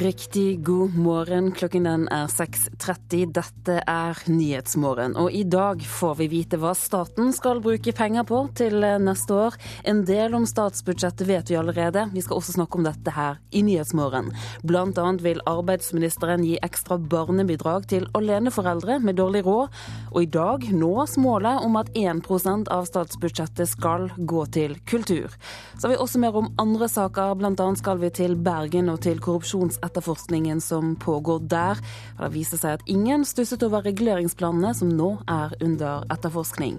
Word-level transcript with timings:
Riktig 0.00 0.64
god 0.64 0.94
morgen. 0.94 1.50
Klokken 1.52 1.84
den 1.84 2.06
er 2.08 2.30
6.30. 2.32 3.34
Dette 3.36 3.74
er 3.84 4.16
Nyhetsmorgen. 4.32 5.12
Og 5.20 5.28
i 5.36 5.42
dag 5.44 5.82
får 5.84 6.14
vi 6.22 6.28
vite 6.32 6.56
hva 6.56 6.70
staten 6.72 7.34
skal 7.36 7.60
bruke 7.60 7.92
penger 7.92 8.24
på 8.24 8.38
til 8.56 8.80
neste 8.80 9.36
år. 9.36 9.58
En 9.84 10.00
del 10.08 10.32
om 10.38 10.46
statsbudsjettet 10.48 11.28
vet 11.28 11.52
vi 11.52 11.58
allerede. 11.60 12.06
Vi 12.14 12.22
skal 12.24 12.38
også 12.38 12.54
snakke 12.54 12.80
om 12.80 12.86
dette 12.88 13.12
her 13.12 13.42
i 13.52 13.60
Nyhetsmorgen. 13.66 14.30
Blant 14.64 14.96
annet 15.02 15.20
vil 15.26 15.42
arbeidsministeren 15.44 16.48
gi 16.48 16.56
ekstra 16.64 16.96
barnebidrag 16.96 17.84
til 17.92 18.08
aleneforeldre 18.16 19.02
med 19.04 19.20
dårlig 19.20 19.44
råd. 19.44 19.68
Og 20.14 20.24
i 20.24 20.30
dag 20.32 20.64
nås 20.72 21.18
målet 21.20 21.60
om 21.60 21.76
at 21.76 21.92
1% 21.92 22.72
av 22.72 22.88
statsbudsjettet 22.88 23.68
skal 23.68 24.08
gå 24.16 24.48
til 24.56 24.78
kultur. 24.88 25.28
Så 25.76 25.84
har 25.84 25.92
vi 25.92 26.00
også 26.00 26.24
mer 26.24 26.40
om 26.40 26.48
andre 26.56 26.88
saker. 26.88 27.36
Blant 27.36 27.60
annet 27.60 27.84
skal 27.84 28.00
vi 28.00 28.08
til 28.22 28.40
Bergen 28.40 28.88
og 28.88 29.04
til 29.04 29.20
korrupsjons 29.20 29.76
etterforskningen 29.90 30.62
som 30.62 30.94
pågår 30.96 31.42
der. 31.50 31.80
Det 32.20 32.30
viser 32.34 32.60
seg 32.62 32.78
at 32.78 32.86
ingen 32.90 33.26
stusset 33.28 33.66
over 33.66 33.84
reguleringsplanene 33.86 34.72
som 34.78 34.94
nå 34.94 35.16
er 35.28 35.58
under 35.60 36.06
etterforskning. 36.14 36.78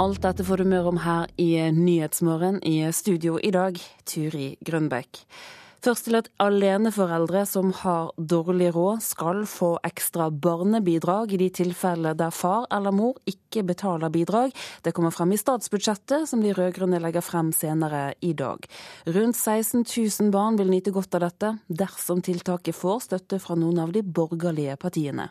Alt 0.00 0.22
dette 0.24 0.44
får 0.44 0.62
du 0.62 0.64
mer 0.64 0.86
om 0.88 0.96
her 1.04 1.28
i 1.36 1.52
Nyhetsmorgen. 1.76 2.62
I 2.64 2.88
studio 2.92 3.36
i 3.36 3.50
dag, 3.52 3.76
Turi 4.08 4.54
Grønbekk. 4.64 5.24
Først 5.80 6.04
til 6.04 6.18
at 6.18 6.26
aleneforeldre 6.44 7.46
som 7.48 7.70
har 7.80 8.10
dårlig 8.20 8.68
råd, 8.74 9.00
skal 9.00 9.46
få 9.48 9.70
ekstra 9.86 10.26
barnebidrag 10.28 11.32
i 11.32 11.38
de 11.40 11.48
tilfeller 11.56 12.18
der 12.20 12.34
far 12.36 12.66
eller 12.68 12.92
mor 12.92 13.16
ikke 13.30 13.64
betaler 13.64 14.12
bidrag. 14.12 14.52
Det 14.84 14.92
kommer 14.92 15.14
frem 15.14 15.32
i 15.32 15.40
statsbudsjettet 15.40 16.28
som 16.28 16.44
de 16.44 16.52
rød-grønne 16.52 17.00
legger 17.00 17.24
frem 17.24 17.48
senere 17.56 18.10
i 18.20 18.34
dag. 18.36 18.68
Rundt 19.08 19.40
16 19.40 19.88
000 19.88 20.30
barn 20.36 20.60
vil 20.60 20.68
nyte 20.68 20.92
godt 20.92 21.16
av 21.16 21.24
dette, 21.30 21.56
dersom 21.72 22.20
tiltaket 22.20 22.76
får 22.76 23.06
støtte 23.08 23.40
fra 23.40 23.56
noen 23.56 23.80
av 23.80 23.96
de 23.96 24.04
borgerlige 24.04 24.76
partiene. 24.76 25.30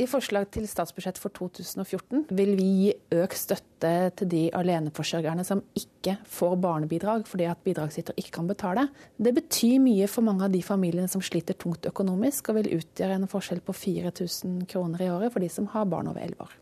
I 0.00 0.06
forslag 0.08 0.46
til 0.54 0.64
statsbudsjett 0.64 1.18
for 1.20 1.32
2014 1.36 2.22
vil 2.32 2.54
vi 2.56 2.68
gi 2.78 2.92
økt 3.20 3.36
støtte 3.36 3.90
til 4.16 4.30
de 4.32 4.40
aleneforsørgerne 4.56 5.44
som 5.44 5.60
ikke 5.76 6.14
får 6.24 6.56
barnebidrag 6.62 7.26
fordi 7.28 7.44
at 7.50 7.60
bidragsyter 7.66 8.16
ikke 8.16 8.32
kan 8.38 8.48
betale. 8.48 8.86
Det 9.20 9.34
betyr 9.36 9.76
mye 9.84 10.08
for 10.08 10.24
mange 10.24 10.46
av 10.46 10.54
de 10.54 10.62
familiene 10.64 11.10
som 11.10 11.20
sliter 11.24 11.58
tungt 11.60 11.84
økonomisk, 11.90 12.48
og 12.48 12.62
vil 12.62 12.78
utgjøre 12.78 13.20
en 13.20 13.28
forskjell 13.28 13.60
på 13.66 13.76
4000 13.76 14.64
kroner 14.70 15.04
i 15.04 15.12
året 15.12 15.34
for 15.34 15.44
de 15.44 15.52
som 15.52 15.68
har 15.74 15.88
barn 15.90 16.08
over 16.08 16.24
11 16.24 16.48
år. 16.48 16.56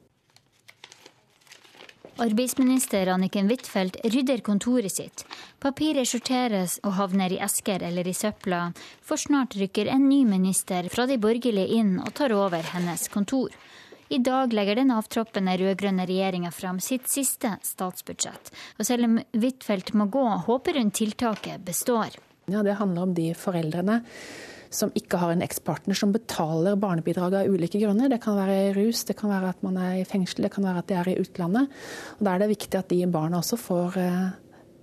Arbeidsminister 2.18 3.06
Anniken 3.06 3.46
Huitfeldt 3.46 3.96
rydder 4.02 4.40
kontoret 4.42 4.90
sitt. 4.90 5.22
Papiret 5.62 6.08
sorteres 6.10 6.80
og 6.82 6.96
havner 6.96 7.30
i 7.30 7.38
esker 7.44 7.84
eller 7.86 8.08
i 8.10 8.14
søpla, 8.16 8.72
for 9.06 9.22
snart 9.22 9.54
rykker 9.54 9.86
en 9.92 10.08
ny 10.08 10.24
minister 10.26 10.88
fra 10.90 11.06
de 11.06 11.14
borgerlige 11.22 11.78
inn 11.78 12.00
og 12.02 12.10
tar 12.18 12.34
over 12.34 12.66
hennes 12.72 13.06
kontor. 13.14 13.54
I 14.10 14.18
dag 14.18 14.50
legger 14.56 14.80
den 14.80 14.90
avtroppende 14.90 15.54
rød-grønne 15.60 16.08
regjeringa 16.10 16.50
fram 16.50 16.82
sitt 16.82 17.06
siste 17.12 17.54
statsbudsjett. 17.62 18.50
Og 18.80 18.90
selv 18.90 19.06
om 19.06 19.18
Huitfeldt 19.36 19.94
må 19.94 20.08
gå, 20.10 20.26
håper 20.48 20.82
hun 20.82 20.90
tiltaket 20.90 21.62
består. 21.62 22.18
Ja, 22.50 22.64
Det 22.64 22.80
handler 22.80 23.02
om 23.02 23.14
de 23.14 23.30
foreldrene 23.36 24.02
som 24.70 24.92
ikke 24.98 25.20
har 25.20 25.34
en 25.34 25.44
ekspartner 25.44 25.96
som 25.98 26.12
betaler 26.14 26.78
barnebidrag 26.80 27.38
av 27.40 27.52
ulike 27.52 27.80
grunner. 27.82 28.10
Det 28.12 28.20
kan 28.24 28.36
være 28.38 28.74
rus, 28.76 29.04
det 29.08 29.16
kan 29.18 29.32
være 29.32 29.54
at 29.54 29.62
man 29.66 29.78
er 29.80 30.00
i 30.00 30.08
fengsel, 30.08 30.44
det 30.46 30.52
kan 30.54 30.66
være 30.66 30.82
at 30.82 30.90
de 30.90 30.98
er 30.98 31.12
i 31.14 31.20
utlandet. 31.22 31.72
Og 32.18 32.26
Da 32.28 32.34
er 32.34 32.44
det 32.44 32.52
viktig 32.56 32.78
at 32.78 32.92
de 32.92 33.06
barna 33.06 33.40
også 33.40 33.58
får 33.60 33.98
eh, 34.02 34.28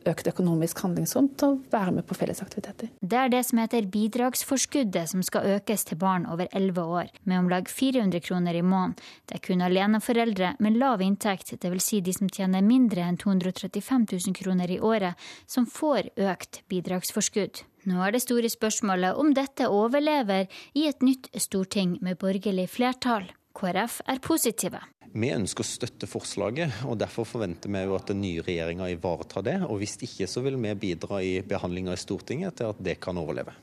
økt 0.09 0.28
økonomisk 0.30 0.80
handlingsrom 0.86 1.28
til 1.40 1.54
å 1.54 1.58
være 1.72 1.94
med 1.98 2.06
på 2.08 2.18
fellesaktiviteter. 2.18 2.92
Det 3.02 3.20
er 3.20 3.32
det 3.34 3.42
som 3.48 3.59
heter 3.62 3.90
bidragsforskuddet 3.92 5.12
som 5.12 5.24
skal 5.26 5.58
økes 5.58 5.88
til 5.90 6.00
barn 6.02 6.28
over 6.30 6.50
11 6.52 6.82
år, 7.00 7.12
med 7.26 7.42
om 7.42 7.52
lag 7.52 7.70
400 7.70 8.22
kroner 8.26 8.58
i 8.58 8.64
måneden. 8.66 8.98
Det 9.26 9.40
er 9.40 9.46
kun 9.48 9.66
aleneforeldre 9.66 10.56
med 10.64 10.80
lav 10.82 11.02
inntekt, 11.02 11.56
dvs. 11.62 11.86
Si 11.86 12.02
de 12.02 12.14
som 12.16 12.30
tjener 12.30 12.66
mindre 12.66 13.06
enn 13.06 13.20
235 13.22 14.09
000 14.14 14.38
kroner 14.38 14.72
i 14.72 14.82
året, 14.82 15.14
som 15.48 15.70
får 15.70 16.14
økt 16.18 16.64
bidragsforskudd. 16.72 17.66
Nå 17.85 18.01
er 18.01 18.16
det 18.16 18.23
store 18.23 18.50
spørsmålet 18.50 19.18
om 19.22 19.29
dette 19.38 19.68
overlever 19.69 20.47
i 20.73 20.88
et 20.90 21.03
nytt 21.06 21.29
storting 21.38 22.00
med 22.01 22.18
borgerlig 22.18 22.66
flertall. 22.73 23.28
KrF 23.56 24.00
er 24.09 24.22
positive. 24.25 24.81
Vi 25.16 25.29
ønsker 25.31 25.63
å 25.63 25.68
støtte 25.69 26.09
forslaget, 26.09 26.81
og 26.90 26.97
derfor 27.00 27.28
forventer 27.29 27.72
vi 27.72 27.84
at 27.96 28.09
den 28.09 28.19
nye 28.19 28.41
regjeringa 28.44 28.90
ivaretar 28.91 29.46
det. 29.46 29.56
Og 29.69 29.79
hvis 29.79 29.96
ikke, 30.01 30.28
så 30.28 30.41
vil 30.44 30.57
vi 30.59 30.73
bidra 30.81 31.22
i 31.23 31.38
behandlinga 31.46 31.94
i 31.94 32.01
Stortinget 32.01 32.57
til 32.59 32.73
at 32.73 32.81
det 32.84 32.97
kan 33.06 33.22
overleve. 33.22 33.53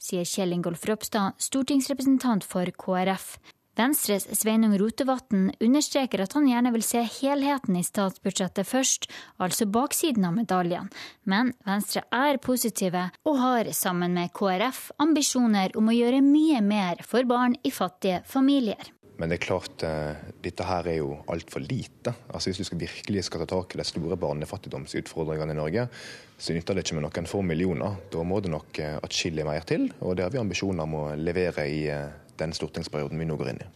Sier 0.00 0.24
Kjell 0.28 0.54
Ingolf 0.54 0.86
Ropstad, 0.88 1.36
stortingsrepresentant 1.42 2.46
for 2.46 2.70
KrF. 2.78 3.34
Venstres 3.74 4.28
Sveinung 4.38 4.76
Rotevatn 4.78 5.48
understreker 5.58 6.22
at 6.22 6.36
han 6.36 6.46
gjerne 6.46 6.70
vil 6.76 6.84
se 6.86 7.00
helheten 7.16 7.74
i 7.74 7.82
statsbudsjettet 7.82 8.68
først, 8.70 9.08
altså 9.42 9.66
baksiden 9.66 10.28
av 10.28 10.36
medaljen. 10.36 10.90
Men 11.26 11.50
Venstre 11.66 12.04
er 12.14 12.38
positive, 12.38 13.08
og 13.26 13.40
har 13.42 13.72
sammen 13.74 14.14
med 14.14 14.30
KrF 14.36 14.92
ambisjoner 15.02 15.74
om 15.74 15.90
å 15.90 15.96
gjøre 15.96 16.22
mye 16.22 16.62
mer 16.62 17.02
for 17.02 17.26
barn 17.26 17.58
i 17.66 17.74
fattige 17.74 18.22
familier. 18.30 18.94
Men 19.18 19.30
det 19.30 19.36
er 19.36 19.44
klart, 19.46 19.82
eh, 19.86 20.30
dette 20.42 20.64
her 20.66 20.86
er 20.90 20.96
jo 20.98 21.12
altfor 21.30 21.62
lite. 21.62 22.14
Altså 22.30 22.50
Hvis 22.50 22.58
du 22.58 22.64
skal 22.64 22.78
virkelig 22.78 23.24
skal 23.24 23.44
ta 23.44 23.46
tak 23.46 23.74
i 23.74 23.78
de 23.78 23.84
store 23.86 24.16
barnefattigdomsutfordringene 24.18 25.54
i 25.54 25.58
Norge, 25.58 25.88
så 26.38 26.54
nytter 26.54 26.74
det 26.74 26.84
ikke 26.84 26.98
med 26.98 27.06
noen 27.06 27.30
få 27.30 27.42
millioner. 27.42 27.96
Da 28.10 28.22
må 28.22 28.40
det 28.42 28.50
nok 28.50 28.78
eh, 28.78 28.98
atskillig 28.98 29.46
mer 29.46 29.62
til, 29.66 29.92
og 30.00 30.16
det 30.16 30.26
har 30.26 30.34
vi 30.34 30.42
ambisjoner 30.42 30.82
om 30.82 30.94
å 30.98 31.04
levere 31.14 31.66
i 31.70 31.86
eh, 31.94 32.23
den 32.40 32.54
stortingsperioden 32.56 33.20
vi 33.20 33.28
nå 33.28 33.38
går 33.40 33.54
inn 33.54 33.64
i. 33.64 33.70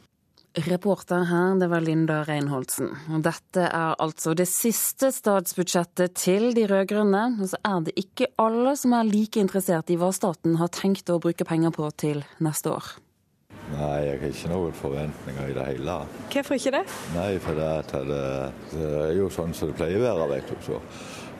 Reporter 0.67 1.27
her, 1.29 1.59
det 1.61 1.69
var 1.71 1.85
Linda 1.85 2.23
Reinholdsen. 2.27 2.89
Og 3.15 3.23
dette 3.23 3.67
er 3.69 3.99
altså 4.01 4.33
det 4.35 4.49
siste 4.51 5.13
statsbudsjettet 5.15 6.17
til 6.19 6.51
de 6.57 6.65
rød-grønne. 6.67 7.25
Og 7.39 7.53
så 7.53 7.61
er 7.69 7.85
det 7.87 7.95
ikke 8.01 8.31
alle 8.43 8.73
som 8.81 8.97
er 8.97 9.07
like 9.07 9.39
interessert 9.39 9.93
i 9.93 9.99
hva 10.01 10.09
staten 10.17 10.57
har 10.59 10.73
tenkt 10.75 11.13
å 11.13 11.21
bruke 11.23 11.47
penger 11.47 11.75
på 11.77 11.91
til 12.01 12.25
neste 12.43 12.73
år. 12.75 12.97
Nei, 13.69 13.99
jeg 14.07 14.21
har 14.23 14.33
ikke 14.33 14.51
noen 14.51 14.77
forventninger 14.81 15.51
i 15.53 15.57
det 15.57 15.67
hele. 15.69 15.99
Hvorfor 16.33 16.57
ikke 16.57 16.75
det? 16.79 16.85
Nei, 17.15 17.31
for 17.45 17.59
det, 17.59 17.73
det, 17.93 18.23
det 18.73 18.89
er 19.05 19.15
jo 19.19 19.29
sånn 19.33 19.53
som 19.55 19.71
det 19.71 19.77
pleier 19.79 20.01
å 20.01 20.07
være, 20.07 20.31
vet 20.33 20.49
du. 20.49 20.57
Så 20.65 20.81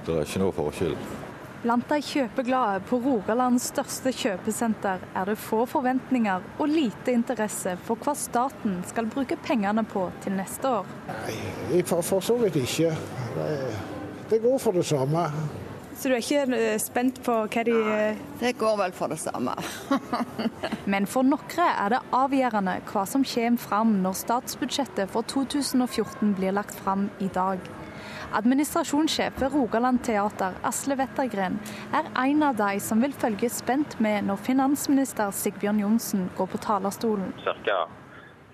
det 0.07 0.15
er 0.15 0.29
ikke 0.29 0.45
noe 0.45 0.57
forskjell. 0.61 0.95
Blant 1.59 1.89
de 1.91 1.97
kjøpeglade 2.07 2.85
på 2.87 3.01
Rogalands 3.03 3.65
største 3.73 4.13
kjøpesenter 4.15 5.03
er 5.19 5.27
det 5.27 5.35
få 5.43 5.65
forventninger 5.67 6.45
og 6.55 6.69
lite 6.71 7.11
interesse 7.11 7.73
for 7.83 7.99
hva 7.99 8.15
staten 8.15 8.77
skal 8.87 9.09
bruke 9.11 9.35
pengene 9.43 9.83
på 9.91 10.05
til 10.23 10.37
neste 10.39 10.71
år. 10.71 10.93
Nei, 11.09 11.81
for, 11.83 12.05
for 12.07 12.23
så 12.23 12.37
vidt 12.39 12.61
ikke. 12.63 12.93
Det, 13.35 13.49
det, 14.31 14.39
går 14.45 14.63
for 14.63 14.79
det 14.79 14.85
samme. 14.87 15.25
Så 15.99 16.13
du 16.13 16.15
er 16.15 16.23
ikke 16.23 16.45
eh, 16.55 16.79
spent 16.79 17.19
på 17.27 17.35
hva 17.51 17.65
de 17.67 17.75
Nei, 17.75 18.13
Det 18.39 18.55
går 18.61 18.79
vel 18.85 18.95
for 18.95 19.11
det 19.11 19.19
samme. 19.19 19.57
Men 20.93 21.11
for 21.11 21.27
noen 21.27 21.65
er 21.67 21.97
det 21.97 22.05
avgjørende 22.15 22.77
hva 22.93 23.03
som 23.11 23.27
kommer 23.27 23.65
fram 23.67 23.99
når 24.07 24.15
statsbudsjettet 24.23 25.11
for 25.11 25.27
2014 25.27 26.37
blir 26.39 26.55
lagt 26.55 26.79
fram 26.79 27.09
i 27.19 27.27
dag. 27.35 27.67
Administrasjonssjef 28.33 29.41
ved 29.41 29.55
Rogaland 29.55 30.03
Teater, 30.05 30.53
Asle 30.65 30.97
Wettergren, 31.01 31.57
er 31.97 32.11
en 32.25 32.43
av 32.43 32.59
de 32.59 32.81
som 32.81 33.01
vil 33.01 33.15
følge 33.17 33.49
spent 33.49 33.97
med 34.05 34.27
når 34.29 34.43
finansminister 34.51 35.33
Sigbjørn 35.33 35.81
Johnsen 35.81 36.27
går 36.37 36.51
på 36.53 36.61
talerstolen. 36.67 37.33
Cirka 37.45 37.79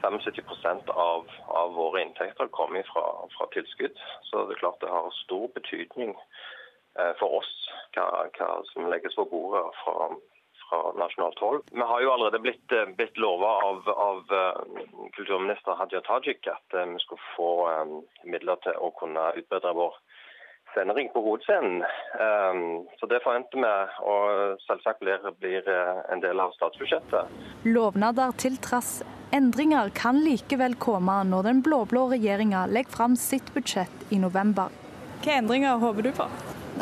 75% 0.05 0.91
av, 0.91 1.27
av 1.47 1.75
våre 1.75 2.05
inntekter 2.05 2.51
kommer 2.55 2.87
fra, 2.93 3.05
fra, 3.35 3.49
tilskudd. 3.57 3.99
Så 4.29 4.45
det 4.47 4.57
er 4.57 4.63
klart 4.63 4.81
det 4.85 4.93
har 4.93 5.11
stor 5.25 5.49
betydning 5.57 6.15
eh, 6.15 7.13
for 7.19 7.41
oss 7.41 7.53
hva, 7.97 8.07
hva, 8.37 8.51
som 8.71 8.91
legges 8.93 9.17
på 9.19 9.27
bordet 9.33 9.65
fra, 9.83 10.13
fra 10.75 11.05
nasjonalt 11.05 11.39
hold. 11.39 11.63
Vi 11.71 11.81
har 11.81 12.03
jo 12.03 12.13
allerede 12.13 12.39
blitt, 12.39 12.73
eh, 12.73 12.87
blitt 12.97 13.17
lova 13.17 13.47
av, 13.47 13.89
av, 13.89 14.19
eh, 14.31 15.09
kulturminister 15.13 15.75
Hadia 15.79 16.01
Tajik 16.01 16.47
at 16.47 16.75
eh, 16.75 16.85
vi 16.85 16.99
skulle 16.99 17.21
få 17.37 17.51
midler 18.25 18.57
til 18.63 18.73
å 18.79 18.91
kunne 18.99 19.33
utbedre 19.37 19.75
vår 19.75 19.95
scenering 20.75 21.09
på 21.15 21.23
hovedscenen. 21.23 21.85
Så 22.99 23.07
det 23.07 23.21
forventer 23.23 23.61
vi, 23.63 23.75
og 24.03 24.59
selvsagt 24.67 24.99
blir, 24.99 25.23
blir 25.39 25.69
en 26.11 26.21
del 26.21 26.41
av 26.41 26.51
statsbudsjettet. 26.57 27.31
Lovnader 27.65 28.35
til 28.43 28.57
trass. 28.59 29.05
Endringer 29.31 29.93
kan 29.95 30.19
likevel 30.25 30.75
komme 30.75 31.21
når 31.31 31.47
den 31.47 31.63
blå-blå 31.63 32.09
regjeringa 32.17 32.67
legger 32.67 32.97
fram 32.97 33.15
sitt 33.17 33.55
budsjett 33.55 34.11
i 34.11 34.19
november. 34.19 34.75
Hvilke 35.21 35.39
endringer 35.39 35.79
håper 35.79 36.03
du 36.03 36.13
på? 36.13 36.27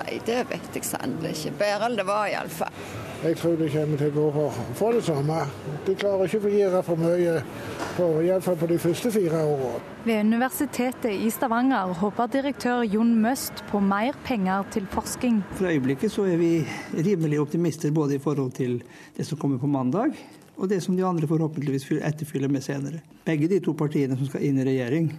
Nei, 0.00 0.20
det 0.24 0.44
vet 0.48 0.72
jeg 0.72 0.88
sannelig 0.88 1.36
ikke. 1.36 1.58
Bedre 1.60 1.90
enn 1.90 2.00
det 2.00 2.08
var, 2.08 2.30
iallfall. 2.32 3.11
Jeg 3.22 3.36
tror 3.38 3.52
det 3.54 3.68
kommer 3.70 4.00
til 4.00 4.08
å 4.08 4.12
gå 4.16 4.22
for, 4.34 4.56
for 4.74 4.96
det 4.96 5.04
samme. 5.06 5.36
De 5.86 5.92
klarer 5.94 6.26
ikke 6.26 6.40
å 6.42 6.50
gjøre 6.50 6.78
for 6.82 6.98
mye, 6.98 7.34
på, 7.94 8.06
iallfall 8.26 8.56
på 8.58 8.66
de 8.72 8.78
første 8.82 9.12
fire 9.14 9.42
årene. 9.46 9.82
Ved 10.02 10.24
Universitetet 10.26 11.22
i 11.22 11.28
Stavanger 11.30 11.92
håper 12.00 12.32
direktør 12.32 12.80
Jon 12.82 13.12
Møst 13.22 13.62
på 13.68 13.78
mer 13.78 14.16
penger 14.26 14.66
til 14.74 14.88
forskning. 14.90 15.36
For 15.54 15.70
øyeblikket 15.70 16.10
så 16.10 16.24
er 16.32 16.40
vi 16.40 16.48
rimelig 16.98 17.38
optimister 17.44 17.94
både 17.94 18.16
i 18.16 18.22
forhold 18.24 18.56
til 18.56 18.80
det 19.14 19.26
som 19.28 19.38
kommer 19.38 19.62
på 19.62 19.70
mandag, 19.70 20.18
og 20.58 20.72
det 20.72 20.80
som 20.82 20.98
de 20.98 21.06
andre 21.06 21.30
forhåpentligvis 21.30 21.92
etterfyller 22.02 22.50
med 22.50 22.66
senere. 22.66 23.04
Begge 23.22 23.46
de 23.52 23.60
to 23.62 23.76
partiene 23.78 24.18
som 24.18 24.26
skal 24.32 24.48
inn 24.48 24.58
i 24.58 24.66
regjering, 24.66 25.12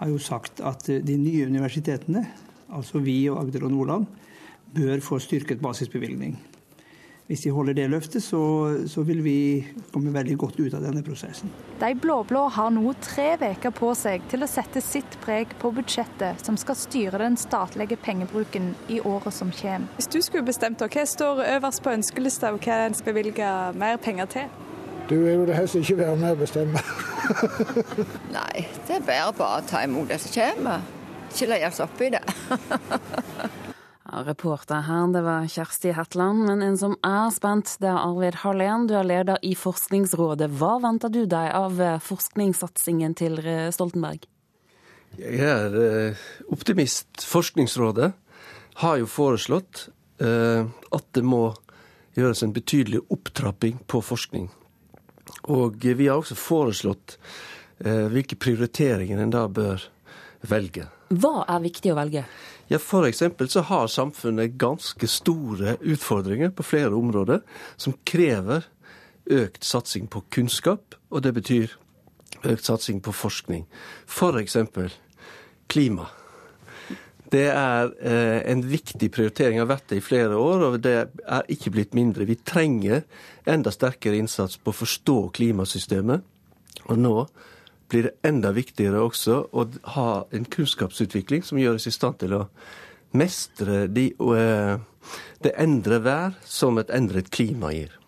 har 0.00 0.08
jo 0.08 0.16
sagt 0.16 0.64
at 0.64 0.88
de 0.88 1.18
nye 1.20 1.52
universitetene, 1.52 2.24
altså 2.72 3.04
vi 3.04 3.26
og 3.28 3.42
Agder 3.44 3.68
og 3.68 3.76
Nordland, 3.76 4.08
bør 4.72 5.04
få 5.04 5.20
styrket 5.20 5.60
basisbevilgning. 5.60 6.38
Hvis 7.32 7.46
de 7.46 7.50
holder 7.50 7.72
det 7.72 7.86
løftet, 7.88 8.20
så, 8.20 8.38
så, 8.86 9.02
vil 9.08 9.22
vi 9.24 9.64
komme 9.88 10.10
veldig 10.12 10.34
godt 10.36 10.58
ut 10.60 10.74
av 10.76 10.82
denne 10.84 11.00
prosessen. 11.00 11.48
De 11.80 11.88
blå-blå 11.96 12.42
har 12.52 12.68
nå 12.74 12.92
tre 13.00 13.30
uker 13.40 13.72
på 13.72 13.94
seg 13.96 14.26
til 14.28 14.44
å 14.44 14.48
sette 14.52 14.82
sitt 14.84 15.16
preg 15.22 15.54
på 15.62 15.70
budsjettet 15.72 16.44
som 16.44 16.58
skal 16.60 16.76
styre 16.76 17.22
den 17.22 17.38
statlige 17.40 17.96
pengebruken 18.04 18.74
i 18.92 19.00
året 19.00 19.32
som 19.32 19.48
kommer. 19.62 19.88
Hvis 19.96 20.10
du 20.12 20.18
skulle 20.20 20.44
bestemt, 20.44 20.84
hva 20.84 21.06
står 21.08 21.40
øverst 21.54 21.80
på 21.80 21.94
ønskelista, 21.94 22.52
og 22.52 22.68
hva 22.68 22.82
en 22.90 22.98
skal 23.00 23.16
bevilge 23.16 23.48
mer 23.80 23.96
penger 23.96 24.28
til? 24.36 24.52
Du 25.08 25.16
er 25.22 25.38
jo 25.38 25.48
det 25.48 25.56
helst 25.56 25.80
ikke 25.80 26.02
være 26.02 26.20
med 26.20 26.36
å 26.36 26.40
bestemme. 26.44 26.84
Nei, 28.36 28.66
det 28.84 29.00
er 29.00 29.08
bare 29.08 29.32
bare 29.40 29.64
å 29.64 29.66
ta 29.72 29.86
imot 29.88 30.12
det 30.12 30.20
som 30.20 30.36
kommer. 30.36 30.84
Ikke 31.32 31.48
legge 31.48 31.72
oss 31.72 31.80
opp 31.80 32.04
i 32.04 32.12
det. 32.12 32.26
ja, 34.12 34.22
reporter 34.26 34.84
her, 34.86 35.06
det 35.14 35.24
var 35.24 35.48
Kjersti 35.48 35.94
Hetland. 35.96 36.44
Men 36.46 36.62
en 36.62 36.76
som 36.78 36.98
er 37.00 37.32
spent, 37.34 37.78
det 37.80 37.88
er 37.88 38.02
Arvid 38.02 38.42
Hallén. 38.44 38.86
Du 38.86 38.94
er 38.98 39.08
leder 39.08 39.40
i 39.42 39.54
Forskningsrådet. 39.56 40.50
Hva 40.60 40.76
venter 40.84 41.10
du 41.12 41.24
deg 41.24 41.48
av 41.56 41.80
forskningssatsingen 42.04 43.16
til 43.18 43.40
Stoltenberg? 43.72 44.28
Jeg 45.20 45.44
er 45.44 45.74
eh, 45.76 46.20
optimist. 46.52 47.20
Forskningsrådet 47.28 48.12
har 48.80 48.96
jo 48.96 49.08
foreslått 49.10 49.88
eh, 50.22 50.64
at 50.64 51.06
det 51.12 51.24
må 51.26 51.50
gjøres 52.16 52.42
en 52.44 52.54
betydelig 52.56 53.02
opptrapping 53.12 53.82
på 53.88 54.00
forskning. 54.04 54.48
Og 55.52 55.84
vi 55.84 56.08
har 56.08 56.16
også 56.16 56.36
foreslått 56.38 57.18
eh, 57.84 58.08
hvilke 58.12 58.38
prioriteringer 58.40 59.20
en 59.20 59.34
da 59.34 59.44
bør 59.52 59.84
velge. 60.48 60.88
Hva 61.12 61.42
er 61.44 61.60
viktig 61.66 61.92
å 61.92 61.98
velge? 61.98 62.24
Ja, 62.72 62.78
For 62.78 63.04
eksempel 63.04 63.50
så 63.52 63.60
har 63.60 63.86
samfunnet 63.86 64.54
ganske 64.56 65.04
store 65.08 65.74
utfordringer 65.80 66.54
på 66.56 66.64
flere 66.64 66.96
områder 66.96 67.42
som 67.76 67.92
krever 68.08 68.64
økt 69.28 69.66
satsing 69.68 70.06
på 70.08 70.22
kunnskap, 70.32 70.96
og 71.12 71.20
det 71.26 71.34
betyr 71.36 71.74
økt 72.48 72.64
satsing 72.64 73.02
på 73.04 73.12
forskning. 73.12 73.66
For 74.08 74.40
eksempel 74.40 74.88
klima. 75.68 76.08
Det 77.28 77.44
er 77.50 77.92
eh, 78.00 78.40
en 78.48 78.64
viktig 78.64 79.10
prioritering, 79.12 79.60
har 79.60 79.68
vært 79.68 79.92
i 79.92 80.00
flere 80.00 80.40
år, 80.40 80.64
og 80.70 80.80
det 80.80 80.96
er 80.96 81.52
ikke 81.52 81.74
blitt 81.76 81.92
mindre. 81.92 82.24
Vi 82.24 82.40
trenger 82.40 83.04
enda 83.44 83.68
sterkere 83.72 84.16
innsats 84.16 84.56
på 84.56 84.72
å 84.72 84.80
forstå 84.80 85.18
klimasystemet. 85.36 86.24
Og 86.88 86.96
nå 87.04 87.16
blir 87.92 88.08
det 88.08 88.14
enda 88.28 88.54
viktigere 88.56 89.02
også 89.04 89.38
å 89.52 89.66
ha 89.94 90.08
en 90.32 90.46
kunnskapsutvikling 90.48 91.44
som 91.44 91.60
gjør 91.60 91.76
oss 91.76 91.90
i 91.90 91.94
stand 91.94 92.22
til 92.22 92.38
å 92.38 92.46
mestre 93.12 93.86
de, 93.92 94.06
eh, 94.16 94.78
det 95.44 95.52
endre 95.60 96.00
vær 96.00 96.38
som 96.48 96.80
et 96.80 96.90
endret 96.90 97.28
klima 97.34 97.72
gir. 97.74 97.98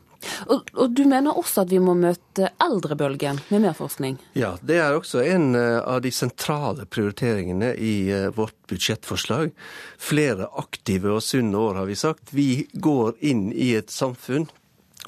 Og, 0.48 0.70
og, 0.72 0.90
Du 0.96 1.04
mener 1.04 1.36
også 1.36 1.64
at 1.64 1.72
vi 1.72 1.80
må 1.84 1.92
møte 1.98 2.48
eldrebølgen 2.62 3.42
med 3.52 3.64
mer 3.66 3.74
forskning? 3.76 4.16
Ja, 4.32 4.54
det 4.64 4.78
er 4.80 4.96
også 4.96 5.20
en 5.20 5.54
eh, 5.58 5.80
av 5.80 6.00
de 6.04 6.12
sentrale 6.14 6.86
prioriteringene 6.88 7.74
i 7.76 7.94
eh, 8.08 8.30
vårt 8.34 8.56
budsjettforslag. 8.70 9.52
Flere 10.00 10.48
aktive 10.60 11.12
og 11.18 11.24
sunne 11.24 11.60
år, 11.60 11.82
har 11.82 11.90
vi 11.90 11.98
sagt. 12.00 12.32
Vi 12.32 12.48
går 12.72 13.18
inn 13.20 13.50
i 13.52 13.74
et 13.76 13.92
samfunn 13.92 14.48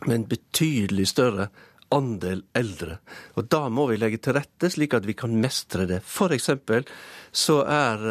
med 0.04 0.14
en 0.18 0.28
betydelig 0.28 1.08
større 1.14 1.48
andel 1.94 2.42
eldre. 2.56 2.98
Og 3.36 3.48
da 3.52 3.66
må 3.72 3.86
vi 3.90 3.98
legge 4.00 4.20
til 4.22 4.36
rette 4.36 4.70
slik 4.72 4.96
at 4.96 5.06
vi 5.06 5.14
kan 5.18 5.34
mestre 5.40 5.86
det. 5.88 6.00
For 6.04 6.34
eksempel 6.34 6.86
så 7.30 7.60
er 7.68 8.06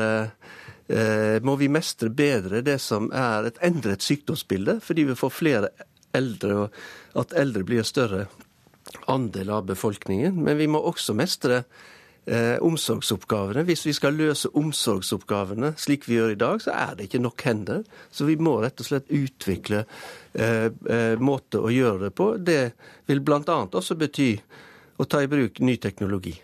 eh, 0.88 1.42
må 1.44 1.58
vi 1.60 1.72
mestre 1.72 2.12
bedre 2.14 2.64
det 2.66 2.78
som 2.84 3.10
er 3.14 3.50
et 3.50 3.60
endret 3.66 4.06
sykdomsbilde, 4.06 4.80
fordi 4.86 5.08
vi 5.10 5.18
får 5.18 5.34
flere 5.34 5.74
eldre, 6.16 6.68
og 6.68 7.20
at 7.26 7.36
eldre 7.36 7.66
blir 7.68 7.84
en 7.84 7.90
større 7.90 8.26
andel 9.12 9.52
av 9.52 9.66
befolkningen. 9.68 10.38
Men 10.46 10.60
vi 10.62 10.70
må 10.72 10.80
også 10.80 11.18
mestre 11.18 11.64
eh, 11.64 11.95
omsorgsoppgavene. 12.26 13.64
Hvis 13.68 13.86
vi 13.86 13.94
skal 13.94 14.16
løse 14.18 14.50
omsorgsoppgavene 14.58 15.76
slik 15.78 16.08
vi 16.10 16.18
gjør 16.18 16.34
i 16.34 16.40
dag, 16.42 16.64
så 16.64 16.74
er 16.74 16.96
det 16.98 17.10
ikke 17.10 17.22
nok 17.22 17.46
hender. 17.46 17.84
Så 18.12 18.26
vi 18.26 18.38
må 18.42 18.58
rett 18.64 18.82
og 18.82 18.88
slett 18.88 19.12
utvikle 19.14 19.84
eh, 20.34 20.72
eh, 20.72 21.20
å 21.20 21.70
gjøre 21.72 22.08
det 22.08 22.16
på. 22.18 22.32
Det 22.38 22.62
vil 23.06 23.22
bl.a. 23.22 23.60
også 23.66 23.98
bety 24.00 24.32
å 24.98 25.06
ta 25.06 25.22
i 25.22 25.30
bruk 25.30 25.60
ny 25.60 25.78
teknologi. 25.78 26.36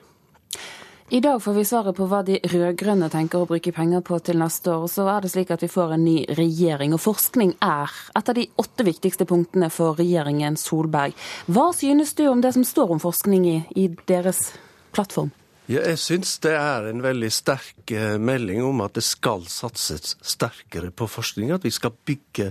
I 1.12 1.20
dag 1.20 1.42
får 1.44 1.54
vi 1.54 1.64
svaret 1.68 1.96
på 1.98 2.06
hva 2.08 2.22
de 2.24 2.38
rød-grønne 2.40 3.10
tenker 3.12 3.42
å 3.44 3.48
bruke 3.50 3.74
penger 3.76 4.00
på 4.08 4.16
til 4.24 4.38
neste 4.40 4.72
år. 4.72 4.86
Så 4.88 5.04
er 5.12 5.20
det 5.20 5.34
slik 5.34 5.52
at 5.52 5.66
vi 5.66 5.68
får 5.68 5.98
en 5.98 6.06
ny 6.08 6.22
regjering, 6.38 6.96
og 6.96 7.04
forskning 7.04 7.52
er 7.60 7.92
et 8.16 8.32
av 8.32 8.38
de 8.38 8.46
åtte 8.64 8.86
viktigste 8.88 9.28
punktene 9.28 9.68
for 9.76 10.00
regjeringen 10.00 10.56
Solberg. 10.56 11.12
Hva 11.52 11.68
synes 11.76 12.16
du 12.16 12.30
om 12.32 12.40
det 12.40 12.54
som 12.56 12.64
står 12.64 12.96
om 12.96 13.04
forskning 13.04 13.50
i, 13.50 13.58
i 13.76 13.90
deres 14.08 14.54
plattform? 14.96 15.34
Ja, 15.72 15.86
jeg 15.88 16.00
syns 16.02 16.34
det 16.44 16.52
er 16.58 16.90
en 16.90 17.00
veldig 17.00 17.30
sterk 17.32 17.92
eh, 17.96 18.18
melding 18.20 18.60
om 18.66 18.82
at 18.84 18.98
det 18.98 19.06
skal 19.08 19.46
satses 19.48 20.18
sterkere 20.20 20.90
på 20.92 21.08
forskning. 21.08 21.54
At 21.56 21.64
vi 21.64 21.72
skal 21.72 21.94
bygge 21.96 22.50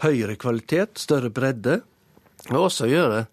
høyere 0.00 0.38
kvalitet, 0.40 0.96
større 1.02 1.28
bredde, 1.34 1.82
og 2.48 2.70
også 2.70 2.88
gjøre 2.88 3.26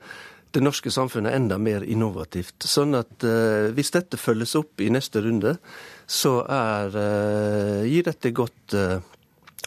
det 0.51 0.63
norske 0.65 0.91
samfunnet 0.91 1.37
enda 1.37 1.55
mer 1.61 1.85
innovativt. 1.87 2.67
Sånn 2.67 2.97
at 2.99 3.23
eh, 3.23 3.69
hvis 3.71 3.93
dette 3.95 4.19
følges 4.19 4.57
opp 4.59 4.83
i 4.83 4.89
neste 4.91 5.23
runde, 5.23 5.55
så 6.03 6.41
er, 6.43 6.97
eh, 6.99 7.87
gir 7.87 8.09
dette 8.09 8.33
godt, 8.35 8.75
eh, 8.75 8.97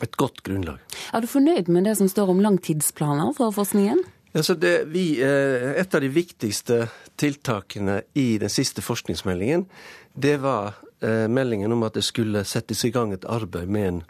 et 0.05 0.21
godt 0.21 0.45
grunnlag. 0.45 0.85
Er 1.17 1.25
du 1.25 1.31
fornøyd 1.31 1.73
med 1.73 1.89
det 1.89 1.97
som 2.03 2.11
står 2.11 2.35
om 2.35 2.45
langtidsplaner 2.45 3.33
for 3.39 3.55
forskningen? 3.57 4.05
Altså 4.35 4.57
det, 4.59 4.89
vi, 4.91 5.21
eh, 5.23 5.71
et 5.79 5.95
av 5.95 6.03
de 6.03 6.11
viktigste 6.11 6.89
tiltakene 7.17 8.01
i 8.19 8.35
den 8.43 8.51
siste 8.51 8.83
forskningsmeldingen, 8.83 9.69
det 10.15 10.41
var 10.43 10.75
eh, 11.01 11.29
meldingen 11.31 11.73
om 11.73 11.87
at 11.87 11.95
det 11.95 12.03
skulle 12.03 12.43
settes 12.49 12.83
i 12.85 12.91
gang 12.95 13.15
et 13.15 13.29
arbeid 13.31 13.71
med 13.71 13.89
en 13.89 14.03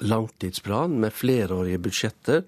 langtidsplan 0.00 0.98
med 1.00 1.14
flerårige 1.14 1.78
budsjetter 1.78 2.42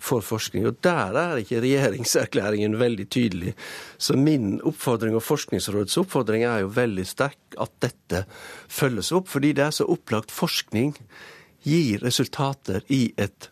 for 0.00 0.24
forskning. 0.24 0.66
Og 0.68 0.80
der 0.84 1.16
er 1.20 1.40
ikke 1.42 1.60
regjeringserklæringen 1.64 2.78
veldig 2.80 3.08
tydelig. 3.12 3.54
Så 3.98 4.16
min 4.16 4.60
oppfordring 4.64 5.16
og 5.18 5.24
Forskningsrådets 5.26 5.98
oppfordring 6.00 6.46
er 6.48 6.64
jo 6.64 6.72
veldig 6.74 7.06
sterk 7.08 7.58
at 7.60 7.72
dette 7.84 8.24
følges 8.68 9.12
opp, 9.12 9.28
fordi 9.28 9.52
det 9.56 9.68
er 9.68 9.76
så 9.80 9.88
opplagt 9.90 10.32
forskning 10.32 10.94
gir 11.64 12.04
resultater 12.04 12.84
i 12.92 13.06
et 13.16 13.50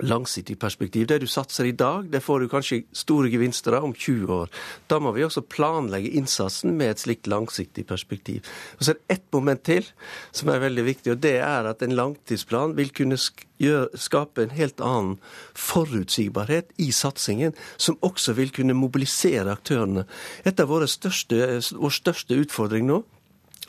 langsiktig 0.00 0.58
perspektiv. 0.58 1.06
Det 1.06 1.18
du 1.22 1.26
satser 1.26 1.68
i 1.68 1.74
dag, 1.76 2.08
det 2.10 2.22
får 2.24 2.40
du 2.40 2.48
kanskje 2.48 2.82
store 2.96 3.30
gevinster 3.32 3.76
av 3.76 3.84
om 3.84 3.94
20 3.94 4.32
år. 4.32 4.50
Da 4.88 4.98
må 5.02 5.12
vi 5.12 5.24
også 5.26 5.44
planlegge 5.44 6.14
innsatsen 6.16 6.76
med 6.78 6.94
et 6.94 7.02
slikt 7.04 7.28
langsiktig 7.30 7.86
perspektiv. 7.86 8.48
Og 8.78 8.84
Så 8.84 8.90
er 8.90 8.94
det 8.94 9.16
ett 9.16 9.32
moment 9.32 9.62
til 9.62 9.86
som 10.32 10.48
er 10.48 10.64
veldig 10.64 10.84
viktig, 10.84 11.12
og 11.12 11.20
det 11.20 11.36
er 11.40 11.68
at 11.68 11.82
en 11.82 11.96
langtidsplan 11.96 12.76
vil 12.76 12.90
kunne 12.90 13.18
skape 13.18 14.42
en 14.42 14.50
helt 14.50 14.80
annen 14.80 15.18
forutsigbarhet 15.54 16.72
i 16.78 16.90
satsingen, 16.90 17.52
som 17.76 17.98
også 18.02 18.32
vil 18.32 18.50
kunne 18.50 18.74
mobilisere 18.74 19.52
aktørene. 19.52 20.06
Et 20.44 20.60
av 20.60 20.68
våre 20.68 20.88
største, 20.88 21.60
vår 21.76 21.90
største 21.90 22.34
utfordring 22.34 22.86
nå 22.86 23.02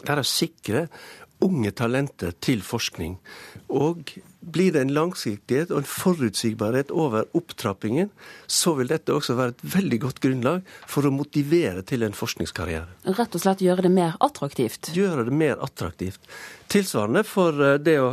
det 0.04 0.10
er 0.10 0.20
å 0.20 0.28
sikre 0.28 0.88
unge 1.44 1.72
talenter 1.76 2.34
til 2.44 2.64
forskning. 2.66 3.18
Og 3.70 4.16
blir 4.44 4.74
det 4.76 4.82
en 4.84 4.94
langsiktighet 4.94 5.72
og 5.72 5.82
en 5.82 5.88
forutsigbarhet 5.88 6.92
over 6.92 7.26
opptrappingen, 7.38 8.10
så 8.48 8.76
vil 8.78 8.92
dette 8.92 9.14
også 9.16 9.38
være 9.38 9.56
et 9.56 9.64
veldig 9.76 10.00
godt 10.04 10.20
grunnlag 10.24 10.68
for 10.90 11.08
å 11.08 11.14
motivere 11.14 11.84
til 11.88 12.04
en 12.06 12.18
forskningskarriere. 12.18 12.90
Rett 13.18 13.38
og 13.38 13.44
slett 13.44 13.64
gjøre 13.64 13.88
det 13.88 13.94
mer 13.94 14.18
attraktivt? 14.24 14.92
Gjøre 14.96 15.28
det 15.30 15.36
mer 15.38 15.64
attraktivt. 15.64 16.22
Tilsvarende 16.72 17.24
for 17.28 17.64
eh, 17.64 17.80
det 17.82 17.98
å 18.04 18.12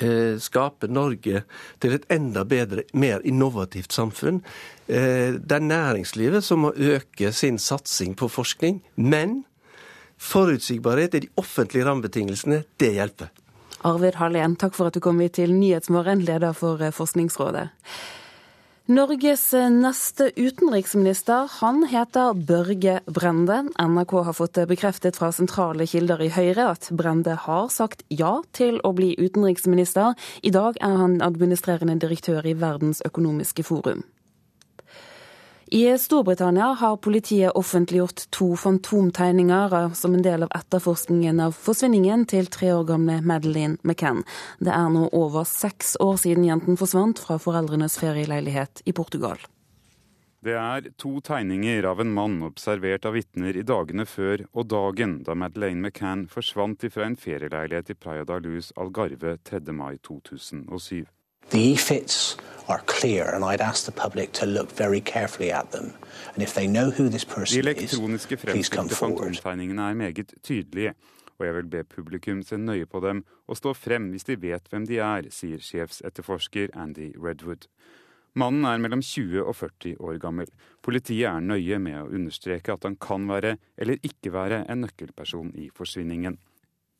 eh, 0.00 0.36
skape 0.42 0.90
Norge 0.90 1.44
til 1.82 1.96
et 1.96 2.06
enda 2.12 2.44
bedre, 2.48 2.86
mer 2.92 3.24
innovativt 3.24 3.94
samfunn. 3.94 4.42
Eh, 4.86 5.38
det 5.38 5.60
er 5.60 5.66
næringslivet 5.70 6.44
som 6.44 6.66
må 6.66 6.74
øke 6.74 7.32
sin 7.32 7.60
satsing 7.62 8.18
på 8.18 8.30
forskning. 8.32 8.82
Men 8.96 9.44
forutsigbarhet 10.16 11.14
i 11.14 11.26
de 11.26 11.34
offentlige 11.38 11.86
rammebetingelsene, 11.86 12.64
det 12.80 12.94
hjelper. 12.96 13.32
Arvid 13.86 14.16
Hallén, 14.18 14.56
takk 14.58 14.74
for 14.74 14.90
at 14.90 14.96
du 14.96 15.00
kom 15.00 15.20
hit 15.22 15.36
til 15.38 15.52
Nyhetsmorgen, 15.54 16.24
leder 16.26 16.56
for 16.58 16.80
eh, 16.82 16.94
Forskningsrådet. 16.94 17.68
Norges 18.90 19.44
eh, 19.54 19.68
neste 19.70 20.32
utenriksminister 20.34 21.46
han 21.60 21.84
heter 21.90 22.34
Børge 22.48 22.96
Brende. 23.06 23.60
NRK 23.78 24.16
har 24.26 24.34
fått 24.34 24.58
bekreftet 24.66 25.18
fra 25.20 25.30
sentrale 25.34 25.86
kilder 25.86 26.24
i 26.26 26.32
Høyre 26.34 26.66
at 26.72 26.90
Brende 26.90 27.38
har 27.46 27.70
sagt 27.70 28.02
ja 28.10 28.40
til 28.58 28.82
å 28.82 28.90
bli 28.96 29.14
utenriksminister. 29.22 30.18
I 30.42 30.54
dag 30.54 30.82
er 30.82 30.98
han 31.04 31.20
administrerende 31.22 31.98
direktør 32.02 32.46
i 32.46 32.58
Verdens 32.58 33.04
økonomiske 33.06 33.66
forum. 33.70 34.02
I 35.68 35.98
Storbritannia 35.98 36.64
har 36.64 36.96
politiet 36.96 37.50
offentliggjort 37.58 38.30
to 38.30 38.56
fantomtegninger 38.56 39.94
som 39.94 40.14
en 40.14 40.22
del 40.22 40.44
av 40.46 40.52
etterforskningen 40.54 41.40
av 41.42 41.56
forsvinningen 41.58 42.22
til 42.30 42.46
tre 42.54 42.70
år 42.70 42.84
gamle 42.86 43.16
Madeleine 43.26 43.74
McCann. 43.82 44.22
Det 44.62 44.70
er 44.70 44.86
nå 44.94 45.08
over 45.10 45.42
seks 45.42 45.96
år 45.98 46.20
siden 46.22 46.46
jenten 46.46 46.78
forsvant 46.78 47.18
fra 47.18 47.40
foreldrenes 47.42 47.98
ferieleilighet 47.98 48.84
i 48.86 48.94
Portugal. 48.94 49.42
Det 50.46 50.54
er 50.54 50.86
to 51.02 51.16
tegninger 51.26 51.90
av 51.90 51.98
en 52.00 52.14
mann 52.14 52.38
observert 52.46 53.08
av 53.08 53.18
vitner 53.18 53.58
i 53.58 53.66
dagene 53.66 54.06
før 54.06 54.46
og 54.52 54.70
dagen 54.70 55.18
da 55.26 55.34
Madeleine 55.34 55.82
McCann 55.82 56.28
forsvant 56.30 56.86
fra 56.94 57.10
en 57.10 57.18
ferieleilighet 57.18 57.90
i 57.90 57.98
Praia 57.98 58.22
da 58.22 58.38
Luz 58.38 58.70
Algarve 58.78 59.34
3. 59.42 59.64
mai 59.74 59.96
2007. 59.98 61.10
The 61.50 61.72
EFITs 61.72 62.36
are 62.68 62.82
clear, 62.86 63.34
and 63.34 63.44
I'd 63.44 63.60
ask 63.60 63.84
the 63.84 63.92
public 63.92 64.32
to 64.32 64.46
look 64.46 64.70
very 64.72 65.00
carefully 65.00 65.52
at 65.52 65.70
them. 65.70 65.92
And 66.34 66.42
if 66.42 66.54
they 66.54 66.66
know 66.66 66.90
who 66.90 67.08
this 67.08 67.24
person 67.24 67.62
De 67.62 67.68
elektroniske 67.68 68.36
fremstilte 68.36 68.94
fantomtegningene 68.94 69.82
er 69.82 69.94
meget 69.94 70.34
tydelige, 70.42 70.94
og 71.38 71.46
jeg 71.46 71.54
vil 71.54 71.70
be 71.70 71.84
publikum 71.84 72.42
se 72.42 72.56
nøye 72.56 72.86
på 72.86 73.00
dem 73.00 73.24
og 73.46 73.56
stå 73.56 73.72
frem 73.72 74.10
hvis 74.10 74.24
de 74.24 74.42
vet 74.42 74.68
hvem 74.70 74.86
de 74.86 74.98
er, 74.98 75.28
sier 75.30 75.62
sjefsetterforsker 75.62 76.74
Andy 76.74 77.12
Redwood. 77.16 77.68
Mannen 78.36 78.64
er 78.68 78.80
mellom 78.82 79.00
20 79.02 79.44
og 79.44 79.56
40 79.56 79.94
år 80.00 80.18
gammel. 80.20 80.50
Politiet 80.82 81.28
er 81.30 81.40
nøye 81.40 81.78
med 81.78 82.00
å 82.02 82.10
understreke 82.10 82.74
at 82.74 82.84
han 82.84 82.98
kan 83.00 83.28
være 83.28 83.56
eller 83.78 84.02
ikke 84.04 84.32
være 84.32 84.64
en 84.68 84.84
nøkkelperson 84.84 85.54
i 85.56 85.70
forsvinningen. 85.76 86.36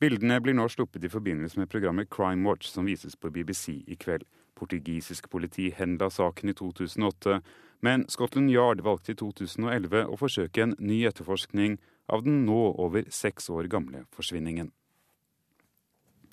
Bildene 0.01 0.41
blir 0.45 0.57
nå 0.57 0.67
sluppet 0.69 1.05
i 1.05 1.09
forbindelse 1.09 1.57
med 1.57 1.71
programmet 1.73 2.11
Crime 2.13 2.45
Watch, 2.49 2.69
som 2.69 2.85
vises 2.85 3.17
på 3.17 3.31
BBC 3.33 3.79
i 3.87 3.97
kveld. 3.97 4.27
Portugisisk 4.57 5.31
politi 5.33 5.71
henla 5.73 6.11
saken 6.13 6.53
i 6.53 6.55
2008, 6.57 7.41
men 7.85 8.05
Scotland 8.09 8.51
Yard 8.51 8.81
valgte 8.85 9.13
i 9.13 9.19
2011 9.21 10.05
å 10.09 10.17
forsøke 10.21 10.65
en 10.65 10.75
ny 10.79 11.03
etterforskning 11.09 11.79
av 12.13 12.25
den 12.25 12.45
nå 12.49 12.61
over 12.81 13.09
seks 13.13 13.51
år 13.53 13.69
gamle 13.73 14.05
forsvinningen. 14.17 14.71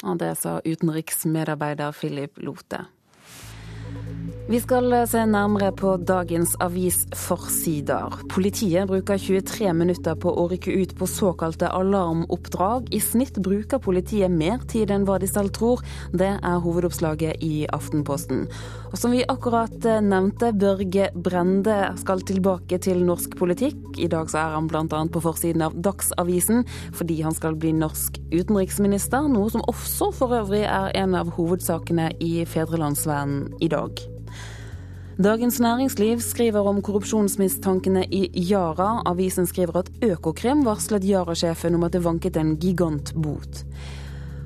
Og 0.03 0.19
det 0.19 0.33
sa 0.39 0.57
utenriksmedarbeider 0.63 1.95
Philip 1.95 2.39
Lote. 2.43 2.83
Vi 4.43 4.59
skal 4.59 4.91
se 5.07 5.21
nærmere 5.23 5.69
på 5.71 5.93
dagens 6.03 6.57
avisforsider. 6.59 8.17
Politiet 8.29 8.89
bruker 8.89 9.15
23 9.15 9.69
minutter 9.71 10.17
på 10.19 10.33
å 10.35 10.49
rykke 10.51 10.73
ut 10.81 10.91
på 10.99 11.07
såkalte 11.07 11.69
alarmoppdrag. 11.71 12.89
I 12.91 12.99
snitt 12.99 13.39
bruker 13.39 13.79
politiet 13.79 14.33
mer 14.35 14.59
tid 14.67 14.91
enn 14.91 15.05
hva 15.07 15.15
de 15.23 15.29
selv 15.31 15.53
tror. 15.55 15.79
Det 16.11 16.27
er 16.35 16.59
hovedoppslaget 16.65 17.39
i 17.39 17.63
Aftenposten. 17.71 18.43
Og 18.91 18.99
som 18.99 19.15
vi 19.15 19.23
akkurat 19.31 19.87
nevnte, 20.03 20.51
Børge 20.51 21.07
Brende 21.15 21.77
skal 22.03 22.25
tilbake 22.27 22.81
til 22.83 22.99
norsk 23.07 23.37
politikk. 23.39 23.79
I 23.95 24.11
dag 24.11 24.27
så 24.27 24.43
er 24.43 24.57
han 24.57 24.67
bl.a. 24.67 24.83
på 24.91 25.23
forsiden 25.23 25.63
av 25.63 25.79
Dagsavisen 25.79 26.65
fordi 26.91 27.21
han 27.23 27.33
skal 27.33 27.55
bli 27.55 27.71
norsk 27.79 28.19
utenriksminister, 28.33 29.31
noe 29.31 29.47
som 29.55 29.63
også 29.71 30.11
for 30.19 30.35
øvrig 30.35 30.65
er 30.67 30.91
en 30.99 31.15
av 31.15 31.31
hovedsakene 31.37 32.11
i 32.19 32.33
Fedrelandsvennen 32.49 33.53
i 33.63 33.71
dag. 33.71 34.03
Dagens 35.21 35.59
Næringsliv 35.61 36.21
skriver 36.25 36.65
om 36.65 36.79
korrupsjonsmistankene 36.81 38.01
i 38.09 38.31
Yara. 38.49 39.03
Avisen 39.05 39.45
skriver 39.45 39.83
at 39.83 39.91
Økokrim 40.01 40.63
varslet 40.65 41.05
Yara-sjefen 41.05 41.75
om 41.77 41.83
at 41.85 41.93
det 41.93 42.01
vanket 42.01 42.37
en 42.41 42.55
gigantbot. 42.57 43.61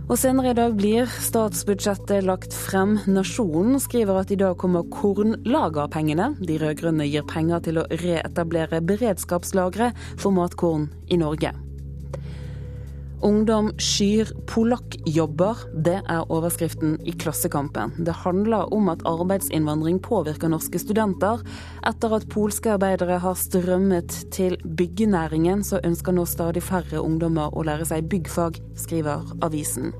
Og 0.09 0.19
senere 0.19 0.51
i 0.51 0.57
dag 0.59 0.75
blir 0.75 1.07
statsbudsjettet 1.23 2.27
lagt 2.27 2.51
frem. 2.55 2.97
Nasjonen 3.07 3.79
skriver 3.79 4.19
at 4.19 4.31
i 4.31 4.39
dag 4.39 4.57
kommer 4.59 4.83
kornlagerpengene. 4.91 6.33
De 6.43 6.59
rød-grønne 6.59 7.07
gir 7.07 7.23
penger 7.27 7.63
til 7.63 7.79
å 7.79 7.87
reetablere 8.03 8.83
beredskapslagre 8.83 9.93
for 10.19 10.35
matkorn 10.35 10.89
i 11.07 11.19
Norge. 11.23 11.53
Ungdom 13.21 13.71
skyr 13.81 14.29
polakkjobber. 14.45 15.63
Det 15.73 15.95
er 16.05 16.31
overskriften 16.33 16.99
i 17.01 17.15
Klassekampen. 17.17 17.95
Det 18.05 18.13
handler 18.21 18.69
om 18.73 18.91
at 18.93 19.01
arbeidsinnvandring 19.09 19.97
påvirker 20.05 20.51
norske 20.53 20.77
studenter. 20.77 21.41
Etter 21.87 22.13
at 22.19 22.27
polske 22.29 22.75
arbeidere 22.75 23.17
har 23.23 23.39
strømmet 23.39 24.19
til 24.35 24.59
byggenæringen, 24.61 25.65
så 25.65 25.81
ønsker 25.83 26.13
nå 26.13 26.27
stadig 26.29 26.61
færre 26.61 27.01
ungdommer 27.01 27.57
å 27.57 27.65
lære 27.65 27.89
seg 27.89 28.05
byggfag, 28.11 28.61
skriver 28.77 29.25
avisen. 29.41 29.95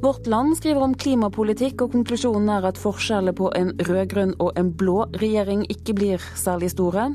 Vårt 0.00 0.24
Land 0.24 0.56
skriver 0.56 0.80
om 0.80 0.96
klimapolitikk, 0.96 1.82
og 1.84 1.92
konklusjonen 1.92 2.48
er 2.48 2.70
at 2.70 2.80
forskjellene 2.80 3.36
på 3.36 3.52
en 3.58 3.74
rød-grønn 3.76 4.38
og 4.40 4.56
en 4.56 4.72
blå 4.72 5.02
regjering 5.20 5.66
ikke 5.68 5.98
blir 5.98 6.30
særlig 6.32 6.72
store. 6.72 7.10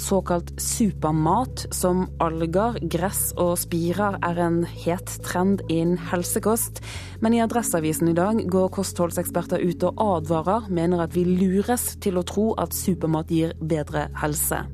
Såkalt 0.00 0.54
supermat 0.56 1.66
som 1.76 2.06
alger, 2.24 2.78
gress 2.88 3.34
og 3.36 3.58
spirer 3.60 4.16
er 4.24 4.40
en 4.40 4.62
het 4.64 5.12
trend 5.26 5.60
innen 5.68 6.00
helsekost. 6.10 6.80
Men 7.20 7.36
i 7.36 7.42
Adresseavisen 7.44 8.08
i 8.08 8.16
dag 8.16 8.40
går 8.48 8.72
kostholdseksperter 8.78 9.60
ut 9.60 9.84
og 9.90 10.00
advarer, 10.06 10.70
mener 10.72 11.04
at 11.04 11.12
vi 11.16 11.26
lures 11.28 11.98
til 12.00 12.16
å 12.16 12.24
tro 12.24 12.50
at 12.56 12.76
supermat 12.76 13.28
gir 13.28 13.52
bedre 13.60 14.08
helse. 14.22 14.64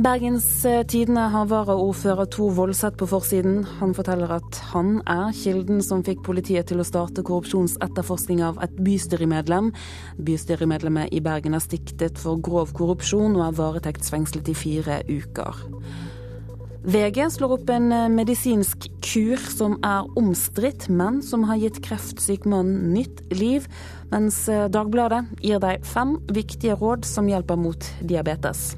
Bergens 0.00 0.46
Tidende 0.88 1.26
har 1.28 1.48
varaordfører 1.50 2.24
Tor 2.32 2.54
Voldseth 2.56 2.96
på 2.96 3.08
forsiden. 3.10 3.66
Han 3.82 3.90
forteller 3.92 4.30
at 4.32 4.60
han 4.70 4.94
er 5.04 5.34
kilden 5.36 5.82
som 5.84 6.00
fikk 6.06 6.22
politiet 6.24 6.70
til 6.70 6.80
å 6.80 6.86
starte 6.88 7.20
korrupsjonsetterforskning 7.20 8.40
av 8.46 8.62
et 8.64 8.78
bystyremedlem. 8.80 9.68
Bystyremedlemmet 10.24 11.12
i 11.12 11.20
Bergen 11.20 11.52
er 11.52 11.60
stiktet 11.60 12.16
for 12.22 12.40
grov 12.40 12.72
korrupsjon 12.78 13.36
og 13.36 13.44
er 13.50 13.60
varetektsfengslet 13.60 14.48
i 14.48 14.56
fire 14.56 14.98
uker. 15.10 15.60
VG 16.80 17.26
slår 17.36 17.58
opp 17.58 17.76
en 17.76 17.92
medisinsk 18.16 18.88
kur 19.04 19.48
som 19.52 19.76
er 19.84 20.08
omstridt, 20.16 20.88
men 20.88 21.20
som 21.20 21.44
har 21.44 21.60
gitt 21.60 21.84
kreftsyk 21.84 22.48
mann 22.48 22.94
nytt 22.94 23.26
liv, 23.36 23.68
mens 24.08 24.46
Dagbladet 24.48 25.26
gir 25.44 25.60
deg 25.60 25.84
fem 25.84 26.16
viktige 26.32 26.80
råd 26.80 27.04
som 27.04 27.28
hjelper 27.28 27.60
mot 27.60 27.92
diabetes. 28.00 28.70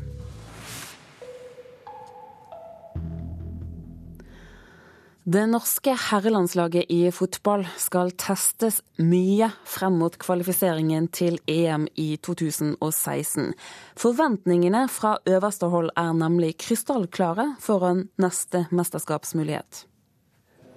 Det 5.24 5.44
norske 5.46 5.92
herrelandslaget 6.10 6.84
i 6.90 7.04
fotball 7.14 7.62
skal 7.78 8.08
testes 8.18 8.80
mye 8.98 9.52
frem 9.70 10.00
mot 10.00 10.16
kvalifiseringen 10.18 11.04
til 11.14 11.36
EM 11.46 11.84
i 11.94 12.16
2016. 12.26 13.52
Forventningene 13.94 14.88
fra 14.90 15.12
øverste 15.30 15.68
hold 15.70 15.92
er 15.94 16.10
nemlig 16.18 16.56
krystallklare 16.64 17.52
foran 17.62 18.08
neste 18.18 18.64
mesterskapsmulighet. 18.74 19.84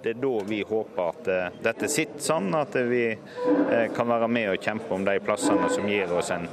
Det 0.04 0.12
er 0.14 0.20
da 0.22 0.34
vi 0.46 0.60
håper 0.68 1.02
at 1.10 1.32
eh, 1.32 1.58
dette 1.64 1.90
sitter 1.90 2.22
sånn 2.22 2.54
at 2.54 2.78
vi 2.86 3.02
eh, 3.10 3.88
kan 3.96 4.06
være 4.06 4.30
med 4.30 4.52
og 4.52 4.62
kjempe 4.62 4.94
om 4.94 5.08
de 5.08 5.16
plassene 5.26 5.72
som 5.74 5.90
gir 5.90 6.14
oss 6.14 6.30
en 6.30 6.46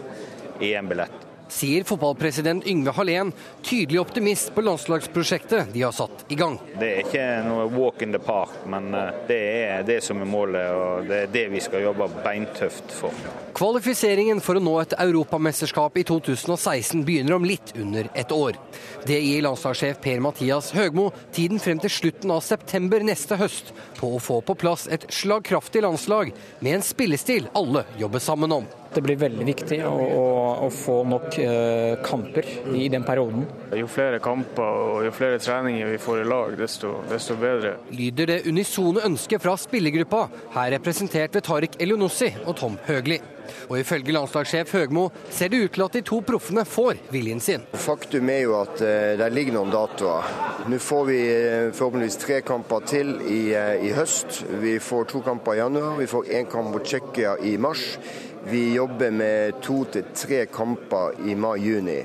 EM-billett 0.57 1.29
sier 1.53 1.85
fotballpresident 1.87 2.67
Yngve 2.67 2.91
Hallén, 2.97 3.31
tydelig 3.61 4.01
optimist 4.01 4.55
på 4.55 4.63
landslagsprosjektet 4.65 5.73
de 5.73 5.85
har 5.85 5.93
satt 5.95 6.25
i 6.33 6.37
gang. 6.39 6.57
Det 6.79 6.89
er 6.89 7.03
ikke 7.05 7.27
noe 7.45 7.67
walk 7.73 8.01
in 8.01 8.15
the 8.15 8.21
park, 8.21 8.55
men 8.69 8.89
eh, 8.97 9.13
det 9.29 9.41
er 9.69 9.87
det 9.87 9.99
som 10.05 10.21
er 10.21 10.29
målet, 10.29 10.73
og 10.73 11.09
det 11.09 11.23
er 11.25 11.33
det 11.33 11.47
vi 11.53 11.61
skal 11.63 11.85
jobbe 11.85 12.09
beintøft 12.25 12.93
for. 12.97 13.25
Kvalifiseringen 13.63 14.41
for 14.43 14.59
å 14.59 14.61
nå 14.63 14.73
et 14.81 14.91
europamesterskap 14.99 15.95
i 15.95 16.03
2016 16.03 17.05
begynner 17.07 17.37
om 17.37 17.45
litt 17.47 17.71
under 17.79 18.09
et 18.11 18.33
år. 18.35 18.57
Det 19.07 19.21
gir 19.23 19.45
landslagssjef 19.45 20.01
Per-Mathias 20.03 20.73
Høgmo 20.75 21.05
tiden 21.31 21.63
frem 21.63 21.79
til 21.79 21.93
slutten 21.95 22.33
av 22.35 22.43
september 22.43 23.05
neste 23.07 23.37
høst 23.39 23.71
på 24.01 24.09
å 24.17 24.19
få 24.19 24.41
på 24.43 24.57
plass 24.59 24.89
et 24.91 25.07
slagkraftig 25.15 25.79
landslag 25.85 26.33
med 26.59 26.75
en 26.75 26.83
spillestil 26.83 27.47
alle 27.55 27.85
jobber 28.01 28.19
sammen 28.25 28.51
om. 28.51 28.67
Det 28.93 29.01
blir 29.01 29.17
veldig 29.17 29.45
viktig 29.47 29.79
å, 29.87 29.93
å, 29.95 30.25
å 30.67 30.69
få 30.69 30.99
nok 31.07 31.39
eh, 31.41 31.95
kamper 32.03 32.45
i 32.75 32.89
den 32.91 33.07
perioden. 33.07 33.47
Jo 33.79 33.87
flere 33.89 34.19
kamper 34.21 34.81
og 34.83 35.07
jo 35.07 35.13
flere 35.15 35.39
treninger 35.41 35.87
vi 35.95 36.01
får 36.03 36.21
i 36.21 36.27
lag, 36.27 36.57
desto, 36.59 36.97
desto 37.09 37.39
bedre. 37.39 37.77
Lyder 37.95 38.29
det 38.29 38.41
unisone 38.51 39.07
ønsket 39.07 39.41
fra 39.41 39.55
spillergruppa, 39.57 40.27
her 40.59 40.75
representert 40.75 41.39
ved 41.39 41.47
Tariq 41.47 41.79
Elionossi 41.81 42.29
og 42.43 42.59
Tom 42.59 42.77
Høgli. 42.85 43.21
Og 43.69 43.77
ifølge 43.79 44.15
landslagssjef 44.15 44.73
Høgmo 44.77 45.07
ser 45.29 45.51
det 45.53 45.61
ut 45.63 45.75
til 45.75 45.85
at 45.85 45.97
de 45.97 46.03
to 46.05 46.19
proffene 46.25 46.65
får 46.67 46.99
viljen 47.13 47.41
sin. 47.43 47.65
Faktum 47.73 48.29
er 48.33 48.43
jo 48.45 48.57
at 48.61 48.81
uh, 48.81 49.13
det 49.19 49.29
ligger 49.33 49.57
noen 49.57 49.73
datoer. 49.73 50.33
Nå 50.71 50.79
får 50.81 51.07
vi 51.09 51.21
uh, 51.29 51.71
forhåpentligvis 51.75 52.19
tre 52.23 52.41
kamper 52.45 52.85
til 52.89 53.15
i, 53.23 53.41
uh, 53.55 53.77
i, 53.79 53.93
høst. 53.95 54.43
Vi 54.63 54.77
får 54.83 55.09
to 55.13 55.23
kamper 55.25 55.57
i 55.57 55.63
januar, 55.63 55.97
vi 55.99 56.09
får 56.09 56.29
én 56.39 56.49
kamp 56.51 56.73
mot 56.73 56.85
Tsjekkia 56.85 57.37
i 57.45 57.57
mars. 57.61 57.97
Vi 58.43 58.73
jobber 58.73 59.11
med 59.15 59.61
to 59.63 59.85
til 59.87 60.09
tre 60.11 60.45
kamper 60.51 61.15
i 61.23 61.35
mai-juni. 61.39 62.01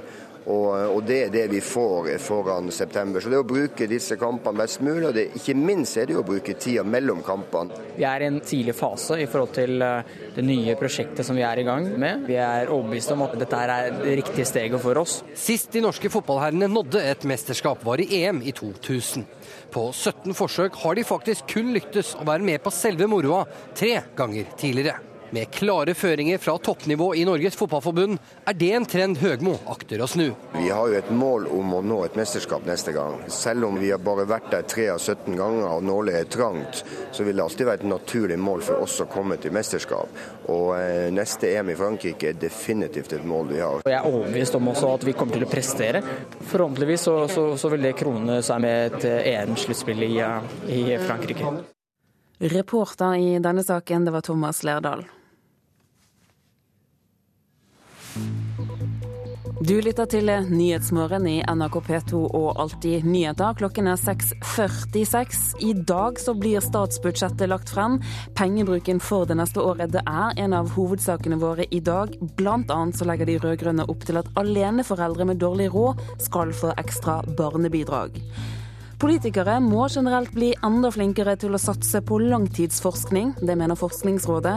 Og, 0.48 0.68
og, 0.94 1.02
det 1.04 1.18
er 1.26 1.32
det 1.32 1.44
vi 1.52 1.60
får 1.60 2.14
foran 2.24 2.70
september. 2.72 3.20
Så 3.20 3.28
det 3.28 3.36
er 3.36 3.44
å 3.44 3.48
bruke 3.48 3.88
disse 3.90 4.16
kampene 4.20 4.62
best 4.62 4.80
mulig, 4.84 5.04
og 5.10 5.16
det, 5.16 5.26
ikke 5.36 5.56
minst 5.58 5.98
er 6.00 6.08
det 6.08 6.16
å 6.16 6.24
bruke 6.26 6.56
tida 6.56 6.84
mellom 6.88 7.20
kampene. 7.26 7.76
Vi 7.98 8.06
er 8.08 8.24
i 8.24 8.28
en 8.30 8.40
tidlig 8.40 8.74
fase 8.78 9.18
i 9.20 9.26
forhold 9.28 9.52
til 9.58 9.84
eh, 9.84 10.14
det 10.36 10.44
nye 10.46 10.76
prosjektet 10.80 11.26
som 11.26 11.36
vi 11.36 11.44
er 11.44 11.60
i 11.60 11.66
gang 11.68 11.90
med. 12.00 12.24
Vi 12.28 12.38
er 12.40 12.72
overbevist 12.72 13.12
om 13.12 13.26
at 13.26 13.36
dette 13.40 13.60
er 13.64 13.90
det 13.98 14.16
riktige 14.22 14.48
steget 14.48 14.80
for 14.82 15.02
oss. 15.02 15.18
Sist 15.36 15.72
de 15.74 15.84
norske 15.84 16.10
fotballherrene 16.12 16.70
nådde 16.72 17.04
et 17.10 17.28
mesterskap, 17.28 17.84
var 17.84 18.00
i 18.00 18.08
EM 18.22 18.40
i 18.40 18.54
2000. 18.56 19.26
På 19.74 19.90
17 19.92 20.32
forsøk 20.38 20.80
har 20.80 20.96
de 20.96 21.04
faktisk 21.04 21.52
kun 21.52 21.74
lyktes 21.76 22.14
å 22.16 22.24
være 22.28 22.46
med 22.46 22.64
på 22.64 22.72
selve 22.72 23.10
moroa 23.10 23.44
tre 23.76 23.98
ganger 24.16 24.48
tidligere. 24.56 25.07
Med 25.30 25.50
klare 25.50 25.92
føringer 25.94 26.38
fra 26.40 26.54
toppnivå 26.58 27.10
i 27.14 27.24
Norges 27.28 27.56
Fotballforbund 27.60 28.16
er 28.48 28.54
det 28.56 28.70
en 28.72 28.86
trend 28.88 29.18
Høgmo 29.20 29.58
akter 29.68 30.00
å 30.00 30.06
snu. 30.08 30.30
Vi 30.54 30.70
har 30.72 30.88
jo 30.88 30.96
et 30.96 31.10
mål 31.12 31.44
om 31.52 31.74
å 31.76 31.80
nå 31.84 31.98
et 32.06 32.14
mesterskap 32.16 32.64
neste 32.64 32.94
gang. 32.96 33.18
Selv 33.28 33.66
om 33.68 33.76
vi 33.76 33.90
har 33.92 34.00
bare 34.00 34.24
vært 34.28 34.48
der 34.54 34.64
3 34.64 34.86
av 34.94 35.02
17 35.02 35.36
ganger 35.36 35.66
og 35.68 35.84
nålet 35.84 36.16
er 36.22 36.30
trangt, 36.32 36.80
så 37.12 37.26
vil 37.26 37.36
det 37.36 37.44
alltid 37.44 37.68
være 37.68 37.82
et 37.82 37.90
naturlig 37.92 38.38
mål 38.40 38.64
for 38.64 38.86
oss 38.86 38.96
å 39.04 39.08
komme 39.12 39.36
til 39.42 39.52
mesterskap. 39.52 40.22
Og 40.48 40.70
eh, 40.78 41.10
neste 41.12 41.52
EM 41.52 41.74
i 41.74 41.76
Frankrike 41.76 42.32
er 42.32 42.40
definitivt 42.40 43.12
et 43.18 43.28
mål 43.28 43.52
vi 43.52 43.60
har. 43.60 43.84
Jeg 43.84 43.98
er 43.98 44.08
overbevist 44.08 44.56
om 44.56 44.72
også 44.72 44.94
at 44.94 45.06
vi 45.10 45.16
kommer 45.18 45.36
til 45.36 45.44
å 45.44 45.50
prestere. 45.52 46.02
Forhåpentligvis 46.38 47.04
så, 47.04 47.18
så, 47.28 47.50
så 47.60 47.74
vil 47.74 47.84
det 47.84 47.92
krone 48.00 48.40
seg 48.46 48.64
med 48.64 48.96
et 49.04 49.28
EM-sluttspill 49.34 50.08
i, 50.08 50.14
i 50.72 50.82
Frankrike. 51.04 51.52
Reporter 52.38 53.20
i 53.20 53.38
denne 53.42 53.66
saken, 53.66 54.08
det 54.08 54.16
var 54.16 54.24
Thomas 54.24 54.64
Lerdal. 54.64 55.04
Du 59.58 59.72
lytter 59.82 60.06
til 60.06 60.28
Nyhetsmorgen 60.30 61.24
i 61.26 61.40
NRK 61.42 61.80
P2 61.82 62.18
og 62.28 62.60
Alltid 62.62 63.02
nyheter. 63.02 63.56
Klokken 63.58 63.88
er 63.90 63.98
6.46. 63.98 65.56
I 65.66 65.72
dag 65.74 66.20
så 66.22 66.36
blir 66.38 66.62
statsbudsjettet 66.62 67.50
lagt 67.50 67.72
frem. 67.74 67.96
Pengebruken 68.38 69.02
for 69.02 69.26
det 69.26 69.34
neste 69.40 69.58
året 69.58 69.90
det 69.96 70.04
er 70.06 70.38
en 70.44 70.54
av 70.54 70.70
hovedsakene 70.76 71.40
våre 71.42 71.66
i 71.74 71.82
dag. 71.82 72.14
Blant 72.38 72.70
annet 72.70 73.00
så 73.00 73.08
legger 73.10 73.26
de 73.26 73.40
rød-grønne 73.42 73.88
opp 73.90 74.06
til 74.06 74.22
at 74.22 74.30
aleneforeldre 74.38 75.26
med 75.26 75.42
dårlig 75.42 75.72
råd 75.74 76.06
skal 76.22 76.54
få 76.54 76.70
ekstra 76.78 77.24
barnebidrag. 77.34 78.22
Politikere 78.98 79.60
må 79.62 79.84
generelt 79.94 80.32
bli 80.34 80.48
enda 80.66 80.88
flinkere 80.90 81.36
til 81.38 81.54
å 81.54 81.60
satse 81.62 82.00
på 82.02 82.16
langtidsforskning. 82.18 83.28
Det 83.38 83.54
mener 83.54 83.78
Forskningsrådet. 83.78 84.54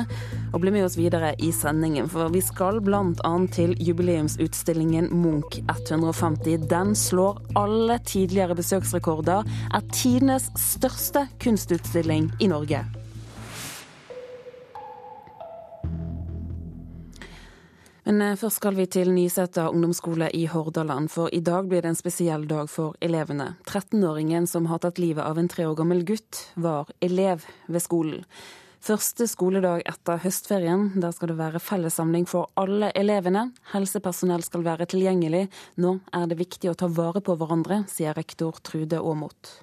Og 0.49 0.63
bli 0.63 0.73
med 0.73 0.87
oss 0.87 0.97
videre 0.97 1.35
i 1.37 1.51
sendingen, 1.53 2.09
for 2.09 2.33
vi 2.33 2.41
skal 2.41 2.79
bl.a. 2.81 3.33
til 3.53 3.75
jubileumsutstillingen 3.77 5.11
Munch 5.13 5.59
150. 5.67 6.65
Den 6.71 6.95
slår 6.97 7.37
alle 7.61 7.99
tidligere 8.01 8.57
besøksrekorder, 8.57 9.45
er 9.45 9.85
tidenes 9.93 10.49
største 10.57 11.27
kunstutstilling 11.45 12.31
i 12.41 12.49
Norge. 12.49 12.81
Men 18.11 18.21
eh, 18.21 18.35
først 18.35 18.59
skal 18.59 18.75
vi 18.75 18.83
til 18.91 19.07
Nysæter 19.15 19.71
ungdomsskole 19.71 20.27
i 20.35 20.41
Hordaland, 20.51 21.07
for 21.13 21.31
i 21.31 21.39
dag 21.39 21.69
blir 21.71 21.79
det 21.85 21.93
en 21.93 21.95
spesiell 21.95 22.43
dag 22.43 22.67
for 22.67 22.97
elevene. 22.99 23.53
13-åringen 23.63 24.49
som 24.51 24.65
har 24.67 24.81
tatt 24.83 24.97
livet 24.99 25.23
av 25.23 25.37
en 25.39 25.47
tre 25.47 25.63
år 25.63 25.77
gammel 25.79 26.01
gutt, 26.03 26.41
var 26.59 26.89
elev 26.99 27.45
ved 27.71 27.79
skolen. 27.79 28.25
Første 28.83 29.29
skoledag 29.31 29.85
etter 29.87 30.19
høstferien. 30.25 30.89
Der 30.99 31.13
skal 31.15 31.31
det 31.31 31.37
være 31.39 31.61
fellessamling 31.63 32.25
for 32.27 32.49
alle 32.59 32.89
elevene. 32.99 33.45
Helsepersonell 33.71 34.43
skal 34.43 34.65
være 34.65 34.89
tilgjengelig. 34.91 35.45
Nå 35.79 35.93
er 36.11 36.25
det 36.27 36.41
viktig 36.41 36.73
å 36.73 36.75
ta 36.81 36.89
vare 36.91 37.21
på 37.23 37.37
hverandre, 37.39 37.85
sier 37.87 38.17
rektor 38.17 38.59
Trude 38.59 38.99
Aamodt. 38.99 39.53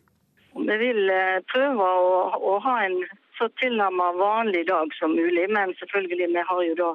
Vi 0.56 0.78
vil 0.86 1.02
eh, 1.12 1.42
prøve 1.52 1.90
å, 1.98 2.16
å 2.32 2.56
ha 2.64 2.78
en 2.86 2.96
så 3.36 3.50
tilnærmet 3.60 4.16
vanlig 4.16 4.64
dag 4.72 4.96
som 4.96 5.12
mulig, 5.12 5.44
men 5.52 5.76
selvfølgelig, 5.82 6.30
vi 6.32 6.46
har 6.48 6.64
jo 6.70 6.78
da 6.80 6.88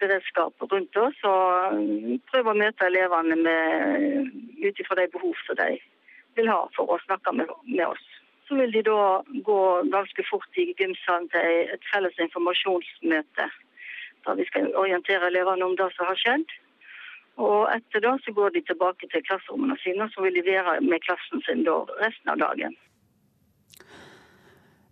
beredskap 0.00 0.66
rundt 0.72 0.96
oss 0.96 1.18
og 1.24 1.76
prøver 1.76 2.18
prøve 2.30 2.52
å 2.52 2.60
møte 2.60 2.88
elevene 2.88 3.36
ut 4.62 4.80
ifra 4.82 4.98
de 5.00 5.06
behov 5.12 5.34
som 5.46 5.58
de 5.60 5.76
vil 6.36 6.50
ha 6.52 6.60
for 6.76 6.92
å 6.92 6.98
snakke 7.06 7.32
med, 7.32 7.50
med, 7.64 7.86
oss. 7.86 8.06
Så 8.48 8.58
vil 8.60 8.72
de 8.72 8.82
da 8.86 9.22
gå 9.48 9.60
ganske 9.92 10.26
fort 10.30 10.60
i 10.60 10.68
gymsalen 10.78 11.28
til 11.32 11.72
et 11.74 11.88
felles 11.92 12.20
informasjonsmøte 12.26 13.48
der 14.26 14.38
vi 14.38 14.46
skal 14.48 14.72
orientere 14.74 15.30
elevene 15.30 15.64
om 15.64 15.76
det 15.78 15.86
som 15.94 16.08
har 16.10 16.18
skjedd. 16.18 16.46
Og 17.36 17.68
etter 17.70 18.02
det 18.02 18.14
så 18.24 18.32
går 18.32 18.54
de 18.54 18.62
tilbake 18.66 19.08
til 19.12 19.24
klasserommene 19.28 19.76
sine, 19.82 20.06
og 20.06 20.12
så 20.12 20.24
vil 20.24 20.38
de 20.38 20.46
være 20.48 20.80
med 20.80 21.04
klassen 21.04 21.42
sin 21.46 21.64
da 21.68 21.76
resten 22.00 22.32
av 22.32 22.40
dagen. 22.42 22.76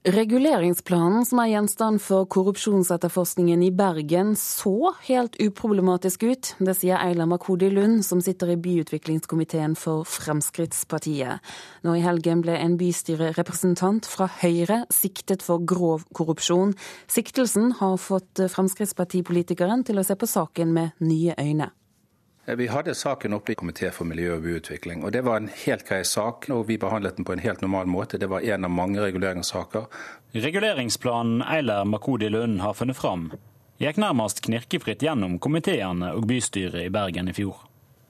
Reguleringsplanen 0.04 1.22
som 1.24 1.38
er 1.40 1.46
gjenstand 1.54 2.02
for 2.04 2.26
korrupsjonsetterforskningen 2.28 3.62
i 3.64 3.70
Bergen, 3.72 4.34
så 4.36 4.90
helt 5.06 5.38
uproblematisk 5.40 6.26
ut. 6.28 6.50
Det 6.60 6.74
sier 6.76 7.00
Eila 7.00 7.24
Makodi 7.24 7.70
Lund, 7.72 8.02
som 8.04 8.20
sitter 8.20 8.52
i 8.52 8.58
byutviklingskomiteen 8.60 9.72
for 9.80 10.04
Fremskrittspartiet. 10.04 11.40
Nå 11.88 11.94
i 11.96 12.02
helgen 12.04 12.42
ble 12.44 12.58
en 12.58 12.74
bystyrerepresentant 12.76 14.04
fra 14.04 14.28
Høyre 14.42 14.82
siktet 14.92 15.40
for 15.46 15.64
grov 15.64 16.04
korrupsjon. 16.12 16.76
Siktelsen 17.08 17.72
har 17.80 17.96
fått 17.96 18.44
Fremskrittspartipolitikeren 18.52 19.88
til 19.88 20.02
å 20.02 20.04
se 20.04 20.18
på 20.20 20.28
saken 20.28 20.76
med 20.76 21.00
nye 21.00 21.32
øyne. 21.40 21.70
Eh, 22.46 22.57
vi 22.57 22.66
hadde 22.66 22.94
saken 22.94 23.33
oppe 23.33 23.52
i 23.52 23.54
Komité 23.54 23.90
for 23.90 24.04
miljø 24.04 24.35
og 24.37 24.42
byutvikling. 24.42 25.04
og 25.04 25.12
Det 25.12 25.24
var 25.24 25.37
en 25.37 25.50
helt 25.64 25.88
grei 25.88 26.04
sak, 26.04 26.50
og 26.50 26.66
vi 26.68 26.78
behandlet 26.78 27.16
den 27.16 27.24
på 27.24 27.33
en 27.33 27.38
helt 27.38 27.61
normal 27.61 27.87
måte. 27.87 28.18
Det 28.18 28.28
var 28.28 28.40
en 28.40 28.64
av 28.64 28.70
mange 28.70 29.00
reguleringssaker. 29.00 29.87
Reguleringsplanen 30.33 31.42
Eiler 31.42 31.85
Makodi 31.85 32.28
Lund 32.28 32.61
har 32.61 32.74
funnet 32.74 32.96
fram, 32.96 33.33
gikk 33.78 33.96
nærmest 33.96 34.42
knirkefritt 34.44 35.02
gjennom 35.02 35.38
komiteene 35.38 36.12
og 36.14 36.26
bystyret 36.26 36.87
i 36.87 36.90
Bergen 36.90 37.28
i 37.28 37.33
fjor. 37.33 37.57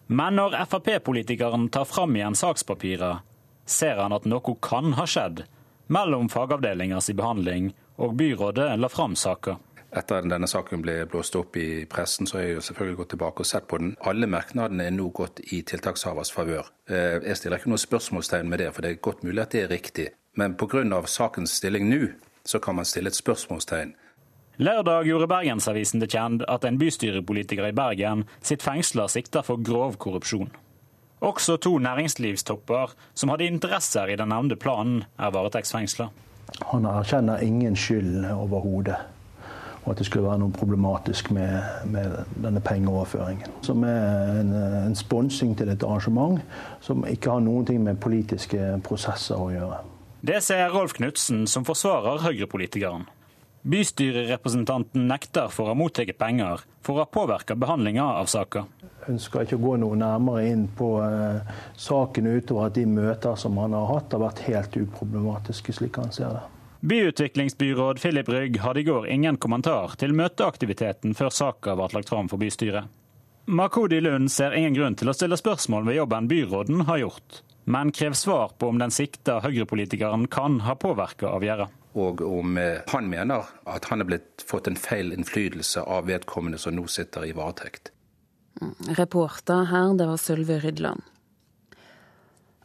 Men 0.06 0.36
når 0.36 0.66
Frp-politikeren 0.66 1.68
tar 1.68 1.84
fram 1.84 2.16
igjen 2.16 2.34
sakspapiret, 2.34 3.22
ser 3.66 3.96
han 3.96 4.12
at 4.12 4.24
noe 4.24 4.56
kan 4.60 4.92
ha 4.92 5.06
skjedd 5.06 5.44
mellom 5.86 6.28
fagavdelingers 6.28 7.10
behandling 7.16 7.72
og 7.96 8.16
byrådet 8.16 8.78
la 8.78 8.88
fram 8.88 9.16
saka. 9.16 9.56
Etter 9.94 10.18
at 10.18 10.26
denne 10.26 10.48
saken 10.50 10.82
ble 10.82 10.96
blåst 11.06 11.36
opp 11.38 11.56
i 11.60 11.84
pressen, 11.90 12.26
så 12.26 12.38
har 12.38 12.48
jeg 12.48 12.56
jo 12.56 12.62
selvfølgelig 12.66 12.98
gått 12.98 13.12
tilbake 13.14 13.44
og 13.44 13.46
sett 13.46 13.68
på 13.70 13.78
den. 13.78 13.92
Alle 14.02 14.26
merknadene 14.26 14.88
er 14.88 14.94
nå 14.94 15.06
gått 15.14 15.38
i 15.54 15.60
tiltakshavers 15.62 16.32
favør. 16.34 16.70
Eh, 16.90 17.20
jeg 17.22 17.38
stiller 17.38 17.62
ikke 17.62 17.70
noe 17.70 17.82
spørsmålstegn 17.82 18.50
med 18.50 18.64
det, 18.64 18.72
for 18.74 18.82
det 18.82 18.90
er 18.90 19.04
godt 19.06 19.22
mulig 19.22 19.44
at 19.44 19.54
det 19.54 19.62
er 19.62 19.70
riktig. 19.70 20.08
Men 20.34 20.56
pga. 20.58 20.82
sakens 21.06 21.54
stilling 21.60 21.86
nå, 21.88 22.08
så 22.44 22.58
kan 22.58 22.74
man 22.74 22.84
stille 22.84 23.08
et 23.08 23.20
spørsmålstegn. 23.20 23.94
Lørdag 24.58 25.06
gjorde 25.06 25.30
Bergensavisen 25.30 26.00
det 26.00 26.10
kjent 26.10 26.42
at 26.48 26.64
en 26.64 26.78
bystyrepolitiker 26.78 27.70
i 27.70 27.74
Bergen 27.74 28.26
sitt 28.42 28.62
fengsla 28.62 29.08
sikta 29.08 29.42
for 29.42 29.62
grov 29.62 29.96
korrupsjon. 29.98 30.50
Også 31.22 31.56
to 31.56 31.78
næringslivstopper 31.78 32.94
som 33.14 33.30
hadde 33.30 33.46
interesser 33.46 34.10
i 34.10 34.16
den 34.18 34.30
nevnte 34.30 34.56
planen, 34.56 35.04
er 35.18 35.30
varetektsfengsla. 35.30 36.10
Han 36.70 36.86
erkjenner 36.86 37.42
ingen 37.42 37.76
skyld 37.76 38.26
overhodet 38.30 38.98
og 39.84 39.92
at 39.92 40.00
det 40.00 40.06
skulle 40.08 40.24
være 40.26 40.40
noe 40.40 40.54
problematisk 40.54 41.30
med, 41.36 41.58
med 41.92 42.14
denne 42.40 42.62
pengeoverføringen. 42.64 43.58
Som 43.66 43.84
er 43.84 44.40
en, 44.40 44.54
en 44.88 44.96
sponsing 44.96 45.52
til 45.58 45.72
et 45.72 45.84
arrangement 45.84 46.40
som 46.84 47.04
ikke 47.08 47.36
har 47.36 47.44
noen 47.44 47.66
ting 47.68 47.82
med 47.84 48.00
politiske 48.00 48.78
prosesser 48.84 49.40
å 49.40 49.50
gjøre. 49.52 49.82
Det 50.24 50.40
ser 50.40 50.70
Rolf 50.72 50.96
Knutsen, 50.96 51.44
som 51.50 51.66
forsvarer 51.68 52.22
Høyre-politikeren. 52.24 53.04
Bystyrerepresentanten 53.64 55.06
nekter 55.08 55.48
for 55.52 55.68
å 55.68 55.72
ha 55.72 55.76
mottatt 55.76 56.16
penger 56.20 56.64
for 56.84 56.98
å 56.98 57.04
ha 57.04 57.08
påvirka 57.08 57.56
behandlinga 57.56 58.04
av 58.20 58.28
saka. 58.28 58.66
Ønsker 59.08 59.44
ikke 59.44 59.56
å 59.56 59.62
gå 59.62 59.76
noe 59.80 59.96
nærmere 60.00 60.46
inn 60.50 60.66
på 60.76 60.90
uh, 61.00 61.40
saken 61.80 62.28
utover 62.28 62.68
at 62.68 62.76
de 62.76 62.84
møter 62.88 63.36
som 63.40 63.56
han 63.60 63.76
har 63.76 63.88
hatt, 63.88 64.12
har 64.12 64.24
vært 64.24 64.44
helt 64.48 64.76
uproblematiske, 64.80 65.76
slik 65.76 66.00
han 66.00 66.12
ser 66.12 66.36
det. 66.36 66.42
Byutviklingsbyråd 66.84 68.00
Philip 68.00 68.28
Rygg 68.28 68.58
hadde 68.60 68.80
i 68.80 68.82
går 68.84 69.06
ingen 69.08 69.36
kommentar 69.40 69.94
til 69.96 70.12
møteaktiviteten 70.12 71.14
før 71.16 71.30
saka 71.32 71.72
ble 71.78 71.86
lagt 71.94 72.10
fram 72.12 72.28
for 72.28 72.36
bystyret. 72.42 72.90
Makodi 73.48 74.02
Lund 74.04 74.28
ser 74.32 74.52
ingen 74.52 74.76
grunn 74.76 74.96
til 75.00 75.08
å 75.08 75.14
stille 75.16 75.38
spørsmål 75.40 75.86
ved 75.88 75.96
jobben 75.96 76.28
byråden 76.28 76.84
har 76.84 77.00
gjort, 77.00 77.38
men 77.64 77.92
krever 77.92 78.18
svar 78.20 78.52
på 78.60 78.68
om 78.68 78.82
den 78.82 78.92
sikta 78.92 79.38
Høyre-politikeren 79.46 80.28
kan 80.28 80.60
ha 80.66 80.76
påvirka 80.76 81.32
avgjørelsen. 81.32 81.80
og 81.94 82.20
om 82.20 82.58
han 82.92 83.08
mener 83.08 83.48
at 83.64 83.84
han 83.88 84.00
er 84.02 84.10
blitt 84.10 84.44
fått 84.44 84.68
en 84.68 84.76
feil 84.76 85.12
innflytelse 85.12 85.80
av 85.80 86.08
vedkommende 86.10 86.58
som 86.58 86.74
nå 86.76 86.84
sitter 86.90 87.24
i 87.24 87.32
varetekt. 87.32 87.92
Reporter 88.98 89.64
her, 89.72 89.94
det 89.96 90.06
var 90.10 90.20
Sølve 90.20 90.60
Rydland. 90.60 91.13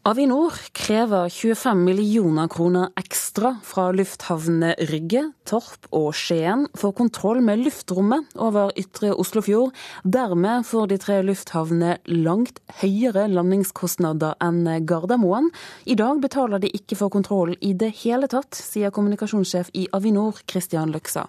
Avinor 0.09 0.53
krever 0.73 1.29
25 1.29 1.83
millioner 1.83 2.47
kroner 2.47 2.87
ekstra 2.97 3.51
fra 3.63 3.91
lufthavnene 3.93 4.71
Rygge, 4.89 5.21
Torp 5.45 5.85
og 5.93 6.15
Skien 6.17 6.63
for 6.73 6.95
kontroll 6.97 7.43
med 7.45 7.61
luftrommet 7.61 8.31
over 8.41 8.71
ytre 8.79 9.11
Oslofjord. 9.13 9.75
Dermed 10.01 10.65
får 10.65 10.89
de 10.89 10.97
tre 11.03 11.19
lufthavnene 11.27 11.99
langt 12.09 12.57
høyere 12.81 13.27
landingskostnader 13.29 14.33
enn 14.41 14.65
Gardermoen. 14.89 15.51
I 15.85 15.99
dag 15.99 16.25
betaler 16.25 16.65
de 16.65 16.73
ikke 16.73 16.97
for 16.97 17.13
kontroll 17.13 17.53
i 17.61 17.75
det 17.77 17.93
hele 18.01 18.25
tatt, 18.33 18.57
sier 18.57 18.89
kommunikasjonssjef 18.89 19.69
i 19.77 19.85
Avinor, 19.93 20.41
Christian 20.49 20.89
Løksa. 20.89 21.27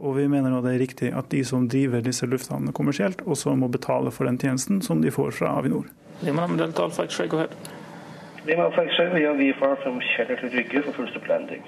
Og 0.00 0.16
vi 0.16 0.24
mener 0.24 0.56
det 0.64 0.72
er 0.72 0.84
riktig 0.86 1.12
at 1.12 1.28
de 1.36 1.44
som 1.44 1.68
driver 1.68 2.00
disse 2.00 2.24
lufthavnene 2.24 2.72
kommersielt, 2.72 3.26
også 3.28 3.52
må 3.60 3.68
betale 3.68 4.08
for 4.08 4.24
den 4.24 4.40
tjenesten 4.40 4.80
som 4.80 5.04
de 5.04 5.12
får 5.12 5.36
fra 5.36 5.58
Avinor. 5.60 5.92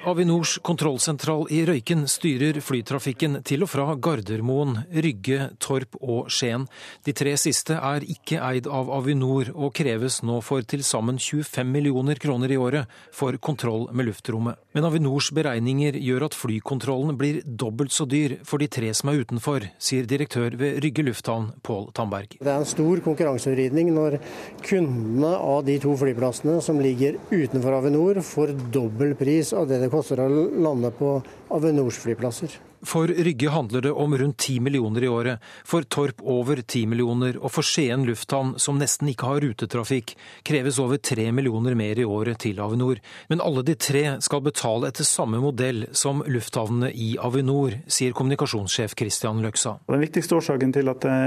Avinors 0.07 0.53
kontrollsentral 0.63 1.49
i 1.51 1.65
Røyken 1.67 2.05
styrer 2.07 2.61
flytrafikken 2.63 3.41
til 3.43 3.65
og 3.67 3.71
fra 3.73 3.87
Gardermoen, 3.99 4.77
Rygge, 4.95 5.49
Torp 5.59 5.97
og 5.99 6.29
Skien. 6.31 6.69
De 7.03 7.15
tre 7.19 7.33
siste 7.41 7.75
er 7.75 8.07
ikke 8.07 8.39
eid 8.47 8.69
av 8.71 8.93
Avinor, 8.95 9.51
og 9.59 9.75
kreves 9.75 10.21
nå 10.23 10.39
for 10.47 10.63
til 10.63 10.85
sammen 10.87 11.19
25 11.19 11.67
millioner 11.67 12.21
kroner 12.23 12.55
i 12.55 12.61
året 12.63 12.87
for 13.11 13.35
kontroll 13.43 13.89
med 13.91 14.07
luftrommet. 14.13 14.55
Men 14.77 14.87
Avinors 14.87 15.33
beregninger 15.35 15.99
gjør 15.99 16.29
at 16.29 16.39
flykontrollen 16.39 17.19
blir 17.19 17.43
dobbelt 17.43 17.91
så 17.97 18.07
dyr 18.07 18.37
for 18.47 18.63
de 18.63 18.71
tre 18.71 18.93
som 18.95 19.11
er 19.11 19.25
utenfor, 19.25 19.67
sier 19.83 20.07
direktør 20.07 20.55
ved 20.55 20.79
Rygge 20.87 21.03
lufthavn, 21.11 21.51
Pål 21.67 21.91
Tamberg. 21.99 22.39
Det 22.39 22.55
er 22.55 22.63
en 22.63 22.71
stor 22.77 23.03
konkurransevridning 23.03 23.91
når 23.99 24.21
kundene 24.63 25.35
av 25.35 25.67
de 25.67 25.81
to 25.83 25.99
flyplassene 25.99 26.61
som 26.69 26.81
ligger 26.85 27.17
utenfor 27.31 27.73
Avinor, 27.73 28.21
får 28.21 28.53
dobbel 28.73 29.15
pris 29.17 29.55
av 29.57 29.69
det 29.71 29.81
det 29.81 29.89
koster 29.93 30.21
å 30.21 30.29
lande 30.61 30.93
på 30.93 31.15
Avinors 31.57 31.97
flyplasser. 32.03 32.59
For 32.87 33.11
Rygge 33.11 33.51
handler 33.51 33.81
det 33.81 33.93
om 33.93 34.15
rundt 34.19 34.39
10 34.39 34.61
millioner 34.61 35.05
i 35.05 35.09
året, 35.09 35.43
for 35.65 35.83
Torp 35.83 36.23
over 36.23 36.63
10 36.63 36.87
millioner, 36.87 37.39
og 37.43 37.53
for 37.53 37.67
Skien 37.67 38.05
lufthavn, 38.07 38.55
som 38.63 38.79
nesten 38.79 39.11
ikke 39.11 39.29
har 39.31 39.43
rutetrafikk, 39.43 40.15
kreves 40.47 40.79
over 40.83 41.01
3 41.03 41.31
millioner 41.35 41.75
mer 41.79 41.99
i 41.99 42.07
året 42.07 42.39
til 42.45 42.61
Avinor. 42.63 43.03
Men 43.29 43.43
alle 43.45 43.65
de 43.67 43.75
tre 43.75 44.05
skal 44.25 44.45
betale 44.47 44.91
etter 44.93 45.07
samme 45.09 45.43
modell 45.43 45.87
som 45.97 46.23
lufthavnene 46.27 46.93
i 46.95 47.11
Avinor, 47.19 47.81
sier 47.91 48.17
kommunikasjonssjef 48.17 48.97
Christian 48.99 49.43
Løksa. 49.45 49.79
Den 49.91 50.05
viktigste 50.05 50.39
årsaken 50.39 50.75
til 50.75 50.91
at 50.93 51.03
det 51.05 51.19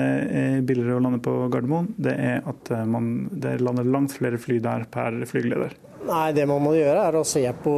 er 0.42 0.66
billigere 0.66 1.00
å 1.00 1.06
lande 1.06 1.22
på 1.24 1.36
Gardermoen, 1.52 1.94
det 2.02 2.16
er 2.16 2.44
at 2.48 2.74
man, 2.88 3.30
det 3.32 3.60
lander 3.62 3.88
langt 3.88 4.16
flere 4.16 4.40
fly 4.42 4.62
der 4.64 4.88
per 4.92 5.24
flygeleder. 5.30 5.76
Nei, 6.02 6.32
Det 6.34 6.48
man 6.50 6.64
må 6.64 6.74
gjøre 6.74 7.04
er 7.08 7.16
å 7.20 7.26
se 7.28 7.44
på 7.64 7.74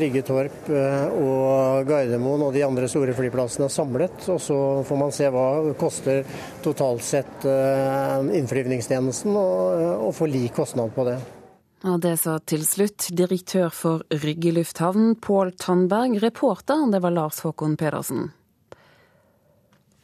Rygge, 0.00 0.22
Torp 0.28 0.68
og 0.68 1.88
Gardermoen 1.88 2.44
og 2.44 2.52
de 2.52 2.64
andre 2.66 2.88
store 2.90 3.14
flyplassene 3.16 3.70
samlet. 3.72 4.28
Og 4.28 4.40
så 4.44 4.58
får 4.84 5.00
man 5.00 5.14
se 5.14 5.30
hva 5.32 5.46
koster 5.80 6.20
totalt 6.64 7.04
sett 7.06 7.46
innflyvningstjenesten, 7.48 9.32
og 9.36 10.12
få 10.14 10.28
lik 10.28 10.52
kostnad 10.60 10.92
på 10.94 11.08
det. 11.08 11.16
Ja, 11.84 11.96
Det 11.96 12.18
sa 12.18 12.38
til 12.38 12.64
slutt 12.66 13.08
direktør 13.14 13.70
for 13.70 14.02
Rygge 14.10 14.52
lufthavn, 14.52 15.14
Pål 15.20 15.52
Tandberg. 15.60 16.20
Reporter, 16.22 16.90
det 16.90 17.00
var 17.02 17.12
Lars 17.14 17.40
Håkon 17.44 17.76
Pedersen. 17.76 18.32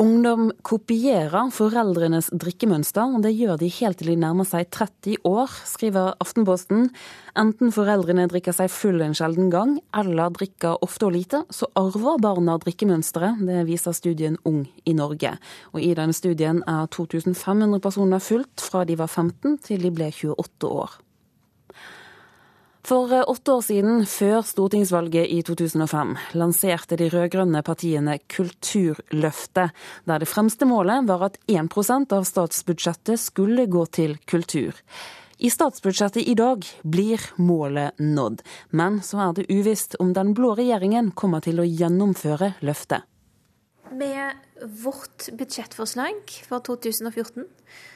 Ungdom 0.03 0.49
kopierer 0.67 1.51
foreldrenes 1.55 2.33
drikkemønster. 2.35 3.13
og 3.15 3.23
Det 3.23 3.31
gjør 3.37 3.61
de 3.61 3.69
helt 3.71 4.01
til 4.01 4.09
de 4.11 4.17
nærmer 4.19 4.49
seg 4.49 4.67
30 4.75 5.21
år, 5.29 5.53
skriver 5.69 6.17
Aftenposten. 6.19 6.89
Enten 7.39 7.71
foreldrene 7.71 8.25
drikker 8.27 8.57
seg 8.57 8.73
full 8.73 8.99
en 9.05 9.15
sjelden 9.15 9.53
gang, 9.53 9.77
eller 9.95 10.35
drikker 10.35 10.83
ofte 10.83 11.07
og 11.07 11.15
lite, 11.15 11.45
så 11.55 11.71
arver 11.79 12.19
barna 12.19 12.59
drikkemønsteret. 12.59 13.45
Det 13.47 13.63
viser 13.69 13.95
studien 13.95 14.41
Ung 14.49 14.65
i 14.85 14.97
Norge. 14.97 15.37
Og 15.71 15.79
I 15.79 15.95
denne 15.95 16.17
studien 16.17 16.65
er 16.67 16.91
2500 16.91 17.79
personer 17.79 18.19
fulgt 18.19 18.65
fra 18.65 18.83
de 18.89 18.99
var 18.99 19.13
15 19.13 19.61
til 19.69 19.87
de 19.87 19.95
ble 19.95 20.11
28 20.11 20.67
år. 20.83 20.99
For 22.83 23.31
åtte 23.31 23.53
år 23.53 23.61
siden, 23.63 24.01
før 24.11 24.41
stortingsvalget 24.43 25.31
i 25.31 25.39
2005, 25.47 26.17
lanserte 26.35 26.97
de 26.99 27.07
rød-grønne 27.13 27.61
partiene 27.63 28.17
Kulturløftet, 28.27 29.71
der 30.11 30.19
det 30.19 30.27
fremste 30.27 30.67
målet 30.67 31.07
var 31.07 31.29
at 31.29 31.39
1% 31.47 32.17
av 32.17 32.27
statsbudsjettet 32.27 33.23
skulle 33.23 33.69
gå 33.71 33.85
til 33.87 34.17
kultur. 34.27 34.75
I 35.39 35.51
statsbudsjettet 35.51 36.27
i 36.27 36.35
dag 36.35 36.67
blir 36.83 37.23
målet 37.39 38.03
nådd, 38.03 38.43
men 38.75 38.99
så 39.07 39.29
er 39.29 39.39
det 39.39 39.47
uvisst 39.51 39.95
om 40.03 40.11
den 40.19 40.35
blå 40.35 40.57
regjeringen 40.59 41.15
kommer 41.15 41.43
til 41.47 41.63
å 41.63 41.67
gjennomføre 41.67 42.57
løftet. 42.67 43.07
Med 43.93 44.37
vårt 44.83 45.29
budsjettforslag 45.37 46.23
for 46.49 46.65
2014 46.65 47.45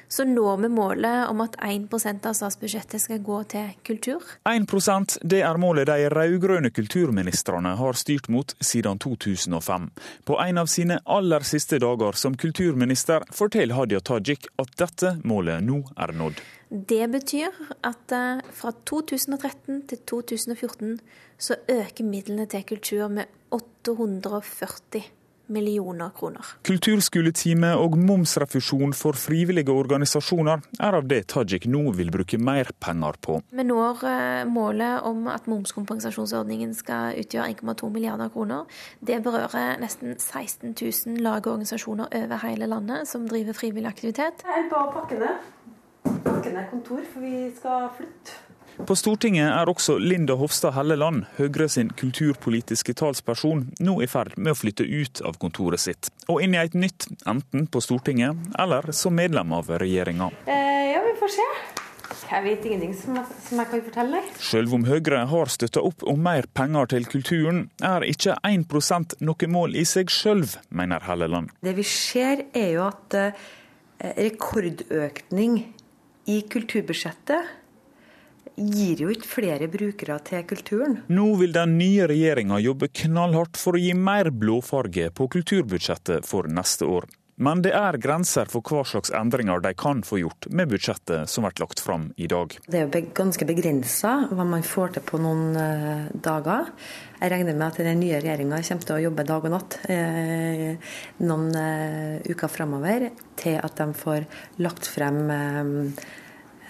så 0.09 0.25
når 0.25 0.61
vi 0.63 0.69
målet 0.71 1.29
om 1.31 1.41
at 1.43 1.57
1% 1.63 2.27
av 2.29 2.35
statsbudsjettet 2.39 3.03
skal 3.03 3.23
gå 3.27 3.41
til 3.51 3.73
kultur. 3.87 4.23
1% 4.49 5.17
det 5.27 5.41
er 5.47 5.59
målet 5.61 5.89
de 5.91 6.09
rød-grønne 6.13 6.71
kulturministrene 6.75 7.75
har 7.81 7.99
styrt 7.99 8.29
mot 8.33 8.55
siden 8.61 9.01
2005. 9.03 9.89
På 10.25 10.39
en 10.43 10.63
av 10.63 10.71
sine 10.71 11.01
aller 11.05 11.47
siste 11.47 11.81
dager 11.83 12.19
som 12.19 12.37
kulturminister 12.39 13.27
forteller 13.35 13.79
Hadia 13.79 14.01
Tajik 14.01 14.47
at 14.63 14.77
dette 14.79 15.17
målet 15.27 15.65
nå 15.67 15.83
er 15.97 16.15
nådd. 16.15 16.41
Det 16.71 17.05
betyr 17.11 17.55
at 17.87 18.15
fra 18.55 18.73
2013 18.91 19.85
til 19.91 20.01
2014 20.07 20.97
så 21.39 21.59
øker 21.71 22.07
midlene 22.07 22.47
til 22.51 22.65
kultur 22.67 23.07
med 23.13 23.31
840 23.55 25.05
millioner 25.53 26.11
kroner. 26.17 26.55
Kulturskoletime 26.67 27.73
og 27.79 27.97
momsrefusjon 28.01 28.95
for 28.97 29.19
frivillige 29.19 29.73
organisasjoner 29.73 30.65
er 30.81 30.99
av 30.99 31.09
det 31.09 31.23
Tajik 31.33 31.69
nå 31.71 31.85
vil 31.97 32.13
bruke 32.15 32.39
mer 32.39 32.71
penger 32.83 33.19
på. 33.23 33.41
Vi 33.51 33.67
når 33.67 34.05
målet 34.51 35.07
om 35.07 35.27
at 35.33 35.49
momskompensasjonsordningen 35.51 36.75
skal 36.77 37.19
utgjøre 37.21 37.57
1,2 37.57 37.91
milliarder 37.93 38.33
kroner. 38.33 38.65
Det 39.01 39.21
berører 39.25 39.81
nesten 39.83 40.17
16 40.19 40.75
000 40.75 41.23
lag 41.25 41.41
og 41.47 41.57
organisasjoner 41.57 42.11
over 42.23 42.43
hele 42.47 42.71
landet 42.71 43.09
som 43.09 43.29
driver 43.29 43.57
frivillig 43.57 43.91
aktivitet. 43.91 44.45
Jeg 44.47 44.67
er 44.67 44.71
på 44.71 44.81
å 44.81 44.91
pakke 44.95 45.21
ned. 45.21 45.53
Pakke 46.27 46.53
ned 46.53 46.69
kontor, 46.71 47.03
for 47.13 47.25
vi 47.25 47.47
skal 47.57 47.89
flytte. 47.97 48.46
På 48.85 48.93
Stortinget 48.97 49.49
er 49.49 49.71
også 49.73 49.97
Linda 49.97 50.35
Hofstad 50.37 50.75
Helleland, 50.77 51.25
Høyre 51.39 51.65
sin 51.73 51.89
kulturpolitiske 51.97 52.93
talsperson, 53.01 53.71
nå 53.81 53.95
i 54.05 54.09
ferd 54.11 54.35
med 54.37 54.53
å 54.53 54.59
flytte 54.59 54.85
ut 54.85 55.23
av 55.25 55.39
kontoret 55.41 55.81
sitt 55.81 56.11
og 56.29 56.43
inn 56.45 56.53
i 56.53 56.61
et 56.61 56.77
nytt, 56.77 57.09
enten 57.25 57.65
på 57.73 57.81
Stortinget 57.81 58.37
eller 58.61 58.93
som 58.93 59.17
medlem 59.17 59.55
av 59.57 59.73
regjeringa. 59.81 60.29
Eh, 60.45 60.93
ja, 60.93 61.01
vi 61.07 61.17
får 61.17 61.35
se. 61.39 61.49
Jeg 62.27 62.43
vet 62.45 62.65
ingenting 62.69 62.95
som 62.99 63.17
jeg, 63.17 63.41
som 63.49 63.61
jeg 63.63 63.71
kan 63.73 63.85
fortelle 63.89 64.21
deg. 64.21 64.39
Selv 64.51 64.77
om 64.77 64.87
Høyre 64.91 65.25
har 65.31 65.53
støtta 65.57 65.83
opp 65.89 66.05
om 66.11 66.21
mer 66.27 66.49
penger 66.59 66.93
til 66.93 67.09
kulturen, 67.09 67.67
er 67.81 68.05
ikke 68.05 68.37
1% 68.45 69.17
noe 69.25 69.53
mål 69.57 69.79
i 69.81 69.87
seg 69.89 70.13
sjøl, 70.13 70.45
mener 70.69 71.07
Helleland. 71.07 71.55
Det 71.65 71.77
vi 71.79 71.87
ser 71.87 72.45
er 72.53 72.75
jo 72.77 72.89
at 72.91 73.17
eh, 73.17 73.47
rekordøkning 74.27 75.63
i 76.29 76.43
kulturbudsjettet 76.51 77.55
gir 78.57 79.05
jo 79.05 79.13
ikke 79.13 79.29
flere 79.29 79.69
brukere 79.73 80.19
til 80.27 80.47
kulturen. 80.49 80.99
Nå 81.13 81.29
vil 81.41 81.53
den 81.57 81.77
nye 81.81 82.09
regjeringa 82.09 82.61
jobbe 82.65 82.89
knallhardt 83.03 83.61
for 83.61 83.77
å 83.77 83.83
gi 83.83 83.93
mer 83.95 84.33
blåfarge 84.33 85.13
på 85.17 85.29
kulturbudsjettet 85.37 86.27
for 86.27 86.49
neste 86.49 86.89
år. 86.89 87.09
Men 87.37 87.61
det 87.61 87.75
er 87.77 87.99
grenser 88.01 88.49
for 88.49 88.65
hva 88.65 88.81
slags 88.89 89.11
endringer 89.13 89.61
de 89.61 89.75
kan 89.77 90.01
få 90.07 90.23
gjort 90.23 90.47
med 90.57 90.71
budsjettet 90.71 91.29
som 91.29 91.45
blir 91.45 91.61
lagt 91.61 91.83
fram 91.85 92.09
i 92.17 92.29
dag. 92.33 92.55
Det 92.65 92.81
er 92.81 92.87
jo 92.89 93.03
ganske 93.17 93.45
begrensa 93.49 94.15
hva 94.31 94.47
man 94.49 94.65
får 94.65 94.97
til 94.97 95.05
på 95.05 95.21
noen 95.21 95.53
uh, 95.53 96.09
dager. 96.15 96.73
Jeg 97.21 97.35
regner 97.35 97.59
med 97.59 97.67
at 97.69 97.83
den 97.85 98.01
nye 98.01 98.23
regjeringa 98.25 98.63
kommer 98.65 98.89
til 98.89 98.97
å 98.97 99.03
jobbe 99.05 99.29
dag 99.29 99.49
og 99.49 99.53
natt 99.53 99.81
uh, 99.85 100.93
noen 101.29 101.49
uh, 101.53 102.25
uker 102.25 102.53
framover 102.53 103.11
til 103.37 103.61
at 103.61 103.83
de 103.85 103.91
får 104.01 104.25
lagt 104.65 104.89
frem 104.89 105.21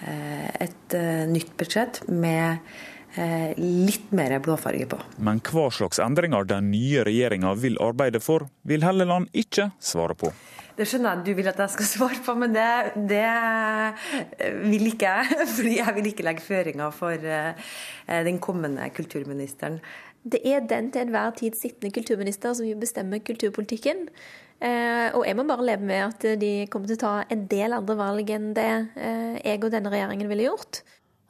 et 0.05 0.95
nytt 1.31 1.55
budsjett 1.57 2.03
med 2.07 2.61
litt 3.57 4.11
mer 4.13 4.35
blåfarge 4.45 4.85
på. 4.91 4.99
Men 5.25 5.39
hva 5.41 5.71
slags 5.73 5.97
endringer 6.03 6.45
den 6.45 6.69
nye 6.69 7.01
regjeringa 7.07 7.55
vil 7.57 7.79
arbeide 7.81 8.21
for, 8.21 8.45
vil 8.67 8.85
Helleland 8.85 9.31
ikke 9.33 9.71
svare 9.81 10.13
på. 10.19 10.29
Det 10.77 10.85
skjønner 10.85 11.09
jeg 11.09 11.17
at 11.17 11.25
du 11.25 11.31
vil 11.39 11.49
at 11.49 11.61
jeg 11.63 11.73
skal 11.73 11.89
svare 11.95 12.19
på, 12.27 12.35
men 12.37 12.53
det, 12.53 12.67
det 13.09 13.23
vil 14.69 14.91
ikke 14.91 15.13
jeg. 15.15 15.39
Fordi 15.55 15.77
jeg 15.79 15.95
vil 15.97 16.11
ikke 16.11 16.27
legge 16.27 16.45
føringer 16.45 16.93
for 16.93 17.29
den 18.29 18.37
kommende 18.43 18.85
kulturministeren. 18.93 19.81
Det 20.27 20.41
er 20.43 20.65
den 20.67 20.91
til 20.91 21.07
enhver 21.07 21.31
tid 21.39 21.55
sittende 21.55 21.93
kulturminister 21.95 22.53
som 22.53 22.79
bestemmer 22.79 23.23
kulturpolitikken. 23.23 24.07
Eh, 24.57 25.09
og 25.13 25.25
jeg 25.27 25.37
må 25.37 25.45
bare 25.45 25.65
leve 25.67 25.85
med 25.85 26.03
at 26.07 26.23
de 26.41 26.51
kommer 26.73 26.89
til 26.89 26.97
å 26.97 27.03
ta 27.03 27.15
en 27.29 27.43
del 27.49 27.75
andre 27.77 27.97
valg 27.99 28.31
enn 28.33 28.53
det 28.57 28.71
eh, 28.97 29.35
jeg 29.43 29.61
og 29.61 29.73
denne 29.73 29.91
regjeringen 29.93 30.31
ville 30.31 30.47
gjort. 30.47 30.81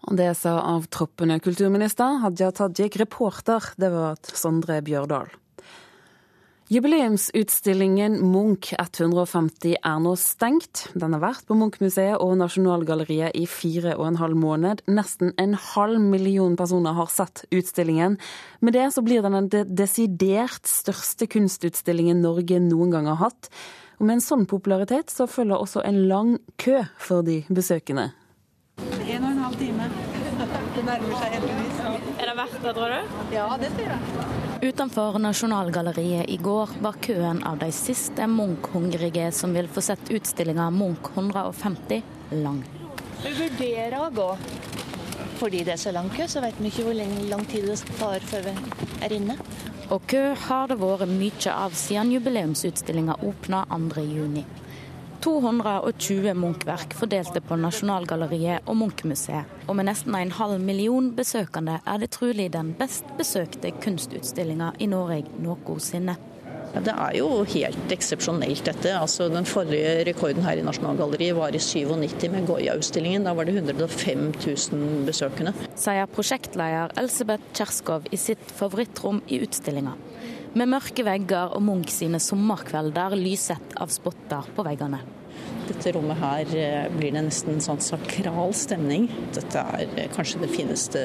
Og 0.07 0.15
det 0.19 0.29
sa 0.39 0.55
avtroppende 0.61 1.39
kulturminister 1.43 2.21
Hadia 2.23 2.53
Tajik. 2.55 2.95
Reporter, 3.01 3.73
det 3.81 3.91
var 3.91 4.15
Sondre 4.31 4.79
Bjørdal. 4.85 5.33
Jubileumsutstillingen 6.67 8.17
Munch 8.27 8.73
150 8.75 9.77
er 9.79 9.99
nå 10.03 10.11
stengt. 10.19 10.81
Den 10.99 11.13
har 11.15 11.21
vært 11.23 11.45
på 11.47 11.55
Munch-museet 11.55 12.19
og 12.19 12.33
Nasjonalgalleriet 12.41 13.37
i 13.39 13.45
fire 13.47 13.93
og 13.95 14.09
en 14.09 14.19
halv 14.19 14.35
måned. 14.35 14.83
Nesten 14.91 15.31
en 15.39 15.55
halv 15.55 16.03
million 16.03 16.57
personer 16.59 16.97
har 16.97 17.07
sett 17.07 17.45
utstillingen. 17.55 18.19
Med 18.59 18.75
det 18.75 18.89
så 18.91 19.05
blir 19.05 19.23
den 19.23 19.47
den 19.47 19.71
desidert 19.79 20.67
største 20.67 21.31
kunstutstillingen 21.31 22.19
Norge 22.25 22.59
noen 22.59 22.91
gang 22.91 23.07
har 23.13 23.21
hatt. 23.23 23.47
Og 24.01 24.03
med 24.03 24.17
en 24.17 24.27
sånn 24.27 24.43
popularitet 24.43 25.07
så 25.07 25.23
følger 25.23 25.55
også 25.55 25.87
en 25.87 26.03
lang 26.11 26.35
kø 26.59 26.83
for 26.99 27.23
de 27.23 27.45
besøkende. 27.47 28.09
En 29.07 29.23
og 29.23 29.31
en 29.31 29.45
halv 29.47 29.55
time. 29.63 30.66
Det 30.77 30.83
nærmer 30.85 31.13
seg 31.17 31.31
heldigvis. 31.33 31.77
Er 32.21 32.27
det 32.29 32.33
verdt 32.37 32.57
det, 32.61 32.71
tror 32.77 32.91
du? 32.93 33.13
Ja, 33.33 33.45
det 33.57 33.69
tror 33.73 33.87
jeg. 33.89 34.67
Utenfor 34.67 35.15
Nasjonalgalleriet 35.23 36.29
i 36.29 36.35
går 36.37 36.75
var 36.85 36.99
køen 37.01 37.39
av 37.49 37.57
de 37.63 37.71
siste 37.73 38.27
Munch-hungrige 38.29 39.31
som 39.33 39.57
vil 39.57 39.69
få 39.73 39.81
sett 39.87 40.11
utstillinga 40.13 40.67
Munch 40.75 41.09
150 41.15 42.03
lang. 42.43 42.61
Vi 43.23 43.33
vurderer 43.39 43.97
å 44.03 44.11
gå. 44.13 44.27
Fordi 45.41 45.63
det 45.65 45.73
er 45.79 45.81
så 45.81 45.95
lang 45.97 46.11
kø, 46.13 46.29
så 46.29 46.45
vet 46.45 46.61
vi 46.61 46.69
ikke 46.69 46.85
hvor 46.85 47.01
lang 47.31 47.49
tid 47.49 47.65
det 47.71 47.79
tar 47.97 48.29
før 48.29 48.45
vi 48.51 48.55
er 49.05 49.17
inne. 49.17 49.39
Og 49.89 50.05
kø 50.13 50.23
har 50.45 50.69
det 50.69 50.77
vært 50.77 51.09
mye 51.09 51.57
av 51.57 51.73
siden 51.77 52.13
jubileumsutstillinga 52.19 53.17
åpna 53.25 53.65
2.6. 53.73 54.66
220 55.21 56.33
Munch-verk 56.37 56.93
fordelte 56.97 57.41
på 57.41 57.57
Nasjonalgalleriet 57.59 58.67
og 58.69 58.77
Munch-museet. 58.79 59.49
Og 59.67 59.77
med 59.79 59.89
nesten 59.89 60.15
en 60.15 60.33
halv 60.37 60.61
million 60.63 61.11
besøkende 61.17 61.79
er 61.85 62.01
det 62.01 62.11
trolig 62.15 62.49
den 62.53 62.73
best 62.77 63.07
besøkte 63.19 63.73
kunstutstillinga 63.83 64.73
i 64.79 64.89
Norge 64.91 65.23
noensinne. 65.43 66.17
Ja, 66.73 66.81
det 66.83 66.93
er 66.93 67.13
jo 67.17 67.27
helt 67.47 67.93
eksepsjonelt 67.95 68.65
dette. 68.67 68.91
Altså, 68.99 69.29
den 69.31 69.47
forrige 69.47 70.03
rekorden 70.09 70.45
her 70.45 70.59
i 70.59 70.65
Nasjonalgalleriet 70.65 71.37
var 71.37 71.55
i 71.55 71.61
97 71.63 72.27
med 72.33 72.47
Goya-utstillingen. 72.49 73.25
Da 73.25 73.33
var 73.37 73.47
det 73.47 73.55
105 73.55 74.27
000 74.35 75.07
besøkende. 75.07 75.55
Sier 75.79 76.09
prosjektleder 76.11 76.93
Elsebeth 76.99 77.55
Kjerskov 77.55 78.11
i 78.11 78.19
sitt 78.19 78.51
favorittrom 78.59 79.23
i 79.31 79.41
utstillinga. 79.47 79.95
Med 80.57 80.71
mørke 80.71 81.03
vegger 81.05 81.51
og 81.53 81.61
Munch 81.61 81.91
sine 81.93 82.17
sommerkvelder 82.23 83.13
lyset 83.19 83.75
av 83.77 83.91
spotter 83.93 84.47
på 84.55 84.63
veggene. 84.65 85.03
Dette 85.67 85.91
rommet 85.93 86.17
her 86.17 86.53
eh, 86.57 86.87
blir 86.95 87.13
det 87.13 87.21
nesten 87.27 87.59
sånn 87.61 87.81
sakral 87.83 88.55
stemning. 88.57 89.05
Dette 89.35 89.61
er 89.75 89.91
eh, 89.91 90.07
kanskje 90.15 90.41
det 90.41 90.49
fineste 90.55 91.03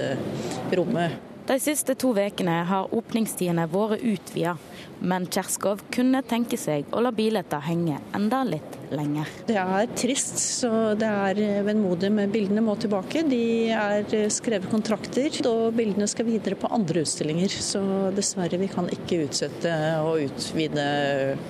rommet 0.73 1.32
de 1.47 1.59
siste 1.61 1.95
to 1.99 2.13
ukene 2.15 2.63
har 2.69 2.93
åpningstidene 2.95 3.67
vært 3.71 4.03
utvida, 4.07 4.55
men 5.03 5.27
Kjerskov 5.27 5.81
kunne 5.91 6.21
tenke 6.23 6.59
seg 6.61 6.87
å 6.95 7.01
la 7.03 7.11
billetter 7.15 7.63
henge 7.67 7.99
enda 8.15 8.43
litt 8.47 8.77
lenger. 8.95 9.31
Det 9.49 9.57
er 9.59 9.89
trist, 9.99 10.39
så 10.39 10.71
det 10.99 11.09
er 11.09 11.65
vemodig 11.67 12.13
med 12.15 12.31
bildene 12.35 12.63
må 12.65 12.77
tilbake. 12.79 13.25
De 13.27 13.43
er 13.75 14.07
skrevet 14.33 14.71
kontrakter, 14.71 15.41
og 15.49 15.75
bildene 15.79 16.07
skal 16.11 16.29
videre 16.29 16.59
på 16.61 16.71
andre 16.71 17.03
utstillinger. 17.03 17.57
Så 17.73 17.83
dessverre, 18.15 18.61
vi 18.63 18.71
kan 18.71 18.91
ikke 18.93 19.25
utsette 19.27 19.73
å 20.05 20.15
utvide 20.23 20.87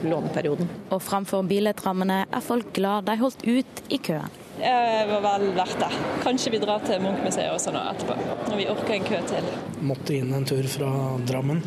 låneperioden. 0.06 0.70
Og 0.92 1.02
framfor 1.04 1.44
billettrammene 1.50 2.22
er 2.24 2.46
folk 2.46 2.72
glad 2.78 3.10
de 3.10 3.18
holdt 3.20 3.44
ut 3.44 3.84
i 3.92 4.00
køen. 4.00 4.41
Det 4.58 5.06
var 5.08 5.22
vel 5.24 5.48
verdt 5.56 5.78
det. 5.80 5.90
Kanskje 6.22 6.52
vi 6.52 6.60
drar 6.62 6.82
til 6.84 7.00
Munch-museet 7.02 7.54
også 7.54 7.72
nå 7.74 7.82
etterpå, 7.92 8.16
når 8.50 8.60
vi 8.60 8.68
orker 8.70 8.94
en 8.98 9.06
kø 9.08 9.20
til. 9.30 9.48
Måtte 9.88 10.16
inn 10.18 10.32
en 10.36 10.46
tur 10.48 10.68
fra 10.70 10.90
Drammen 11.26 11.62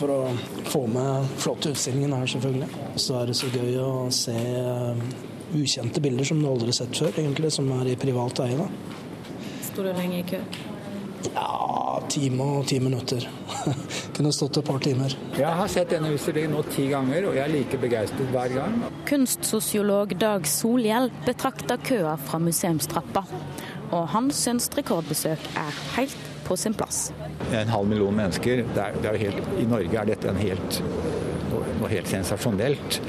for 0.00 0.12
å 0.14 0.20
få 0.70 0.86
med 0.90 1.28
flotte 1.40 1.74
utstillingen 1.74 2.14
her, 2.16 2.26
selvfølgelig. 2.32 2.68
Så 2.96 3.18
er 3.20 3.30
det 3.30 3.36
så 3.38 3.50
gøy 3.52 3.76
å 3.82 3.92
se 4.14 4.34
eh, 4.34 5.04
ukjente 5.56 6.02
bilder 6.02 6.26
som 6.26 6.40
du 6.40 6.48
aldri 6.48 6.70
har 6.72 6.80
sett 6.82 6.96
før, 6.96 7.12
egentlig, 7.20 7.52
som 7.52 7.68
er 7.80 7.92
i 7.92 7.98
privat 8.00 8.42
eie. 8.46 8.68
Sto 9.68 9.84
du 9.84 9.92
lenge 9.92 10.22
i 10.22 10.26
kø? 10.26 10.40
Ja, 11.34 12.02
time 12.08 12.46
og 12.56 12.66
ti 12.70 12.78
minutter. 12.80 13.26
Kunne 14.16 14.32
stått 14.32 14.60
et 14.60 14.66
par 14.66 14.80
timer. 14.82 15.14
Jeg 15.36 15.52
har 15.60 15.70
sett 15.70 15.92
denne 15.92 16.12
utstillingen 16.14 16.54
nå 16.56 16.62
ti 16.72 16.86
ganger, 16.90 17.28
og 17.28 17.36
jeg 17.36 17.44
er 17.44 17.52
like 17.52 17.80
begeistret 17.82 18.32
hver 18.32 18.54
gang. 18.56 18.78
Kunstsosiolog 19.08 20.16
Dag 20.20 20.48
Solhjell 20.48 21.10
betrakter 21.26 21.80
køa 21.86 22.16
fra 22.24 22.40
museumstrappa, 22.42 23.24
og 23.90 24.04
han 24.14 24.30
syns 24.34 24.70
rekordbesøk 24.78 25.48
er 25.60 25.80
helt 25.98 26.28
på 26.46 26.56
sin 26.58 26.74
plass. 26.74 27.10
En 27.52 27.70
halv 27.70 27.88
million 27.90 28.16
mennesker, 28.16 28.64
det 28.74 28.84
er, 28.84 29.00
det 29.02 29.10
er 29.12 29.20
helt, 29.26 29.50
i 29.60 29.66
Norge 29.70 30.00
er 30.00 30.12
dette 30.14 30.36
helt, 30.40 30.80
noe, 31.52 31.90
helt 31.90 32.10
sensasjonelt. 32.10 33.00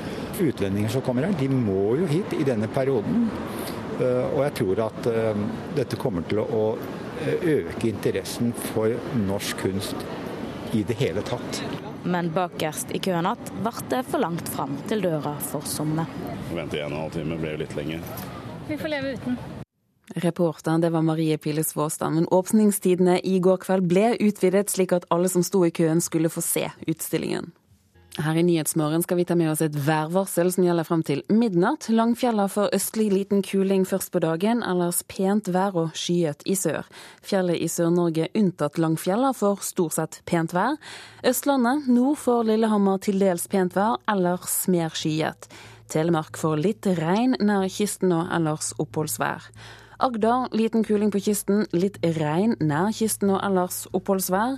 Utlendinger 0.41 0.89
som 0.89 1.03
kommer 1.05 1.27
her, 1.27 1.37
de 1.37 1.47
må 1.53 1.95
jo 2.01 2.09
hit 2.09 2.35
i 2.37 2.45
denne 2.47 2.69
perioden. 2.73 3.29
Eh, 4.01 4.25
og 4.31 4.43
jeg 4.45 4.53
tror 4.61 4.81
at 4.87 5.07
uh, 5.11 5.41
dette 5.77 5.99
kommer 6.01 6.25
til 6.29 6.41
å 6.41 6.63
øke 7.21 7.87
interessen 7.89 8.51
for 8.71 8.93
norsk 9.27 9.61
kunst 9.61 10.05
i 10.73 10.83
det 10.87 10.97
hele 11.01 11.21
tatt. 11.27 11.61
Men 12.03 12.31
bakerst 12.33 12.93
i 12.95 12.99
køen 13.03 13.27
igjen 13.29 13.61
ble 13.61 13.73
det 13.91 14.01
for 14.09 14.23
langt 14.23 14.49
fram 14.49 14.73
til 14.89 15.03
døra 15.05 15.35
for 15.51 15.65
somme. 15.67 16.07
Å 16.51 16.57
vente 16.57 16.79
en 16.81 16.89
og 16.89 16.97
en 16.97 17.01
halv 17.03 17.17
time 17.17 17.37
ble 17.41 17.55
jo 17.55 17.61
litt 17.61 17.75
lenge. 17.77 18.01
Vi 18.67 18.77
får 18.79 18.93
leve 18.95 19.15
uten. 19.17 19.37
Reporteren 20.15 20.81
det 20.81 20.89
var 20.91 21.05
Marie 21.07 21.37
Pile 21.37 21.63
Svåstad, 21.63 22.09
men 22.09 22.27
åpningstidene 22.27 23.19
i 23.23 23.37
går 23.39 23.61
kveld 23.63 23.87
ble 23.87 24.15
utvidet 24.19 24.73
slik 24.73 24.91
at 24.95 25.07
alle 25.13 25.29
som 25.31 25.43
sto 25.45 25.63
i 25.65 25.71
køen 25.71 26.01
skulle 26.03 26.31
få 26.31 26.43
se 26.43 26.67
utstillingen. 26.87 27.51
Her 28.19 28.35
i 28.35 28.43
Nyhetsmorgen 28.43 29.03
skal 29.03 29.17
vi 29.17 29.23
ta 29.23 29.35
med 29.39 29.47
oss 29.53 29.61
et 29.63 29.75
værvarsel 29.87 30.49
som 30.51 30.65
gjelder 30.65 30.83
frem 30.83 30.99
til 31.07 31.21
midnatt. 31.31 31.87
Langfjella 31.87 32.49
får 32.51 32.73
østlig 32.75 33.05
liten 33.13 33.39
kuling 33.39 33.85
først 33.87 34.11
på 34.11 34.19
dagen, 34.19 34.59
ellers 34.67 34.99
pent 35.07 35.47
vær 35.55 35.77
og 35.79 35.93
skyet 35.95 36.43
i 36.43 36.57
sør. 36.59 36.89
Fjellet 37.23 37.63
i 37.63 37.69
Sør-Norge 37.71 38.27
unntatt 38.35 38.81
Langfjella 38.83 39.31
får 39.31 39.63
stort 39.63 39.95
sett 39.95 40.19
pent 40.27 40.51
vær. 40.51 40.75
Østlandet 41.23 41.87
nord 41.87 42.19
for 42.19 42.43
Lillehammer 42.43 42.99
til 42.99 43.23
dels 43.23 43.47
pent 43.47 43.79
vær, 43.79 44.01
ellers 44.11 44.65
mer 44.67 44.91
skyet. 44.91 45.47
Telemark 45.91 46.35
får 46.39 46.59
litt 46.67 46.91
regn 46.99 47.39
nær 47.39 47.71
kysten 47.71 48.11
og 48.15 48.27
ellers 48.35 48.73
oppholdsvær. 48.75 49.47
Agder 50.01 50.47
liten 50.57 50.81
kuling 50.81 51.11
på 51.13 51.19
kysten, 51.21 51.67
litt 51.77 51.99
regn 52.17 52.55
nær 52.57 52.89
kysten 52.97 53.29
og 53.35 53.43
ellers 53.45 53.83
oppholdsvær. 53.93 54.55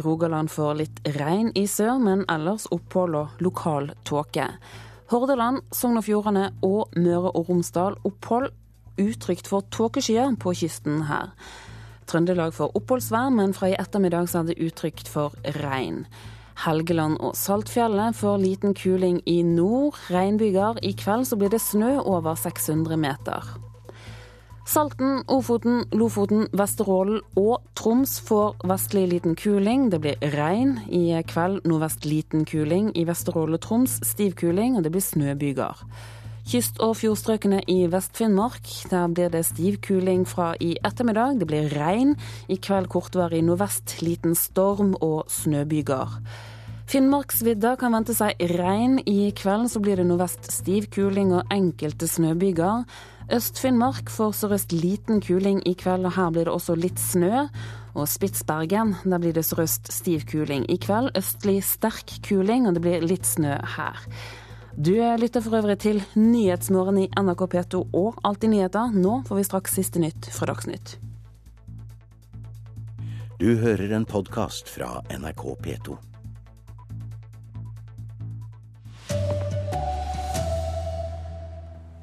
Rogaland 0.00 0.48
får 0.48 0.78
litt 0.78 1.02
regn 1.18 1.50
i 1.52 1.66
sør, 1.68 1.98
men 2.00 2.22
ellers 2.32 2.64
opphold 2.72 3.18
og 3.18 3.42
lokal 3.44 3.90
tåke. 4.08 4.46
Hordaland, 5.12 5.60
Sogn 5.68 6.00
og 6.00 6.06
Fjordane 6.06 6.46
og 6.64 6.96
Møre 6.96 7.28
og 7.28 7.50
Romsdal 7.50 7.98
opphold. 8.08 8.48
Utrygt 8.96 9.52
for 9.52 9.68
tåkeskyer 9.68 10.32
på 10.40 10.56
kysten 10.56 11.04
her. 11.10 11.34
Trøndelag 12.08 12.56
får 12.56 12.72
oppholdsvær, 12.80 13.28
men 13.36 13.52
fra 13.52 13.68
i 13.74 13.76
ettermiddag 13.76 14.32
så 14.32 14.40
er 14.40 14.48
det 14.48 14.58
utrygt 14.64 15.12
for 15.12 15.36
regn. 15.60 16.06
Helgeland 16.64 17.20
og 17.20 17.36
Saltfjellet 17.36 18.16
får 18.16 18.40
liten 18.40 18.72
kuling 18.72 19.20
i 19.28 19.42
nord. 19.44 20.00
Regnbyger. 20.08 20.80
I 20.80 20.96
kveld 20.96 21.28
så 21.28 21.36
blir 21.36 21.52
det 21.52 21.60
snø 21.60 21.98
over 22.00 22.32
600 22.40 22.96
meter. 22.96 23.65
Salten, 24.66 25.20
Ofoten, 25.30 25.84
Lofoten, 25.94 26.48
Vesterålen 26.50 27.20
og 27.38 27.62
Troms 27.78 28.16
får 28.26 28.56
vestlig 28.66 29.04
liten 29.12 29.36
kuling. 29.38 29.84
Det 29.92 30.00
blir 30.02 30.18
regn. 30.34 30.80
I 30.90 31.20
kveld 31.22 31.62
nordvest 31.70 32.02
liten 32.02 32.42
kuling. 32.42 32.88
I 32.98 33.04
Vesterålen 33.06 33.54
og 33.54 33.62
Troms 33.62 34.00
stiv 34.02 34.34
kuling, 34.34 34.74
og 34.74 34.82
det 34.82 34.90
blir 34.90 35.06
snøbyger. 35.06 35.84
Kyst- 36.50 36.82
og 36.82 36.96
fjordstrøkene 36.98 37.62
i 37.70 37.86
Vest-Finnmark. 37.90 38.66
Der 38.90 39.06
blir 39.06 39.30
det 39.30 39.46
stiv 39.46 39.78
kuling 39.86 40.26
fra 40.26 40.56
i 40.58 40.74
ettermiddag. 40.82 41.38
Det 41.38 41.46
blir 41.46 41.70
regn. 41.70 42.16
I 42.50 42.58
kveld 42.58 42.90
kortvarig 42.90 43.44
nordvest 43.46 44.00
liten 44.02 44.34
storm 44.34 44.96
og 45.00 45.30
snøbyger. 45.30 46.18
Finnmarksvidda 46.86 47.76
kan 47.78 47.94
vente 47.94 48.14
seg 48.14 48.34
regn. 48.58 49.00
I 49.06 49.30
kveld 49.30 49.70
så 49.70 49.78
blir 49.82 49.98
det 49.98 50.10
nordvest 50.10 50.50
stiv 50.50 50.90
kuling 50.90 51.32
og 51.34 51.46
enkelte 51.54 52.06
snøbyger. 52.10 52.82
Øst-Finnmark 53.26 54.06
får 54.06 54.36
sørøst 54.38 54.70
liten 54.70 55.18
kuling 55.20 55.58
i 55.66 55.72
kveld, 55.74 56.04
og 56.06 56.12
her 56.14 56.30
blir 56.30 56.44
det 56.46 56.52
også 56.52 56.76
litt 56.78 57.00
snø. 57.02 57.48
Og 57.98 58.06
Spitsbergen, 58.06 58.94
der 59.02 59.18
blir 59.18 59.34
det 59.34 59.42
sørøst 59.48 59.90
stiv 59.90 60.22
kuling 60.30 60.62
i 60.70 60.76
kveld. 60.78 61.10
Østlig 61.18 61.58
sterk 61.66 62.20
kuling, 62.22 62.68
og 62.68 62.76
det 62.76 62.84
blir 62.84 63.02
litt 63.02 63.26
snø 63.26 63.56
her. 63.74 63.98
Du 64.76 64.92
lytter 64.94 65.42
for 65.42 65.58
øvrig 65.58 65.78
til 65.82 66.02
Nyhetsmorgen 66.14 67.02
i 67.02 67.10
NRK 67.18 67.46
P2 67.50 67.82
og 67.96 68.20
Alltid 68.22 68.52
nyheter. 68.52 68.94
Nå 68.94 69.22
får 69.26 69.40
vi 69.40 69.48
straks 69.48 69.74
siste 69.74 69.98
nytt 69.98 70.30
fra 70.30 70.46
Dagsnytt. 70.52 70.98
Du 73.40 73.56
hører 73.58 73.90
en 73.96 74.06
podkast 74.06 74.70
fra 74.70 75.00
NRK 75.10 75.48
P2. 75.66 75.98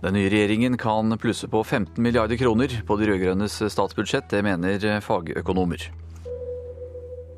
Den 0.04 0.18
nye 0.18 0.28
regjeringen 0.28 0.74
kan 0.78 1.16
plusse 1.16 1.48
på 1.48 1.62
15 1.64 2.04
milliarder 2.04 2.36
kroner 2.36 2.74
på 2.84 2.96
de 3.00 3.06
rød-grønnes 3.08 3.54
statsbudsjett. 3.72 4.26
Det 4.28 4.42
mener 4.44 5.00
fagøkonomer. 5.00 5.86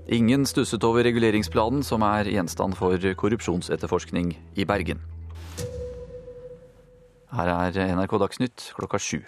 Ingen 0.09 0.47
stusset 0.49 0.81
over 0.87 1.05
reguleringsplanen 1.05 1.83
som 1.85 2.01
er 2.07 2.25
gjenstand 2.25 2.73
for 2.79 2.97
korrupsjonsetterforskning 3.21 4.31
i 4.57 4.65
Bergen. 4.65 5.03
Her 7.37 7.51
er 7.53 7.77
NRK 7.99 8.17
Dagsnytt 8.23 8.65
klokka 8.79 8.97
sju. 8.97 9.19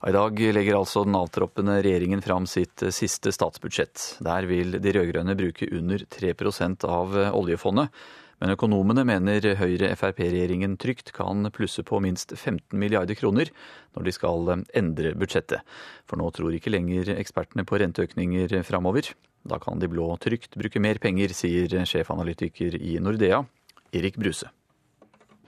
I 0.00 0.14
dag 0.16 0.40
legger 0.56 0.78
altså 0.78 1.04
den 1.04 1.18
avtroppende 1.20 1.82
regjeringen 1.84 2.24
fram 2.24 2.48
sitt 2.48 2.80
siste 2.96 3.28
statsbudsjett. 3.36 4.22
Der 4.24 4.48
vil 4.48 4.78
de 4.80 4.96
rød-grønne 4.96 5.36
bruke 5.36 5.68
under 5.68 6.08
3% 6.16 6.88
av 6.88 7.20
oljefondet. 7.36 7.92
Men 8.40 8.54
økonomene 8.54 9.04
mener 9.04 9.44
Høyre-Frp-regjeringen 9.60 10.78
trygt 10.80 11.12
kan 11.16 11.44
plusse 11.52 11.84
på 11.84 12.00
minst 12.00 12.32
15 12.32 12.72
milliarder 12.80 13.18
kroner 13.18 13.50
når 13.96 14.06
de 14.06 14.14
skal 14.16 14.54
endre 14.56 15.12
budsjettet. 15.20 15.60
For 16.08 16.20
nå 16.20 16.30
tror 16.32 16.56
ikke 16.56 16.72
lenger 16.72 17.12
ekspertene 17.18 17.66
på 17.68 17.82
renteøkninger 17.82 18.56
framover. 18.64 19.12
Da 19.44 19.60
kan 19.60 19.80
de 19.80 19.88
blå 19.92 20.08
trygt 20.20 20.56
bruke 20.56 20.80
mer 20.80 21.00
penger, 21.00 21.36
sier 21.36 21.68
sjefanalytiker 21.68 22.76
i 22.80 22.96
Nordea, 23.00 23.44
Erik 23.92 24.16
Bruse. 24.20 24.48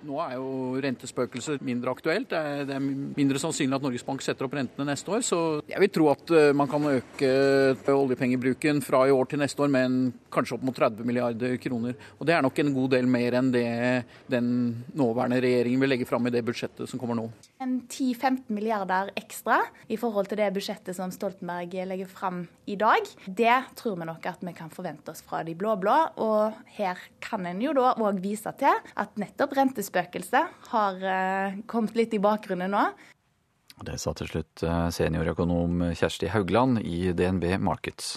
Nå 0.02 0.18
er 0.18 0.34
jo 0.34 0.46
rentespøkelset 0.82 1.62
mindre 1.62 1.92
aktuelt. 1.94 2.32
Det 2.32 2.74
er 2.74 2.82
mindre 2.82 3.38
sannsynlig 3.38 3.76
at 3.76 3.84
Norges 3.84 4.04
Bank 4.06 4.22
setter 4.24 4.48
opp 4.48 4.56
rentene 4.58 4.86
neste 4.88 5.12
år. 5.14 5.22
Så 5.22 5.38
jeg 5.70 5.78
vil 5.84 5.92
tro 5.94 6.08
at 6.10 6.32
eh, 6.34 6.50
man 6.56 6.70
kan 6.70 6.88
øke 6.90 7.92
oljepengebruken 7.92 8.82
fra 8.82 9.04
i 9.06 9.14
år 9.14 9.30
til 9.30 9.42
neste 9.42 9.62
år 9.62 9.70
med 9.70 10.10
kanskje 10.32 10.56
opp 10.56 10.64
mot 10.66 10.74
30 10.74 11.06
milliarder 11.06 11.54
kroner. 11.62 11.94
Og 12.18 12.26
det 12.26 12.34
er 12.34 12.42
nok 12.42 12.58
en 12.58 12.72
god 12.74 12.96
del 12.96 13.10
mer 13.10 13.38
enn 13.38 13.52
det 13.54 13.68
den 14.32 14.48
nåværende 14.98 15.38
regjeringen 15.44 15.84
vil 15.84 15.94
legge 15.94 16.08
fram 16.08 16.26
i 16.26 16.34
det 16.34 16.42
budsjettet 16.46 16.90
som 16.90 16.98
kommer 16.98 17.18
nå. 17.18 17.28
En 17.62 17.78
10-15 17.86 18.50
milliarder 18.50 19.12
ekstra 19.18 19.60
i 19.86 20.00
forhold 20.00 20.32
til 20.32 20.42
det 20.42 20.50
budsjettet 20.56 20.98
som 20.98 21.14
Stoltenberg 21.14 21.78
legger 21.92 22.10
fram 22.10 22.42
i 22.66 22.74
dag. 22.80 23.06
Det 23.26 23.54
tror 23.78 24.00
vi 24.00 24.10
nok 24.10 24.26
at 24.32 24.42
vi 24.42 24.56
kan 24.56 24.72
forvente 24.72 25.14
oss 25.14 25.22
fra 25.22 25.44
de 25.46 25.54
blå-blå. 25.58 25.98
Og 26.26 26.58
her 26.74 26.98
kan 27.22 27.46
en 27.46 27.62
jo 27.62 27.76
da 27.76 27.94
òg 28.02 28.18
vise 28.24 28.50
til 28.58 28.92
at 28.98 29.18
nettopp 29.20 29.54
rentespøkelset 29.58 29.91
spøkelset 29.92 30.68
har 30.72 31.04
eh, 31.04 31.62
kommet 31.68 31.96
litt 31.98 32.14
i 32.16 32.22
bakgrunnen 32.22 32.72
nå. 32.72 32.88
Det 33.82 33.98
sa 34.00 34.12
til 34.16 34.30
slutt 34.30 34.64
eh, 34.64 34.88
seniorøkonom 34.94 35.90
Kjersti 35.92 36.30
Haugland 36.32 36.80
i 36.86 37.12
DNB 37.16 37.58
Markets. 37.60 38.14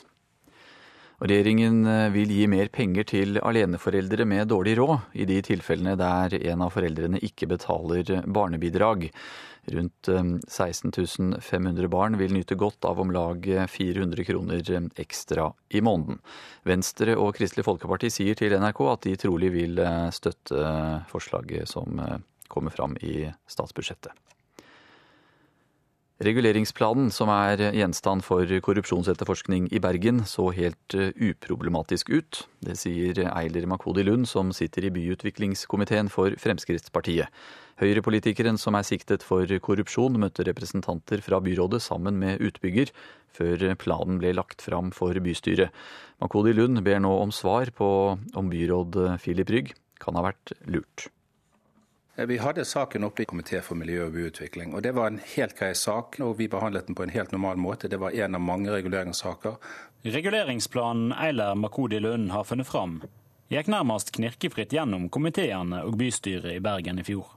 Regjeringen 1.24 1.86
eh, 1.88 2.10
vil 2.14 2.32
gi 2.32 2.46
mer 2.52 2.72
penger 2.76 3.08
til 3.12 3.40
aleneforeldre 3.40 4.28
med 4.28 4.52
dårlig 4.52 4.78
råd, 4.80 5.12
i 5.16 5.28
de 5.28 5.42
tilfellene 5.44 5.98
der 6.00 6.38
en 6.42 6.64
av 6.66 6.74
foreldrene 6.76 7.22
ikke 7.24 7.50
betaler 7.56 8.24
barnebidrag. 8.28 9.10
Rundt 9.74 10.10
16 10.48 11.40
500 11.42 11.88
barn 11.90 12.18
vil 12.20 12.34
nyte 12.36 12.58
godt 12.60 12.86
av 12.86 13.00
om 13.02 13.14
lag 13.14 13.48
400 13.70 14.26
kroner 14.28 14.62
ekstra 15.02 15.48
i 15.70 15.82
måneden. 15.82 16.20
Venstre 16.64 17.16
og 17.18 17.34
Kristelig 17.40 17.66
Folkeparti 17.66 18.12
sier 18.14 18.38
til 18.38 18.54
NRK 18.62 18.84
at 18.92 19.08
de 19.08 19.16
trolig 19.26 19.50
vil 19.56 19.82
støtte 20.14 20.70
forslaget 21.10 21.72
som 21.72 21.98
kommer 22.48 22.76
fram 22.76 22.94
i 23.02 23.26
statsbudsjettet. 23.50 24.14
Reguleringsplanen, 26.24 27.10
som 27.12 27.28
er 27.28 27.60
gjenstand 27.76 28.24
for 28.24 28.48
korrupsjonsetterforskning 28.64 29.66
i 29.76 29.82
Bergen, 29.84 30.22
så 30.24 30.48
helt 30.56 30.96
uproblematisk 30.96 32.08
ut. 32.14 32.46
Det 32.64 32.78
sier 32.80 33.20
Eiler 33.34 33.68
Makodi 33.68 34.06
Lund, 34.08 34.24
som 34.32 34.54
sitter 34.56 34.88
i 34.88 34.94
byutviklingskomiteen 34.96 36.08
for 36.14 36.32
Fremskrittspartiet. 36.40 37.28
Høyrepolitikeren 37.84 38.56
som 38.56 38.78
er 38.80 38.88
siktet 38.88 39.26
for 39.28 39.44
korrupsjon, 39.60 40.16
møtte 40.22 40.46
representanter 40.48 41.20
fra 41.20 41.42
byrådet 41.44 41.82
sammen 41.84 42.16
med 42.22 42.40
utbygger 42.40 42.94
før 43.36 43.74
planen 43.76 44.22
ble 44.22 44.32
lagt 44.38 44.64
fram 44.64 44.94
for 44.96 45.20
bystyret. 45.20 45.76
Makodi 46.24 46.56
Lund 46.56 46.80
ber 46.88 47.04
nå 47.04 47.12
om 47.26 47.36
svar 47.36 47.76
på 47.76 47.90
om 48.16 48.54
byråd 48.54 49.20
Filip 49.20 49.52
Rygg 49.52 49.76
kan 50.00 50.16
ha 50.16 50.24
vært 50.30 50.56
lurt. 50.72 51.10
Vi 52.18 52.38
hadde 52.38 52.66
saken 52.66 53.04
oppe 53.04 53.24
i 53.24 53.26
Komité 53.26 53.60
for 53.62 53.76
miljø 53.76 54.06
og 54.06 54.14
byutvikling. 54.14 54.74
og 54.74 54.82
Det 54.84 54.92
var 54.96 55.08
en 55.08 55.20
helt 55.36 55.58
grei 55.60 55.74
sak, 55.76 56.16
og 56.20 56.38
vi 56.38 56.48
behandlet 56.48 56.88
den 56.88 56.96
på 56.96 57.04
en 57.04 57.10
helt 57.10 57.32
normal 57.32 57.58
måte. 57.58 57.88
Det 57.88 58.00
var 58.00 58.16
en 58.16 58.36
av 58.36 58.42
mange 58.42 58.72
reguleringssaker. 58.72 59.58
Reguleringsplanen 60.04 61.12
Eiler 61.12 61.56
Makodi 61.56 62.00
Lund 62.00 62.32
har 62.32 62.44
funnet 62.44 62.68
fram, 62.68 63.02
gikk 63.52 63.68
nærmest 63.68 64.14
knirkefritt 64.16 64.72
gjennom 64.72 65.10
komiteene 65.10 65.84
og 65.84 65.98
bystyret 66.00 66.56
i 66.56 66.62
Bergen 66.64 67.00
i 67.00 67.04
fjor. 67.04 67.28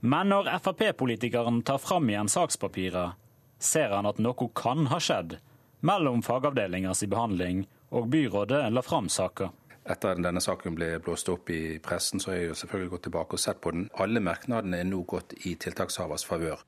Men 0.00 0.28
når 0.28 0.52
Frp-politikeren 0.60 1.62
tar 1.62 1.78
fram 1.78 2.10
igjen 2.10 2.28
sakspapiret, 2.28 3.16
ser 3.58 3.96
han 3.96 4.06
at 4.06 4.20
noe 4.20 4.50
kan 4.54 4.90
ha 4.92 5.00
skjedd 5.00 5.38
mellom 5.80 6.20
fagavdelingas 6.22 7.00
behandling 7.08 7.64
og 7.88 8.10
byrådet 8.12 8.66
la 8.72 8.82
fram 8.82 9.08
saka. 9.08 9.48
Etter 9.88 10.12
at 10.12 10.20
denne 10.20 10.40
saken 10.44 10.74
ble 10.76 10.90
blåst 11.00 11.30
opp 11.32 11.48
i 11.50 11.78
pressen, 11.80 12.20
så 12.20 12.32
har 12.32 12.42
jeg 12.42 12.50
jo 12.50 12.58
selvfølgelig 12.60 12.92
gått 12.92 13.06
tilbake 13.08 13.38
og 13.38 13.40
sett 13.40 13.60
på 13.64 13.72
den. 13.72 13.86
Alle 13.96 14.20
merknadene 14.20 14.82
er 14.82 14.88
nå 14.88 15.00
gått 15.08 15.32
i 15.48 15.54
tiltakshavers 15.56 16.26
favør. 16.28 16.60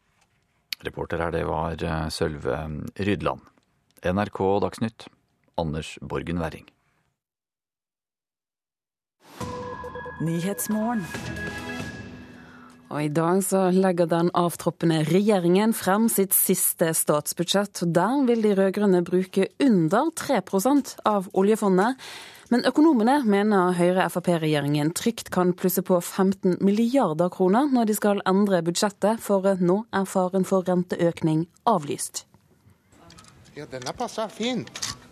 Reporter 0.86 1.20
her, 1.20 1.34
det 1.34 1.44
var 1.44 1.76
Sølve 2.08 2.56
Rydland. 2.96 3.44
NRK 4.00 4.40
Dagsnytt, 4.64 5.10
Anders 5.60 5.98
Borgen 6.00 6.40
Werring. 6.40 6.64
Nyhetsmorgen. 10.24 11.04
Og 12.90 13.04
I 13.04 13.12
dag 13.14 13.44
så 13.46 13.68
legger 13.70 14.08
den 14.10 14.32
avtroppende 14.34 15.04
regjeringen 15.06 15.70
frem 15.76 16.08
sitt 16.10 16.34
siste 16.34 16.90
statsbudsjett. 16.96 17.84
Der 17.86 18.24
vil 18.26 18.42
de 18.42 18.56
rød-grønne 18.58 19.04
bruke 19.06 19.46
under 19.62 20.10
3% 20.18 20.96
av 21.06 21.28
oljefondet. 21.38 22.00
Men 22.50 22.64
økonomene 22.66 23.20
mener 23.30 23.76
Høyre-Frp-regjeringen 23.78 24.88
trygt 24.98 25.28
kan 25.30 25.52
plusse 25.54 25.84
på 25.86 26.00
15 26.02 26.56
milliarder 26.66 27.30
kroner 27.30 27.70
når 27.70 27.86
de 27.86 27.94
skal 27.94 28.22
endre 28.26 28.58
budsjettet, 28.66 29.22
for 29.22 29.46
nå 29.62 29.76
er 29.94 30.08
faren 30.10 30.46
for 30.48 30.66
renteøkning 30.66 31.44
avlyst. 31.70 32.24
Ja, 33.54 33.68
denne 33.70 33.94
passer 33.94 34.26
fint. 34.34 34.70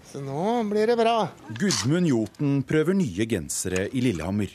Så 0.08 0.18
nå 0.24 0.64
blir 0.66 0.90
det 0.90 0.96
bra. 0.98 1.28
Gudmund 1.60 2.10
Joten 2.10 2.62
prøver 2.66 2.96
nye 2.98 3.26
gensere 3.30 3.86
i 3.92 4.02
Lillehammer. 4.02 4.50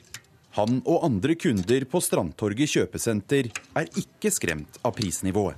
Han 0.57 0.81
og 0.83 1.05
andre 1.07 1.37
kunder 1.39 1.85
på 1.87 2.01
Strandtorget 2.03 2.75
kjøpesenter 2.75 3.47
er 3.79 3.87
ikke 4.01 4.31
skremt 4.33 4.81
av 4.83 4.91
prisnivået. 4.97 5.55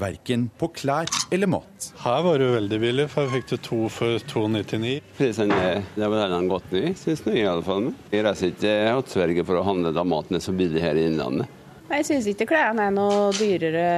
Verken 0.00 0.48
på 0.58 0.68
klær 0.74 1.10
eller 1.34 1.50
mat. 1.50 1.90
Her 2.02 2.22
var 2.26 2.38
det 2.42 2.48
veldig 2.54 2.78
billig, 2.82 3.06
for 3.12 3.26
jeg 3.26 3.32
fikk 3.36 3.50
det 3.52 3.60
to 3.66 3.80
for 3.92 4.24
2,99. 4.32 4.94
Prisene 5.18 5.60
det 5.94 6.08
var 6.10 6.32
den 6.32 6.48
godt 6.50 6.72
ny, 6.74 6.86
syns 6.98 7.22
jeg 7.26 7.42
i 7.44 7.46
alle 7.48 7.66
fall. 7.66 7.92
Jeg 8.12 8.24
reiser 8.26 8.50
ikke 8.50 8.72
til 9.04 9.12
Sverige 9.14 9.46
for 9.46 9.60
å 9.60 9.66
handle 9.68 9.94
da 9.94 10.06
maten 10.06 10.40
er 10.40 10.44
så 10.44 10.54
billig 10.56 10.82
her 10.82 10.98
i 10.98 11.06
Innlandet. 11.10 11.60
Jeg 11.84 12.06
syns 12.08 12.26
ikke 12.30 12.48
klærne 12.48 12.88
er 12.88 12.94
noe 12.96 13.28
dyrere 13.36 13.88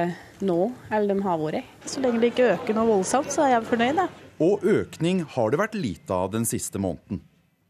nå 0.43 0.59
enn 0.93 1.07
de 1.09 1.15
har 1.23 1.39
vært. 1.41 1.71
Så 1.87 2.03
lenge 2.03 2.21
det 2.21 2.33
ikke 2.33 2.51
øker 2.57 2.77
noe 2.77 2.91
voldsomt, 2.91 3.31
så 3.33 3.47
er 3.47 3.55
jeg 3.55 3.69
fornøyd. 3.71 4.01
Da. 4.03 4.07
Og 4.43 4.67
økning 4.67 5.23
har 5.33 5.49
det 5.53 5.61
vært 5.63 5.77
lite 5.79 6.13
av 6.13 6.29
den 6.35 6.45
siste 6.45 6.81
måneden. 6.83 7.23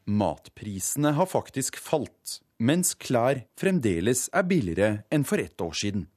Matprisene 0.08 1.13
har 1.15 1.27
faktisk 1.30 1.77
falt, 1.80 2.39
mens 2.60 2.93
klær 2.95 3.43
fremdeles 3.60 4.27
er 4.36 4.47
billigere 4.47 4.91
enn 5.13 5.25
for 5.27 5.39
ett 5.43 5.60
år 5.63 5.75
siden. 5.75 6.08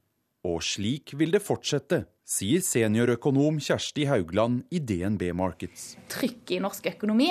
Og 0.47 0.63
slik 0.65 1.13
vil 1.21 1.35
det 1.35 1.43
fortsette, 1.45 2.05
sier 2.25 2.63
seniorøkonom 2.65 3.59
Kjersti 3.61 4.07
Haugland 4.09 4.63
i 4.73 4.79
DNB 4.81 5.27
Markets. 5.37 5.99
Trykket 6.09 6.55
i 6.57 6.61
norsk 6.65 6.87
økonomi 6.95 7.29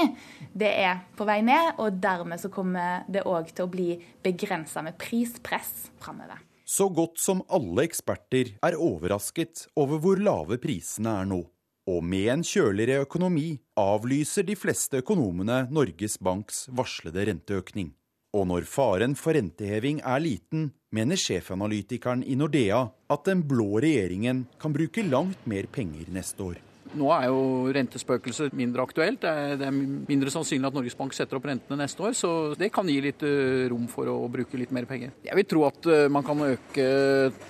det 0.53 0.69
er 0.83 1.01
på 1.17 1.25
vei 1.25 1.39
ned, 1.45 1.79
og 1.81 1.97
dermed 2.03 2.41
så 2.41 2.51
kommer 2.53 3.07
det 3.09 3.25
òg 3.25 3.49
til 3.49 3.65
å 3.65 3.71
bli 3.71 3.89
begrensa 4.25 4.83
med 4.85 4.99
prispress 5.01 5.89
framover. 6.03 6.43
Så 6.69 6.85
godt 6.93 7.17
som 7.17 7.41
alle 7.49 7.87
eksperter 7.87 8.53
er 8.61 8.77
overrasket 8.77 9.65
over 9.79 10.03
hvor 10.03 10.21
lave 10.21 10.59
prisene 10.61 11.15
er 11.23 11.31
nå. 11.31 11.41
Og 11.89 12.03
med 12.05 12.27
en 12.29 12.43
kjøligere 12.45 13.07
økonomi 13.07 13.55
avlyser 13.79 14.45
de 14.45 14.53
fleste 14.59 14.99
økonomene 15.01 15.63
Norges 15.73 16.19
Banks 16.21 16.67
varslede 16.69 17.25
renteøkning. 17.31 17.95
Og 18.37 18.45
når 18.51 18.67
faren 18.69 19.15
for 19.17 19.33
renteheving 19.33 20.03
er 20.05 20.21
liten, 20.21 20.69
mener 20.95 21.19
sjefanalytikeren 21.19 22.23
i 22.25 22.37
Nordea 22.39 22.81
at 23.13 23.27
den 23.29 23.43
blå 23.45 23.77
regjeringen 23.83 24.47
kan 24.61 24.73
bruke 24.73 25.05
langt 25.05 25.45
mer 25.49 25.69
penger 25.71 26.09
neste 26.13 26.45
år. 26.45 26.57
Nå 26.97 27.05
er 27.13 27.27
jo 27.29 27.69
rentespøkelset 27.69 28.55
mindre 28.57 28.81
aktuelt. 28.81 29.21
Det 29.21 29.65
er, 29.67 29.75
mindre 30.09 30.31
sannsynlig 30.33 30.71
at 30.71 30.73
Norges 30.73 30.97
Bank 30.97 31.13
setter 31.13 31.37
opp 31.37 31.45
rentene 31.45 31.77
neste 31.77 32.01
år, 32.01 32.15
så 32.17 32.31
det 32.57 32.71
kan 32.73 32.89
gi 32.89 32.95
litt 33.05 33.21
uh, 33.21 33.67
rom 33.69 33.85
for 33.91 34.09
å, 34.09 34.15
bruke 34.31 34.57
litt 34.57 34.73
mer 34.73 34.89
penger. 34.89 35.13
Jeg 35.27 35.37
vil 35.37 35.45
tro 35.51 35.67
at 35.67 35.85
uh, 35.85 36.07
man 36.09 36.25
kan 36.25 36.41
øke, 36.47 36.87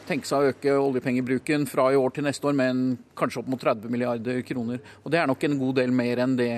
tenke 0.09 0.27
seg 0.27 0.43
å 0.43 0.51
øke 0.51 0.75
oljepengebruken 0.75 1.63
fra 1.71 1.87
i 1.93 1.99
år 1.99 2.17
til 2.17 2.27
neste 2.27 2.51
år 2.51 2.59
med 2.59 2.99
kanskje 3.19 3.45
opp 3.45 3.53
mot 3.55 3.63
30 3.63 3.95
milliarder 3.95 4.43
kroner. 4.43 4.83
Og 5.05 5.15
Det 5.15 5.23
er 5.23 5.31
nok 5.31 5.47
en 5.47 5.59
god 5.63 5.79
del 5.79 5.95
mer 5.95 6.25
enn 6.25 6.35
det 6.39 6.51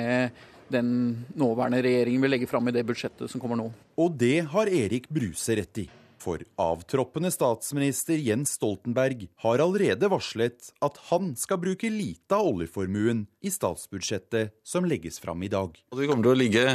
den 0.71 0.91
nåværende 1.37 1.83
regjeringen 1.83 2.21
vil 2.23 2.31
legge 2.31 2.47
fram 2.49 2.69
i 2.71 2.73
det 2.73 2.87
budsjettet 2.87 3.29
som 3.29 3.41
kommer 3.43 3.59
nå. 3.59 3.69
Og 3.99 4.13
det 4.17 4.37
har 4.53 4.71
Erik 4.71 5.09
Bruse 5.11 5.59
rett 5.59 5.83
i. 5.83 5.89
For 6.21 6.43
avtroppende 6.61 7.31
statsminister 7.33 8.19
Jens 8.21 8.51
Stoltenberg 8.59 9.23
har 9.41 9.61
allerede 9.63 10.05
varslet 10.11 10.67
at 10.85 10.99
han 11.07 11.31
skal 11.39 11.57
bruke 11.63 11.89
lite 11.89 12.37
av 12.37 12.51
oljeformuen 12.51 13.23
i 13.41 13.49
statsbudsjettet 13.49 14.53
som 14.61 14.85
legges 14.85 15.17
fram 15.23 15.41
i 15.41 15.49
dag. 15.49 15.73
Vi 15.97 16.09
kommer 16.09 16.27
til 16.27 16.35
å 16.35 16.37
ligge, 16.37 16.65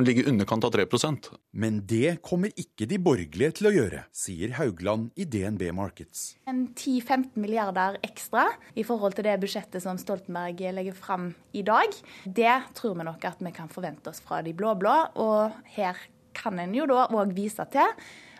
ligge 0.00 0.24
underkant 0.30 0.64
av 0.64 0.72
3% 0.78 1.28
Men 1.52 1.82
det 1.84 2.22
kommer 2.24 2.54
ikke 2.56 2.88
de 2.88 2.96
borgerlige 3.02 3.58
til 3.58 3.68
å 3.68 3.74
gjøre, 3.74 4.04
sier 4.16 4.54
Haugland 4.56 5.10
i 5.16 5.26
DNB 5.28 5.68
Markets. 5.76 6.38
En 6.48 6.64
10-15 6.72 7.36
milliarder 7.36 7.98
ekstra 8.06 8.46
i 8.72 8.84
forhold 8.86 9.18
til 9.18 9.28
det 9.28 9.36
budsjettet 9.44 9.84
som 9.84 10.00
Stoltenberg 10.00 10.62
legger 10.78 10.96
fram 10.96 11.34
i 11.52 11.64
dag. 11.66 11.92
Det 12.24 12.54
tror 12.78 12.96
vi 12.96 13.08
nok 13.10 13.28
at 13.28 13.44
vi 13.44 13.52
kan 13.56 13.68
forvente 13.72 14.08
oss 14.12 14.24
fra 14.24 14.40
de 14.46 14.56
blå-blå. 14.56 14.96
Og 15.20 15.52
her 15.76 16.00
kan 16.36 16.56
en 16.60 16.72
jo 16.76 16.88
da 16.88 17.06
òg 17.12 17.36
vise 17.36 17.64
til 17.72 17.92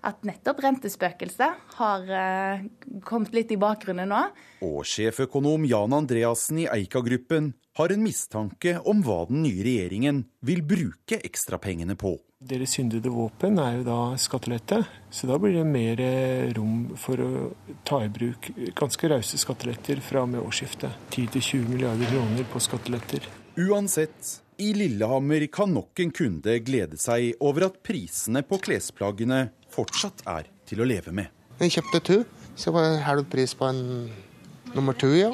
at 0.06 0.24
nettopp 0.26 0.60
rentespøkelset 0.64 1.76
har 1.78 2.08
uh, 2.10 2.66
kommet 3.06 3.36
litt 3.36 3.54
i 3.54 3.60
bakgrunnen 3.60 4.10
nå. 4.12 4.22
Og 4.66 4.82
sjeføkonom 4.88 5.64
Jan 5.68 5.96
Andreassen 5.96 6.64
i 6.64 6.68
Eika-gruppen 6.70 7.54
har 7.76 7.92
en 7.92 8.04
mistanke 8.04 8.78
om 8.88 9.02
hva 9.04 9.26
den 9.28 9.42
nye 9.44 9.64
regjeringen 9.64 10.22
vil 10.46 10.62
bruke 10.64 11.20
ekstrapengene 11.24 11.96
på. 12.00 12.16
Deres 12.36 12.74
syndede 12.76 13.10
våpen 13.12 13.56
er 13.60 13.78
jo 13.78 13.84
da 13.86 13.98
skattelette, 14.20 14.82
så 15.12 15.28
da 15.28 15.38
blir 15.40 15.54
det 15.56 15.64
mer 15.68 16.00
eh, 16.04 16.50
rom 16.56 16.96
for 17.00 17.20
å 17.20 17.30
ta 17.88 18.02
i 18.04 18.10
bruk 18.12 18.50
ganske 18.76 19.08
rause 19.12 19.40
skatteletter 19.40 20.02
fra 20.04 20.24
og 20.24 20.34
med 20.34 20.44
årsskiftet. 20.44 20.92
10-20 21.16 21.68
milliarder 21.72 22.12
kroner 22.12 22.48
på 22.52 22.60
skatteletter. 22.60 23.28
Uansett, 23.56 24.36
i 24.58 24.72
Lillehammer 24.74 25.46
kan 25.52 25.72
nok 25.74 26.00
en 26.00 26.12
kunde 26.14 26.58
glede 26.64 26.98
seg 27.00 27.34
over 27.44 27.68
at 27.68 27.80
prisene 27.84 28.42
på 28.46 28.58
klesplaggene 28.64 29.48
fortsatt 29.72 30.24
er 30.30 30.48
til 30.68 30.80
å 30.80 30.88
leve 30.88 31.12
med. 31.14 31.28
Jeg 31.60 31.76
kjøpte 31.78 32.00
to, 32.04 32.16
så 32.56 32.72
var 32.72 32.88
det 32.88 33.04
halv 33.04 33.28
pris 33.32 33.54
på 33.56 33.68
en 33.68 33.82
nummer 34.74 34.96
to, 34.96 35.12
ja. 35.16 35.32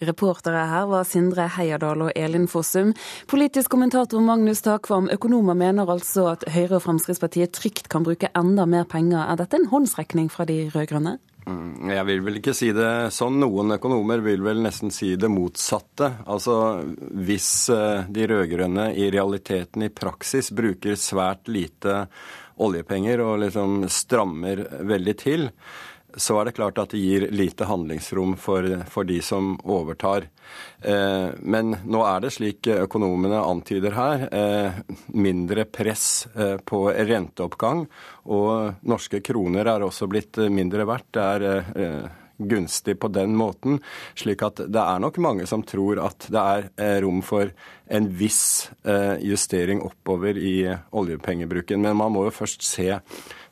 Reportere 0.00 0.62
her 0.64 0.86
var 0.88 1.04
Sindre 1.04 1.44
Heierdal 1.58 2.06
og 2.06 2.14
Elin 2.16 2.46
Fossum. 2.48 2.94
Politisk 3.28 3.68
kommentator 3.74 4.22
Magnus 4.24 4.62
Takvam, 4.64 5.10
økonomer 5.12 5.58
mener 5.60 5.92
altså 5.92 6.30
at 6.30 6.46
Høyre 6.48 6.78
og 6.78 6.86
Fremskrittspartiet 6.86 7.52
trygt 7.52 7.90
kan 7.92 8.06
bruke 8.06 8.32
enda 8.36 8.64
mer 8.64 8.88
penger. 8.88 9.26
Er 9.26 9.42
dette 9.42 9.60
en 9.60 9.68
håndsrekning 9.68 10.32
fra 10.32 10.48
de 10.48 10.62
rød-grønne? 10.72 11.18
Mm, 11.50 11.90
jeg 11.90 12.06
vil 12.06 12.22
vel 12.24 12.38
ikke 12.40 12.54
si 12.56 12.70
det 12.76 13.10
sånn. 13.14 13.40
Noen 13.42 13.74
økonomer 13.76 14.22
vil 14.24 14.44
vel 14.44 14.62
nesten 14.64 14.92
si 14.94 15.14
det 15.20 15.30
motsatte. 15.32 16.12
Altså 16.30 16.56
hvis 17.26 17.50
eh, 17.74 18.06
de 18.10 18.28
rød-grønne 18.30 18.90
i 18.94 19.10
realiteten 19.12 19.86
i 19.86 19.92
praksis 19.94 20.52
bruker 20.54 20.98
svært 21.00 21.50
lite 21.50 22.04
oljepenger 22.60 23.22
og 23.24 23.38
liksom 23.44 23.86
strammer 23.90 24.66
veldig 24.86 25.16
til, 25.18 25.48
så 26.16 26.40
er 26.40 26.48
det 26.48 26.56
klart 26.58 26.78
at 26.82 26.94
det 26.94 27.00
gir 27.02 27.26
lite 27.34 27.68
handlingsrom 27.68 28.36
for, 28.40 28.66
for 28.90 29.08
de 29.08 29.20
som 29.24 29.52
overtar. 29.64 30.28
Eh, 30.82 31.28
men 31.40 31.74
nå 31.84 32.04
er 32.06 32.24
det 32.24 32.32
slik 32.34 32.70
økonomene 32.74 33.42
antyder 33.42 33.96
her, 33.96 34.26
eh, 34.34 34.80
mindre 35.14 35.66
press 35.70 36.26
eh, 36.34 36.56
på 36.58 36.86
renteoppgang. 36.90 37.84
Og 38.30 38.86
norske 38.88 39.22
kroner 39.24 39.68
er 39.70 39.86
også 39.86 40.08
blitt 40.10 40.40
mindre 40.50 40.88
verdt. 40.88 41.12
Det 41.16 41.28
er 41.36 41.46
eh, 41.50 42.08
gunstig 42.40 42.98
på 43.00 43.08
den 43.08 43.36
måten. 43.36 43.80
Slik 44.14 44.42
at 44.46 44.62
det 44.68 44.80
er 44.82 45.02
nok 45.02 45.20
mange 45.22 45.46
som 45.48 45.64
tror 45.66 46.00
at 46.04 46.28
det 46.32 46.40
er 46.40 46.70
eh, 46.80 46.96
rom 47.04 47.20
for 47.26 47.52
en 47.90 48.08
viss 48.16 48.70
eh, 48.84 49.18
justering 49.26 49.82
oppover 49.84 50.38
i 50.38 50.54
oljepengebruken. 50.96 51.82
Men 51.82 51.98
man 52.00 52.14
må 52.14 52.26
jo 52.28 52.38
først 52.40 52.64
se 52.66 52.90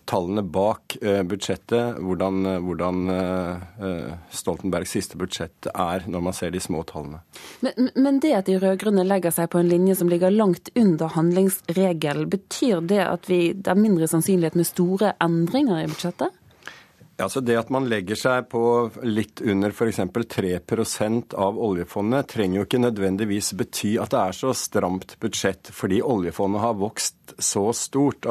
tallene 0.09 0.43
bak 0.43 0.97
eh, 1.03 1.21
budsjettet, 1.29 2.01
hvordan, 2.01 2.41
hvordan 2.65 3.01
Stoltenbergs 4.33 4.95
siste 4.97 5.19
budsjett 5.21 5.69
er 5.75 6.07
når 6.09 6.25
man 6.25 6.37
ser 6.37 6.53
de 6.55 6.63
små 6.63 6.83
tallene. 6.89 7.21
Men, 7.65 7.91
men 7.95 8.21
det 8.25 8.33
at 8.39 8.49
de 8.49 8.57
rød-grønne 8.63 9.05
legger 9.07 9.35
seg 9.35 9.51
på 9.53 9.61
en 9.61 9.71
linje 9.71 9.99
som 9.99 10.11
ligger 10.11 10.33
langt 10.35 10.73
under 10.79 11.13
handlingsregelen, 11.15 12.31
betyr 12.33 12.83
det 12.89 13.03
at 13.05 13.29
vi, 13.31 13.53
det 13.53 13.73
er 13.73 13.81
mindre 13.81 14.09
sannsynlighet 14.11 14.59
med 14.59 14.69
store 14.69 15.15
endringer 15.25 15.85
i 15.85 15.91
budsjettet? 15.91 16.38
Altså 17.19 17.41
Det 17.43 17.57
at 17.59 17.71
man 17.75 17.89
legger 17.91 18.19
seg 18.19 18.47
på 18.53 18.63
litt 19.03 19.41
under 19.43 19.73
f.eks. 19.75 19.99
3 20.31 20.53
av 21.35 21.59
oljefondet, 21.59 22.29
trenger 22.31 22.61
jo 22.61 22.67
ikke 22.69 22.81
nødvendigvis 22.83 23.53
bety 23.59 23.97
at 23.99 24.13
det 24.15 24.21
er 24.21 24.37
så 24.39 24.53
stramt 24.55 25.17
budsjett, 25.19 25.73
fordi 25.75 25.99
oljefondet 25.99 26.63
har 26.63 26.79
vokst 26.79 27.35
så 27.43 27.65
stort. 27.75 28.29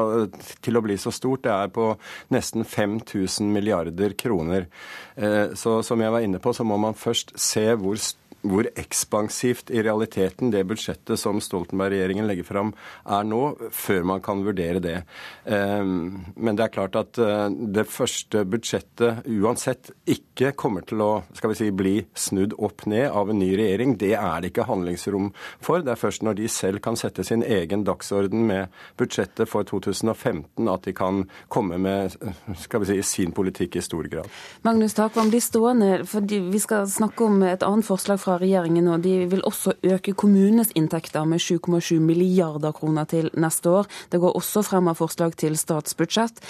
Til 0.64 0.80
å 0.80 0.84
bli 0.84 0.96
så 1.00 1.12
stort. 1.12 1.44
Det 1.44 1.52
er 1.52 1.74
på 1.74 1.90
nesten 2.34 2.64
5000 2.64 3.52
milliarder 3.52 4.16
kroner. 4.20 4.70
Eh, 5.16 5.52
så 5.60 5.82
som 5.84 6.02
jeg 6.02 6.14
var 6.14 6.24
inne 6.24 6.40
på, 6.40 6.56
så 6.56 6.64
må 6.68 6.80
man 6.80 6.96
først 6.98 7.36
se 7.40 7.68
hvor 7.76 8.00
stort 8.00 8.27
hvor 8.42 8.68
ekspansivt 8.78 9.72
i 9.74 9.82
realiteten 9.84 10.52
det 10.54 10.64
budsjettet 10.70 11.20
som 11.20 11.40
Stoltenberg-regjeringen 11.42 12.28
legger 12.30 12.46
fram 12.48 12.74
er 13.06 13.26
nå, 13.28 13.42
før 13.74 14.06
man 14.12 14.22
kan 14.24 14.44
vurdere 14.46 14.82
det. 14.84 14.98
Ehm, 15.46 16.34
men 16.36 16.58
det 16.58 16.68
er 16.68 16.74
klart 16.74 16.98
at 17.00 17.20
eh, 17.22 17.48
det 17.50 17.88
første 17.90 18.44
budsjettet 18.48 19.28
uansett 19.28 19.92
ikke 20.06 20.54
kommer 20.60 20.86
til 20.88 21.02
å 21.04 21.10
skal 21.38 21.54
vi 21.54 21.60
si, 21.60 21.72
bli 21.74 21.96
snudd 22.18 22.56
opp 22.62 22.86
ned 22.90 23.10
av 23.10 23.32
en 23.32 23.40
ny 23.42 23.50
regjering. 23.58 23.98
Det 24.00 24.14
er 24.18 24.44
det 24.44 24.54
ikke 24.54 24.68
handlingsrom 24.70 25.32
for. 25.64 25.84
Det 25.86 25.96
er 25.96 26.02
først 26.02 26.26
når 26.26 26.40
de 26.42 26.52
selv 26.52 26.84
kan 26.86 27.00
sette 27.00 27.26
sin 27.28 27.44
egen 27.44 27.86
dagsorden 27.88 28.46
med 28.48 28.74
budsjettet 29.00 29.50
for 29.50 29.68
2015 29.68 30.70
at 30.72 30.88
de 30.88 30.94
kan 30.96 31.26
komme 31.54 31.80
med 31.82 32.16
skal 32.62 32.84
vi 32.84 32.92
si, 32.92 33.02
sin 33.08 33.34
politikk 33.36 33.80
i 33.80 33.86
stor 33.86 34.08
grad. 34.12 34.30
Magnus 34.68 34.96
Takvam, 34.98 35.32
bli 35.32 35.42
stående, 35.44 35.92
for 36.08 36.26
vi 36.28 36.62
skal 36.62 36.88
snakke 36.90 37.26
om 37.26 37.42
et 37.48 37.66
annet 37.66 37.88
forslag 37.88 38.20
fra 38.22 38.27
regjeringen. 38.28 38.86
nå. 38.86 38.98
De 38.98 39.26
vil 39.26 39.44
også 39.44 39.74
øke 39.84 40.14
kommunenes 40.14 40.72
inntekter 40.76 41.26
med 41.26 41.40
7,7 41.40 42.00
milliarder 42.00 42.72
kroner 42.72 43.06
til 43.06 43.30
neste 43.34 43.70
år. 43.70 43.86
Det 44.12 44.20
går 44.20 44.36
også 44.36 44.64
frem 44.64 44.88
av 44.88 44.96
forslag 44.96 45.36
til 45.36 45.58
statsbudsjett. 45.58 46.42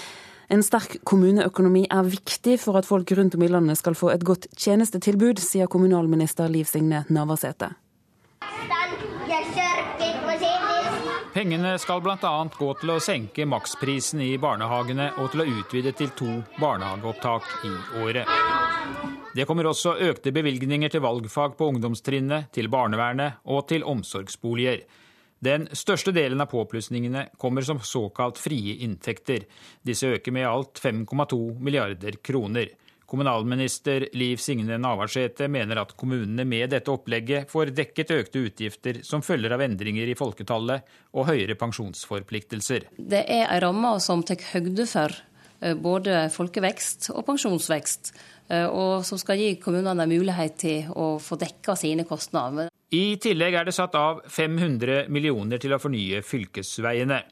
En 0.50 0.62
sterk 0.62 0.96
kommuneøkonomi 1.04 1.86
er 1.90 2.02
viktig 2.08 2.58
for 2.60 2.78
at 2.78 2.86
folk 2.88 3.12
rundt 3.12 3.34
om 3.34 3.42
i 3.42 3.48
landet 3.52 3.78
skal 3.78 3.94
få 3.94 4.10
et 4.10 4.24
godt 4.24 4.48
tjenestetilbud, 4.56 5.38
sier 5.38 5.68
kommunalminister 5.68 6.48
Liv 6.48 6.64
Signe 6.64 7.04
Navarsete. 7.08 7.74
Pengene 11.32 11.74
skal 11.78 12.00
bl.a. 12.00 12.30
gå 12.58 12.68
til 12.80 12.90
å 12.94 13.00
senke 13.04 13.44
maksprisen 13.46 14.22
i 14.24 14.30
barnehagene 14.40 15.10
og 15.20 15.28
til 15.32 15.42
å 15.44 15.48
utvide 15.60 15.92
til 15.96 16.14
to 16.16 16.38
barnehageopptak 16.56 17.50
i 17.68 17.72
året. 18.00 18.30
Det 19.36 19.44
kommer 19.46 19.68
også 19.68 19.98
økte 20.08 20.32
bevilgninger 20.34 20.90
til 20.90 21.04
valgfag 21.04 21.58
på 21.58 21.68
ungdomstrinnet, 21.74 22.48
til 22.56 22.70
barnevernet 22.72 23.44
og 23.52 23.66
til 23.68 23.84
omsorgsboliger. 23.86 24.82
Den 25.38 25.68
største 25.76 26.10
delen 26.16 26.40
av 26.42 26.48
påplussingene 26.50 27.28
kommer 27.38 27.62
som 27.62 27.78
såkalt 27.84 28.40
frie 28.40 28.80
inntekter. 28.82 29.44
Disse 29.84 30.08
øker 30.16 30.34
med 30.34 30.48
alt 30.48 30.80
5,2 30.82 31.38
milliarder 31.62 32.18
kroner. 32.24 32.72
Kommunalminister 33.08 34.04
Liv 34.12 34.36
Signe 34.36 34.76
Navarsete 34.76 35.46
mener 35.48 35.80
at 35.80 35.94
kommunene 35.96 36.44
med 36.44 36.68
dette 36.74 36.92
opplegget 36.92 37.48
får 37.48 37.72
dekket 37.72 38.10
økte 38.12 38.42
utgifter 38.44 38.98
som 39.06 39.24
følger 39.24 39.54
av 39.56 39.64
endringer 39.64 40.10
i 40.12 40.16
folketallet 40.18 40.84
og 41.16 41.30
høyere 41.30 41.56
pensjonsforpliktelser. 41.56 42.90
Det 43.00 43.22
er 43.24 43.46
ei 43.46 43.62
ramme 43.64 43.94
som 44.04 44.20
tar 44.28 44.44
høgde 44.50 44.84
for 44.90 45.16
eh, 45.62 45.72
både 45.72 46.26
folkevekst 46.34 47.08
og 47.14 47.24
pensjonsvekst. 47.30 48.12
Eh, 48.52 48.68
og 48.68 49.08
som 49.08 49.20
skal 49.20 49.40
gi 49.40 49.54
kommunene 49.62 50.04
mulighet 50.08 50.60
til 50.60 50.92
å 50.92 51.14
få 51.16 51.40
dekka 51.40 51.78
sine 51.80 52.04
kostnader. 52.08 52.68
I 52.92 53.16
tillegg 53.20 53.56
er 53.56 53.68
det 53.68 53.76
satt 53.76 53.96
av 53.96 54.20
500 54.28 55.08
millioner 55.12 55.60
til 55.60 55.72
å 55.72 55.80
fornye 55.80 56.20
fylkesveiene. 56.24 57.22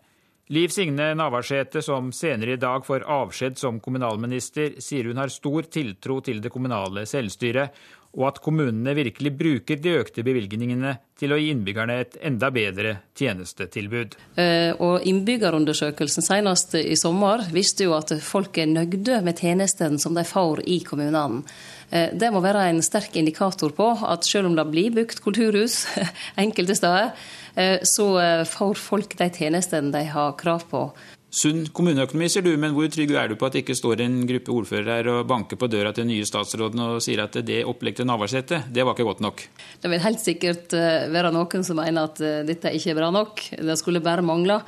Liv 0.49 0.68
Signe 0.68 1.14
Navarsete, 1.14 1.80
som 1.82 2.12
senere 2.14 2.53
i 2.55 2.57
dag 2.62 2.84
får 2.86 3.03
avskjed 3.11 3.57
som 3.59 3.80
kommunalminister, 3.82 4.76
sier 4.78 5.09
hun 5.11 5.18
har 5.18 5.32
stor 5.34 5.66
tiltro 5.66 6.20
til 6.22 6.38
det 6.44 6.53
kommunale 6.55 7.03
selvstyret, 7.11 7.74
og 8.17 8.31
at 8.31 8.39
kommunene 8.45 8.95
virkelig 8.97 9.33
bruker 9.37 9.81
de 9.83 9.93
økte 10.01 10.25
bevilgningene 10.25 10.95
til 11.21 11.33
å 11.33 11.39
gi 11.41 11.51
innbyggerne 11.53 11.99
et 12.01 12.17
enda 12.25 12.49
bedre 12.53 12.97
tjenestetilbud. 13.17 14.17
Eh, 14.41 14.73
og 14.83 15.05
Innbyggerundersøkelsen 15.09 16.25
senest 16.25 16.77
i 16.81 16.97
sommer 16.99 17.45
viste 17.53 17.85
jo 17.87 17.97
at 17.97 18.14
folk 18.25 18.57
er 18.61 18.71
nøgde 18.73 19.21
med 19.25 19.41
tjenestene 19.41 20.01
som 20.01 20.17
de 20.17 20.25
får 20.29 20.64
i 20.64 20.81
kommunene. 20.85 21.43
Eh, 21.91 22.12
det 22.17 22.33
må 22.33 22.41
være 22.45 22.67
en 22.71 22.81
sterk 22.85 23.17
indikator 23.21 23.77
på 23.77 23.91
at 24.09 24.29
selv 24.29 24.51
om 24.51 24.57
det 24.57 24.69
blir 24.73 24.97
bygd 24.97 25.21
kulturhus 25.25 25.83
enkelte 26.45 26.79
steder, 26.81 27.12
eh, 27.55 27.79
så 27.85 28.09
får 28.49 28.81
folk 28.81 29.17
de 29.21 29.29
tjenestene 29.33 29.93
de 29.93 30.07
har 30.09 30.37
krav 30.41 30.64
på. 30.73 30.89
Sunn 31.37 31.66
kommuneøkonomi, 31.76 32.30
sier 32.32 32.45
du, 32.47 32.55
men 32.57 32.72
hvor 32.72 32.87
trygg 32.89 33.11
er 33.12 33.28
du 33.28 33.34
på 33.37 33.45
at 33.45 33.53
det 33.53 33.61
ikke 33.61 33.74
står 33.76 34.01
en 34.07 34.22
gruppe 34.24 34.55
ordførere 34.55 34.95
her 34.97 35.09
og 35.12 35.26
banker 35.28 35.59
på 35.61 35.68
døra 35.68 35.91
til 35.93 36.07
den 36.07 36.14
nye 36.14 36.24
statsråden 36.24 36.80
og 36.80 37.03
sier 37.05 37.20
at 37.26 37.37
det 37.45 37.59
opplegget 37.68 38.01
til 38.01 38.09
Navarsete, 38.09 38.62
det 38.72 38.87
var 38.87 38.97
ikke 38.97 39.05
godt 39.05 39.20
nok? 39.20 39.43
Det 39.82 39.91
vil 39.93 40.01
helt 40.01 40.22
sikkert 40.22 40.72
eh, 40.78 41.05
være 41.12 41.34
noen 41.37 41.66
som 41.66 41.76
mener 41.76 42.09
at 42.09 42.22
eh, 42.24 42.41
dette 42.49 42.72
ikke 42.72 42.95
er 42.95 42.99
bra 43.03 43.11
nok. 43.12 43.45
Det 43.68 43.76
skulle 43.76 44.01
bare 44.01 44.24
mangle. 44.24 44.62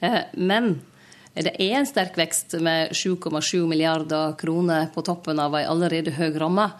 Eh, 0.00 0.16
men 0.40 0.78
det 1.36 1.52
er 1.58 1.76
en 1.82 1.90
sterk 1.92 2.16
vekst 2.16 2.56
med 2.64 2.96
7,7 2.96 3.66
milliarder 3.68 4.32
kroner 4.40 4.88
på 4.94 5.04
toppen 5.04 5.44
av 5.44 5.58
ei 5.60 5.66
allerede 5.68 6.14
høy 6.16 6.30
ramme. 6.40 6.70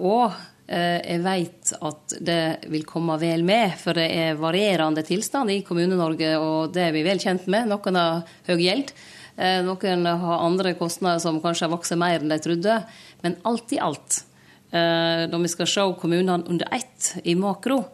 Og 0.00 0.36
jeg 0.70 1.22
vet 1.24 1.72
at 1.82 2.12
det 2.22 2.68
vil 2.70 2.84
komme 2.86 3.16
vel 3.18 3.42
med, 3.46 3.72
for 3.80 3.98
det 3.98 4.06
er 4.14 4.38
varierende 4.38 5.02
tilstand 5.02 5.50
i 5.50 5.64
Kommune-Norge, 5.66 6.28
og 6.38 6.74
det 6.74 6.84
er 6.84 6.94
vi 6.94 7.02
vel 7.02 7.18
kjent 7.18 7.48
med. 7.50 7.66
Noen 7.72 7.98
har 7.98 8.20
høy 8.46 8.60
gjeld, 8.62 8.92
eh, 9.34 9.58
noen 9.66 10.06
har 10.06 10.44
andre 10.46 10.76
kostnader 10.78 11.18
som 11.22 11.40
kanskje 11.42 11.66
har 11.66 11.74
vokst 11.74 11.96
mer 11.98 12.20
enn 12.20 12.30
de 12.30 12.38
trodde. 12.44 12.76
Men 13.24 13.34
alt 13.50 13.74
i 13.74 13.80
alt, 13.82 14.22
eh, 14.70 15.26
når 15.26 15.42
vi 15.42 15.52
skal 15.56 15.72
se 15.74 15.88
kommunene 16.00 16.46
under 16.46 16.70
ett 16.70 17.16
i 17.24 17.34
makro, 17.34 17.84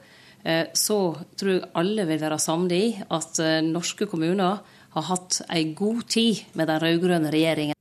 så 0.78 0.96
tror 1.34 1.50
jeg 1.50 1.70
alle 1.74 2.04
vil 2.06 2.20
være 2.22 2.36
samde 2.38 2.76
i 2.78 2.92
at 3.10 3.40
norske 3.66 4.06
kommuner 4.06 4.60
har 4.94 5.08
hatt 5.10 5.40
ei 5.50 5.72
god 5.74 6.06
tid 6.06 6.44
med 6.54 6.70
den 6.70 6.84
rød-grønne 6.84 7.32
regjeringa. 7.34 7.75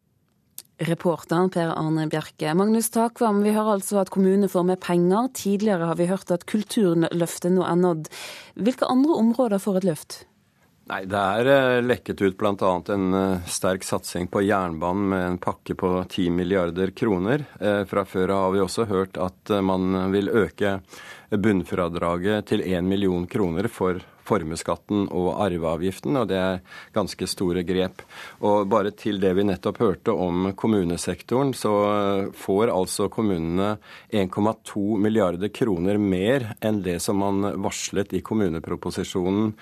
Reporteren 0.77 1.49
Per 1.49 1.71
Arne 1.71 2.07
Bjerke. 2.11 2.51
Magnus 2.53 2.89
Takvam, 2.91 3.39
vi 3.45 3.53
hører 3.55 3.77
altså 3.77 4.01
at 4.01 4.11
kommunene 4.11 4.49
får 4.51 4.65
mer 4.67 4.79
penger. 4.81 5.29
Tidligere 5.37 5.87
har 5.87 5.99
vi 5.99 6.09
hørt 6.09 6.31
at 6.35 6.43
Kulturløftet 6.49 7.53
nå 7.55 7.63
er 7.63 7.77
nådd. 7.79 8.09
Hvilke 8.59 8.89
andre 8.91 9.19
områder 9.21 9.61
får 9.63 9.79
et 9.79 9.87
løft? 9.93 10.17
Nei, 10.85 10.99
Det 11.09 11.17
er 11.17 11.47
eh, 11.49 11.81
lekket 11.81 12.21
ut 12.21 12.35
bl.a. 12.37 12.71
en 12.93 13.05
eh, 13.17 13.45
sterk 13.49 13.87
satsing 13.87 14.27
på 14.29 14.43
jernbanen 14.45 15.07
med 15.09 15.23
en 15.31 15.39
pakke 15.41 15.73
på 15.79 15.91
10 16.03 16.29
milliarder 16.29 16.91
kroner. 16.93 17.47
Eh, 17.57 17.81
fra 17.89 18.03
før 18.05 18.35
har 18.35 18.51
vi 18.53 18.61
også 18.61 18.85
hørt 18.91 19.17
at 19.17 19.55
man 19.65 20.11
vil 20.13 20.29
øke 20.29 20.81
bunnfradraget 21.31 22.51
til 22.51 22.61
1 22.67 22.85
million 22.85 23.25
kroner 23.25 23.71
for 23.71 24.03
formuesskatten 24.25 25.07
og 25.13 25.31
arveavgiften, 25.45 26.17
og 26.19 26.29
det 26.31 26.39
er 26.39 26.61
ganske 26.95 27.27
store 27.29 27.63
grep. 27.67 28.03
Og 28.45 28.67
bare 28.71 28.93
til 28.97 29.19
det 29.23 29.33
vi 29.37 29.45
nettopp 29.47 29.81
hørte 29.83 30.15
om 30.15 30.51
kommunesektoren, 30.57 31.53
så 31.57 31.73
får 32.37 32.73
altså 32.73 33.09
kommunene 33.13 33.75
1,2 34.11 34.85
milliarder 35.01 35.51
kroner 35.53 35.99
mer 36.01 36.51
enn 36.65 36.81
det 36.85 36.99
som 37.03 37.21
man 37.23 37.53
varslet 37.63 38.15
i 38.17 38.23
kommuneproposisjonen 38.25 39.53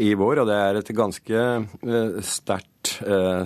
i 0.00 0.12
vår, 0.18 0.42
og 0.42 0.50
det 0.50 0.58
er 0.58 0.80
et 0.80 0.92
ganske 0.96 1.40
eh, 1.40 2.20
sterkt 2.24 2.69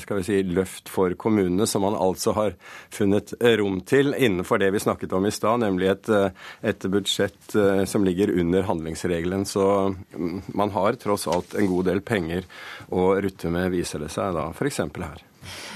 skal 0.01 0.19
vi 0.19 0.25
si, 0.27 0.39
løft 0.47 0.89
for 0.93 1.15
kommunene, 1.19 1.67
som 1.67 1.83
man 1.83 1.97
altså 1.99 2.35
har 2.37 2.55
funnet 2.93 3.35
rom 3.59 3.81
til 3.87 4.15
innenfor 4.15 4.61
det 4.63 4.71
vi 4.75 4.83
snakket 4.83 5.13
om 5.17 5.27
i 5.27 5.33
stad, 5.35 5.63
nemlig 5.65 5.91
et, 5.91 6.09
eh, 6.09 6.31
et, 6.63 6.87
budsjett 6.91 7.55
eh, 7.55 7.85
som 7.85 8.05
ligger 8.05 8.33
under 8.41 8.63
handlingsregelen. 8.69 9.45
Så 9.45 9.95
mm, 10.15 10.43
man 10.55 10.71
har 10.75 10.99
tross 11.03 11.27
alt 11.29 11.55
en 11.55 11.71
god 11.71 11.91
del 11.91 12.01
penger 12.01 12.47
å 12.91 13.15
rutte 13.21 13.51
med, 13.51 13.73
viser 13.75 14.05
det 14.05 14.13
seg 14.15 14.35
da, 14.37 14.51
f.eks. 14.55 14.83
her. 14.97 15.25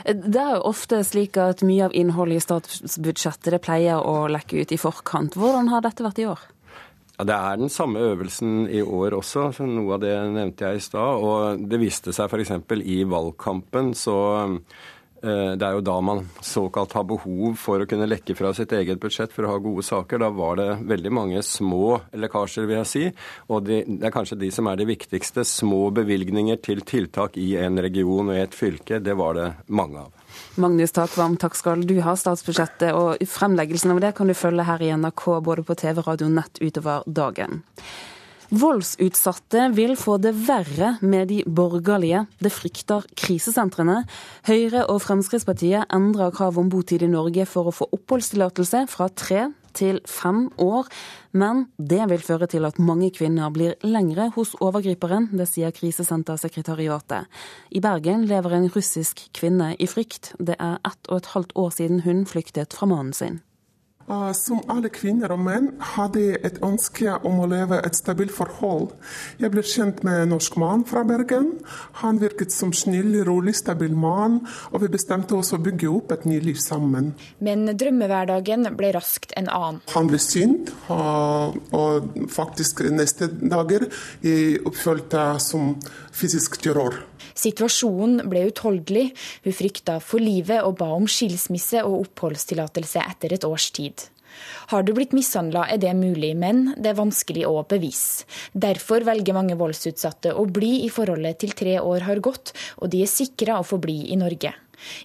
Det 0.08 0.40
er 0.40 0.54
jo 0.56 0.68
ofte 0.70 1.02
slik 1.04 1.36
at 1.42 1.64
mye 1.66 1.88
av 1.88 1.96
innholdet 1.96 2.40
i 2.40 2.44
statsbudsjettet 2.44 3.58
pleier 3.64 4.00
å 4.00 4.28
lekke 4.32 4.62
ut 4.62 4.72
i 4.72 4.80
forkant. 4.80 5.36
Hvordan 5.36 5.68
har 5.74 5.84
dette 5.84 6.06
vært 6.06 6.22
i 6.22 6.28
år? 6.30 6.46
Ja, 7.18 7.24
Det 7.24 7.34
er 7.34 7.56
den 7.58 7.68
samme 7.68 7.98
øvelsen 7.98 8.68
i 8.70 8.80
år 8.80 9.16
også. 9.18 9.50
så 9.52 9.66
Noe 9.66 9.96
av 9.96 10.00
det 10.04 10.14
nevnte 10.30 10.68
jeg 10.68 10.76
i 10.76 10.84
stad. 10.84 11.18
Og 11.18 11.64
det 11.68 11.80
viste 11.80 12.14
seg 12.14 12.30
f.eks. 12.30 12.52
i 12.78 13.02
valgkampen. 13.02 13.90
Så 13.98 14.14
eh, 15.24 15.56
det 15.58 15.66
er 15.66 15.74
jo 15.74 15.82
da 15.82 15.96
man 16.00 16.28
såkalt 16.38 16.94
har 16.94 17.08
behov 17.10 17.56
for 17.58 17.82
å 17.82 17.88
kunne 17.90 18.06
lekke 18.06 18.36
fra 18.38 18.52
sitt 18.54 18.70
eget 18.70 19.02
budsjett 19.02 19.34
for 19.34 19.48
å 19.48 19.56
ha 19.56 19.58
gode 19.58 19.82
saker. 19.82 20.22
Da 20.22 20.30
var 20.30 20.62
det 20.62 20.68
veldig 20.86 21.12
mange 21.12 21.42
små 21.42 21.98
lekkasjer, 22.14 22.70
vil 22.70 22.80
jeg 22.84 22.92
si. 22.92 23.04
Og 23.50 23.66
det 23.66 23.82
er 23.98 24.14
kanskje 24.14 24.38
de 24.38 24.52
som 24.54 24.70
er 24.70 24.78
de 24.78 24.86
viktigste. 24.86 25.42
Små 25.42 25.88
bevilgninger 25.98 26.62
til 26.62 26.86
tiltak 26.86 27.34
i 27.34 27.56
en 27.58 27.82
region 27.82 28.30
og 28.30 28.38
i 28.38 28.44
et 28.46 28.54
fylke. 28.54 29.02
Det 29.02 29.18
var 29.18 29.34
det 29.34 29.50
mange 29.66 30.06
av. 30.06 30.17
Magnus 30.58 30.90
Takvam, 30.90 31.36
takk 31.38 31.54
skal 31.54 31.84
du 31.86 31.96
ha. 32.02 32.16
Statsbudsjettet 32.18 32.90
og 32.96 33.22
fremleggelsen 33.30 33.94
av 33.94 34.02
det 34.02 34.12
kan 34.18 34.26
du 34.26 34.34
følge 34.34 34.66
her 34.66 34.82
i 34.82 34.90
NRK 34.90 35.24
både 35.46 35.62
på 35.66 35.76
TV, 35.78 36.02
radio 36.02 36.26
og 36.26 36.34
nett 36.40 36.58
utover 36.58 37.06
dagen. 37.06 37.62
Voldsutsatte 38.48 39.66
vil 39.76 39.92
få 40.00 40.16
det 40.24 40.32
verre 40.48 40.94
med 41.04 41.28
de 41.28 41.42
borgerlige. 41.44 42.24
Det 42.40 42.50
frykter 42.50 43.04
krisesentrene. 43.12 44.00
Høyre 44.48 44.86
og 44.88 45.02
Fremskrittspartiet 45.04 45.86
endrer 45.94 46.32
krav 46.34 46.58
om 46.58 46.70
botid 46.72 47.04
i 47.04 47.10
Norge 47.12 47.44
for 47.46 47.68
å 47.68 47.76
få 47.76 47.90
oppholdstillatelse 47.94 48.86
fra 48.90 49.10
tre 49.12 49.50
til 49.78 50.00
fem 50.08 50.48
år. 50.58 50.88
Men 51.32 51.66
det 51.76 52.06
vil 52.10 52.22
føre 52.24 52.48
til 52.48 52.64
at 52.64 52.78
mange 52.80 53.10
kvinner 53.12 53.50
blir 53.52 53.76
lengre 53.84 54.30
hos 54.36 54.54
overgriperen, 54.64 55.28
det 55.36 55.48
sier 55.50 55.74
Krisesentersekretariatet. 55.76 57.28
I 57.70 57.82
Bergen 57.84 58.24
lever 58.28 58.56
en 58.56 58.70
russisk 58.72 59.26
kvinne 59.36 59.74
i 59.76 59.88
frykt. 59.90 60.32
Det 60.40 60.56
er 60.58 60.80
ett 60.88 61.10
og 61.10 61.20
et 61.20 61.32
halvt 61.34 61.52
år 61.56 61.76
siden 61.76 62.02
hun 62.06 62.24
flyktet 62.26 62.72
fra 62.72 62.88
mannen 62.88 63.12
sin. 63.12 63.42
Ah, 64.10 64.32
som 64.32 64.62
alle 64.72 64.88
kvinner 64.88 65.34
og 65.34 65.42
menn 65.44 65.66
hadde 65.94 66.22
jeg 66.22 66.38
et 66.48 66.58
ønske 66.64 67.12
om 67.28 67.42
å 67.42 67.48
leve 67.50 67.76
et 67.84 67.96
stabilt 67.98 68.32
forhold. 68.32 68.94
Jeg 69.36 69.52
ble 69.52 69.60
kjent 69.60 70.00
med 70.06 70.22
en 70.22 70.32
norsk 70.32 70.56
mann 70.56 70.86
fra 70.88 71.02
Bergen. 71.04 71.50
Han 72.00 72.20
virket 72.22 72.54
som 72.54 72.72
snill, 72.72 73.18
rolig, 73.28 73.52
stabil 73.58 73.92
mann, 73.92 74.38
og 74.72 74.80
vi 74.80 74.88
bestemte 74.94 75.36
oss 75.36 75.52
å 75.52 75.60
bygge 75.60 75.90
opp 75.92 76.14
et 76.16 76.24
nytt 76.24 76.46
liv 76.46 76.56
sammen. 76.62 77.10
Men 77.44 77.68
drømmehverdagen 77.68 78.70
ble 78.78 78.94
raskt 78.96 79.36
en 79.36 79.50
annen. 79.52 79.82
Han 79.92 80.08
ble 80.08 80.22
synd, 80.24 80.72
og 80.88 82.08
faktisk 82.32 82.86
neste 82.88 83.28
dager 83.28 83.90
jeg 84.24 84.62
oppfølte 84.64 85.34
som 85.44 85.74
fysisk 86.18 86.58
terror. 86.62 87.00
Situasjonen 87.38 88.26
ble 88.30 88.48
utholdelig. 88.50 89.12
Hun 89.46 89.56
frykta 89.56 89.98
for 90.02 90.22
livet 90.22 90.64
og 90.66 90.78
ba 90.80 90.90
om 90.96 91.06
skilsmisse 91.10 91.84
og 91.86 92.08
oppholdstillatelse 92.08 93.04
etter 93.04 93.36
et 93.36 93.46
års 93.46 93.70
tid. 93.76 94.08
Har 94.70 94.84
du 94.84 94.92
blitt 94.94 95.14
mishandla 95.16 95.64
er 95.72 95.80
det 95.82 95.94
mulig, 95.98 96.34
men 96.36 96.74
det 96.76 96.92
er 96.92 97.00
vanskelig 97.00 97.46
å 97.48 97.64
bevise. 97.68 98.26
Derfor 98.52 99.06
velger 99.06 99.36
mange 99.36 99.56
voldsutsatte 99.58 100.34
å 100.36 100.44
bli 100.46 100.84
i 100.84 100.92
forholdet 100.92 101.40
til 101.42 101.56
tre 101.58 101.78
år 101.80 102.06
har 102.10 102.22
gått, 102.22 102.54
og 102.78 102.92
de 102.92 103.02
er 103.02 103.10
sikra 103.10 103.58
å 103.58 103.66
få 103.66 103.80
bli 103.82 104.02
i 104.12 104.20
Norge. 104.20 104.54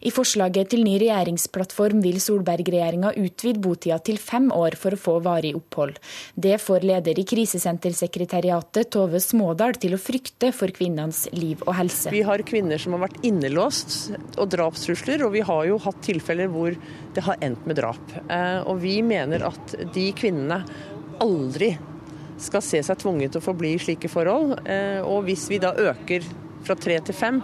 I 0.05 0.11
forslaget 0.13 0.71
til 0.73 0.83
ny 0.85 0.95
regjeringsplattform 1.01 2.01
vil 2.03 2.19
Solberg-regjeringa 2.23 3.13
utvide 3.19 3.61
botida 3.63 3.99
til 4.03 4.19
fem 4.21 4.49
år 4.53 4.77
for 4.79 4.95
å 4.95 4.99
få 4.99 5.17
varig 5.25 5.53
opphold. 5.57 5.99
Det 6.35 6.59
får 6.61 6.87
leder 6.87 7.19
i 7.19 7.25
Krisesentersekretariatet, 7.27 8.91
Tove 8.93 9.21
Smådal, 9.23 9.77
til 9.81 9.97
å 9.97 10.01
frykte 10.01 10.51
for 10.55 10.73
kvinnenes 10.73 11.25
liv 11.35 11.61
og 11.67 11.75
helse. 11.77 12.13
Vi 12.13 12.23
har 12.25 12.43
kvinner 12.47 12.81
som 12.81 12.97
har 12.97 13.05
vært 13.07 13.23
innelåst 13.25 14.13
og 14.37 14.51
drapstrusler, 14.53 15.25
og 15.25 15.33
vi 15.37 15.45
har 15.45 15.65
jo 15.69 15.79
hatt 15.83 16.03
tilfeller 16.05 16.51
hvor 16.53 16.77
det 17.13 17.25
har 17.25 17.39
endt 17.45 17.65
med 17.69 17.79
drap. 17.81 18.17
Eh, 18.27 18.59
og 18.67 18.81
vi 18.83 18.99
mener 19.05 19.45
at 19.49 19.75
de 19.95 20.09
kvinnene 20.17 20.63
aldri 21.23 21.73
skal 22.41 22.63
se 22.65 22.81
seg 22.83 22.99
tvunget 22.99 23.33
til 23.33 23.41
å 23.41 23.45
forbli 23.45 23.75
i 23.75 23.81
slike 23.81 24.09
forhold. 24.11 24.57
Eh, 24.65 24.99
og 25.05 25.27
hvis 25.27 25.47
vi 25.51 25.61
da 25.63 25.73
øker 25.77 26.25
fra 26.63 26.75
tre 26.79 26.99
til 27.03 27.15
fem, 27.15 27.41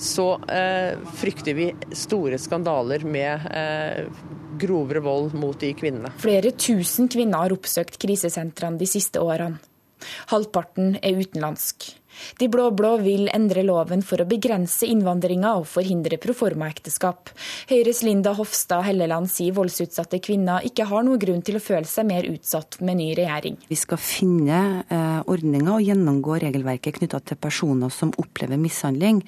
så 0.00 0.26
eh, 0.48 0.96
frykter 1.20 1.54
vi 1.54 1.68
store 1.92 2.38
skandaler 2.40 3.04
med 3.04 3.46
eh, 3.52 4.06
grovere 4.60 5.02
vold 5.04 5.34
mot 5.36 5.60
de 5.60 5.74
kvinnene. 5.76 6.12
Flere 6.22 6.54
tusen 6.56 7.10
kvinner 7.12 7.44
har 7.44 7.54
oppsøkt 7.54 8.00
krisesentrene 8.00 8.80
de 8.80 8.88
siste 8.88 9.20
årene. 9.20 9.60
Halvparten 10.32 10.94
er 11.04 11.20
utenlandsk. 11.20 11.90
De 12.40 12.48
blå-blå 12.52 12.96
vil 13.04 13.28
endre 13.34 13.64
loven 13.66 14.04
for 14.06 14.22
å 14.22 14.28
begrense 14.28 14.88
innvandringa 14.88 15.54
og 15.60 15.68
forhindre 15.70 16.18
proformaekteskap. 16.22 17.32
Høyres 17.70 18.02
Linda 18.06 18.34
Hofstad 18.38 18.84
Helleland 18.86 19.30
sier 19.32 19.56
voldsutsatte 19.56 20.20
kvinner 20.24 20.64
ikke 20.66 20.88
har 20.90 21.04
noen 21.06 21.20
grunn 21.22 21.44
til 21.46 21.58
å 21.58 21.62
føle 21.62 21.88
seg 21.88 22.08
mer 22.08 22.28
utsatt 22.30 22.80
med 22.84 23.00
ny 23.00 23.10
regjering. 23.18 23.58
Vi 23.70 23.78
skal 23.78 24.00
finne 24.02 24.60
eh, 24.88 25.20
ordninger 25.30 25.72
og 25.76 25.86
gjennomgå 25.86 26.40
regelverket 26.44 27.00
knytta 27.00 27.22
til 27.24 27.40
personer 27.40 27.92
som 27.94 28.12
opplever 28.20 28.60
mishandling, 28.60 29.22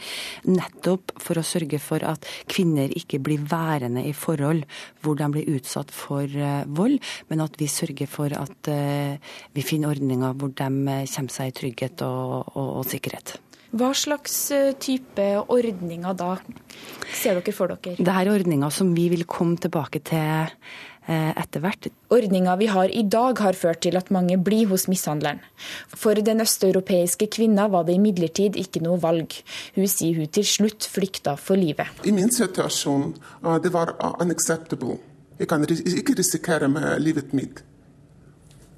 nettopp 0.48 1.14
for 1.22 1.38
å 1.38 1.46
sørge 1.46 1.80
for 1.82 2.04
at 2.06 2.26
kvinner 2.50 2.92
ikke 2.98 3.20
blir 3.22 3.42
værende 3.48 4.04
i 4.08 4.14
forhold 4.16 4.64
hvor 5.02 5.18
de 5.18 5.28
blir 5.34 5.56
utsatt 5.56 5.92
for 5.94 6.26
eh, 6.26 6.64
vold, 6.66 6.98
men 7.30 7.44
at 7.44 7.56
vi 7.60 7.68
sørger 7.70 8.10
for 8.10 8.34
at 8.36 8.70
eh, 8.70 9.18
vi 9.54 9.64
finner 9.66 9.92
ordninger 9.92 10.36
hvor 10.38 10.52
de 10.58 10.68
eh, 10.68 11.06
kommer 11.12 11.34
seg 11.34 11.50
i 11.50 11.56
trygghet 11.60 12.04
og, 12.06 12.52
og 12.58 12.81
og 12.82 12.90
sikkerhet. 12.90 13.36
Hva 13.72 13.94
slags 13.96 14.34
eh, 14.52 14.74
type 14.76 15.24
ordninger 15.48 16.16
da 16.18 16.34
ser 17.08 17.38
dere 17.38 17.54
for 17.56 17.72
dere? 17.72 17.96
Det 17.96 18.16
er 18.20 18.28
ordninger 18.34 18.72
som 18.74 18.90
vi 18.92 19.06
vil 19.08 19.24
komme 19.24 19.56
tilbake 19.56 20.02
til 20.04 20.20
eh, 21.08 21.30
etter 21.40 21.64
hvert. 21.64 21.88
Ordninga 22.12 22.58
vi 22.60 22.68
har 22.68 22.92
i 22.92 23.06
dag 23.08 23.40
har 23.40 23.56
ført 23.56 23.80
til 23.86 23.96
at 23.96 24.12
mange 24.12 24.36
blir 24.36 24.68
hos 24.74 24.84
mishandleren. 24.92 25.40
For 25.88 26.20
den 26.20 26.44
østeuropeiske 26.44 27.30
kvinna 27.32 27.70
var 27.72 27.88
det 27.88 27.96
imidlertid 27.96 28.60
ikke 28.60 28.84
noe 28.84 29.00
valg. 29.00 29.40
Hun 29.78 29.88
sier 29.88 30.20
hun 30.20 30.28
til 30.28 30.44
slutt 30.52 30.84
flykta 30.92 31.38
for 31.40 31.56
livet. 31.56 32.04
I 32.04 32.12
min 32.12 32.28
situasjon 32.28 33.14
uh, 33.40 33.56
det 33.56 33.72
var 33.72 33.96
unacceptable. 34.20 35.00
Jeg 35.40 35.48
kan 35.48 35.64
ikke 35.64 36.20
risikere 36.20 36.68
med 36.68 37.00
livet 37.00 37.32
mitt. 37.32 37.64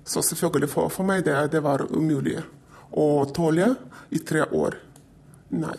Så 0.06 0.22
selvfølgelig 0.22 0.70
for, 0.70 0.92
for 0.92 1.08
meg 1.08 1.26
det, 1.26 1.34
det 1.50 1.64
var 1.64 1.82
umulig 1.90 2.38
å 2.94 3.24
tåle 3.34 3.74
i 4.14 4.20
tre 4.22 4.46
år. 4.50 4.78
Nei. 5.54 5.76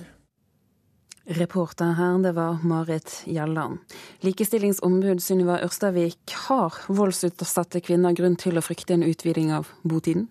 Reporter 1.25 1.95
her, 1.97 2.19
det 2.21 2.35
var 2.37 2.59
Marit 2.61 3.23
Gjelland. 3.25 3.79
Likestillingsombud 4.21 5.23
Sunniva 5.23 5.57
Ørstavik, 5.65 6.35
har 6.45 6.75
voldsutsatte 6.85 7.81
kvinner 7.81 8.13
grunn 8.13 8.37
til 8.37 8.59
å 8.59 8.63
frykte 8.65 8.93
en 8.93 9.05
utviding 9.07 9.49
av 9.55 9.71
botiden? 9.81 10.27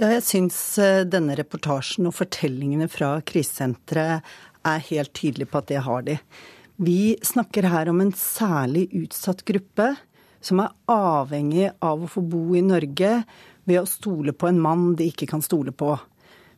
Ja, 0.00 0.08
jeg 0.08 0.24
syns 0.24 0.56
eh, 0.80 1.04
denne 1.04 1.36
reportasjen 1.36 2.08
og 2.08 2.16
fortellingene 2.16 2.88
fra 2.90 3.18
krisesenteret 3.28 4.24
er 4.66 4.86
helt 4.88 5.12
tydelige 5.12 5.52
på 5.52 5.60
at 5.60 5.68
det 5.68 5.84
har 5.84 6.08
de. 6.08 6.16
Vi 6.80 7.18
snakker 7.22 7.68
her 7.68 7.90
om 7.92 8.00
en 8.00 8.14
særlig 8.16 8.88
utsatt 8.96 9.44
gruppe 9.44 9.92
som 10.42 10.62
er 10.64 10.72
avhengig 10.90 11.68
av 11.84 12.02
å 12.02 12.10
få 12.10 12.24
bo 12.26 12.56
i 12.58 12.64
Norge 12.64 13.12
ved 13.68 13.82
å 13.82 13.88
stole 13.88 14.34
på 14.34 14.48
en 14.50 14.60
mann 14.62 14.92
de 14.98 15.08
ikke 15.12 15.28
kan 15.30 15.44
stole 15.44 15.74
på. 15.74 15.94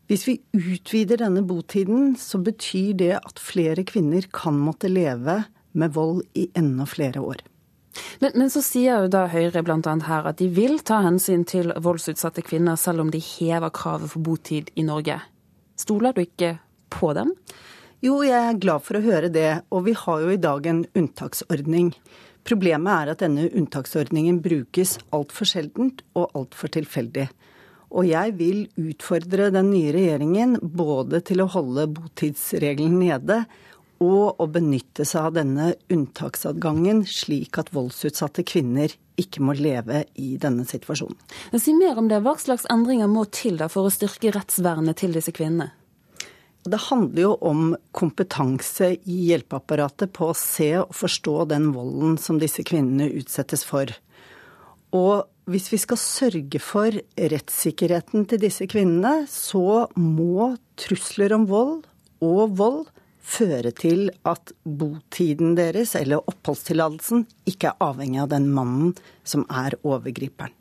Hvis 0.08 0.26
vi 0.28 0.36
utvider 0.52 1.22
denne 1.22 1.42
botiden, 1.48 2.12
så 2.20 2.38
betyr 2.44 2.92
det 3.00 3.12
at 3.20 3.40
flere 3.40 3.86
kvinner 3.88 4.26
kan 4.32 4.58
måtte 4.60 4.90
leve 4.92 5.44
med 5.72 5.94
vold 5.94 6.22
i 6.36 6.50
enda 6.54 6.86
flere 6.86 7.22
år. 7.24 7.40
Men, 8.20 8.34
men 8.34 8.50
så 8.50 8.60
sier 8.64 9.04
jo 9.04 9.10
da 9.12 9.26
Høyre 9.30 9.62
bl.a. 9.64 9.94
her 10.08 10.28
at 10.28 10.40
de 10.40 10.48
vil 10.52 10.80
ta 10.86 11.00
hensyn 11.04 11.44
til 11.48 11.72
voldsutsatte 11.82 12.42
kvinner, 12.44 12.76
selv 12.80 13.04
om 13.04 13.12
de 13.14 13.22
hever 13.22 13.72
kravet 13.74 14.12
for 14.12 14.24
botid 14.26 14.72
i 14.74 14.84
Norge. 14.86 15.20
Stoler 15.80 16.14
du 16.14 16.24
ikke 16.24 16.56
på 16.92 17.12
dem? 17.16 17.32
Jo, 18.04 18.18
jeg 18.26 18.36
er 18.36 18.60
glad 18.60 18.84
for 18.84 18.98
å 18.98 19.04
høre 19.04 19.30
det. 19.32 19.64
Og 19.72 19.86
vi 19.86 19.94
har 19.96 20.20
jo 20.20 20.34
i 20.34 20.40
dag 20.40 20.66
en 20.68 20.84
unntaksordning. 20.92 21.94
Problemet 22.44 22.92
er 22.92 23.12
at 23.14 23.22
denne 23.24 23.48
unntaksordningen 23.48 24.42
brukes 24.44 24.98
altfor 25.16 25.48
sjeldent 25.48 26.02
og 26.12 26.34
altfor 26.36 26.72
tilfeldig. 26.76 27.28
Og 27.94 28.08
jeg 28.08 28.34
vil 28.36 28.64
utfordre 28.80 29.52
den 29.54 29.70
nye 29.70 29.92
regjeringen 29.94 30.58
både 30.60 31.22
til 31.24 31.44
å 31.44 31.50
holde 31.54 31.86
botidsregelen 31.94 32.98
nede 33.00 33.44
og 34.02 34.42
å 34.42 34.48
benytte 34.50 35.06
seg 35.06 35.28
av 35.30 35.36
denne 35.38 35.68
unntaksadgangen, 35.92 37.04
slik 37.08 37.56
at 37.62 37.70
voldsutsatte 37.72 38.44
kvinner 38.46 38.92
ikke 39.20 39.44
må 39.46 39.54
leve 39.56 40.02
i 40.18 40.34
denne 40.42 40.66
situasjonen. 40.66 41.16
Si 41.54 41.72
mer 41.78 41.96
om 42.00 42.10
det. 42.10 42.18
Hva 42.24 42.34
slags 42.42 42.66
endringer 42.72 43.08
må 43.08 43.24
til 43.30 43.60
da 43.62 43.70
for 43.70 43.86
å 43.86 43.94
styrke 43.94 44.34
rettsvernet 44.34 44.98
til 45.00 45.14
disse 45.14 45.32
kvinnene? 45.32 45.70
Det 46.64 46.80
handler 46.86 47.22
jo 47.26 47.32
om 47.44 47.74
kompetanse 47.92 48.94
i 48.96 49.18
hjelpeapparatet 49.28 50.14
på 50.16 50.30
å 50.30 50.38
se 50.38 50.70
og 50.80 50.94
forstå 50.96 51.34
den 51.50 51.68
volden 51.74 52.16
som 52.20 52.38
disse 52.40 52.64
kvinnene 52.64 53.10
utsettes 53.20 53.66
for. 53.68 53.92
Og 54.96 55.26
hvis 55.50 55.68
vi 55.72 55.80
skal 55.82 56.00
sørge 56.00 56.60
for 56.62 56.96
rettssikkerheten 57.20 58.24
til 58.30 58.40
disse 58.46 58.64
kvinnene, 58.70 59.26
så 59.28 59.90
må 60.00 60.54
trusler 60.80 61.34
om 61.36 61.44
vold 61.50 61.82
og 62.24 62.56
vold 62.56 62.86
føre 63.24 63.72
til 63.76 64.08
at 64.28 64.52
botiden 64.64 65.56
deres, 65.58 65.94
eller 66.00 66.24
oppholdstillatelsen, 66.30 67.26
ikke 67.48 67.72
er 67.72 67.84
avhengig 67.84 68.22
av 68.24 68.32
den 68.32 68.48
mannen 68.56 68.94
som 69.24 69.44
er 69.52 69.76
overgriperen. 69.82 70.52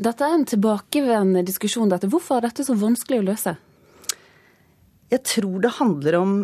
Dette 0.00 0.24
er 0.24 0.36
en 0.36 0.46
tilbakevendende 0.48 1.44
diskusjon. 1.48 1.90
Dette. 1.92 2.08
Hvorfor 2.08 2.38
er 2.38 2.48
dette 2.48 2.64
så 2.64 2.76
vanskelig 2.80 3.20
å 3.20 3.26
løse? 3.32 3.56
Jeg 5.10 5.24
tror 5.26 5.58
det 5.62 5.76
handler 5.80 6.16
om 6.20 6.34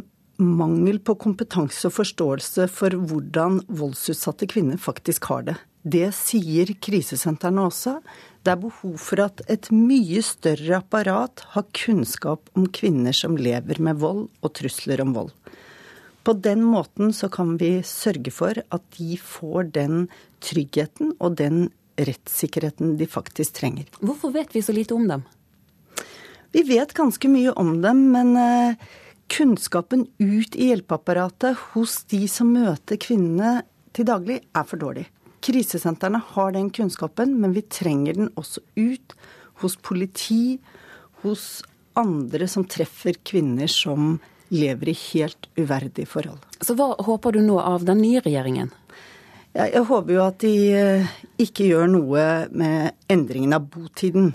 mangel 0.43 0.99
på 1.01 1.15
kompetanse 1.23 1.87
og 1.89 1.95
forståelse 1.97 2.67
for 2.69 2.97
hvordan 3.09 3.61
voldsutsatte 3.73 4.49
kvinner 4.51 4.81
faktisk 4.81 5.29
har 5.31 5.47
det. 5.47 5.57
Det 5.87 6.09
sier 6.19 6.73
krisesentrene 6.83 7.63
også. 7.69 8.01
Det 8.43 8.53
er 8.53 8.59
behov 8.61 8.97
for 8.99 9.23
at 9.23 9.45
et 9.51 9.71
mye 9.71 10.23
større 10.27 10.81
apparat 10.81 11.45
har 11.55 11.69
kunnskap 11.79 12.51
om 12.59 12.67
kvinner 12.67 13.15
som 13.15 13.39
lever 13.39 13.79
med 13.79 14.03
vold 14.03 14.27
og 14.43 14.55
trusler 14.59 15.03
om 15.05 15.15
vold. 15.15 15.31
På 16.27 16.35
den 16.35 16.65
måten 16.67 17.15
så 17.15 17.31
kan 17.31 17.55
vi 17.61 17.79
sørge 17.87 18.35
for 18.35 18.59
at 18.59 18.87
de 18.99 19.15
får 19.23 19.71
den 19.77 20.09
tryggheten 20.43 21.15
og 21.21 21.39
den 21.39 21.69
rettssikkerheten 21.97 22.97
de 22.99 23.07
faktisk 23.07 23.61
trenger. 23.61 23.87
Hvorfor 24.03 24.35
vet 24.35 24.51
vi 24.55 24.63
så 24.63 24.75
lite 24.75 24.99
om 24.99 25.07
dem? 25.07 25.23
Vi 26.57 26.63
vet 26.65 26.95
ganske 26.97 27.29
mye 27.29 27.53
om 27.53 27.75
dem, 27.83 27.99
men 28.15 28.31
eh, 28.41 28.77
kunnskapen 29.29 30.07
ut 30.17 30.55
i 30.57 30.71
hjelpeapparatet 30.71 31.59
hos 31.75 31.99
de 32.09 32.23
som 32.33 32.49
møter 32.49 32.97
kvinnene 32.97 33.59
til 33.93 34.07
daglig, 34.09 34.39
er 34.57 34.65
for 34.65 34.81
dårlig. 34.81 35.03
Krisesentrene 35.45 36.23
har 36.31 36.55
den 36.55 36.71
kunnskapen, 36.73 37.35
men 37.43 37.53
vi 37.53 37.61
trenger 37.61 38.17
den 38.17 38.31
også 38.41 38.63
ut 38.73 39.13
hos 39.61 39.77
politi, 39.77 40.57
hos 41.21 41.61
andre 41.93 42.49
som 42.49 42.65
treffer 42.65 43.21
kvinner 43.21 43.69
som 43.69 44.17
lever 44.49 44.95
i 44.95 44.97
helt 45.11 45.51
uverdige 45.61 46.09
forhold. 46.09 46.41
Så 46.65 46.73
hva 46.81 46.95
håper 47.05 47.37
du 47.37 47.43
nå 47.45 47.61
av 47.61 47.85
den 47.85 48.01
nye 48.01 48.25
regjeringen? 48.25 48.73
Jeg 49.53 49.85
håper 49.93 50.17
jo 50.17 50.25
at 50.25 50.41
de 50.41 50.57
eh, 50.73 51.15
ikke 51.37 51.69
gjør 51.69 51.93
noe 51.93 52.27
med 52.49 52.97
endringen 53.13 53.61
av 53.61 53.69
botiden. 53.77 54.33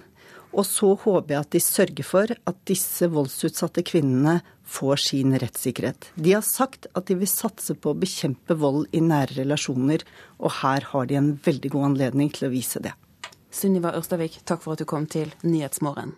Og 0.52 0.66
så 0.68 0.93
håper 0.99 1.36
jeg 1.36 1.45
at 1.45 1.54
de 1.56 1.62
sørger 1.64 2.08
for 2.08 2.34
at 2.36 2.58
disse 2.68 3.08
voldsutsatte 3.12 3.84
kvinnene 3.88 4.39
får 4.68 5.04
sin 5.06 5.36
rettssikkerhet. 5.39 6.10
De 6.16 6.34
har 6.36 6.43
sagt 6.45 6.88
at 6.95 7.08
de 7.08 7.18
vil 7.22 7.30
satse 7.30 7.76
på 7.76 7.93
å 7.93 7.99
bekjempe 8.02 8.58
vold 8.60 8.89
i 8.95 9.04
nære 9.04 9.39
relasjoner, 9.41 10.04
og 10.39 10.60
her 10.62 10.89
har 10.91 11.08
de 11.08 11.20
en 11.20 11.32
veldig 11.45 11.72
god 11.76 11.91
anledning 11.93 12.34
til 12.36 12.49
å 12.49 12.54
vise 12.54 12.84
det. 12.84 12.95
Sunniva 13.52 13.91
Ørstavik, 13.97 14.41
takk 14.47 14.64
for 14.64 14.76
at 14.76 14.84
du 14.84 14.88
kom 14.88 15.08
til 15.12 15.32
Nyhetsmorgen. 15.43 16.16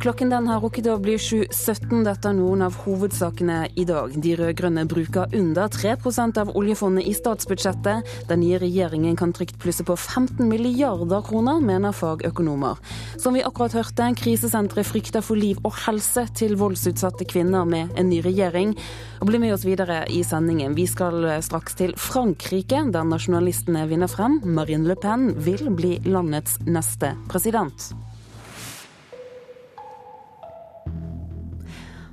Klokken 0.00 0.30
den 0.32 0.46
har 0.48 0.62
rukket 0.64 0.86
å 0.88 0.94
bli 0.96 1.18
7.17. 1.20 1.98
Dette 2.06 2.30
er 2.30 2.36
noen 2.38 2.62
av 2.64 2.78
hovedsakene 2.86 3.66
i 3.76 3.84
dag. 3.84 4.14
De 4.16 4.30
rød-grønne 4.38 4.86
bruker 4.88 5.34
under 5.36 5.68
3% 5.68 6.38
av 6.40 6.52
oljefondet 6.56 7.04
i 7.04 7.12
statsbudsjettet. 7.12 8.08
Den 8.30 8.40
nye 8.40 8.56
regjeringen 8.62 9.18
kan 9.20 9.34
trygt 9.36 9.58
plusse 9.60 9.84
på 9.84 9.98
15 9.98 10.48
milliarder 10.48 11.20
kroner, 11.26 11.60
mener 11.60 11.92
fagøkonomer. 11.92 12.80
Som 13.20 13.36
vi 13.36 13.44
akkurat 13.44 13.76
hørte, 13.76 14.08
krisesenteret 14.16 14.88
frykter 14.88 15.20
for 15.26 15.36
liv 15.36 15.60
og 15.68 15.76
helse 15.84 16.24
til 16.32 16.56
voldsutsatte 16.56 17.28
kvinner 17.28 17.68
med 17.68 17.92
en 18.00 18.08
ny 18.08 18.22
regjering. 18.24 18.72
Og 19.20 19.28
Bli 19.28 19.42
med 19.42 19.52
oss 19.52 19.68
videre 19.68 20.06
i 20.08 20.22
sendingen. 20.24 20.78
Vi 20.80 20.88
skal 20.88 21.28
straks 21.44 21.76
til 21.76 21.92
Frankrike, 22.00 22.86
der 22.88 23.04
nasjonalistene 23.04 23.84
vinner 23.92 24.08
frem. 24.08 24.40
Marine 24.48 24.88
Le 24.88 24.96
Pen 24.96 25.34
vil 25.44 25.68
bli 25.76 25.98
landets 26.08 26.56
neste 26.64 27.18
president. 27.28 27.92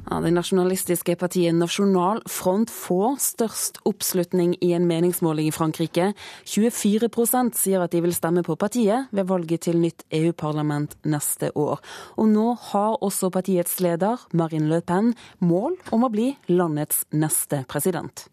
Ja, 0.07 0.21
det 0.23 0.29
nasjonalistiske 0.31 1.17
partiet 1.19 1.55
Nasjonal 1.57 2.21
Front 2.31 2.71
får 2.71 3.17
størst 3.19 3.81
oppslutning 3.89 4.53
i 4.63 4.69
en 4.77 4.85
meningsmåling 4.87 5.49
i 5.49 5.55
Frankrike. 5.55 6.13
24% 6.47 7.57
sier 7.59 7.83
at 7.83 7.91
de 7.91 7.99
vil 8.05 8.15
stemme 8.15 8.45
på 8.47 8.55
partiet 8.55 9.11
ved 9.11 9.27
valget 9.27 9.65
til 9.67 9.81
nytt 9.83 10.05
EU-parlament 10.15 10.95
neste 11.03 11.51
år. 11.59 11.83
Og 12.15 12.31
nå 12.31 12.47
har 12.69 12.95
også 13.03 13.33
partiets 13.35 13.81
leder, 13.83 14.23
Marine 14.31 14.71
Le 14.71 14.79
Pen, 14.79 15.11
mål 15.43 15.75
om 15.91 16.07
å 16.07 16.13
bli 16.13 16.31
landets 16.47 17.03
neste 17.11 17.65
president. 17.67 18.29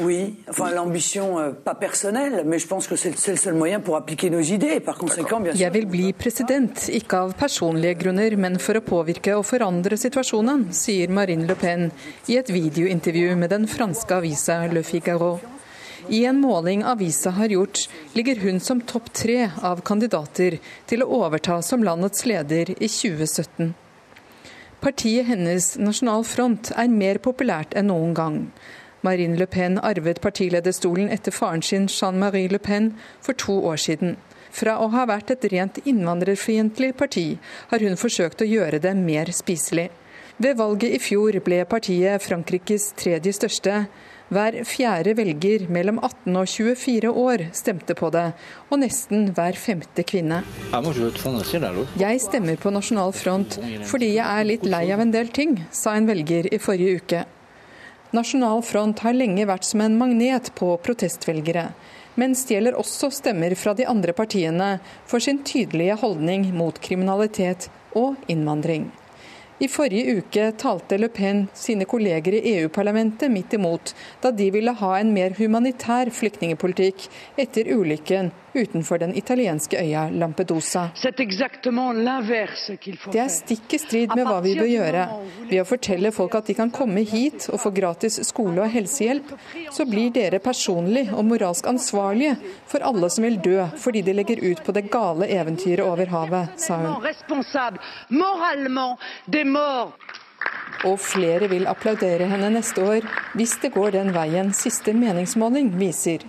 Oui, 0.00 0.34
enfin 0.48 0.70
l'ambition 0.72 1.38
euh, 1.38 1.52
pas 1.52 1.74
personnelle, 1.74 2.42
mais 2.46 2.58
je 2.58 2.66
pense 2.66 2.88
que 2.88 2.96
c'est 2.96 3.10
le 3.30 3.36
seul 3.36 3.54
moyen 3.54 3.80
pour 3.80 3.96
appliquer 3.96 4.28
nos 4.28 4.40
idées. 4.40 4.80
Par 4.80 4.98
conséquent, 4.98 5.40
bien 5.40 5.52
sûr. 5.52 5.60
Jeg 5.60 5.72
vil 5.72 5.86
bli 5.86 6.12
president, 6.12 6.88
ikke 6.88 7.20
av 7.20 7.34
personlige 7.38 8.00
grunner, 8.02 8.34
men 8.36 8.58
for 8.58 8.80
å 8.80 8.82
påvirke 8.82 9.36
og 9.38 9.46
forandre 9.46 9.96
situasjonen, 10.00 10.66
sier 10.74 11.12
Marine 11.14 11.46
Le 11.46 11.54
Pen 11.54 11.92
i 12.26 12.40
et 12.40 12.50
videointervju 12.50 13.36
med 13.38 13.54
den 13.54 13.68
franske 13.70 14.18
avisa 14.18 14.64
Le 14.72 14.82
Figaro. 14.82 15.36
I 16.08 16.24
en 16.26 16.40
måling 16.42 16.82
avisa 16.84 17.30
har 17.38 17.48
gjort, 17.54 17.86
ligger 18.12 18.42
hun 18.42 18.60
som 18.60 18.80
topp 18.80 19.12
tre 19.14 19.50
av 19.62 19.80
kandidater 19.86 20.58
til 20.90 21.04
å 21.04 21.22
overta 21.22 21.62
som 21.62 21.86
landets 21.86 22.26
leder 22.26 22.74
i 22.74 22.88
2017. 22.90 23.72
Partiet 24.84 25.30
hennes, 25.30 25.76
Nasjonal 25.80 26.26
Front, 26.28 26.74
er 26.76 26.90
mer 26.92 27.22
populært 27.24 27.72
enn 27.78 27.88
noen 27.88 28.12
gang. 28.16 28.40
Marine 29.04 29.36
Le 29.36 29.46
Pen 29.46 29.76
arvet 29.78 30.20
partilederstolen 30.24 31.10
etter 31.12 31.34
faren 31.34 31.62
sin 31.62 31.88
Jean-Marie 31.92 32.48
Le 32.48 32.58
Pen 32.58 32.94
for 33.20 33.36
to 33.36 33.58
år 33.68 33.76
siden. 33.76 34.16
Fra 34.54 34.78
å 34.80 34.88
ha 34.94 35.02
vært 35.10 35.32
et 35.34 35.44
rent 35.52 35.80
innvandrerfiendtlig 35.84 36.94
parti, 36.96 37.26
har 37.68 37.82
hun 37.84 37.98
forsøkt 38.00 38.44
å 38.44 38.48
gjøre 38.48 38.80
det 38.80 38.94
mer 38.96 39.32
spiselig. 39.34 39.90
Ved 40.38 40.56
valget 40.58 40.96
i 40.96 41.02
fjor 41.02 41.36
ble 41.46 41.60
partiet 41.70 42.22
Frankrikes 42.22 42.92
tredje 42.98 43.34
største. 43.36 43.84
Hver 44.34 44.56
fjerde 44.66 45.12
velger 45.18 45.66
mellom 45.70 46.00
18 46.00 46.38
og 46.40 46.48
24 46.48 47.12
år 47.12 47.44
stemte 47.54 47.94
på 47.98 48.08
det, 48.14 48.24
og 48.70 48.80
nesten 48.80 49.28
hver 49.36 49.58
femte 49.60 50.06
kvinne. 50.08 50.40
Jeg 52.00 52.24
stemmer 52.24 52.58
på 52.58 52.72
Nasjonal 52.74 53.14
Front 53.14 53.60
fordi 53.90 54.14
jeg 54.16 54.26
er 54.26 54.48
litt 54.48 54.66
lei 54.66 54.86
av 54.96 55.04
en 55.04 55.14
del 55.14 55.30
ting, 55.34 55.58
sa 55.70 55.94
en 55.98 56.08
velger 56.08 56.48
i 56.50 56.62
forrige 56.62 57.02
uke. 57.04 57.24
Nasjonal 58.14 58.60
Front 58.62 59.00
har 59.02 59.16
lenge 59.16 59.42
vært 59.48 59.66
som 59.66 59.80
en 59.82 59.96
magnet 59.98 60.52
på 60.54 60.68
protestvelgere, 60.86 61.64
men 62.14 62.36
stjeler 62.38 62.76
også 62.78 63.08
stemmer 63.10 63.56
fra 63.58 63.72
de 63.74 63.88
andre 63.90 64.14
partiene 64.14 64.76
for 65.10 65.24
sin 65.24 65.40
tydelige 65.42 65.96
holdning 65.98 66.44
mot 66.54 66.78
kriminalitet 66.78 67.66
og 67.98 68.14
innvandring. 68.30 68.86
I 69.58 69.68
forrige 69.68 70.14
uke 70.18 70.52
talte 70.58 70.98
Le 70.98 71.08
Pen 71.08 71.46
sine 71.54 71.84
kolleger 71.84 72.34
i 72.34 72.54
EU-parlamentet 72.54 73.30
midt 73.30 73.52
imot, 73.54 73.94
da 74.20 74.30
de 74.30 74.50
ville 74.50 74.72
ha 74.80 74.94
en 74.98 75.12
mer 75.14 75.36
humanitær 75.38 76.10
flyktningepolitikk 76.10 77.06
etter 77.38 77.70
ulykken 77.76 78.32
utenfor 78.54 78.98
den 78.98 79.14
italienske 79.14 79.78
øya 79.78 80.10
Lampedusa. 80.10 80.88
Det 83.12 83.20
er 83.20 83.28
stikk 83.28 83.74
i 83.74 83.78
strid 83.82 84.14
med 84.14 84.26
hva 84.28 84.40
vi 84.44 84.54
bør 84.58 84.70
gjøre. 84.70 85.06
Ved 85.50 85.62
å 85.62 85.64
fortelle 85.66 86.12
folk 86.14 86.36
at 86.38 86.46
de 86.50 86.54
kan 86.58 86.70
komme 86.74 87.02
hit 87.08 87.48
og 87.50 87.58
få 87.62 87.72
gratis 87.74 88.20
skole 88.28 88.62
og 88.62 88.70
helsehjelp, 88.70 89.32
så 89.74 89.86
blir 89.90 90.12
dere 90.14 90.38
personlig 90.42 91.08
og 91.12 91.24
moralsk 91.26 91.66
ansvarlige 91.70 92.36
for 92.70 92.86
alle 92.86 93.10
som 93.10 93.26
vil 93.26 93.40
dø 93.42 93.66
fordi 93.80 94.04
de 94.06 94.14
legger 94.14 94.42
ut 94.44 94.62
på 94.64 94.74
det 94.76 94.86
gale 94.92 95.26
eventyret 95.34 95.84
over 95.86 96.06
havet, 96.14 96.54
sa 96.60 96.78
hun. 96.78 96.90
Og 100.84 100.98
flere 101.00 101.48
vil 101.48 101.68
applaudere 101.70 102.28
henne 102.28 102.50
neste 102.52 102.84
år 102.84 103.06
hvis 103.36 103.56
det 103.62 103.72
går 103.76 103.94
den 103.96 104.12
veien 104.16 104.52
siste 104.56 104.92
meningsmåling 104.96 105.72
viser. 105.80 106.24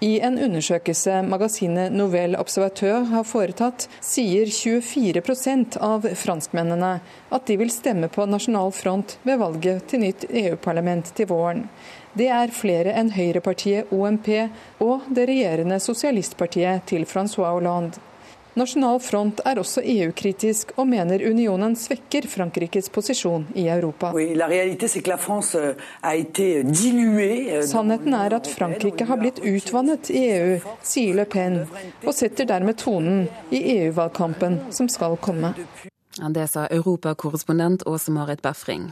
I 0.00 0.14
en 0.24 0.38
undersøkelse 0.40 1.18
magasinet 1.28 1.92
Nouvelle 1.92 2.38
Observateur 2.40 3.04
har 3.10 3.26
foretatt, 3.28 3.84
sier 4.00 4.48
24% 4.48 5.76
av 5.84 6.06
franskmennene 6.16 6.92
at 7.28 7.46
de 7.50 7.58
vil 7.60 7.72
stemme 7.74 8.08
på 8.08 8.24
Nasjonal 8.24 8.72
Front 8.72 9.18
ved 9.28 9.42
valget 9.42 9.90
til 9.92 10.00
nytt 10.06 10.24
EU-parlament 10.30 11.12
til 11.18 11.28
våren. 11.28 11.66
Det 12.16 12.30
er 12.32 12.54
flere 12.56 12.96
enn 12.96 13.12
høyrepartiet 13.12 13.92
OMP 13.92 14.30
og 14.80 15.04
det 15.12 15.28
regjerende 15.28 15.76
sosialistpartiet 15.84 16.88
til 16.88 17.04
Francois 17.04 17.52
Hollande. 17.52 18.00
Nasjonal 18.60 18.98
Front 19.00 19.40
er 19.48 19.56
også 19.60 19.80
EU-kritisk 19.80 20.74
og 20.76 20.88
mener 20.90 21.22
unionen 21.24 21.72
svekker 21.78 22.26
Frankrikes 22.28 22.90
posisjon 22.92 23.46
i 23.56 23.68
Europa. 23.72 24.10
Oui, 24.12 24.34
euh, 24.36 24.50
euh, 26.04 27.62
Sannheten 27.64 28.14
er 28.18 28.36
at 28.36 28.50
Frankrike 28.52 29.04
har 29.08 29.20
blitt 29.22 29.40
utvannet 29.40 30.10
i 30.12 30.24
EU, 30.34 30.58
sier 30.84 31.16
Le 31.16 31.24
Pen, 31.24 31.62
og 32.04 32.12
setter 32.14 32.44
dermed 32.50 32.76
tonen 32.82 33.28
i 33.48 33.62
EU-valgkampen 33.78 34.60
som 34.76 34.88
skal 34.92 35.16
komme. 35.24 35.54
Det 36.20 36.48
sa 36.52 36.66
europakorrespondent 36.68 37.86
Åse 37.88 38.12
Marit 38.12 38.42
Befring. 38.42 38.90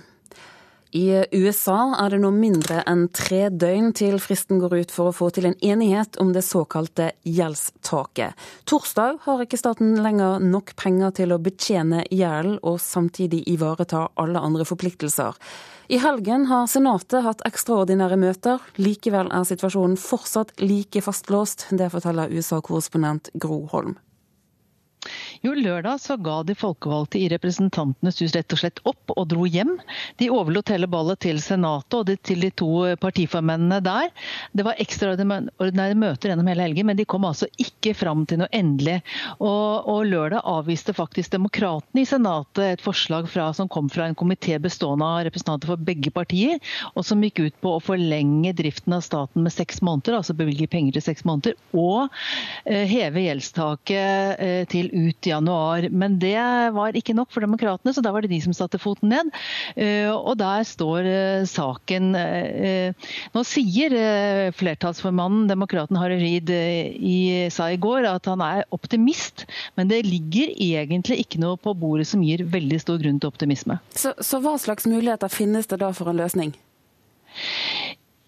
I 0.97 1.25
USA 1.33 1.93
er 2.01 2.15
det 2.15 2.19
nå 2.23 2.31
mindre 2.33 2.81
enn 2.89 3.11
tre 3.13 3.51
døgn 3.53 3.91
til 3.97 4.15
fristen 4.25 4.61
går 4.63 4.73
ut 4.79 4.95
for 4.95 5.11
å 5.11 5.17
få 5.17 5.29
til 5.37 5.51
en 5.51 5.57
enighet 5.61 6.17
om 6.23 6.31
det 6.33 6.47
såkalte 6.47 7.11
gjeldstaket. 7.29 8.33
Torsdag 8.65 9.19
har 9.27 9.45
ikke 9.45 9.61
staten 9.61 9.99
lenger 10.01 10.41
nok 10.41 10.73
penger 10.81 11.13
til 11.21 11.37
å 11.37 11.41
betjene 11.45 12.07
gjelden 12.09 12.57
og 12.63 12.81
samtidig 12.81 13.43
ivareta 13.53 14.07
alle 14.17 14.41
andre 14.41 14.65
forpliktelser. 14.69 15.37
I 15.93 16.01
helgen 16.01 16.49
har 16.49 16.67
Senatet 16.73 17.25
hatt 17.25 17.45
ekstraordinære 17.49 18.17
møter. 18.21 18.65
Likevel 18.81 19.29
er 19.29 19.45
situasjonen 19.49 20.01
fortsatt 20.01 20.57
like 20.65 21.05
fastlåst. 21.05 21.69
Det 21.69 21.93
forteller 21.93 22.33
USA-korrespondent 22.33 23.33
Gro 23.37 23.67
Holm. 23.73 23.99
Jo, 25.45 25.53
lørdag 25.55 26.01
så 26.03 26.17
ga 26.19 26.41
de 26.43 26.57
folkevalgte 26.59 27.21
i 27.21 27.29
Representantenes 27.31 28.19
hus 28.23 28.35
rett 28.35 28.55
og 28.55 28.61
slett 28.61 28.81
opp 28.89 29.13
og 29.15 29.29
dro 29.31 29.47
hjem. 29.47 29.77
De 30.19 30.31
overlot 30.35 30.73
hele 30.73 30.89
ballet 30.91 31.21
til 31.23 31.39
Senatet 31.43 31.95
og 32.01 32.11
til 32.27 32.43
de 32.43 32.51
to 32.59 32.71
partiformennene 33.01 33.79
der. 33.85 34.11
Det 34.53 34.67
var 34.67 34.81
ekstraordinære 34.83 35.99
møter 35.99 36.33
gjennom 36.33 36.51
hele 36.51 36.67
helgen, 36.67 36.89
men 36.91 36.99
de 36.99 37.07
kom 37.09 37.27
altså 37.29 37.47
ikke 37.63 37.95
fram 37.97 38.25
til 38.29 38.43
noe 38.43 38.51
endelig. 38.55 38.99
Og, 39.39 39.87
og 39.89 40.09
lørdag 40.11 40.43
avviste 40.43 40.97
faktisk 40.97 41.37
demokratene 41.37 42.03
i 42.03 42.09
Senatet 42.09 42.65
et 42.67 42.85
forslag 42.85 43.31
fra, 43.31 43.51
som 43.55 43.71
kom 43.71 43.91
fra 43.93 44.09
en 44.09 44.19
komité 44.19 44.59
bestående 44.63 45.07
av 45.07 45.23
representanter 45.29 45.71
for 45.71 45.89
begge 45.89 46.13
partier, 46.15 46.59
og 46.95 47.07
som 47.07 47.23
gikk 47.23 47.45
ut 47.45 47.61
på 47.63 47.77
å 47.77 47.83
forlenge 47.85 48.55
driften 48.59 48.97
av 48.99 49.07
staten 49.07 49.47
med 49.47 49.55
seks 49.55 49.81
måneder, 49.87 50.19
altså 50.19 50.37
bevilge 50.37 50.69
penger 50.71 50.99
til 50.99 51.07
seks 51.11 51.25
måneder, 51.29 51.55
og 51.79 52.09
eh, 52.67 52.85
heve 52.91 53.23
gjeldstaket 53.29 54.43
eh, 54.43 54.63
til 54.71 54.88
ut 54.93 55.27
i 55.27 55.33
januar. 55.33 55.89
Men 55.91 56.19
det 56.23 56.39
var 56.77 56.97
ikke 56.97 57.17
nok 57.17 57.33
for 57.35 57.45
demokratene, 57.45 57.95
så 57.95 58.05
da 58.05 58.13
var 58.15 58.25
det 58.25 58.33
de 58.33 58.41
som 58.45 58.55
satte 58.57 58.81
foten 58.81 59.13
ned. 59.13 59.33
Eh, 59.77 60.11
og 60.13 60.39
der 60.41 60.67
står 60.69 61.09
eh, 61.09 61.47
saken. 61.49 62.11
Eh, 62.19 63.09
nå 63.35 63.45
sier 63.47 63.97
flertallsformannen, 64.59 65.49
demokraten 65.51 65.99
Harry 66.01 66.19
Reid, 66.21 66.53
sa 67.53 67.69
i 67.73 67.81
går 67.81 68.07
at 68.09 68.29
han 68.31 68.43
er 68.45 68.65
optimist, 68.75 69.47
men 69.79 69.91
det 69.91 70.05
ligger 70.07 70.53
egentlig 70.55 71.21
ikke 71.25 71.43
noe 71.43 71.59
på 71.61 71.75
bordet 71.79 72.09
som 72.11 72.23
gir 72.25 72.45
veldig 72.49 72.81
stor 72.83 73.01
grunn 73.03 73.21
til 73.21 73.33
optimisme. 73.33 73.79
Så, 73.97 74.15
så 74.25 74.41
hva 74.45 74.57
slags 74.61 74.89
muligheter 74.89 75.33
finnes 75.33 75.69
det 75.71 75.81
da 75.83 75.93
for 75.97 76.11
en 76.11 76.21
løsning? 76.21 76.55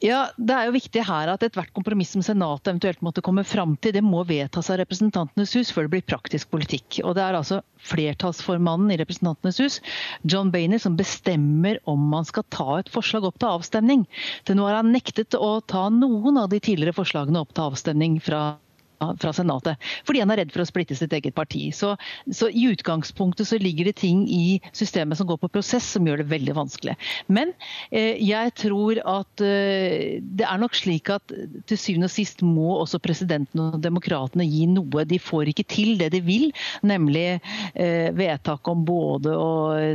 Ja, 0.01 0.30
Det 0.40 0.55
er 0.57 0.64
jo 0.64 0.72
viktig 0.72 1.03
her 1.05 1.28
at 1.28 1.42
ethvert 1.44 1.74
kompromiss 1.76 2.14
som 2.14 2.22
Senatet 2.24 2.70
eventuelt 2.70 3.03
måtte 3.05 3.20
komme 3.20 3.42
fram 3.44 3.74
til, 3.76 3.92
det 3.92 4.01
må 4.01 4.22
vedtas 4.24 4.70
av 4.72 4.78
Representantenes 4.80 5.53
hus 5.59 5.72
før 5.76 5.84
det 5.84 5.92
blir 5.92 6.07
praktisk 6.09 6.48
politikk. 6.55 7.03
Og 7.05 7.18
Det 7.18 7.24
er 7.26 7.36
altså 7.36 7.59
flertallsformannen 7.90 8.94
i 8.94 8.96
Representantenes 9.03 9.61
hus, 9.61 9.76
John 10.24 10.48
Bainer, 10.55 10.80
som 10.80 10.96
bestemmer 10.96 11.82
om 11.84 12.09
man 12.14 12.24
skal 12.24 12.48
ta 12.48 12.78
et 12.78 12.88
forslag 12.88 13.28
opp 13.28 13.36
til 13.42 13.53
avstemning. 13.53 14.07
Til 14.48 14.57
nå 14.57 14.70
har 14.70 14.80
han 14.80 14.94
nektet 14.96 15.36
å 15.36 15.59
ta 15.61 15.90
noen 15.92 16.40
av 16.40 16.48
de 16.48 16.64
tidligere 16.64 16.96
forslagene 16.96 17.44
opp 17.44 17.53
til 17.53 17.68
avstemning 17.68 18.16
fra 18.24 18.57
fra 19.01 19.32
Senatet. 19.32 19.80
Fordi 20.07 20.22
han 20.22 20.32
er 20.32 20.42
redd 20.42 20.53
for 20.55 20.64
å 20.64 20.68
splitte 20.68 20.96
sitt 20.98 21.12
eget 21.16 21.34
parti. 21.36 21.68
Så, 21.74 21.94
så, 22.32 22.51
i 22.51 22.66
utgangspunktet 22.70 23.48
så 23.48 23.59
ligger 23.61 23.88
det 23.88 23.96
ting 24.01 24.26
i 24.28 24.61
systemet 24.76 25.18
som 25.18 25.28
går 25.30 25.40
på 25.42 25.53
prosess 25.57 25.86
som 25.94 26.07
gjør 26.07 26.22
det 26.22 26.30
veldig 26.32 26.57
vanskelig. 26.59 26.96
Men 27.32 27.55
eh, 27.90 28.18
jeg 28.20 28.55
tror 28.61 29.01
at 29.09 29.44
eh, 29.44 30.20
det 30.20 30.46
er 30.46 30.61
nok 30.61 30.76
slik 30.76 31.11
at 31.12 31.34
til 31.70 31.80
syvende 31.80 32.11
og 32.11 32.14
sist 32.14 32.44
må 32.44 32.74
også 32.80 33.01
presidenten 33.03 33.62
og 33.64 33.80
demokratene 33.84 34.46
gi 34.48 34.66
noe. 34.70 35.07
De 35.09 35.20
får 35.22 35.53
ikke 35.53 35.68
til 35.70 35.96
det 36.01 36.11
de 36.14 36.22
vil, 36.24 36.51
nemlig 36.86 37.40
eh, 37.74 38.11
vedtak 38.16 38.68
om 38.70 38.84
både 38.86 39.36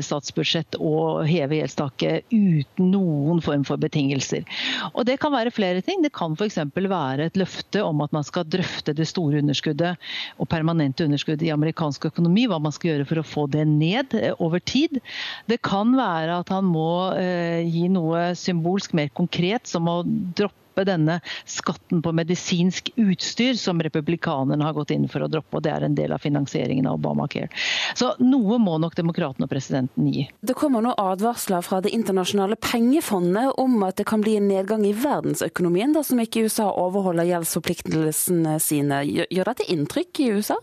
statsbudsjett 0.05 0.79
og 0.81 1.25
heve 1.29 1.59
gjeldstaket 1.59 2.31
uten 2.33 2.91
noen 2.91 3.41
form 3.43 3.65
for 3.67 3.81
betingelser. 3.81 4.45
Og 4.93 5.05
Det 5.05 5.19
kan 5.21 5.33
være 5.33 5.53
flere 5.53 5.83
ting. 5.85 6.01
Det 6.03 6.13
kan 6.15 6.35
f.eks. 6.35 6.57
være 6.75 7.29
et 7.29 7.39
løfte 7.39 7.83
om 7.85 8.01
at 8.05 8.13
man 8.15 8.25
skal 8.25 8.47
drøfte 8.49 8.94
det 8.97 9.07
store 9.09 9.41
underskuddet 9.43 9.95
og 10.41 10.49
permanente 10.51 11.05
underskuddet 11.07 11.47
i 11.47 11.53
amerikansk 11.53 12.09
økonomi, 12.11 12.47
hva 12.49 12.59
man 12.63 12.75
skal 12.75 12.93
gjøre 12.93 13.07
for 13.09 13.21
å 13.21 13.27
få 13.27 13.47
det 13.53 13.65
ned 13.69 14.15
eh, 14.17 14.33
over 14.39 14.63
tid. 14.63 14.99
Det 15.51 15.61
kan 15.65 15.95
være 15.97 16.41
at 16.41 16.53
han 16.53 16.67
må 16.67 17.15
eh, 17.19 17.63
gi 17.67 17.87
noe 17.91 18.31
symbolsk 18.39 18.95
mer 18.97 19.11
konkret, 19.15 19.67
som 19.69 19.89
å 19.91 20.01
droppe 20.05 20.64
droppe 20.75 20.85
denne 20.85 21.21
skatten 21.45 22.01
på 22.01 22.11
medisinsk 22.11 22.91
utstyr, 22.95 23.53
som 23.55 23.81
republikanerne 23.81 24.63
har 24.63 24.73
gått 24.73 24.91
inn 24.91 25.07
for 25.07 25.21
å 25.21 25.27
droppe. 25.27 25.57
og 25.57 25.63
Det 25.63 25.71
er 25.71 25.83
en 25.83 25.95
del 25.95 26.11
av 26.11 26.19
finansieringen 26.19 26.87
av 26.87 26.95
Obamacare. 26.95 27.49
Så 27.95 28.15
noe 28.19 28.57
må 28.57 28.77
nok 28.77 28.95
demokratene 28.95 29.45
og 29.45 29.49
presidenten 29.49 30.07
gi. 30.11 30.29
Det 30.41 30.55
kommer 30.55 30.81
nå 30.81 30.93
advarsler 30.97 31.61
fra 31.61 31.81
Det 31.81 31.93
internasjonale 31.93 32.55
pengefondet 32.55 33.59
om 33.59 33.83
at 33.83 33.97
det 33.97 34.05
kan 34.05 34.21
bli 34.21 34.37
en 34.37 34.47
nedgang 34.47 34.85
i 34.85 34.93
verdensøkonomien 34.93 35.93
dersom 35.93 36.19
ikke 36.19 36.45
USA 36.45 36.71
overholder 36.71 37.25
gjeldsforpliktelsene 37.25 38.59
sine. 38.59 39.03
Gjør 39.05 39.51
dette 39.51 39.67
inntrykk 39.69 40.19
i 40.19 40.31
USA? 40.31 40.57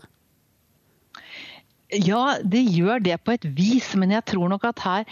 Ja, 1.93 2.39
det 2.41 2.63
gjør 2.73 2.99
det 2.99 3.19
på 3.23 3.35
et 3.35 3.45
vis, 3.45 3.93
men 3.95 4.11
jeg 4.11 4.25
tror 4.25 4.49
nok 4.49 4.63
at 4.65 4.79
her, 4.81 5.05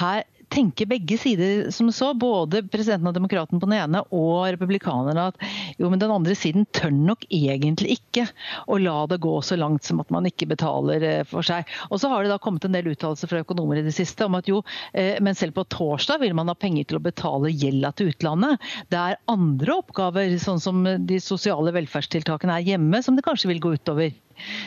her 0.00 0.24
tenker 0.54 0.88
begge 0.88 1.18
sider 1.18 1.70
som 1.74 1.90
så, 1.92 2.12
både 2.14 2.62
presidenten 2.70 3.10
og 3.10 3.16
demokraten 3.16 3.60
på 3.60 3.68
den 3.68 3.76
ene 3.76 4.02
og 4.14 4.46
republikanerne, 4.54 5.28
at 5.32 5.80
jo, 5.80 5.90
men 5.90 6.00
den 6.02 6.12
andre 6.14 6.36
siden 6.38 6.66
tør 6.74 6.92
nok 6.94 7.26
egentlig 7.28 7.98
ikke 7.98 8.26
å 8.70 8.78
la 8.80 8.96
det 9.10 9.20
gå 9.24 9.34
så 9.44 9.58
langt 9.58 9.86
som 9.86 10.02
at 10.02 10.12
man 10.14 10.28
ikke 10.28 10.48
betaler 10.50 11.04
eh, 11.04 11.22
for 11.28 11.46
seg. 11.46 11.68
Og 11.90 12.00
så 12.02 12.10
har 12.12 12.24
det 12.24 12.32
da 12.32 12.40
kommet 12.42 12.66
en 12.66 12.76
del 12.76 12.92
uttalelser 12.92 13.30
fra 13.30 13.42
økonomer 13.44 13.80
i 13.80 13.86
det 13.86 13.94
siste 13.96 14.28
om 14.28 14.38
at 14.38 14.50
jo, 14.50 14.62
eh, 14.94 15.18
men 15.24 15.36
selv 15.38 15.58
på 15.58 15.66
torsdag 15.74 16.22
vil 16.22 16.36
man 16.38 16.50
ha 16.52 16.56
penger 16.58 16.88
til 16.88 17.00
å 17.00 17.04
betale 17.04 17.52
gjelda 17.52 17.92
til 17.98 18.12
utlandet. 18.14 18.62
Det 18.94 19.00
er 19.00 19.20
andre 19.30 19.80
oppgaver, 19.80 20.36
sånn 20.42 20.62
som 20.62 20.84
de 20.84 21.20
sosiale 21.22 21.74
velferdstiltakene 21.74 22.60
er 22.60 22.74
hjemme, 22.74 23.02
som 23.02 23.18
det 23.18 23.26
kanskje 23.26 23.50
vil 23.52 23.62
gå 23.64 23.74
utover. 23.78 24.14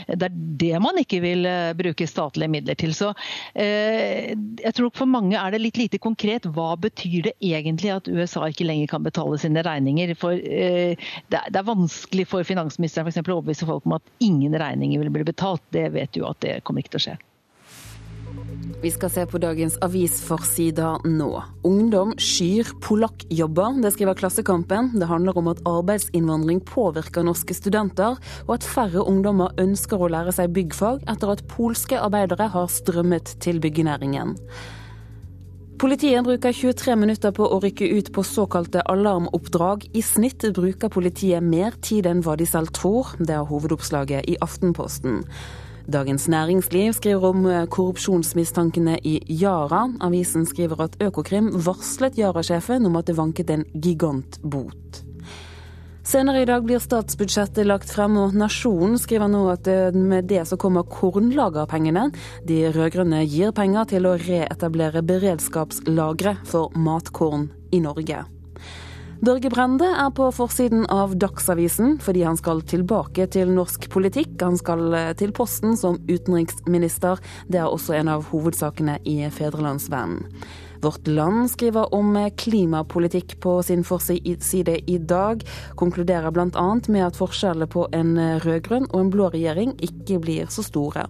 Det 0.08 0.30
er 0.30 0.38
det 0.62 0.74
man 0.84 1.00
ikke 1.02 1.20
vil 1.24 1.46
eh, 1.48 1.74
bruke 1.78 2.08
statlige 2.10 2.52
midler 2.52 2.78
til. 2.80 2.94
Så 2.98 3.12
eh, 3.54 4.34
jeg 4.64 4.76
tror 4.78 4.92
for 4.96 5.10
mange 5.10 5.38
er 5.40 5.54
det 5.54 5.62
litt 5.64 5.80
lite 5.82 6.02
konkret. 6.04 6.48
Hva 6.56 6.74
betyr 6.82 7.30
det 7.30 7.36
egentlig 7.44 7.94
at 7.96 8.10
USA 8.12 8.48
ikke 8.50 8.68
lenger 8.68 8.92
kan 8.92 9.06
betale 9.06 9.40
sine 9.42 9.64
regninger? 9.66 10.14
For 10.20 10.38
eh, 10.38 11.10
det, 11.32 11.44
er, 11.48 11.64
vanskelig 11.68 12.28
for 12.32 12.48
finansministeren 12.48 13.08
for 13.08 13.14
eksempel, 13.14 13.36
å 13.36 13.42
overbevise 13.42 13.70
folk 13.70 13.88
om 13.88 13.98
at 14.00 14.14
ingen 14.24 14.56
regninger 14.58 15.04
vil 15.04 15.14
bli 15.20 15.28
betalt. 15.28 15.64
Det 15.76 15.90
vet 15.96 16.14
du 16.16 16.24
at 16.28 16.40
det 16.46 16.60
kommer 16.68 16.84
ikke 16.84 16.96
til 16.98 17.04
å 17.04 17.08
skje. 17.10 17.18
Vi 18.82 18.92
skal 18.94 19.10
se 19.10 19.24
på 19.26 19.40
dagens 19.42 19.76
avisforsider 19.82 21.02
nå. 21.10 21.30
Ungdom 21.66 22.12
skyr 22.22 22.70
polakkjobber, 22.86 23.80
det 23.82 23.92
skriver 23.96 24.18
Klassekampen. 24.20 24.92
Det 25.02 25.10
handler 25.10 25.38
om 25.40 25.50
at 25.50 25.64
arbeidsinnvandring 25.66 26.62
påvirker 26.68 27.26
norske 27.26 27.58
studenter, 27.58 28.20
og 28.46 28.56
at 28.60 28.68
færre 28.68 29.02
ungdommer 29.02 29.56
ønsker 29.62 29.98
å 29.98 30.12
lære 30.14 30.36
seg 30.38 30.54
byggfag 30.54 31.02
etter 31.10 31.34
at 31.34 31.46
polske 31.50 31.98
arbeidere 31.98 32.52
har 32.54 32.70
strømmet 32.70 33.38
til 33.42 33.62
byggenæringen. 33.64 34.38
Politiet 35.78 36.26
bruker 36.26 36.54
23 36.54 36.96
minutter 36.98 37.34
på 37.38 37.46
å 37.46 37.60
rykke 37.62 37.86
ut 38.00 38.08
på 38.14 38.24
såkalte 38.26 38.82
alarmoppdrag. 38.90 39.84
I 39.94 40.02
snitt 40.02 40.46
bruker 40.58 40.90
politiet 40.90 41.46
mer 41.46 41.78
tid 41.86 42.10
enn 42.10 42.24
hva 42.26 42.34
de 42.38 42.48
selv 42.50 42.74
tror. 42.74 43.12
Det 43.22 43.36
er 43.36 43.46
hovedoppslaget 43.46 44.26
i 44.26 44.40
Aftenposten. 44.42 45.22
Dagens 45.88 46.28
Næringsliv 46.28 46.92
skriver 46.94 47.30
om 47.30 47.46
eh, 47.48 47.64
korrupsjonsmistankene 47.72 48.98
i 49.08 49.22
Yara. 49.32 49.86
Avisen 50.04 50.44
skriver 50.46 50.82
at 50.84 50.98
Økokrim 51.00 51.48
varslet 51.64 52.20
Yara-sjefen 52.20 52.86
om 52.90 52.98
at 53.00 53.08
det 53.08 53.16
vanket 53.16 53.54
en 53.56 53.64
gigantbot. 53.72 55.00
Senere 56.04 56.44
i 56.44 56.48
dag 56.48 56.68
blir 56.68 56.84
statsbudsjettet 56.84 57.68
lagt 57.68 57.92
frem, 57.92 58.20
og 58.20 58.36
Nasjonen 58.36 59.00
skriver 59.00 59.32
nå 59.32 59.46
at 59.56 59.72
eh, 59.72 59.96
med 59.96 60.28
det 60.28 60.44
så 60.52 60.60
kommer 60.60 60.84
kornlagerpengene. 60.92 62.10
De 62.44 62.66
rød-grønne 62.68 63.24
gir 63.24 63.56
penger 63.56 63.88
til 63.96 64.12
å 64.12 64.18
reetablere 64.20 65.08
beredskapslagre 65.08 66.42
for 66.52 66.76
matkorn 66.76 67.48
i 67.72 67.80
Norge. 67.80 68.26
Børge 69.18 69.50
Brende 69.50 69.88
er 69.98 70.12
på 70.14 70.28
forsiden 70.30 70.84
av 70.94 71.16
Dagsavisen 71.18 71.96
fordi 72.06 72.22
han 72.28 72.38
skal 72.38 72.62
tilbake 72.70 73.26
til 73.34 73.50
norsk 73.50 73.88
politikk. 73.90 74.36
Han 74.44 74.60
skal 74.60 74.94
eh, 74.94 75.10
til 75.18 75.34
posten 75.34 75.74
som 75.80 75.98
utenriksminister. 76.06 77.18
Det 77.50 77.58
er 77.64 77.66
også 77.66 77.98
en 77.98 78.12
av 78.14 78.28
hovedsakene 78.30 79.00
i 79.10 79.18
Fedrelandsvennen. 79.34 80.22
Vårt 80.84 81.10
Land 81.10 81.50
skriver 81.50 81.90
om 81.98 82.14
klimapolitikk 82.38 83.40
på 83.42 83.58
sin 83.66 83.82
forside 83.82 84.78
i 84.86 85.00
dag. 85.02 85.42
Konkluderer 85.82 86.30
bl.a. 86.30 86.68
med 86.86 87.08
at 87.08 87.18
forskjellene 87.18 87.66
på 87.74 87.88
en 87.98 88.14
rød-grønn 88.46 88.86
og 88.92 89.00
en 89.02 89.16
blå 89.18 89.32
regjering 89.34 89.74
ikke 89.82 90.22
blir 90.22 90.54
så 90.54 90.62
store. 90.62 91.08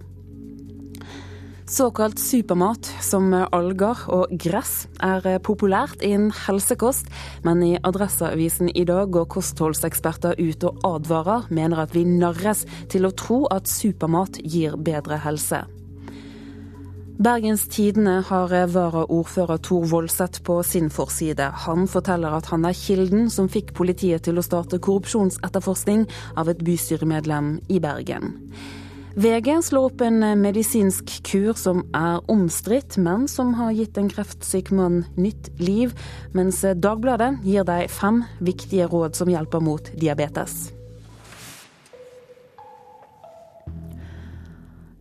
Såkalt 1.68 2.18
supermat, 2.18 2.86
som 3.04 3.26
alger 3.52 4.00
og 4.08 4.30
gress, 4.40 4.86
er 5.04 5.20
populært 5.44 6.00
innen 6.00 6.30
helsekost, 6.46 7.10
men 7.44 7.60
i 7.60 7.74
Adresseavisen 7.84 8.70
i 8.72 8.86
dag 8.88 9.10
går 9.12 9.26
kostholdseksperter 9.34 10.40
ut 10.40 10.64
og 10.64 10.78
advarer, 10.88 11.44
mener 11.52 11.82
at 11.84 11.92
vi 11.92 12.06
narres 12.08 12.64
til 12.88 13.04
å 13.04 13.12
tro 13.12 13.42
at 13.52 13.68
supermat 13.68 14.40
gir 14.40 14.78
bedre 14.80 15.20
helse. 15.26 15.60
Bergens 17.20 17.66
Tidende 17.68 18.22
har 18.30 18.56
varaordfører 18.72 19.60
Tor 19.60 19.84
Voldseth 19.92 20.40
på 20.48 20.62
sin 20.64 20.88
forside. 20.88 21.52
Han 21.68 21.84
forteller 21.84 22.40
at 22.40 22.48
han 22.48 22.64
er 22.64 22.80
kilden 22.80 23.28
som 23.28 23.52
fikk 23.52 23.74
politiet 23.76 24.24
til 24.24 24.40
å 24.40 24.46
starte 24.46 24.80
korrupsjonsetterforskning 24.80 26.08
av 26.32 26.48
et 26.48 26.64
bystyremedlem 26.64 27.58
i 27.68 27.82
Bergen. 27.82 28.38
VG 29.16 29.62
slår 29.62 29.90
opp 29.90 30.02
en 30.04 30.20
medisinsk 30.42 31.10
kur 31.26 31.56
som 31.58 31.82
er 31.96 32.20
omstridt, 32.30 32.98
men 33.00 33.28
som 33.28 33.54
har 33.58 33.72
gitt 33.74 33.98
en 33.98 34.10
kreftsyk 34.12 34.70
mann 34.70 35.04
nytt 35.16 35.52
liv, 35.58 35.94
mens 36.36 36.62
Dagbladet 36.62 37.38
gir 37.46 37.66
deg 37.68 37.88
fem 37.90 38.24
viktige 38.38 38.90
råd 38.90 39.18
som 39.18 39.30
hjelper 39.32 39.64
mot 39.64 39.92
diabetes. 39.98 40.77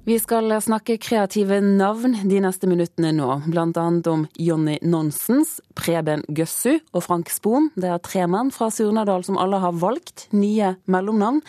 Vi 0.07 0.15
skal 0.23 0.53
snakke 0.63 0.95
kreative 1.03 1.57
navn 1.59 2.13
de 2.29 2.37
neste 2.39 2.63
minuttene 2.71 3.09
nå, 3.11 3.25
bl.a. 3.51 3.81
om 4.07 4.21
Jonny 4.39 4.77
Nonsens, 4.87 5.57
Preben 5.75 6.23
Gøssu 6.31 6.77
og 6.95 7.03
Frank 7.03 7.27
Spoen. 7.27 7.67
Det 7.75 7.89
er 7.91 7.99
tre 7.99 8.23
menn 8.31 8.53
fra 8.55 8.69
Surnadal 8.71 9.27
som 9.27 9.35
alle 9.35 9.59
har 9.59 9.75
valgt 9.75 10.29
nye 10.31 10.77
mellomnavn. 10.87 11.41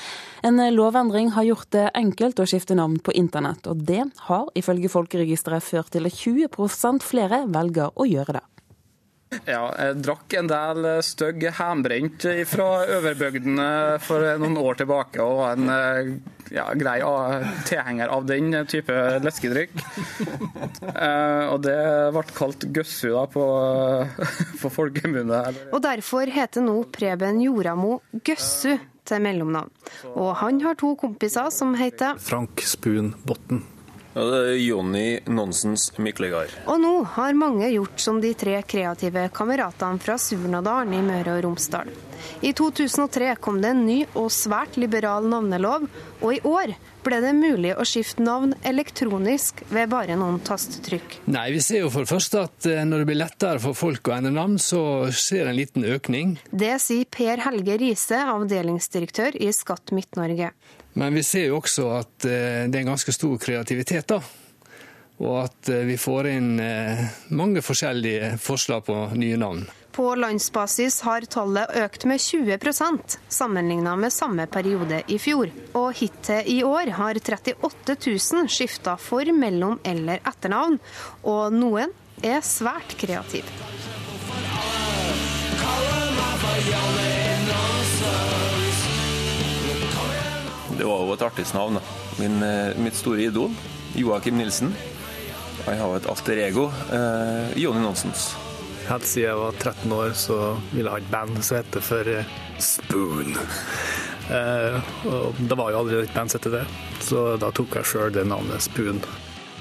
En 0.42 0.58
lovendring 0.74 1.30
har 1.38 1.46
gjort 1.46 1.70
det 1.70 1.86
enkelt 2.02 2.42
å 2.42 2.50
skifte 2.50 2.74
navn 2.74 2.98
på 2.98 3.14
internett, 3.14 3.70
og 3.70 3.86
det 3.86 4.08
har 4.26 4.50
ifølge 4.58 4.90
Folkeregisteret 4.90 5.62
ført 5.62 5.94
til 5.94 6.10
at 6.10 6.18
20% 6.18 7.06
flere 7.06 7.44
velger 7.54 7.94
å 7.94 8.10
gjøre 8.10 8.40
det. 8.40 8.46
Ja, 9.44 9.68
jeg 9.76 10.00
drakk 10.06 10.34
en 10.38 10.48
del 10.48 10.86
stygg 11.04 11.42
hjemmebrent 11.44 12.24
fra 12.48 12.68
overbygdene 12.96 13.68
for 14.00 14.24
noen 14.40 14.56
år 14.60 14.80
tilbake, 14.80 15.20
og 15.20 15.42
var 15.42 15.58
en 15.58 15.72
eh, 15.74 16.10
ja, 16.54 16.64
grei 16.78 16.98
tilhenger 17.68 18.08
av 18.14 18.26
den 18.28 18.56
type 18.70 18.96
leskedrikk. 19.24 19.74
Eh, 20.88 21.44
og 21.52 21.60
det 21.66 21.78
ble 22.14 22.24
kalt 22.32 22.64
gøssu 22.74 23.10
da 23.12 23.26
på, 23.30 23.44
på 24.62 24.72
folkemunne. 24.72 25.42
Og 25.72 25.82
derfor 25.84 26.30
heter 26.32 26.64
nå 26.64 26.80
Preben 26.94 27.42
Joramo 27.44 27.98
Gøssu 28.24 28.78
til 29.08 29.24
mellomnavn. 29.24 29.72
Og 30.14 30.36
han 30.42 30.62
har 30.64 30.78
to 30.80 30.94
kompiser 31.00 31.52
som 31.54 31.76
heter 31.78 32.16
Frank 32.22 32.64
Spun 32.64 33.12
Botten. 33.28 33.64
Ja, 34.18 34.24
det 34.26 34.38
er 34.50 34.56
Jonny 34.58 35.20
Nonsens 35.30 35.92
Miklegard. 35.94 36.50
Og 36.66 36.80
nå 36.82 36.90
har 37.14 37.36
mange 37.38 37.68
gjort 37.70 38.02
som 38.02 38.16
de 38.18 38.32
tre 38.34 38.56
kreative 38.66 39.28
kameratene 39.30 40.02
fra 40.02 40.16
Surnadalen 40.18 40.96
i 40.96 41.02
Møre 41.06 41.36
og 41.36 41.44
Romsdal. 41.44 41.92
I 42.42 42.50
2003 42.50 43.36
kom 43.38 43.60
det 43.62 43.70
en 43.70 43.84
ny 43.86 43.98
og 44.18 44.26
svært 44.34 44.74
liberal 44.74 45.28
navnelov, 45.30 45.86
og 46.18 46.34
i 46.34 46.40
år 46.42 46.72
ble 47.06 47.20
det 47.22 47.30
mulig 47.38 47.76
å 47.78 47.86
skifte 47.86 48.24
navn 48.26 48.56
elektronisk 48.66 49.62
ved 49.70 49.92
bare 49.94 50.18
noen 50.18 50.40
tastetrykk. 50.42 51.20
Nei, 51.30 51.52
Vi 51.54 51.62
ser 51.62 51.84
jo 51.84 51.92
for 51.94 52.02
det 52.02 52.10
første 52.10 52.42
at 52.48 52.66
eh, 52.66 52.82
når 52.82 53.04
det 53.04 53.08
blir 53.12 53.20
lettere 53.22 53.62
for 53.62 53.78
folk 53.78 54.10
å 54.10 54.16
endre 54.18 54.34
navn, 54.34 54.58
så 54.58 54.82
skjer 55.14 55.46
en 55.46 55.60
liten 55.60 55.86
økning. 55.86 56.34
Det 56.50 56.74
sier 56.82 57.06
Per 57.06 57.46
Helge 57.46 57.78
Riise, 57.78 58.18
avdelingsdirektør 58.34 59.38
i 59.38 59.54
Skatt 59.54 59.94
Midt-Norge. 59.94 60.50
Men 60.98 61.14
vi 61.14 61.22
ser 61.22 61.44
jo 61.46 61.60
også 61.60 61.84
at 61.94 62.26
eh, 62.26 62.66
det 62.66 62.80
er 62.80 62.86
ganske 62.88 63.12
stor 63.14 63.36
kreativitet. 63.38 64.08
da. 64.10 64.18
Og 65.22 65.44
at 65.44 65.70
eh, 65.70 65.84
vi 65.86 65.94
får 65.98 66.26
inn 66.32 66.56
eh, 66.58 67.04
mange 67.30 67.62
forskjellige 67.62 68.32
forslag 68.42 68.82
på 68.88 68.96
nye 69.14 69.38
navn. 69.38 69.62
På 69.94 70.08
landsbasis 70.18 71.00
har 71.06 71.26
tallet 71.30 71.70
økt 71.84 72.04
med 72.06 72.18
20% 72.22 73.16
sammenlignet 73.30 73.98
med 73.98 74.14
samme 74.14 74.46
periode 74.50 75.04
i 75.06 75.20
fjor. 75.22 75.54
Og 75.78 75.94
hittil 76.02 76.50
i 76.50 76.58
år 76.66 76.90
har 76.98 77.18
38 77.22 77.96
000 78.02 78.50
skifta 78.50 78.98
for, 78.98 79.30
mellom 79.30 79.78
eller 79.86 80.18
etternavn. 80.26 80.80
Og 81.30 81.54
noen 81.54 81.94
er 82.26 82.42
svært 82.42 82.98
kreative. 82.98 83.46
Det 90.78 90.86
var 90.86 91.00
jo 91.02 91.14
et 91.16 91.22
artistnavn. 91.26 91.80
Min, 92.20 92.42
eh, 92.42 92.76
mitt 92.78 92.94
store 92.94 93.22
idol, 93.26 93.50
Joakim 93.98 94.38
Nilsen. 94.38 94.74
Jeg 95.66 95.78
har 95.78 95.96
et 95.96 96.06
alter 96.06 96.38
ego, 96.46 96.68
eh, 96.92 97.58
Jonny 97.58 97.80
Nonsens. 97.82 98.36
Helt 98.88 99.06
siden 99.06 99.28
jeg 99.28 99.36
var 99.36 99.52
13 99.58 99.92
år 99.92 100.14
så 100.14 100.56
ville 100.72 100.88
jeg 100.88 100.90
ha 100.90 100.98
et 100.98 101.10
band 101.10 101.42
som 101.42 101.56
heter 101.56 101.80
for 101.80 102.08
eh, 102.08 102.24
Spoon. 102.58 103.34
Eh, 104.30 104.80
og 105.06 105.34
det 105.40 105.58
var 105.58 105.70
jo 105.72 105.78
aldri 105.82 105.98
et 106.04 106.14
band 106.14 106.30
som 106.30 106.40
het 106.40 106.52
det, 106.52 106.64
så 107.00 107.36
da 107.40 107.50
tok 107.50 107.74
jeg 107.74 107.84
sjøl 107.84 108.14
det 108.14 108.26
navnet 108.28 108.62
Spoon. 108.62 109.02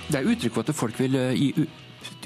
Det 0.08 0.22
er 0.22 0.30
uttrykk 0.30 0.54
for 0.54 0.70
at 0.70 0.76
folk 0.76 1.00
vil 1.00 1.16
eh, 1.16 1.34
gi 1.34 1.68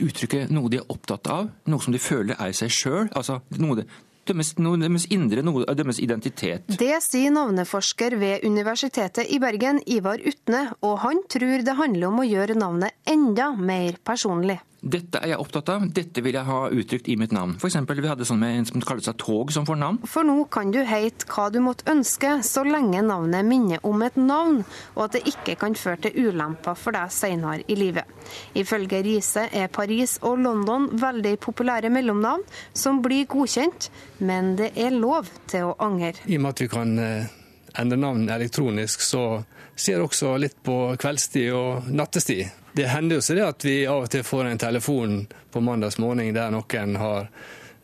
uttrykke 0.04 0.48
noe 0.52 0.70
de 0.70 0.82
er 0.82 0.92
opptatt 0.92 1.32
av, 1.32 1.50
noe 1.66 1.82
som 1.82 1.94
de 1.96 2.02
føler 2.02 2.36
er 2.38 2.52
seg 2.52 2.70
sjøl. 2.70 3.08
Altså 3.16 3.40
noe 3.58 3.86
deres, 4.28 4.54
deres 4.56 5.08
indre, 5.12 5.44
deres 5.44 6.00
identitet. 6.00 6.68
Det 6.80 6.98
sier 7.04 7.34
navneforsker 7.34 8.18
ved 8.22 8.46
Universitetet 8.48 9.30
i 9.30 9.40
Bergen, 9.42 9.82
Ivar 9.86 10.22
Utne, 10.22 10.68
og 10.82 11.00
han 11.06 11.24
tror 11.32 11.66
det 11.66 11.78
handler 11.78 12.10
om 12.10 12.22
å 12.22 12.28
gjøre 12.28 12.58
navnet 12.60 12.98
enda 13.10 13.52
mer 13.58 13.98
personlig. 14.06 14.60
Dette 14.82 15.20
er 15.22 15.36
jeg 15.36 15.38
opptatt 15.38 15.70
av, 15.70 15.84
dette 15.94 16.24
vil 16.26 16.34
jeg 16.34 16.48
ha 16.48 16.60
uttrykt 16.74 17.10
i 17.14 17.16
mitt 17.20 17.34
navn. 17.36 17.54
For 17.62 17.70
eksempel, 17.70 18.00
vi 18.02 18.10
hadde 18.10 18.26
sånn 18.26 18.40
med 18.42 18.56
en 18.58 18.66
som 18.66 18.82
kalte 18.82 19.12
seg 19.12 19.20
Tog 19.22 19.52
som 19.54 19.66
får 19.68 19.78
navn. 19.78 20.00
For 20.10 20.26
nå 20.26 20.48
kan 20.50 20.72
du 20.74 20.80
heite 20.88 21.28
hva 21.30 21.52
du 21.54 21.60
måtte 21.62 21.86
ønske, 21.92 22.40
så 22.42 22.64
lenge 22.66 23.04
navnet 23.06 23.46
minner 23.46 23.84
om 23.86 24.02
et 24.02 24.18
navn, 24.18 24.64
og 24.96 25.04
at 25.06 25.20
det 25.20 25.22
ikke 25.30 25.54
kan 25.62 25.78
føre 25.78 26.08
til 26.08 26.32
ulemper 26.32 26.80
for 26.80 26.98
deg 26.98 27.14
senere 27.14 27.62
i 27.70 27.78
livet. 27.78 28.10
Ifølge 28.58 29.04
Riise 29.06 29.44
er 29.54 29.70
Paris 29.70 30.16
og 30.26 30.42
London 30.42 30.90
veldig 30.98 31.36
populære 31.46 31.92
mellomnavn 31.94 32.42
som 32.74 33.04
blir 33.06 33.30
godkjent, 33.30 33.92
men 34.26 34.56
det 34.58 34.72
er 34.82 34.98
lov 34.98 35.30
til 35.52 35.70
å 35.70 35.76
angre. 35.78 36.16
I 36.26 36.40
og 36.40 36.48
med 36.48 36.56
at 36.56 36.64
vi 36.66 36.70
kan 36.74 36.96
eh, 36.98 37.30
endre 37.78 38.02
navn 38.02 38.26
elektronisk, 38.34 39.06
så 39.06 39.44
ser 39.76 40.00
jeg 40.00 40.08
også 40.10 40.34
litt 40.42 40.58
på 40.66 40.80
kveldstid 41.02 41.54
og 41.54 41.94
nattestid. 41.94 42.50
Det 42.74 42.88
hender 42.88 43.20
jo 43.20 43.22
så 43.22 43.36
det 43.36 43.44
at 43.44 43.66
vi 43.66 43.76
av 43.88 44.06
og 44.06 44.12
til 44.12 44.24
får 44.24 44.48
en 44.48 44.62
telefon 44.62 45.18
på 45.52 45.64
mandags 45.64 46.00
morgen 46.00 46.32
der 46.36 46.54
noen 46.54 46.96
har 46.96 47.28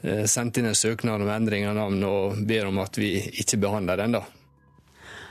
eh, 0.02 0.24
sendt 0.26 0.58
inn 0.58 0.70
en 0.70 0.78
søknad 0.80 1.22
om 1.22 1.32
endring 1.32 1.68
av 1.68 1.76
navn 1.76 2.04
og 2.08 2.40
ber 2.48 2.70
om 2.70 2.80
at 2.80 2.98
vi 2.98 3.18
ikke 3.44 3.60
behandler 3.60 4.00
den. 4.00 4.16
da. 4.20 4.24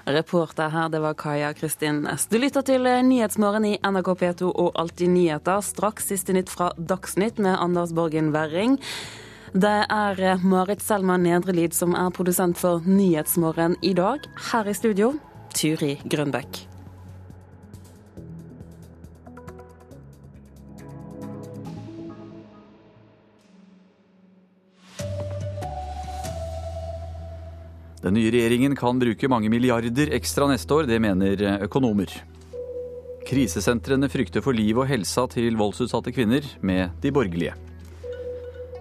Reporter 0.07 0.69
her, 0.69 0.89
det 0.89 1.01
var 1.03 1.15
Kaja 1.15 1.55
Kristin 1.55 2.05
Næss. 2.05 2.29
Du 2.31 2.39
lytter 2.39 2.63
til 2.63 2.87
eh, 2.87 3.03
Nyhetsmorgen 3.03 3.65
i 3.67 3.79
NRK 3.83 4.13
P2 4.21 4.53
og 4.53 4.77
Alltid 4.79 5.11
nyheter. 5.11 5.65
Straks 5.65 6.13
siste 6.13 6.37
nytt 6.37 6.53
fra 6.53 6.71
Dagsnytt 6.77 7.41
med 7.43 7.57
Anders 7.59 7.97
Borgen 7.97 8.31
Werring. 8.37 8.79
Det 9.57 9.75
er 9.89 10.23
eh, 10.23 10.47
Marit 10.47 10.85
Selma 10.85 11.17
Nedrelid 11.17 11.75
som 11.75 11.97
er 11.99 12.15
produsent 12.15 12.61
for 12.61 12.87
Nyhetsmorgen 12.87 13.81
i 13.83 13.97
dag. 13.99 14.31
Her 14.53 14.71
i 14.71 14.79
studio, 14.79 15.15
Turi 15.57 15.97
Grønbekk. 16.05 16.76
Den 28.07 28.15
nye 28.15 28.31
regjeringen 28.31 28.77
kan 28.79 29.01
bruke 29.03 29.27
mange 29.27 29.49
milliarder 29.51 30.13
ekstra 30.15 30.47
neste 30.47 30.71
år, 30.77 30.85
det 30.87 31.01
mener 31.03 31.41
økonomer. 31.67 32.13
Krisesentrene 33.27 34.07
frykter 34.07 34.45
for 34.45 34.55
liv 34.55 34.79
og 34.79 34.87
helsa 34.87 35.25
til 35.33 35.57
voldsutsatte 35.59 36.13
kvinner 36.15 36.47
med 36.63 36.95
de 37.03 37.11
borgerlige. 37.11 37.57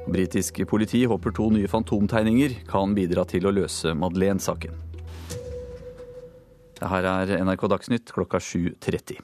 Britisk 0.06 0.62
politi 0.70 1.02
håper 1.10 1.34
to 1.34 1.50
nye 1.56 1.66
fantomtegninger 1.66 2.60
kan 2.70 2.94
bidra 2.94 3.26
til 3.26 3.50
å 3.50 3.56
løse 3.58 3.96
Madeleine-saken. 3.98 4.78
Her 6.86 7.10
er 7.16 7.40
NRK 7.48 7.66
Dagsnytt 7.74 8.14
klokka 8.14 8.38
7.30. 8.38 9.18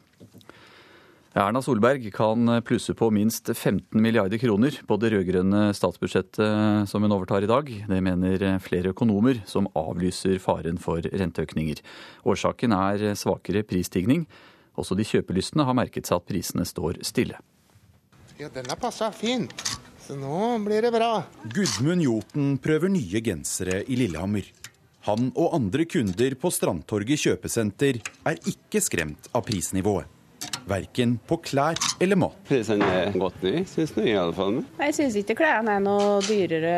Erna 1.31 1.61
Solberg 1.63 2.09
kan 2.11 2.49
plusse 2.67 2.91
på 2.93 3.07
minst 3.11 3.47
15 3.57 4.01
milliarder 4.03 4.37
kroner 4.37 4.75
på 4.83 4.97
det 4.99 5.13
rød-grønne 5.13 5.69
statsbudsjettet 5.71 6.89
som 6.91 7.05
hun 7.05 7.15
overtar 7.15 7.45
i 7.45 7.47
dag. 7.47 7.71
Det 7.87 7.99
mener 8.03 8.59
flere 8.59 8.91
økonomer, 8.91 9.39
som 9.47 9.69
avlyser 9.71 10.41
faren 10.43 10.75
for 10.75 10.99
renteøkninger. 10.99 11.79
Årsaken 12.27 12.75
er 12.75 13.05
svakere 13.15 13.63
prisstigning. 13.63 14.27
Også 14.75 14.99
de 14.99 15.07
kjøpelystne 15.07 15.63
har 15.63 15.79
merket 15.79 16.11
seg 16.11 16.19
at 16.19 16.27
prisene 16.27 16.67
står 16.67 16.99
stille. 17.07 17.39
Ja, 18.35 18.51
den 18.51 18.67
er 18.67 18.83
passa 18.83 19.07
fint. 19.15 19.55
Så 20.03 20.19
nå 20.19 20.59
blir 20.67 20.83
det 20.83 20.91
bra. 20.91 21.13
Gudmund 21.47 22.03
Joten 22.03 22.57
prøver 22.59 22.91
nye 22.91 23.23
gensere 23.23 23.85
i 23.87 24.03
Lillehammer. 24.03 24.51
Han 25.07 25.31
og 25.31 25.55
andre 25.55 25.87
kunder 25.87 26.35
på 26.35 26.51
Strandtorget 26.51 27.23
kjøpesenter 27.23 28.03
er 28.27 28.49
ikke 28.51 28.83
skremt 28.83 29.31
av 29.31 29.47
prisnivået 29.47 30.17
verken 30.69 31.17
på 31.27 31.37
klær 31.45 31.79
eller 32.01 32.19
mat. 32.19 32.37
Prisene 32.47 32.87
er 32.87 33.15
godt 33.15 33.41
nye, 33.45 33.63
syns 33.69 33.95
jeg 33.97 34.13
i 34.13 34.17
alle 34.19 34.35
fall. 34.35 34.61
Jeg 34.81 34.97
syns 34.97 35.17
ikke 35.21 35.37
klærne 35.41 35.77
er 35.77 35.83
noe 35.83 36.19
dyrere 36.25 36.75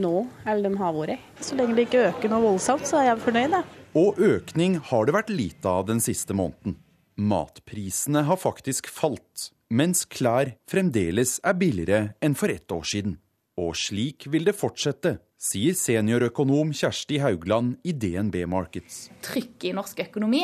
nå 0.00 0.14
enn 0.48 0.62
de 0.64 0.74
har 0.80 0.94
vært. 0.96 1.30
Så 1.42 1.58
lenge 1.58 1.78
det 1.78 1.88
ikke 1.88 2.04
øker 2.10 2.32
noe 2.32 2.44
voldsomt, 2.50 2.86
så 2.88 3.00
er 3.00 3.10
jeg 3.10 3.24
fornøyd. 3.24 3.56
Da. 3.56 3.64
Og 4.00 4.20
økning 4.22 4.78
har 4.90 5.06
det 5.06 5.16
vært 5.16 5.32
lite 5.34 5.70
av 5.70 5.88
den 5.88 6.02
siste 6.02 6.36
måneden. 6.36 6.76
Matprisene 7.20 8.22
har 8.28 8.38
faktisk 8.40 8.88
falt, 8.88 9.50
mens 9.68 10.06
klær 10.08 10.54
fremdeles 10.70 11.38
er 11.44 11.58
billigere 11.58 12.14
enn 12.24 12.36
for 12.38 12.52
ett 12.52 12.70
år 12.72 12.86
siden. 12.86 13.18
Og 13.60 13.74
slik 13.76 14.28
vil 14.32 14.46
det 14.46 14.56
fortsette, 14.56 15.18
sier 15.40 15.76
seniorøkonom 15.76 16.74
Kjersti 16.76 17.18
Haugland 17.22 17.78
i 17.88 17.94
DNB 17.96 18.42
Markets. 18.50 19.08
Trykket 19.24 19.70
i 19.70 19.74
norsk 19.76 20.02
økonomi 20.04 20.42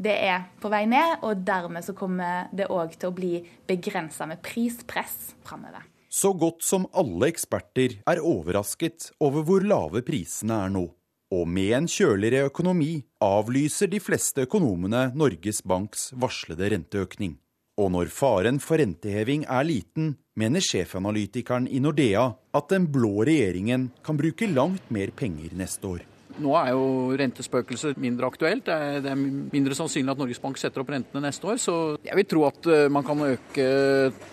det 0.00 0.16
er 0.16 0.46
på 0.62 0.70
vei 0.72 0.86
ned, 0.88 1.20
og 1.26 1.42
dermed 1.44 1.84
så 1.84 1.94
kommer 1.96 2.48
det 2.56 2.70
òg 2.72 2.96
til 2.96 3.10
å 3.10 3.16
bli 3.16 3.34
begrensa 3.68 4.28
med 4.30 4.40
prispress 4.44 5.34
framover. 5.44 5.84
Så 6.10 6.32
godt 6.34 6.64
som 6.66 6.88
alle 6.96 7.28
eksperter 7.30 8.00
er 8.08 8.22
overrasket 8.24 9.12
over 9.22 9.44
hvor 9.46 9.62
lave 9.62 10.02
prisene 10.02 10.56
er 10.64 10.72
nå. 10.72 10.88
Og 11.30 11.46
med 11.46 11.76
en 11.76 11.86
kjøligere 11.86 12.48
økonomi 12.48 13.04
avlyser 13.22 13.92
de 13.92 14.00
fleste 14.02 14.48
økonomene 14.48 15.12
Norges 15.14 15.60
Banks 15.62 16.08
varslede 16.18 16.72
renteøkning. 16.72 17.36
Og 17.80 17.88
når 17.94 18.10
faren 18.12 18.58
for 18.60 18.76
renteheving 18.76 19.46
er 19.48 19.64
liten, 19.64 20.12
mener 20.36 20.60
sjefanalytikeren 20.64 21.68
i 21.70 21.80
Nordea 21.80 22.26
at 22.56 22.68
den 22.72 22.90
blå 22.92 23.22
regjeringen 23.24 23.88
kan 24.04 24.18
bruke 24.20 24.48
langt 24.52 24.90
mer 24.92 25.12
penger 25.16 25.54
neste 25.56 25.88
år. 25.88 26.02
Nå 26.40 26.52
er 26.56 26.70
jo 26.72 26.84
rentespøkelset 27.18 27.98
mindre 28.00 28.28
aktuelt. 28.28 28.68
Det 28.68 29.08
er 29.10 29.18
mindre 29.18 29.76
sannsynlig 29.76 30.12
at 30.12 30.20
Norges 30.20 30.40
Bank 30.40 30.60
setter 30.60 30.84
opp 30.84 30.92
rentene 30.92 31.24
neste 31.24 31.48
år. 31.48 31.58
Så 31.60 31.74
jeg 32.04 32.16
vil 32.16 32.28
tro 32.28 32.44
at 32.48 32.68
eh, 32.70 32.86
man 32.92 33.04
kan 33.04 33.24
øke, 33.26 33.66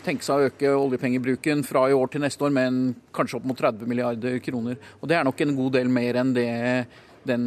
tenke 0.06 0.28
seg 0.28 0.38
å 0.38 0.52
øke 0.52 0.76
oljepengebruken 0.78 1.66
fra 1.68 1.88
i 1.90 1.98
år 1.98 2.14
til 2.14 2.24
neste 2.24 2.48
år 2.48 2.54
med 2.56 2.94
kanskje 3.16 3.40
opp 3.40 3.50
mot 3.50 3.60
30 3.60 3.90
milliarder 3.90 4.40
kroner. 4.44 4.80
Og 5.02 5.10
det 5.10 5.20
er 5.20 5.28
nok 5.28 5.44
en 5.44 5.58
god 5.58 5.76
del 5.80 5.92
mer 5.92 6.22
enn 6.22 6.36
det 6.38 6.48
den 7.28 7.44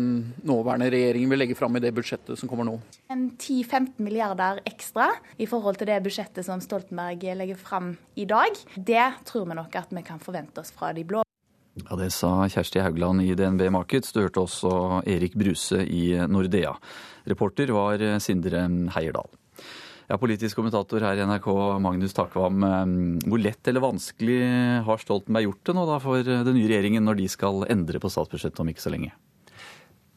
nåværende 0.46 0.90
regjeringen 0.92 1.32
vil 1.32 1.42
legge 1.42 1.56
fram 1.58 1.76
i 1.78 1.82
det 1.82 1.92
budsjettet 1.96 2.38
som 2.38 2.50
kommer 2.50 2.68
nå. 2.68 2.76
En 3.12 3.30
10-15 3.32 3.98
milliarder 4.04 4.60
ekstra 4.68 5.08
i 5.40 5.48
forhold 5.50 5.80
til 5.80 5.90
det 5.90 5.98
budsjettet 6.04 6.46
som 6.46 6.62
Stoltenberg 6.64 7.24
legger 7.40 7.58
fram 7.60 7.94
i 8.20 8.28
dag. 8.28 8.54
Det 8.76 9.08
tror 9.28 9.48
vi 9.48 9.58
nok 9.58 9.80
at 9.80 9.92
vi 9.96 10.04
kan 10.06 10.22
forvente 10.22 10.62
oss 10.62 10.72
fra 10.76 10.92
de 10.96 11.04
blå. 11.08 11.24
Ja, 11.80 11.96
Det 11.96 12.10
sa 12.12 12.46
Kjersti 12.50 12.82
Haugland 12.82 13.22
i 13.22 13.34
DNB 13.34 13.70
Markets. 13.72 14.12
Du 14.12 14.20
hørte 14.20 14.42
også 14.42 15.02
Erik 15.08 15.34
Bruse 15.38 15.84
i 15.86 16.12
Nordea. 16.28 16.74
Reporter 17.30 17.70
var 17.72 18.02
Sindre 18.20 18.66
Heierdal. 18.96 19.30
Ja, 20.10 20.16
Politisk 20.18 20.58
kommentator 20.58 21.04
her 21.06 21.20
i 21.20 21.22
NRK, 21.22 21.46
Magnus 21.78 22.14
Takvam. 22.16 22.64
Hvor 23.22 23.38
lett 23.38 23.68
eller 23.70 23.84
vanskelig 23.84 24.40
har 24.82 24.98
Stoltenberg 24.98 25.46
gjort 25.46 25.68
det 25.70 25.74
nå 25.78 25.84
da 25.86 25.98
for 26.02 26.26
den 26.26 26.56
nye 26.56 26.66
regjeringen 26.66 27.06
når 27.06 27.20
de 27.20 27.28
skal 27.30 27.62
endre 27.70 28.02
på 28.02 28.10
statsbudsjettet 28.10 28.58
om 28.64 28.72
ikke 28.72 28.82
så 28.82 28.90
lenge? 28.90 29.14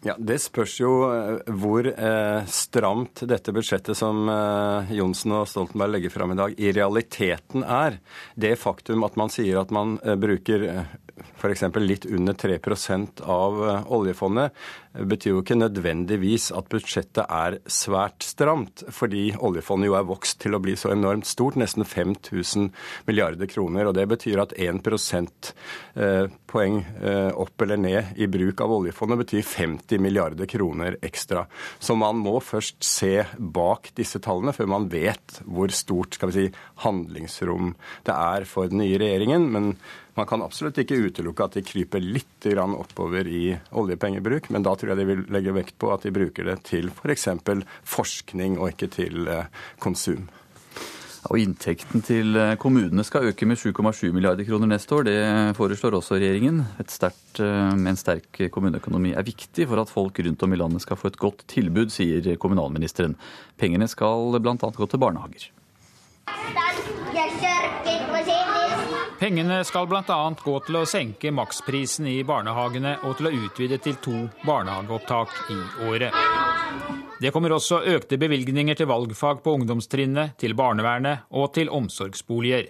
Ja, 0.04 0.16
Det 0.20 0.36
spørs 0.44 0.74
jo 0.82 0.92
eh, 1.08 1.52
hvor 1.62 1.88
eh, 1.88 2.50
stramt 2.52 3.24
dette 3.30 3.54
budsjettet 3.56 3.96
som 3.96 4.28
eh, 4.28 4.92
Johnsen 4.98 5.32
og 5.38 5.48
Stoltenberg 5.48 5.96
legger 5.96 6.12
fram 6.12 6.34
i 6.34 6.40
dag, 6.40 6.56
i 6.60 6.74
realiteten 6.76 7.64
er. 7.64 8.02
Det 8.36 8.58
faktum 8.60 9.06
at 9.08 9.16
man 9.20 9.32
sier 9.32 9.62
at 9.62 9.72
man 9.72 9.96
eh, 10.04 10.18
bruker 10.20 10.68
eh, 10.68 10.92
f.eks. 11.38 11.64
litt 11.78 12.06
under 12.06 12.34
3 12.34 12.60
av 13.22 13.60
eh, 13.68 13.92
oljefondet, 13.94 14.54
betyr 14.94 15.32
jo 15.32 15.42
ikke 15.42 15.58
nødvendigvis 15.58 16.52
at 16.54 16.70
budsjettet 16.70 17.26
er 17.26 17.58
svært 17.66 18.26
stramt, 18.26 18.84
fordi 18.94 19.32
oljefondet 19.42 19.90
jo 19.90 19.96
er 19.98 20.06
vokst 20.10 20.40
til 20.44 20.54
å 20.54 20.62
bli 20.62 20.76
så 20.78 20.92
enormt 20.94 21.26
stort, 21.30 21.58
nesten 21.60 21.86
5000 21.86 22.70
milliarder 23.08 23.50
kroner. 23.50 23.90
og 23.90 23.98
Det 23.98 24.06
betyr 24.12 24.44
at 24.44 24.54
1 24.58 24.84
prosentpoeng 24.86 26.80
eh, 26.84 27.32
opp 27.34 27.66
eller 27.66 27.82
ned 27.82 28.22
i 28.22 28.30
bruk 28.30 28.62
av 28.62 28.76
oljefondet 28.78 29.24
betyr 29.24 29.50
50 29.54 30.04
milliarder 30.04 30.50
kroner 30.50 30.98
ekstra. 31.02 31.48
Så 31.80 31.98
man 31.98 32.22
må 32.22 32.38
først 32.44 32.82
se 32.86 33.26
bak 33.38 33.92
disse 33.98 34.22
tallene 34.24 34.54
før 34.56 34.70
man 34.76 34.90
vet 34.94 35.42
hvor 35.46 35.74
stort 35.74 36.18
skal 36.18 36.30
vi 36.32 36.38
si, 36.38 36.48
handlingsrom 36.86 37.74
det 38.06 38.14
er 38.14 38.46
for 38.50 38.70
den 38.70 38.82
nye 38.84 39.00
regjeringen. 39.02 39.50
men 39.54 39.76
man 40.14 40.28
kan 40.30 40.44
absolutt 40.46 40.78
ikke 40.82 41.00
utelukke 41.08 41.48
at 41.48 41.58
de 41.58 41.66
kryper 41.66 42.04
litt 42.04 42.30
oppover 42.54 43.28
i 43.28 43.56
oljepengebruk, 43.72 44.50
men 44.54 44.66
da 44.66 44.76
tror 44.76 44.94
jeg 44.94 45.00
de 45.00 45.10
vil 45.10 45.26
legge 45.34 45.56
vekt 45.56 45.78
på 45.80 45.94
at 45.94 46.04
de 46.06 46.14
bruker 46.14 46.46
det 46.50 46.60
til 46.68 46.92
f.eks. 46.92 47.30
For 47.44 47.64
forskning 47.96 48.60
og 48.60 48.74
ikke 48.74 48.90
til 48.94 49.28
eh, 49.32 49.48
konsum. 49.80 50.28
Og 51.32 51.40
Inntekten 51.40 52.04
til 52.04 52.36
eh, 52.36 52.56
kommunene 52.60 53.06
skal 53.08 53.30
øke 53.32 53.48
med 53.48 53.58
7,7 53.58 54.12
milliarder 54.12 54.46
kroner 54.46 54.70
neste 54.70 54.98
år. 54.98 55.08
Det 55.08 55.18
foreslår 55.58 55.98
også 55.98 56.20
regjeringen. 56.20 56.62
Sterkt, 56.84 57.40
eh, 57.40 57.74
en 57.74 58.00
sterk 58.00 58.44
kommuneøkonomi 58.54 59.16
er 59.16 59.26
viktig 59.26 59.70
for 59.72 59.82
at 59.82 59.92
folk 59.94 60.20
rundt 60.20 60.44
om 60.44 60.54
i 60.54 60.60
landet 60.60 60.84
skal 60.84 61.00
få 61.00 61.14
et 61.14 61.22
godt 61.22 61.46
tilbud, 61.48 61.94
sier 61.96 62.36
kommunalministeren. 62.36 63.16
Pengene 63.58 63.88
skal 63.90 64.36
bl.a. 64.44 64.58
gå 64.60 64.90
til 64.92 65.02
barnehager. 65.02 65.50
Pengene 69.24 69.62
skal 69.64 69.86
bl.a. 69.88 70.16
gå 70.44 70.54
til 70.66 70.76
å 70.76 70.80
senke 70.84 71.30
maksprisen 71.32 72.10
i 72.12 72.18
barnehagene 72.28 72.98
og 73.08 73.14
til 73.16 73.30
å 73.30 73.32
utvide 73.46 73.78
til 73.80 73.96
to 74.04 74.18
barnehageopptak 74.44 75.38
i 75.54 75.60
året. 75.88 76.18
Det 77.24 77.32
kommer 77.32 77.56
også 77.56 77.80
økte 77.94 78.20
bevilgninger 78.20 78.76
til 78.76 78.90
valgfag 78.92 79.40
på 79.46 79.54
ungdomstrinnet, 79.56 80.36
til 80.44 80.58
barnevernet 80.60 81.32
og 81.40 81.54
til 81.56 81.72
omsorgsboliger. 81.72 82.68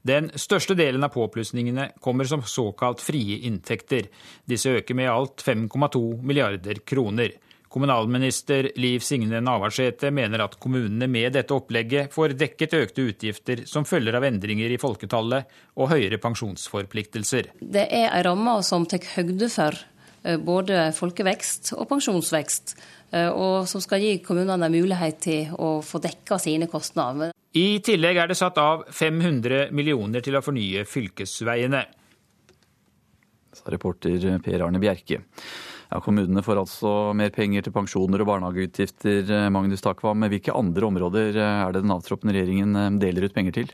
Den 0.00 0.32
største 0.40 0.72
delen 0.78 1.04
av 1.04 1.12
påplussingene 1.12 1.90
kommer 2.00 2.24
som 2.24 2.48
såkalt 2.48 3.04
frie 3.04 3.42
inntekter. 3.50 4.08
Disse 4.48 4.72
øker 4.80 4.96
med 4.96 5.10
i 5.10 5.12
alt 5.12 5.44
5,2 5.44 6.00
milliarder 6.24 6.80
kroner. 6.80 7.36
Kommunalminister 7.70 8.72
Liv 8.82 8.98
Signe 9.06 9.38
Navarsete 9.40 10.08
mener 10.10 10.42
at 10.42 10.56
kommunene 10.58 11.06
med 11.06 11.36
dette 11.36 11.54
opplegget 11.54 12.10
får 12.10 12.34
dekket 12.34 12.74
økte 12.74 13.04
utgifter 13.12 13.62
som 13.70 13.86
følger 13.86 14.18
av 14.18 14.26
endringer 14.26 14.74
i 14.74 14.78
folketallet 14.82 15.54
og 15.78 15.92
høyere 15.92 16.18
pensjonsforpliktelser. 16.18 17.52
Det 17.62 17.86
er 17.86 18.08
ei 18.08 18.24
ramme 18.26 18.56
som 18.66 18.88
tar 18.90 19.06
høgde 19.12 19.46
for 19.54 19.78
eh, 20.24 20.40
både 20.42 20.88
folkevekst 20.98 21.76
og 21.78 21.86
pensjonsvekst, 21.94 22.74
eh, 23.14 23.30
og 23.30 23.70
som 23.70 23.86
skal 23.86 24.02
gi 24.02 24.16
kommunene 24.26 24.66
mulighet 24.74 25.22
til 25.30 25.54
å 25.54 25.76
få 25.78 26.02
dekka 26.02 26.42
sine 26.42 26.66
kostnader. 26.66 27.30
I 27.54 27.78
tillegg 27.86 28.18
er 28.18 28.34
det 28.34 28.42
satt 28.42 28.58
av 28.58 28.88
500 28.90 29.70
millioner 29.70 30.26
til 30.26 30.34
å 30.34 30.42
fornye 30.42 30.82
fylkesveiene. 30.90 31.86
Sa 33.54 33.70
reporter 33.70 34.40
Per 34.42 34.66
Arne 34.66 34.82
Bjerke. 34.82 35.22
Ja, 35.90 35.98
Kommunene 35.98 36.42
får 36.46 36.60
altså 36.62 36.90
mer 37.18 37.32
penger 37.34 37.64
til 37.66 37.74
pensjoner 37.74 38.22
og 38.22 38.28
barnehageutgifter. 38.30 39.50
Magnus 39.50 39.82
Takvam, 39.82 40.22
hvilke 40.30 40.54
andre 40.54 40.86
områder 40.86 41.34
er 41.34 41.74
det 41.74 41.82
den 41.82 41.94
avtroppende 41.94 42.36
regjeringen 42.36 42.78
eh, 42.78 42.90
deler 43.02 43.26
ut 43.26 43.34
penger 43.34 43.56
til? 43.56 43.72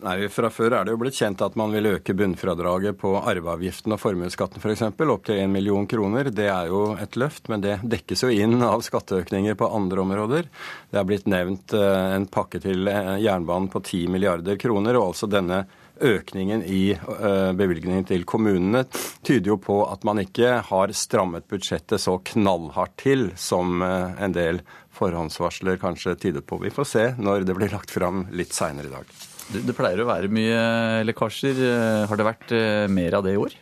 Nei, 0.00 0.28
Fra 0.32 0.48
før 0.48 0.78
er 0.78 0.86
det 0.86 0.94
jo 0.94 1.00
blitt 1.02 1.18
kjent 1.18 1.42
at 1.44 1.56
man 1.60 1.74
vil 1.74 1.90
øke 1.90 2.14
bunnfradraget 2.16 2.96
på 3.02 3.12
arveavgiften 3.18 3.92
og 3.92 4.00
formuesskatten 4.00 4.62
f.eks. 4.62 4.86
For 4.96 5.12
opp 5.12 5.26
til 5.26 5.42
1 5.42 5.50
million 5.52 5.88
kroner. 5.90 6.30
Det 6.32 6.46
er 6.48 6.70
jo 6.70 6.94
et 6.94 7.18
løft, 7.20 7.50
men 7.52 7.66
det 7.66 7.80
dekkes 7.82 8.24
jo 8.24 8.30
inn 8.32 8.62
av 8.64 8.86
skatteøkninger 8.86 9.58
på 9.58 9.68
andre 9.74 10.06
områder. 10.06 10.48
Det 10.88 11.02
er 11.02 11.10
blitt 11.10 11.28
nevnt 11.28 11.74
eh, 11.76 12.14
en 12.14 12.30
pakke 12.30 12.62
til 12.62 12.88
eh, 12.88 13.16
jernbanen 13.26 13.68
på 13.74 13.82
10 13.82 14.08
milliarder 14.14 14.56
kroner, 14.60 14.96
og 14.96 15.10
altså 15.10 15.28
denne 15.28 15.64
økningen 16.00 16.62
i 16.64 16.92
eh, 16.94 17.50
bevilgningen 17.56 18.06
til 18.08 18.24
kommunene 18.28 18.84
tyder 19.26 19.52
jo 19.52 19.58
på 19.62 19.80
at 19.86 20.04
man 20.08 20.22
ikke 20.22 20.58
har 20.70 20.94
strammet 20.96 21.48
budsjettet 21.50 22.02
så 22.02 22.18
knallhardt 22.32 22.96
til 23.00 23.28
som 23.40 23.82
eh, 23.84 24.22
en 24.22 24.36
del 24.36 24.62
forhåndsvarsler 24.96 25.80
kanskje 25.80 26.16
tydet 26.20 26.46
på. 26.48 26.60
Vi 26.62 26.72
får 26.74 26.88
se 26.88 27.04
når 27.20 27.46
det 27.48 27.56
blir 27.56 27.72
lagt 27.72 27.92
fram 27.94 28.26
litt 28.36 28.56
seinere 28.56 28.90
i 28.90 28.94
dag. 28.96 29.14
Det, 29.50 29.64
det 29.66 29.76
pleier 29.76 30.02
å 30.02 30.10
være 30.10 30.30
mye 30.32 30.60
lekkasjer. 31.08 31.64
Har 32.10 32.20
det 32.20 32.28
vært 32.28 32.52
eh, 32.56 32.84
mer 32.90 33.18
av 33.18 33.26
det 33.26 33.36
i 33.36 33.40
år? 33.40 33.56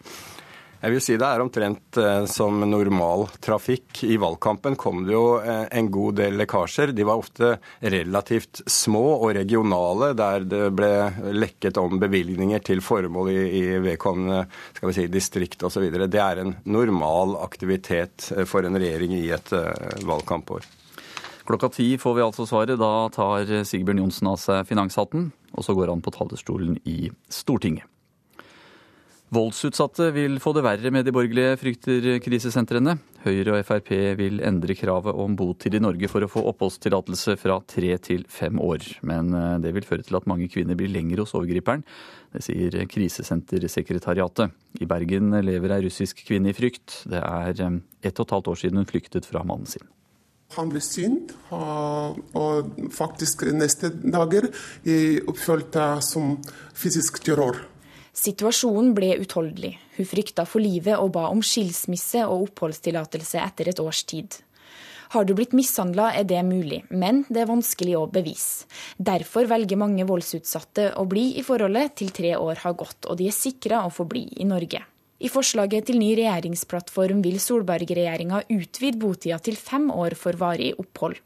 Jeg 0.78 0.94
vil 0.94 1.02
si 1.02 1.16
det 1.18 1.26
er 1.26 1.42
omtrent 1.42 1.98
eh, 1.98 2.24
som 2.30 2.60
normal 2.62 3.24
trafikk. 3.42 4.04
I 4.06 4.14
valgkampen 4.22 4.76
kom 4.78 5.00
det 5.08 5.16
jo 5.16 5.40
eh, 5.42 5.64
en 5.74 5.88
god 5.90 6.20
del 6.20 6.38
lekkasjer. 6.38 6.92
De 6.94 7.06
var 7.08 7.18
ofte 7.18 7.56
relativt 7.82 8.62
små 8.70 9.02
og 9.16 9.32
regionale, 9.34 10.12
der 10.18 10.46
det 10.46 10.68
ble 10.78 10.92
lekket 11.34 11.80
om 11.82 11.98
bevilgninger 11.98 12.62
til 12.62 12.84
formål 12.84 13.32
i, 13.34 13.64
vedkommende 13.82 14.44
skal 14.76 14.92
vi 14.92 14.96
si, 15.00 15.08
distrikt 15.10 15.66
osv. 15.66 15.88
Det 15.98 16.22
er 16.22 16.44
en 16.44 16.54
normal 16.70 17.34
aktivitet 17.42 18.30
eh, 18.36 18.46
for 18.46 18.62
en 18.62 18.78
regjering 18.78 19.18
i 19.18 19.26
et 19.34 19.54
valgkampår. 20.06 20.62
Klokka 21.48 21.74
ti 21.74 21.90
får 21.98 22.14
vi 22.14 22.22
altså 22.22 22.46
svaret. 22.46 22.78
Da 22.78 23.08
tar 23.10 23.50
Sigbjørn 23.66 24.04
Johnsen 24.04 24.30
av 24.30 24.38
seg 24.38 24.66
finanshatten, 24.70 25.32
og 25.56 25.66
så 25.66 25.74
går 25.74 25.90
han 25.90 26.06
på 26.06 26.14
talerstolen 26.14 26.78
i 26.86 27.08
Stortinget. 27.32 27.88
Voldsutsatte 29.28 30.06
vil 30.16 30.38
få 30.40 30.54
det 30.56 30.62
verre 30.64 30.88
med 30.88 31.04
de 31.04 31.12
borgerlige, 31.12 31.58
frykter 31.60 32.06
krisesentrene. 32.24 32.94
Høyre 33.26 33.58
og 33.58 33.66
Frp 33.68 33.90
vil 34.16 34.40
endre 34.40 34.72
kravet 34.78 35.12
om 35.20 35.34
botid 35.36 35.76
i 35.76 35.82
Norge 35.84 36.08
for 36.08 36.24
å 36.24 36.30
få 36.32 36.46
oppholdstillatelse 36.48 37.36
fra 37.36 37.58
tre 37.68 37.90
til 38.00 38.24
fem 38.32 38.56
år. 38.56 38.86
Men 39.04 39.28
eh, 39.36 39.58
det 39.60 39.74
vil 39.76 39.84
føre 39.84 40.06
til 40.06 40.16
at 40.16 40.30
mange 40.30 40.48
kvinner 40.48 40.78
blir 40.80 40.88
lenger 40.94 41.20
hos 41.20 41.36
overgriperen. 41.36 41.84
Det 42.32 42.46
sier 42.46 42.80
Krisesentersekretariatet. 42.88 44.56
I 44.80 44.88
Bergen 44.88 45.36
lever 45.44 45.76
ei 45.76 45.84
russisk 45.84 46.24
kvinne 46.24 46.54
i 46.54 46.56
frykt. 46.56 47.02
Det 47.12 47.20
er 47.20 47.52
eh, 47.68 47.80
ett 48.08 48.16
og 48.16 48.24
et 48.30 48.36
halvt 48.38 48.52
år 48.54 48.64
siden 48.64 48.80
hun 48.80 48.88
flyktet 48.88 49.28
fra 49.28 49.44
mannen 49.44 49.68
sin. 49.68 49.84
Han 50.56 50.70
ble 50.72 50.80
sint, 50.80 51.34
og 51.52 52.70
faktisk 52.96 53.44
neste 53.52 53.90
dager 54.00 54.48
oppfølte 55.28 55.90
som 56.00 56.38
fysisk 56.72 57.20
terror. 57.20 57.66
Situasjonen 58.18 58.94
ble 58.96 59.12
utholdelig. 59.22 59.76
Hun 59.94 60.08
frykta 60.10 60.42
for 60.48 60.62
livet 60.62 60.98
og 60.98 61.12
ba 61.14 61.28
om 61.30 61.42
skilsmisse 61.44 62.24
og 62.26 62.48
oppholdstillatelse 62.48 63.38
etter 63.44 63.70
et 63.70 63.82
års 63.82 64.02
tid. 64.10 64.40
Har 65.14 65.24
du 65.24 65.32
blitt 65.38 65.54
mishandla, 65.56 66.10
er 66.18 66.26
det 66.28 66.42
mulig, 66.44 66.82
men 66.90 67.22
det 67.30 67.44
er 67.44 67.48
vanskelig 67.48 67.94
å 67.96 68.08
bevise. 68.12 68.66
Derfor 68.98 69.48
velger 69.48 69.80
mange 69.80 70.04
voldsutsatte 70.08 70.90
å 71.00 71.06
bli 71.08 71.30
i 71.38 71.46
forholdet 71.46 71.94
til 72.02 72.12
tre 72.12 72.34
år 72.36 72.60
har 72.66 72.76
gått, 72.76 73.06
og 73.06 73.16
de 73.20 73.30
er 73.30 73.36
sikra 73.36 73.86
å 73.86 73.94
få 73.94 74.04
bli 74.10 74.26
i 74.36 74.48
Norge. 74.48 74.82
I 75.18 75.26
forslaget 75.26 75.88
til 75.88 75.96
ny 75.98 76.12
regjeringsplattform 76.14 77.24
vil 77.24 77.40
Solberg-regjeringa 77.42 78.44
utvide 78.54 79.00
botida 79.02 79.40
til 79.42 79.56
fem 79.58 79.88
år 79.90 80.14
for 80.14 80.38
varig 80.38 80.68
opphold. 80.78 81.16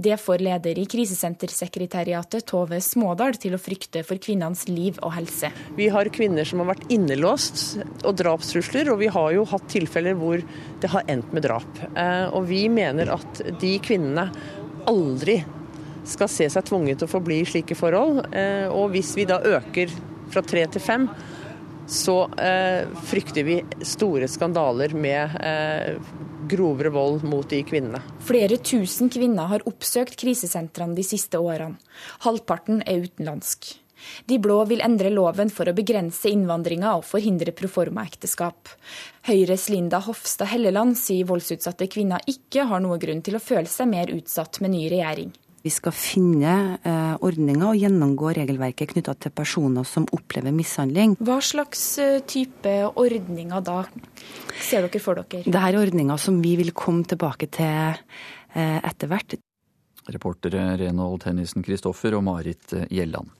Det 0.00 0.16
får 0.16 0.40
leder 0.46 0.80
i 0.80 0.86
Krisesentersekretariatet 0.88 2.46
Tove 2.48 2.78
Smådal 2.80 3.36
til 3.42 3.52
å 3.52 3.60
frykte 3.60 4.00
for 4.08 4.16
kvinnenes 4.16 4.64
liv 4.70 4.96
og 5.04 5.12
helse. 5.18 5.50
Vi 5.76 5.90
har 5.92 6.08
kvinner 6.08 6.48
som 6.48 6.62
har 6.62 6.70
vært 6.72 6.88
innelåst 6.96 7.82
og 8.00 8.16
drapstrusler, 8.22 8.88
og 8.94 9.02
vi 9.04 9.12
har 9.12 9.36
jo 9.36 9.44
hatt 9.52 9.68
tilfeller 9.76 10.16
hvor 10.16 10.40
det 10.80 10.92
har 10.96 11.04
endt 11.12 11.36
med 11.36 11.44
drap. 11.44 11.84
Eh, 11.92 12.32
og 12.32 12.48
vi 12.48 12.62
mener 12.72 13.12
at 13.12 13.44
de 13.60 13.74
kvinnene 13.84 14.30
aldri 14.88 15.42
skal 16.08 16.32
se 16.32 16.48
seg 16.48 16.64
tvunget 16.64 17.02
til 17.02 17.10
å 17.10 17.12
forbli 17.12 17.42
i 17.42 17.46
slike 17.52 17.76
forhold. 17.76 18.24
Eh, 18.32 18.72
og 18.72 18.96
hvis 18.96 19.12
vi 19.20 19.28
da 19.28 19.42
øker 19.44 19.92
fra 20.32 20.40
tre 20.48 20.64
til 20.72 20.80
fem, 20.80 21.10
så 21.86 22.16
eh, 22.40 22.88
frykter 23.08 23.44
vi 23.46 23.58
store 23.84 24.28
skandaler 24.30 24.94
med 24.96 25.36
eh, 25.40 26.00
grovere 26.48 26.92
vold 26.94 27.24
mot 27.28 27.48
de 27.50 27.62
kvinnene. 27.66 28.00
Flere 28.24 28.58
tusen 28.60 29.10
kvinner 29.12 29.48
har 29.52 29.64
oppsøkt 29.68 30.18
krisesentrene 30.20 30.96
de 30.96 31.06
siste 31.06 31.40
årene. 31.40 31.80
Halvparten 32.24 32.82
er 32.86 33.04
utenlandsk. 33.06 33.74
De 34.28 34.38
blå 34.38 34.58
vil 34.68 34.82
endre 34.84 35.08
loven 35.12 35.48
for 35.52 35.68
å 35.68 35.76
begrense 35.76 36.28
innvandringa 36.28 36.96
og 36.98 37.06
forhindre 37.08 37.54
proforma-ekteskap. 37.56 38.74
Høyres 39.28 39.70
Linda 39.72 40.02
Hofstad 40.04 40.50
Helleland 40.52 40.98
sier 41.00 41.28
voldsutsatte 41.28 41.88
kvinner 41.92 42.24
ikke 42.28 42.66
har 42.68 42.84
noe 42.84 43.00
grunn 43.00 43.24
til 43.24 43.38
å 43.38 43.42
føle 43.42 43.70
seg 43.70 43.88
mer 43.92 44.12
utsatt 44.12 44.60
med 44.64 44.74
ny 44.76 44.84
regjering. 44.92 45.32
Vi 45.64 45.70
skal 45.72 45.94
finne 45.96 46.54
eh, 46.84 47.14
ordninger 47.24 47.70
og 47.70 47.78
gjennomgå 47.80 48.34
regelverket 48.36 48.90
knytta 48.90 49.14
til 49.16 49.32
personer 49.32 49.86
som 49.88 50.04
opplever 50.12 50.52
mishandling. 50.52 51.14
Hva 51.24 51.38
slags 51.40 51.86
eh, 52.02 52.18
type 52.28 52.74
ordninger 53.00 53.64
da 53.64 53.78
ser 54.60 54.84
dere 54.84 55.00
for 55.00 55.22
dere? 55.22 55.40
Dette 55.46 55.64
er 55.70 55.80
ordninger 55.80 56.20
som 56.20 56.42
vi 56.44 56.52
vil 56.60 56.74
komme 56.76 57.08
tilbake 57.08 57.48
til 57.56 57.96
eh, 57.96 58.76
etter 58.76 59.08
hvert. 59.08 59.38
Reportere 60.12 60.74
Renold 60.82 61.22
Tennisen 61.24 61.64
Kristoffer 61.64 62.18
og 62.18 62.26
Marit 62.28 62.76
eh, 62.76 62.84
Gjelland. 62.92 63.32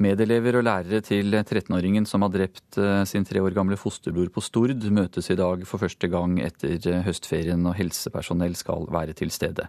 Medelever 0.00 0.56
og 0.56 0.64
lærere 0.64 1.02
til 1.04 1.34
13-åringen 1.36 2.06
som 2.08 2.22
har 2.24 2.32
drept 2.32 2.78
eh, 2.80 3.02
sin 3.04 3.26
tre 3.28 3.42
år 3.44 3.52
gamle 3.52 3.76
fosterbror 3.76 4.30
på 4.32 4.40
Stord, 4.40 4.86
møtes 4.88 5.28
i 5.28 5.36
dag 5.36 5.60
for 5.68 5.82
første 5.82 6.08
gang 6.08 6.38
etter 6.40 6.78
eh, 6.88 7.02
høstferien, 7.04 7.66
og 7.68 7.76
helsepersonell 7.76 8.54
skal 8.56 8.86
være 8.88 9.12
til 9.18 9.28
stede. 9.34 9.66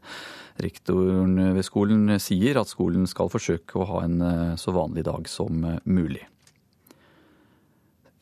Rektoren 0.64 1.36
ved 1.58 1.68
skolen 1.68 2.16
sier 2.24 2.62
at 2.62 2.72
skolen 2.72 3.10
skal 3.12 3.32
forsøke 3.34 3.76
å 3.76 3.88
ha 3.90 4.04
en 4.06 4.24
eh, 4.24 4.54
så 4.62 4.72
vanlig 4.72 5.04
dag 5.10 5.28
som 5.28 5.66
mulig. 5.84 6.24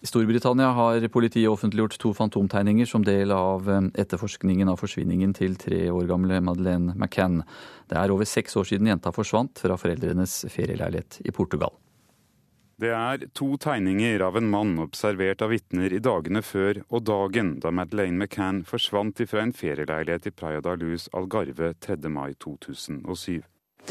I 0.02 0.10
Storbritannia 0.10 0.72
har 0.74 1.06
politiet 1.14 1.52
offentliggjort 1.52 2.00
to 2.02 2.14
fantomtegninger 2.18 2.88
som 2.90 3.04
del 3.06 3.36
av 3.36 3.68
etterforskningen 3.70 4.72
av 4.72 4.80
forsvinningen 4.80 5.36
til 5.38 5.60
tre 5.60 5.84
år 5.92 6.08
gamle 6.10 6.40
Madeleine 6.42 6.96
McCann. 6.96 7.44
Det 7.92 8.00
er 8.00 8.16
over 8.16 8.26
seks 8.26 8.58
år 8.58 8.72
siden 8.72 8.90
jenta 8.90 9.14
forsvant 9.14 9.62
fra 9.62 9.78
foreldrenes 9.78 10.40
ferieleilighet 10.56 11.20
i 11.28 11.36
Portugal. 11.36 11.76
Det 12.80 12.92
er 12.96 13.26
to 13.36 13.58
tegninger 13.60 14.22
av 14.24 14.38
en 14.40 14.46
mann 14.48 14.78
observert 14.80 15.42
av 15.44 15.52
vitner 15.52 15.92
i 15.92 15.98
dagene 16.00 16.40
før 16.40 16.78
og 16.88 17.02
dagen 17.10 17.58
da 17.60 17.74
Madeleine 17.76 18.16
McCann 18.16 18.62
forsvant 18.64 19.20
ifra 19.20 19.42
en 19.44 19.52
ferieleilighet 19.52 20.30
i 20.30 20.32
Praia 20.32 20.62
da 20.64 20.78
Luz 20.80 21.10
Algarve 21.12 21.74
3. 21.84 21.98
mai 22.08 22.38
2007. 22.40 23.42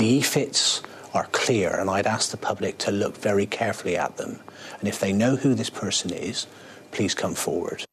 The 0.01 0.23
fits 0.23 0.83
are 1.13 1.29
clear, 1.33 1.77
and 1.81 1.91
I'd 1.91 2.09
ask 2.09 2.31
the 2.31 2.41
public 2.41 2.79
to 2.79 2.91
look 2.91 3.21
very 3.21 3.45
carefully 3.45 3.97
at 3.97 4.17
them. 4.17 4.39
And 4.81 4.89
if 4.89 5.01
they 5.01 5.13
know 5.13 5.37
who 5.37 5.55
this 5.55 5.71
person 5.71 6.11
is, 6.11 6.49
please 6.91 7.15
come 7.15 7.35
forward. 7.35 7.85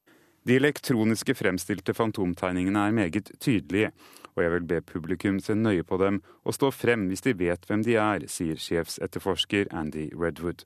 De 0.48 0.56
elektroniske 0.56 1.36
fremstilte 1.36 1.93
fantomtegningene 1.93 2.88
er 2.88 2.91
meget 2.91 3.32
tydelige, 3.39 3.91
og 4.36 4.44
jeg 4.44 4.52
vil 4.52 4.68
be 4.68 4.82
publikum 4.84 5.40
se 5.40 5.56
nøye 5.56 5.86
på 5.88 5.98
dem 6.02 6.22
og 6.44 6.58
stå 6.58 6.72
frem 6.76 7.08
hvis 7.09 7.24
de 7.26 7.36
vet 7.39 7.66
hvem 7.68 7.86
de 7.88 7.96
er, 8.00 8.28
sier 8.32 8.59
sjefsetterforsker 8.59 9.72
Andy 9.72 10.09
Redwood. 10.14 10.66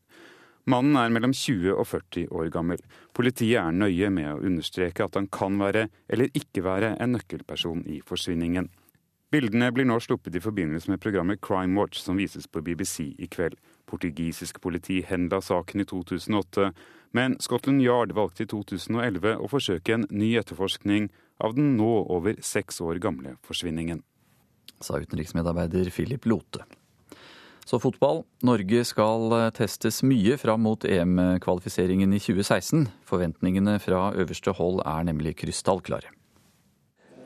Mannen 0.69 0.97
er 1.01 1.13
mellom 1.13 1.31
20 1.33 1.71
og 1.73 1.87
40 1.87 2.27
år 2.35 2.49
gammel. 2.53 2.81
Politiet 3.15 3.57
er 3.61 3.73
nøye 3.73 4.09
med 4.13 4.27
å 4.33 4.41
understreke 4.45 5.05
at 5.05 5.15
han 5.17 5.29
kan 5.31 5.57
være 5.61 5.87
eller 6.09 6.29
ikke 6.37 6.65
være 6.65 6.95
en 7.01 7.15
nøkkelperson 7.15 7.85
i 7.89 8.01
forsvinningen. 8.05 8.69
Bildene 9.29 9.69
blir 9.73 9.85
nå 9.85 9.99
sluppet 10.01 10.35
i 10.35 10.41
forbindelse 10.41 10.89
med 10.89 11.01
programmet 11.01 11.41
Crime 11.45 11.77
Watch, 11.77 12.01
som 12.01 12.17
vises 12.17 12.47
på 12.49 12.63
BBC 12.65 13.11
i 13.17 13.27
kveld. 13.29 13.57
Portugisisk 13.89 14.57
politi 14.61 15.03
henla 15.05 15.37
saken 15.41 15.81
i 15.81 15.85
2008, 15.89 16.71
men 17.17 17.37
Scotland 17.41 17.81
Yard 17.81 18.13
valgte 18.17 18.45
i 18.45 18.49
2011 18.49 19.37
å 19.37 19.49
forsøke 19.49 19.95
en 19.95 20.07
ny 20.09 20.35
etterforskning 20.37 21.09
av 21.39 21.55
den 21.55 21.77
nå 21.79 21.89
over 22.11 22.39
seks 22.43 22.81
år 22.83 22.99
gamle 23.03 23.37
forsvinningen. 23.47 24.03
Sa 24.79 24.99
utenriksmedarbeider 24.99 25.89
Philip 25.91 26.27
Lote. 26.29 26.63
Så 27.65 27.79
fotball. 27.79 28.23
Norge 28.41 28.83
skal 28.87 29.33
testes 29.53 30.01
mye 30.01 30.39
fram 30.41 30.63
mot 30.65 30.85
EM-kvalifiseringen 30.85 32.15
i 32.17 32.21
2016. 32.21 32.87
Forventningene 33.05 33.75
fra 33.83 34.07
øverste 34.17 34.55
hold 34.57 34.81
er 34.87 35.05
nemlig 35.05 35.35
krystallklare. 35.43 36.09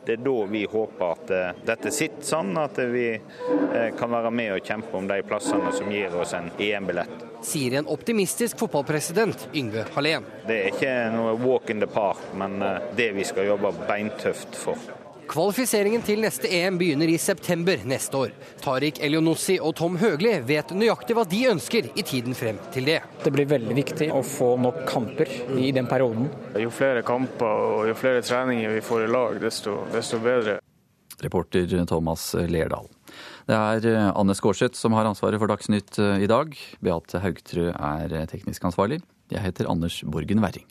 Det 0.04 0.18
er 0.18 0.26
da 0.26 0.36
vi 0.52 0.66
håper 0.68 1.14
at 1.14 1.30
eh, 1.32 1.60
dette 1.64 1.92
sitter 1.96 2.28
sånn 2.28 2.58
at 2.60 2.76
vi 2.92 3.06
eh, 3.16 3.92
kan 3.96 4.12
være 4.12 4.34
med 4.36 4.58
og 4.58 4.68
kjempe 4.68 5.00
om 5.00 5.08
de 5.08 5.22
plassene 5.24 5.72
som 5.72 5.88
gir 5.96 6.12
oss 6.20 6.36
en 6.36 6.52
EM-billett. 6.60 7.33
Sier 7.44 7.74
en 7.74 7.88
optimistisk 7.92 8.60
fotballpresident 8.60 9.50
Yngve 9.54 9.86
Hallén. 9.94 10.24
Det 10.48 10.56
er 10.60 10.70
ikke 10.72 10.92
noe 11.12 11.36
walk 11.44 11.70
in 11.70 11.84
the 11.84 11.88
park, 11.88 12.22
men 12.40 12.62
eh, 12.64 12.78
det 12.96 13.12
vi 13.18 13.26
skal 13.28 13.50
jobbe 13.52 13.74
beintøft 13.88 14.56
for. 14.56 14.80
Kvalifiseringen 15.28 16.04
til 16.04 16.22
neste 16.24 16.48
EM 16.52 16.78
begynner 16.80 17.10
i 17.10 17.18
september 17.20 17.84
neste 17.88 18.20
år. 18.20 18.32
Tariq 18.64 19.00
Elionossi 19.04 19.56
og 19.60 19.76
Tom 19.80 19.96
Høgli 20.00 20.34
vet 20.48 20.72
nøyaktig 20.76 21.16
hva 21.18 21.24
de 21.28 21.40
ønsker 21.52 21.92
i 21.96 22.04
tiden 22.06 22.36
frem 22.38 22.60
til 22.76 22.88
det. 22.92 23.00
Det 23.24 23.32
blir 23.34 23.48
veldig 23.52 23.78
viktig 23.80 24.10
å 24.14 24.24
få 24.24 24.54
nok 24.64 24.84
kamper 24.90 25.32
i 25.60 25.72
den 25.76 25.88
perioden. 25.90 26.30
Jo 26.60 26.72
flere 26.72 27.04
kamper 27.08 27.68
og 27.80 27.88
jo 27.90 27.96
flere 27.98 28.24
treninger 28.24 28.76
vi 28.76 28.84
får 28.84 29.08
i 29.08 29.14
lag, 29.16 29.40
desto, 29.44 29.80
desto 29.96 30.20
bedre. 30.24 30.60
Reporter 31.24 31.86
Thomas 31.88 32.34
Lerdal. 32.48 32.93
Det 33.50 33.56
er 33.58 33.88
eh, 33.90 34.12
Anne 34.16 34.36
Skårseth 34.38 34.80
som 34.80 34.96
har 34.96 35.08
ansvaret 35.10 35.42
for 35.42 35.52
Dagsnytt 35.52 36.00
eh, 36.00 36.24
i 36.24 36.30
dag. 36.32 36.56
Beate 36.84 37.20
Haugtrø 37.24 37.72
er 37.74 38.16
eh, 38.16 38.30
teknisk 38.32 38.64
ansvarlig. 38.70 39.02
Jeg 39.34 39.44
heter 39.44 39.70
Anders 39.72 40.00
Borgen 40.08 40.44
Werring. 40.44 40.68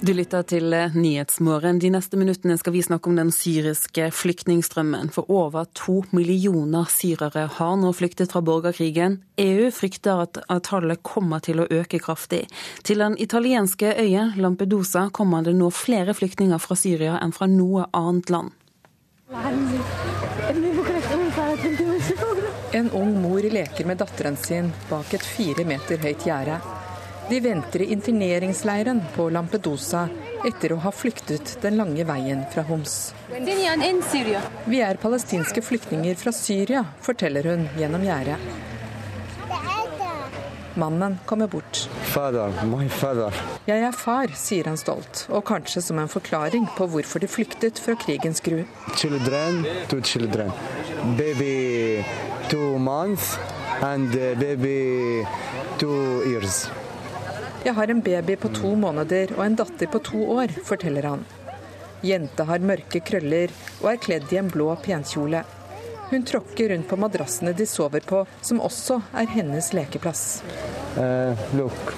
Du 0.00 0.14
lytter 0.16 0.42
til 0.48 0.72
Nyhetsmorgen. 0.94 1.76
De 1.78 1.90
neste 1.92 2.16
minuttene 2.16 2.54
skal 2.56 2.72
vi 2.72 2.80
snakke 2.80 3.10
om 3.10 3.18
den 3.18 3.28
syriske 3.36 4.06
flyktningstrømmen. 4.16 5.10
For 5.12 5.28
over 5.28 5.66
to 5.76 5.98
millioner 6.16 6.88
syrere 6.88 7.42
har 7.58 7.74
nå 7.76 7.90
flyktet 7.92 8.32
fra 8.32 8.40
borgerkrigen. 8.40 9.18
EU 9.36 9.68
frykter 9.68 10.24
at 10.24 10.40
tallet 10.64 11.02
kommer 11.04 11.44
til 11.44 11.60
å 11.60 11.68
øke 11.68 12.00
kraftig. 12.00 12.46
Til 12.80 13.04
den 13.04 13.18
italienske 13.20 13.92
øya 14.00 14.30
Lampedusa 14.40 15.10
kommer 15.12 15.44
det 15.44 15.52
nå 15.60 15.68
flere 15.68 16.16
flyktninger 16.16 16.64
fra 16.64 16.80
Syria 16.80 17.20
enn 17.20 17.36
fra 17.36 17.50
noe 17.52 17.84
annet 17.92 18.32
land. 18.32 18.56
En 22.72 22.90
ung 22.96 23.16
mor 23.20 23.44
leker 23.52 23.84
med 23.84 24.00
datteren 24.00 24.40
sin 24.40 24.72
bak 24.88 25.12
et 25.12 25.32
fire 25.36 25.68
meter 25.68 26.00
høyt 26.00 26.24
gjerde. 26.24 26.62
De 27.30 27.40
venter 27.40 27.82
i 27.82 27.92
interneringsleiren 27.92 29.02
på 29.14 29.28
Lampedusa 29.30 30.08
etter 30.48 30.72
å 30.74 30.78
ha 30.82 30.90
flyktet 30.90 31.52
den 31.62 31.76
lange 31.78 32.02
veien 32.08 32.40
fra 32.50 32.64
Homs. 32.66 33.12
Vi 33.30 34.80
er 34.82 34.98
palestinske 34.98 35.62
flyktninger 35.62 36.18
fra 36.18 36.32
Syria, 36.34 36.82
forteller 37.06 37.46
hun 37.52 37.68
gjennom 37.78 38.02
gjerdet. 38.02 38.34
Mannen 40.74 41.20
kommer 41.26 41.46
bort. 41.46 41.84
Father, 42.10 42.50
father. 42.88 43.38
Jeg 43.66 43.86
er 43.86 43.94
far, 43.94 44.34
sier 44.34 44.66
han 44.66 44.78
stolt, 44.80 45.28
og 45.30 45.46
kanskje 45.46 45.84
som 45.86 46.02
en 46.02 46.10
forklaring 46.10 46.66
på 46.74 46.90
hvorfor 46.90 47.22
de 47.22 47.30
flyktet 47.30 47.78
fra 47.78 47.94
krigens 47.94 48.42
gru. 48.42 48.64
Children 48.96 49.62
to 49.86 50.02
children. 50.02 50.50
Baby 51.14 52.04
two 52.50 52.78
months 52.78 53.36
and 53.82 54.10
baby 54.42 55.26
two 55.78 56.22
years. 56.26 56.66
Jeg 57.60 57.74
har 57.76 57.90
en 57.92 58.00
baby 58.00 58.36
på 58.40 58.48
to 58.56 58.72
måneder 58.78 59.34
og 59.36 59.44
en 59.44 59.56
datter 59.58 59.88
på 59.92 60.00
to 60.04 60.20
år, 60.32 60.52
forteller 60.64 61.10
han. 61.10 61.24
Jenta 62.00 62.46
har 62.48 62.62
mørke 62.64 63.02
krøller 63.04 63.52
og 63.82 63.90
er 63.92 63.98
kledd 64.00 64.30
i 64.32 64.38
en 64.40 64.48
blå 64.48 64.72
penkjole. 64.80 65.42
Hun 66.10 66.24
tråkker 66.26 66.72
rundt 66.72 66.88
på 66.88 66.96
madrassene 66.96 67.52
de 67.52 67.66
sover 67.68 68.00
på, 68.00 68.22
som 68.40 68.62
også 68.64 68.96
er 69.12 69.28
hennes 69.30 69.68
lekeplass. 69.76 70.40
Uh, 70.96 71.36
look. 71.58 71.92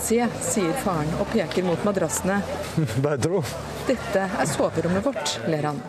Se, 0.00 0.22
sier 0.42 0.72
faren 0.80 1.12
og 1.20 1.28
peker 1.34 1.66
mot 1.68 1.84
madrassene. 1.84 2.40
Dette 3.90 4.24
er 4.24 4.48
soverommet 4.48 5.04
vårt, 5.04 5.36
ler 5.52 5.68
han. 5.68 5.82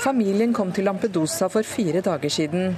Familien 0.00 0.56
kom 0.56 0.72
til 0.72 0.88
Lampedusa 0.88 1.50
for 1.52 1.66
fire 1.66 2.00
dager 2.04 2.32
siden. 2.32 2.72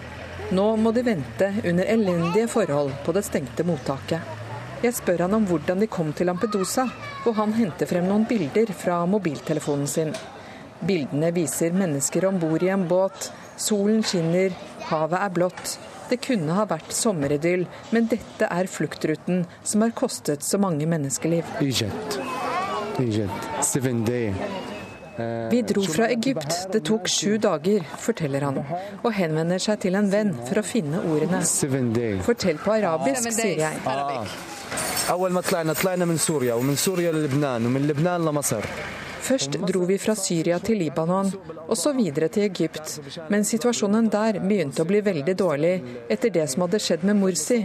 Nå 0.51 0.67
må 0.81 0.93
de 0.97 1.07
vente 1.07 1.53
under 1.63 1.87
elendige 1.87 2.51
forhold 2.51 2.93
på 3.07 3.15
det 3.15 3.25
stengte 3.27 3.67
mottaket. 3.69 4.38
Jeg 4.79 4.95
spør 4.95 5.25
han 5.25 5.35
om 5.35 5.47
hvordan 5.49 5.81
de 5.83 5.89
kom 5.91 6.13
til 6.15 6.29
Lampedusa, 6.31 6.85
og 7.27 7.35
han 7.35 7.55
henter 7.57 7.89
frem 7.91 8.07
noen 8.07 8.27
bilder 8.31 8.71
fra 8.79 9.01
mobiltelefonen 9.11 9.89
sin. 9.91 10.13
Bildene 10.87 11.33
viser 11.35 11.75
mennesker 11.75 12.29
om 12.29 12.39
bord 12.39 12.63
i 12.63 12.71
en 12.71 12.85
båt. 12.87 13.33
Solen 13.59 14.05
skinner, 14.07 14.55
havet 14.87 15.19
er 15.19 15.33
blått. 15.35 15.75
Det 16.09 16.21
kunne 16.23 16.55
ha 16.55 16.69
vært 16.71 16.95
sommeridyll, 16.95 17.67
men 17.91 18.07
dette 18.13 18.47
er 18.47 18.71
fluktruten 18.71 19.43
som 19.67 19.83
har 19.83 19.97
kostet 19.99 20.47
så 20.47 20.63
mange 20.63 20.87
menneskeliv. 20.87 21.51
Egypt. 21.61 22.21
Egypt. 23.03 23.51
Seven 23.67 24.05
day. 24.07 24.31
Vi 25.51 25.63
dro 25.67 25.83
fra 25.83 26.07
Egypt, 26.15 26.69
det 26.71 26.85
tok 26.87 27.09
sju 27.11 27.41
dager, 27.43 27.83
forteller 27.99 28.45
han, 28.47 28.61
og 29.03 29.11
henvender 29.17 29.59
seg 29.59 29.81
til 29.83 29.99
en 29.99 30.07
venn 30.13 30.31
for 30.47 30.61
å 30.61 30.63
finne 30.63 31.03
ordene. 31.11 31.43
Fortell 32.23 32.63
på 32.63 32.77
arabisk, 32.77 33.27
sier 33.35 33.65
jeg. 33.65 33.83
Først 39.29 39.57
dro 39.69 39.83
vi 39.85 39.97
fra 40.01 40.15
Syria 40.17 40.59
til 40.65 40.79
Libanon, 40.81 41.31
og 41.69 41.77
så 41.77 41.93
videre 41.97 42.29
til 42.33 42.47
Egypt. 42.47 42.95
Men 43.29 43.45
situasjonen 43.45 44.09
der 44.13 44.39
begynte 44.41 44.85
å 44.85 44.89
bli 44.89 45.03
veldig 45.05 45.35
dårlig 45.37 45.73
etter 46.09 46.33
det 46.33 46.47
som 46.53 46.65
hadde 46.65 46.81
skjedd 46.81 47.05
med 47.09 47.19
Morsi. 47.21 47.59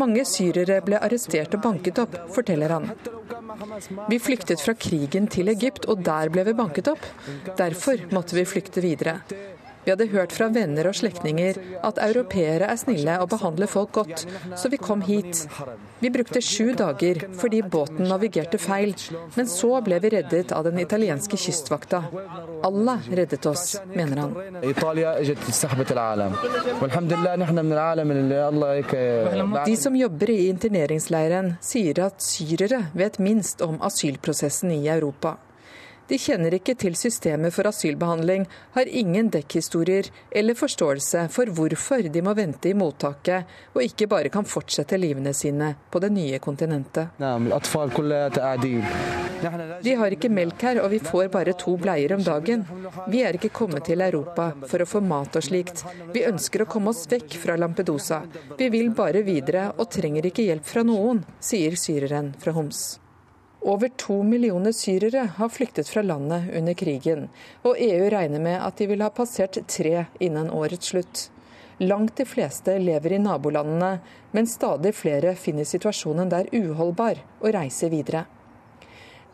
Mange 0.00 0.24
syrere 0.26 0.80
ble 0.86 0.98
arrestert 0.98 1.54
og 1.54 1.62
banket 1.66 2.00
opp, 2.02 2.16
forteller 2.34 2.74
han. 2.74 2.90
Vi 4.10 4.18
flyktet 4.18 4.62
fra 4.64 4.74
krigen 4.74 5.28
til 5.30 5.52
Egypt, 5.52 5.86
og 5.86 6.02
der 6.06 6.32
ble 6.34 6.46
vi 6.48 6.56
banket 6.58 6.90
opp. 6.90 7.06
Derfor 7.58 8.08
måtte 8.14 8.38
vi 8.38 8.48
flykte 8.48 8.82
videre. 8.82 9.20
Vi 9.84 9.92
hadde 9.92 10.08
hørt 10.12 10.32
fra 10.32 10.48
venner 10.52 10.88
og 10.88 10.96
slektninger 10.96 11.58
at 11.84 12.00
europeere 12.02 12.70
er 12.72 12.78
snille 12.80 13.18
og 13.20 13.28
behandler 13.34 13.68
folk 13.70 13.92
godt, 13.92 14.24
så 14.56 14.70
vi 14.72 14.80
kom 14.80 15.04
hit. 15.04 15.44
Vi 16.00 16.10
brukte 16.12 16.40
sju 16.44 16.72
dager 16.78 17.20
fordi 17.40 17.62
båten 17.62 18.08
navigerte 18.08 18.58
feil, 18.60 18.94
men 19.36 19.50
så 19.50 19.80
ble 19.84 20.00
vi 20.00 20.12
reddet 20.16 20.52
av 20.56 20.64
den 20.68 20.80
italienske 20.82 21.36
kystvakta. 21.40 22.02
Allah 22.64 23.08
reddet 23.12 23.46
oss, 23.46 23.76
mener 23.94 24.24
han. 24.24 24.32
De 29.64 29.76
som 29.76 29.96
jobber 29.96 30.30
i 30.32 30.40
interneringsleiren, 30.48 31.56
sier 31.64 32.04
at 32.08 32.24
syrere 32.24 32.86
vet 32.96 33.20
minst 33.20 33.64
om 33.64 33.80
asylprosessen 33.84 34.72
i 34.74 34.86
Europa. 34.88 35.36
De 36.08 36.18
kjenner 36.20 36.52
ikke 36.58 36.74
til 36.76 36.96
systemet 36.98 37.54
for 37.54 37.68
asylbehandling, 37.70 38.44
har 38.74 38.90
ingen 39.00 39.30
dekkhistorier 39.32 40.10
eller 40.30 40.56
forståelse 40.58 41.26
for 41.32 41.48
hvorfor 41.56 42.04
de 42.12 42.22
må 42.24 42.34
vente 42.36 42.68
i 42.68 42.76
mottaket 42.76 43.48
og 43.72 43.80
ikke 43.84 44.08
bare 44.12 44.32
kan 44.32 44.44
fortsette 44.44 44.98
livene 45.00 45.32
sine 45.36 45.72
på 45.90 46.02
det 46.04 46.12
nye 46.12 46.40
kontinentet. 46.44 47.16
De 49.84 49.94
har 50.00 50.14
ikke 50.16 50.30
melk 50.32 50.62
her, 50.64 50.80
og 50.80 50.90
vi 50.92 51.00
får 51.04 51.28
bare 51.32 51.52
to 51.60 51.74
bleier 51.80 52.14
om 52.16 52.24
dagen. 52.24 52.64
Vi 53.12 53.20
er 53.24 53.36
ikke 53.36 53.52
kommet 53.52 53.84
til 53.88 54.04
Europa 54.04 54.50
for 54.64 54.84
å 54.84 54.88
få 54.88 55.02
mat 55.04 55.36
og 55.36 55.44
slikt. 55.44 55.84
Vi 56.14 56.24
ønsker 56.28 56.64
å 56.64 56.68
komme 56.70 56.94
oss 56.94 57.04
vekk 57.10 57.38
fra 57.42 57.56
Lampedusa. 57.60 58.22
Vi 58.58 58.70
vil 58.72 58.92
bare 58.96 59.24
videre 59.26 59.70
og 59.76 59.90
trenger 59.92 60.30
ikke 60.30 60.48
hjelp 60.48 60.68
fra 60.68 60.84
noen, 60.86 61.24
sier 61.40 61.76
syreren 61.80 62.32
fra 62.40 62.56
Homs. 62.56 62.84
Over 63.64 63.88
to 63.88 64.22
millioner 64.22 64.72
syrere 64.72 65.28
har 65.36 65.48
flyktet 65.48 65.88
fra 65.88 66.02
landet 66.02 66.50
under 66.56 66.74
krigen, 66.74 67.30
og 67.64 67.78
EU 67.80 68.10
regner 68.12 68.42
med 68.44 68.58
at 68.60 68.76
de 68.76 68.90
vil 68.90 69.00
ha 69.00 69.08
passert 69.08 69.56
tre 69.72 70.04
innen 70.20 70.50
årets 70.52 70.92
slutt. 70.92 71.22
Langt 71.80 72.16
de 72.20 72.26
fleste 72.28 72.76
lever 72.78 73.16
i 73.16 73.22
nabolandene, 73.24 74.02
men 74.36 74.46
stadig 74.46 74.92
flere 74.94 75.32
finner 75.40 75.64
situasjonen 75.64 76.28
der 76.28 76.52
uholdbar 76.52 77.24
og 77.40 77.54
reiser 77.56 77.88
videre. 77.88 78.26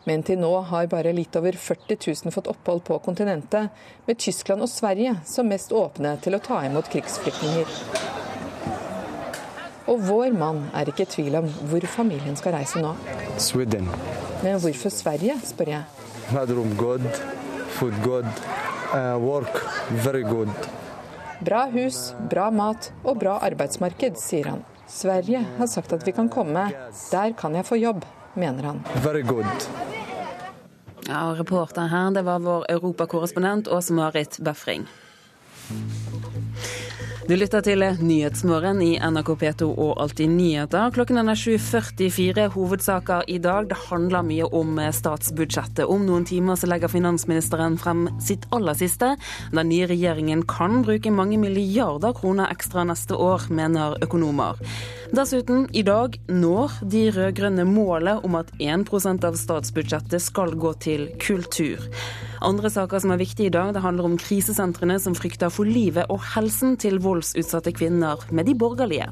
Men 0.07 0.23
til 0.23 0.39
nå 0.39 0.53
har 0.71 0.87
bare 0.89 1.11
litt 1.13 1.35
over 1.35 1.59
40 1.59 1.99
000 1.99 2.31
fått 2.31 2.47
opphold 2.55 2.85
på 2.87 3.03
kontinentet, 3.03 3.67
med 4.07 4.17
Tyskland 4.17 4.63
og 4.63 4.71
Sverige 4.71 5.19
som 5.27 5.51
mest 5.51 5.75
åpne 5.75 6.15
til 6.23 6.39
å 6.39 6.43
ta 6.47 6.63
imot 6.71 6.87
krigsflyktninger. 6.95 8.20
Og 9.89 10.01
vår 10.05 10.35
mann 10.37 10.65
er 10.77 10.89
ikke 10.91 11.07
i 11.07 11.11
tvil 11.15 11.39
om 11.41 11.47
hvor 11.69 11.85
familien 11.89 12.37
skal 12.37 12.53
reise 12.57 12.81
nå. 12.81 12.93
Sweden. 13.41 13.89
Men 14.43 14.59
hvorfor 14.61 14.93
Sverige, 14.93 15.37
spør 15.45 15.73
jeg. 15.73 15.83
Bedroom 16.31 16.75
good, 16.77 17.07
food 17.77 17.97
good, 18.05 18.29
uh, 18.93 19.17
work 19.21 19.63
very 20.05 20.23
good. 20.23 20.51
Bra 21.41 21.65
hus, 21.73 22.11
bra 22.29 22.51
mat 22.53 22.91
og 23.03 23.17
bra 23.23 23.39
arbeidsmarked, 23.47 24.19
sier 24.21 24.51
han. 24.53 24.65
Sverige 24.91 25.41
har 25.57 25.69
sagt 25.71 25.93
at 25.95 26.05
vi 26.05 26.13
kan 26.13 26.29
komme. 26.29 26.67
Der 27.11 27.33
kan 27.37 27.55
jeg 27.55 27.65
få 27.65 27.79
jobb, 27.79 28.05
mener 28.35 28.69
han. 28.71 28.83
Very 29.01 29.23
good. 29.25 29.69
Ja, 31.07 31.31
reporter 31.33 31.89
her, 31.89 32.11
det 32.13 32.23
var 32.27 32.39
vår 32.39 32.67
europakorrespondent 32.69 33.67
Åse 33.67 33.93
Marit 33.93 34.37
Befring. 34.39 34.85
Du 37.29 37.35
lytter 37.37 37.61
til 37.61 37.83
Nyhetsmorgen 38.01 38.79
i 38.81 38.95
NRK 38.97 39.27
P2 39.37 39.67
og 39.69 39.99
Alltid 40.01 40.31
nyheter. 40.33 40.89
Klokken 40.95 41.19
er 41.21 41.37
7.44. 41.37 42.47
Hovedsaker 42.55 43.27
i 43.29 43.37
dag. 43.37 43.67
Det 43.69 43.77
handler 43.91 44.25
mye 44.25 44.47
om 44.57 44.79
statsbudsjettet. 44.97 45.85
Om 45.85 46.07
noen 46.07 46.25
timer 46.25 46.57
så 46.57 46.69
legger 46.71 46.89
finansministeren 46.89 47.77
frem 47.77 48.07
sitt 48.17 48.47
aller 48.49 48.73
siste. 48.79 49.13
Den 49.53 49.69
nye 49.69 49.85
regjeringen 49.91 50.41
kan 50.49 50.81
bruke 50.81 51.13
mange 51.13 51.37
milliarder 51.37 52.17
kroner 52.17 52.49
ekstra 52.49 52.87
neste 52.89 53.13
år, 53.13 53.45
mener 53.53 54.01
økonomer. 54.01 54.57
Dessuten, 55.11 55.65
i 55.75 55.81
dag 55.83 56.13
når 56.31 56.77
de 56.87 57.01
rød-grønne 57.11 57.65
målet 57.67 58.23
om 58.23 58.37
at 58.39 58.53
1% 58.63 59.25
av 59.27 59.35
statsbudsjettet 59.35 60.23
skal 60.23 60.53
gå 60.55 60.71
til 60.79 61.03
kultur. 61.19 61.83
Andre 62.39 62.71
saker 62.71 63.03
som 63.03 63.11
er 63.11 63.19
viktige 63.19 63.49
i 63.49 63.51
dag, 63.51 63.73
det 63.75 63.83
handler 63.83 64.07
om 64.07 64.15
krisesentrene 64.15 64.95
som 65.03 65.17
frykter 65.17 65.51
for 65.51 65.67
livet 65.67 66.07
og 66.07 66.23
helsen 66.31 66.79
til 66.79 67.01
voldsutsatte 67.03 67.75
kvinner 67.75 68.23
med 68.31 68.47
de 68.47 68.55
borgerlige. 68.55 69.11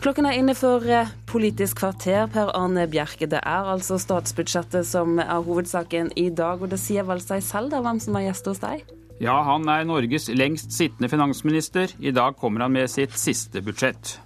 Klokken 0.00 0.24
er 0.24 0.40
inne 0.40 0.56
for 0.56 0.80
eh, 0.88 1.12
Politisk 1.28 1.82
kvarter. 1.82 2.24
Per 2.32 2.56
Arne 2.56 2.88
Bjerke, 2.88 3.28
det 3.28 3.44
er 3.44 3.72
altså 3.76 4.00
statsbudsjettet 4.00 4.88
som 4.88 5.20
er 5.20 5.36
hovedsaken 5.36 6.14
i 6.16 6.30
dag, 6.32 6.64
og 6.64 6.72
det 6.72 6.80
sier 6.80 7.04
vel 7.04 7.20
seg 7.20 7.44
selv 7.44 7.76
da 7.76 7.84
hvem 7.84 8.00
som 8.00 8.16
er 8.16 8.30
gjest 8.30 8.48
hos 8.48 8.64
deg? 8.64 8.88
Ja, 9.20 9.36
han 9.46 9.68
er 9.68 9.84
Norges 9.84 10.30
lengst 10.32 10.72
sittende 10.72 11.12
finansminister. 11.12 11.92
I 12.00 12.12
dag 12.16 12.40
kommer 12.40 12.64
han 12.64 12.72
med 12.72 12.88
sitt 12.90 13.12
siste 13.20 13.60
budsjett. 13.62 14.18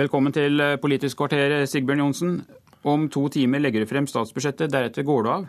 Velkommen 0.00 0.32
til 0.32 0.60
eh, 0.62 0.78
Politisk 0.80 1.18
kvarter, 1.18 1.52
Sigbjørn 1.68 2.00
Johnsen. 2.00 2.36
Om 2.88 3.08
to 3.12 3.26
timer 3.28 3.60
legger 3.60 3.82
du 3.82 3.88
frem 3.90 4.06
statsbudsjettet, 4.08 4.70
deretter 4.72 5.04
går 5.04 5.26
du 5.26 5.30
av. 5.32 5.48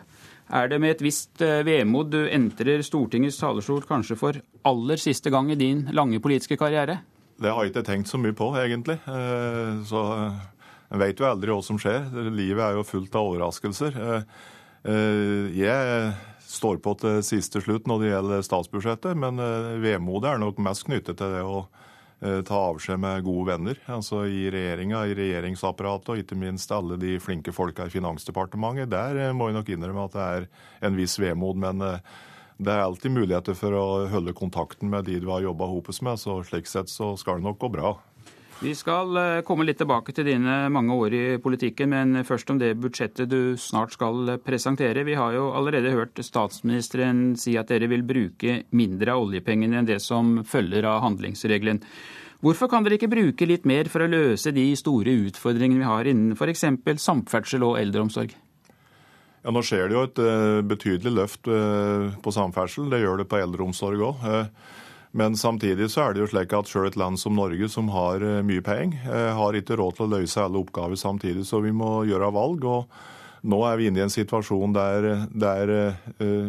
Er 0.52 0.68
det 0.68 0.80
med 0.82 0.96
et 0.96 1.04
visst 1.06 1.40
eh, 1.40 1.62
vemod 1.64 2.10
du 2.12 2.18
entrer 2.26 2.82
Stortingets 2.84 3.38
talerstol 3.40 3.86
kanskje 3.88 4.18
for 4.20 4.40
aller 4.68 5.00
siste 5.00 5.32
gang 5.32 5.48
i 5.54 5.56
din 5.56 5.86
lange 5.96 6.20
politiske 6.20 6.58
karriere? 6.60 6.98
Det 7.40 7.48
har 7.48 7.64
jeg 7.64 7.72
ikke 7.72 7.86
tenkt 7.86 8.10
så 8.10 8.20
mye 8.20 8.36
på, 8.36 8.50
egentlig. 8.60 8.98
Eh, 9.08 9.78
så 9.88 10.02
en 10.92 11.00
vet 11.00 11.22
jo 11.22 11.30
aldri 11.30 11.54
hva 11.54 11.62
som 11.64 11.80
skjer. 11.80 12.10
Livet 12.28 12.66
er 12.66 12.76
jo 12.76 12.84
fullt 12.84 13.16
av 13.16 13.30
overraskelser. 13.30 13.96
Jeg 14.82 16.12
står 16.52 16.80
på 16.84 16.94
til 17.00 17.22
siste 17.24 17.62
slutt 17.64 17.88
når 17.88 18.02
det 18.02 18.10
gjelder 18.10 18.44
statsbudsjettet, 18.46 19.16
men 19.18 19.40
vemodet 19.82 20.34
er 20.34 20.42
nok 20.42 20.60
mest 20.62 20.86
knyttet 20.88 21.18
til 21.18 21.32
det 21.32 21.42
å 21.46 21.64
ta 22.46 22.58
avskjed 22.68 23.00
med 23.02 23.24
gode 23.26 23.48
venner. 23.48 23.78
Altså 23.90 24.22
I 24.30 24.44
regjeringa, 24.54 25.00
i 25.10 25.16
regjeringsapparatet 25.18 26.12
og 26.12 26.20
ikke 26.22 26.38
minst 26.38 26.70
alle 26.70 26.94
de 27.00 27.16
flinke 27.18 27.54
folka 27.56 27.88
i 27.88 27.94
Finansdepartementet. 27.94 28.92
Der 28.92 29.32
må 29.34 29.48
jeg 29.48 29.56
nok 29.56 29.72
innrømme 29.74 30.04
at 30.06 30.14
det 30.14 30.28
er 30.36 30.46
en 30.86 31.00
viss 31.00 31.16
vemod. 31.18 31.58
Men 31.58 31.82
det 31.82 32.70
er 32.70 32.84
alltid 32.84 33.16
muligheter 33.16 33.58
for 33.58 33.74
å 33.74 33.86
holde 34.12 34.36
kontakten 34.38 34.92
med 34.92 35.08
de 35.10 35.18
du 35.18 35.32
har 35.32 35.42
jobba 35.42 35.66
sammen 35.90 36.12
med. 36.12 36.22
Så 36.22 36.38
slik 36.46 36.70
sett 36.70 36.92
så 36.92 37.16
skal 37.18 37.40
det 37.40 37.48
nok 37.48 37.58
gå 37.58 37.72
bra. 37.74 37.96
Vi 38.60 38.74
skal 38.78 39.16
komme 39.46 39.64
litt 39.66 39.80
tilbake 39.80 40.12
til 40.14 40.28
dine 40.28 40.68
mange 40.70 40.94
år 40.94 41.14
i 41.16 41.22
politikken, 41.42 41.90
men 41.90 42.20
først 42.26 42.50
om 42.52 42.60
det 42.60 42.76
budsjettet 42.78 43.30
du 43.30 43.56
snart 43.58 43.96
skal 43.96 44.36
presentere. 44.44 45.02
Vi 45.08 45.16
har 45.18 45.34
jo 45.34 45.48
allerede 45.56 45.94
hørt 45.94 46.20
statsministeren 46.22 47.32
si 47.40 47.56
at 47.58 47.72
dere 47.72 47.88
vil 47.90 48.04
bruke 48.06 48.60
mindre 48.70 49.16
av 49.16 49.24
oljepengene 49.24 49.80
enn 49.80 49.88
det 49.88 49.98
som 50.04 50.44
følger 50.46 50.86
av 50.86 51.00
handlingsregelen. 51.06 51.82
Hvorfor 52.42 52.66
kan 52.70 52.82
dere 52.82 52.96
ikke 52.98 53.10
bruke 53.10 53.46
litt 53.46 53.66
mer 53.70 53.86
for 53.90 54.02
å 54.02 54.10
løse 54.10 54.50
de 54.54 54.64
store 54.78 55.12
utfordringene 55.28 55.82
vi 55.82 55.90
har 55.90 56.08
innen 56.10 56.34
f.eks. 56.34 56.64
samferdsel 56.98 57.62
og 57.66 57.76
eldreomsorg? 57.78 58.34
Ja, 59.42 59.50
Nå 59.54 59.62
skjer 59.66 59.90
det 59.90 59.94
jo 59.94 60.06
et 60.06 60.22
betydelig 60.70 61.12
løft 61.14 61.46
på 61.46 62.34
samferdsel. 62.34 62.90
Det 62.90 63.02
gjør 63.02 63.22
det 63.22 63.28
på 63.30 63.38
eldreomsorg 63.42 64.06
òg. 64.10 64.26
Men 65.12 65.36
samtidig 65.36 65.90
så 65.92 66.06
er 66.06 66.14
det 66.14 66.22
jo 66.22 66.28
slik 66.30 66.52
at 66.56 66.70
selv 66.70 66.88
et 66.88 66.96
land 66.96 67.20
som 67.20 67.36
Norge, 67.36 67.68
som 67.68 67.90
har 67.92 68.22
mye 68.48 68.62
penger, 68.64 69.02
har 69.36 69.58
ikke 69.58 69.76
råd 69.76 69.98
til 69.98 70.06
å 70.06 70.12
løse 70.14 70.40
alle 70.40 70.62
oppgaver 70.62 70.96
samtidig. 70.96 71.44
Så 71.44 71.60
vi 71.60 71.72
må 71.76 71.98
gjøre 72.08 72.32
valg. 72.32 72.64
og 72.64 72.86
nå 73.42 73.58
er 73.66 73.78
vi 73.78 73.88
inne 73.90 73.98
i 73.98 74.04
en 74.06 74.12
situasjon 74.12 74.74
der 74.74 75.06
der 75.34 75.72
er, 75.74 75.96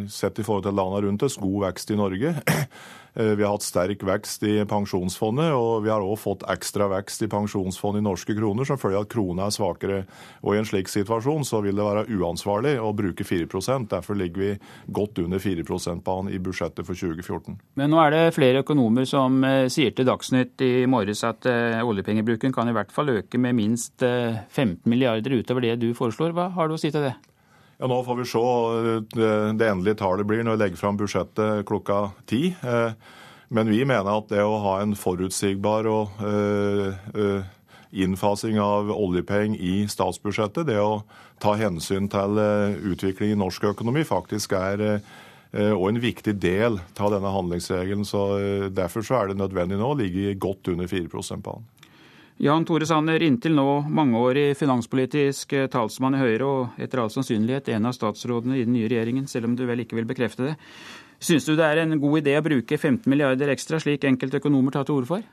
sett 0.08 0.40
i 0.40 0.46
forhold 0.46 0.68
til 0.68 0.78
landene 0.78 1.08
rundt 1.08 1.26
oss, 1.26 1.40
god 1.42 1.66
vekst 1.68 1.92
i 1.92 1.98
Norge. 1.98 2.36
Vi 3.14 3.44
har 3.44 3.52
hatt 3.54 3.66
sterk 3.66 4.02
vekst 4.08 4.42
i 4.48 4.56
pensjonsfondet, 4.66 5.52
og 5.54 5.84
vi 5.86 5.92
har 5.94 6.02
også 6.02 6.24
fått 6.24 6.46
ekstra 6.50 6.88
vekst 6.90 7.22
i 7.26 7.30
pensjonsfondet 7.30 8.02
i 8.02 8.06
norske 8.08 8.34
kroner 8.38 8.66
som 8.66 8.80
følge 8.82 8.98
av 8.98 9.06
at 9.06 9.12
krona 9.14 9.48
er 9.48 9.54
svakere. 9.54 10.00
Og 10.42 10.56
I 10.56 10.62
en 10.62 10.68
slik 10.68 10.90
situasjon 10.90 11.46
så 11.46 11.62
vil 11.62 11.78
det 11.78 11.86
være 11.86 12.08
uansvarlig 12.10 12.76
å 12.82 12.90
bruke 12.98 13.26
4% 13.28 13.92
Derfor 13.94 14.18
ligger 14.18 14.42
vi 14.42 14.50
godt 14.98 15.22
under 15.22 15.42
4 15.44 15.62
%-banen 15.62 16.34
i 16.34 16.40
budsjettet 16.42 16.88
for 16.88 16.98
2014. 16.98 17.60
Men 17.78 17.94
nå 17.94 18.00
er 18.02 18.16
det 18.16 18.24
flere 18.38 18.64
økonomer 18.66 19.06
som 19.10 19.44
sier 19.70 19.94
til 19.94 20.08
Dagsnytt 20.10 20.64
i 20.66 20.88
morges 20.90 21.22
at 21.28 21.46
oljepengebruken 21.84 22.56
kan 22.56 22.72
i 22.72 22.74
hvert 22.76 22.92
fall 22.96 23.14
øke 23.14 23.38
med 23.38 23.60
minst 23.60 24.02
15 24.02 24.82
milliarder 24.90 25.38
utover 25.38 25.70
det 25.70 25.78
du 25.86 25.92
foreslår. 25.98 26.34
Hva 26.34 26.50
har 26.58 26.68
du 26.68 26.78
å 26.78 26.82
si 26.82 26.90
til 26.90 27.06
det? 27.06 27.14
Ja, 27.78 27.88
Nå 27.88 28.04
får 28.06 28.16
vi 28.16 28.26
se 28.30 28.44
det 29.58 29.68
endelige 29.68 29.98
tallet 30.00 30.28
blir 30.30 30.44
når 30.46 30.58
vi 30.58 30.62
legger 30.62 30.80
fram 30.80 31.00
budsjettet 31.00 31.66
klokka 31.68 32.12
ti. 32.30 32.54
Men 33.54 33.70
vi 33.70 33.82
mener 33.86 34.14
at 34.14 34.30
det 34.30 34.44
å 34.46 34.62
ha 34.62 34.78
en 34.84 34.94
forutsigbar 34.98 35.90
og 35.90 36.24
innfasing 37.94 38.58
av 38.62 38.90
oljepenger 38.94 39.62
i 39.62 39.74
statsbudsjettet, 39.90 40.70
det 40.70 40.80
å 40.82 41.04
ta 41.42 41.56
hensyn 41.60 42.08
til 42.10 42.40
utvikling 42.94 43.34
i 43.34 43.42
norsk 43.42 43.68
økonomi, 43.74 44.06
faktisk 44.08 44.56
er 44.58 45.04
og 45.54 45.84
en 45.90 46.02
viktig 46.02 46.34
del 46.42 46.80
av 46.98 47.12
denne 47.14 47.30
handlingsregelen. 47.30 48.06
så 48.06 48.24
Derfor 48.74 49.06
så 49.06 49.20
er 49.20 49.30
det 49.30 49.42
nødvendig 49.42 49.78
nå 49.78 49.92
å 49.94 49.98
ligge 49.98 50.34
godt 50.42 50.72
under 50.74 50.90
4 50.90 51.10
%-banen. 51.10 51.73
Jan 52.44 52.66
Tore 52.68 52.84
Sanner, 52.84 53.24
inntil 53.24 53.54
nå 53.56 53.86
mangeårig 53.88 54.58
finanspolitisk 54.60 55.54
talsmann 55.72 56.18
i 56.18 56.20
Høyre 56.20 56.48
og 56.50 56.82
etter 56.84 57.00
all 57.00 57.12
sannsynlighet 57.14 57.70
en 57.72 57.88
av 57.88 57.94
statsrådene 57.96 58.58
i 58.58 58.66
den 58.66 58.74
nye 58.76 58.90
regjeringen, 58.92 59.30
selv 59.32 59.48
om 59.48 59.54
du 59.56 59.62
vel 59.70 59.86
ikke 59.86 59.96
vil 59.96 60.10
bekrefte 60.10 60.50
det. 60.50 60.56
Syns 61.24 61.48
du 61.48 61.54
det 61.56 61.64
er 61.64 61.80
en 61.86 61.96
god 62.02 62.20
idé 62.20 62.34
å 62.36 62.44
bruke 62.44 62.76
15 62.76 63.08
milliarder 63.08 63.54
ekstra, 63.54 63.80
slik 63.80 64.04
enkelte 64.10 64.42
økonomer 64.44 64.76
tar 64.76 64.84
til 64.90 64.98
orde 64.98 65.12
for? 65.14 65.24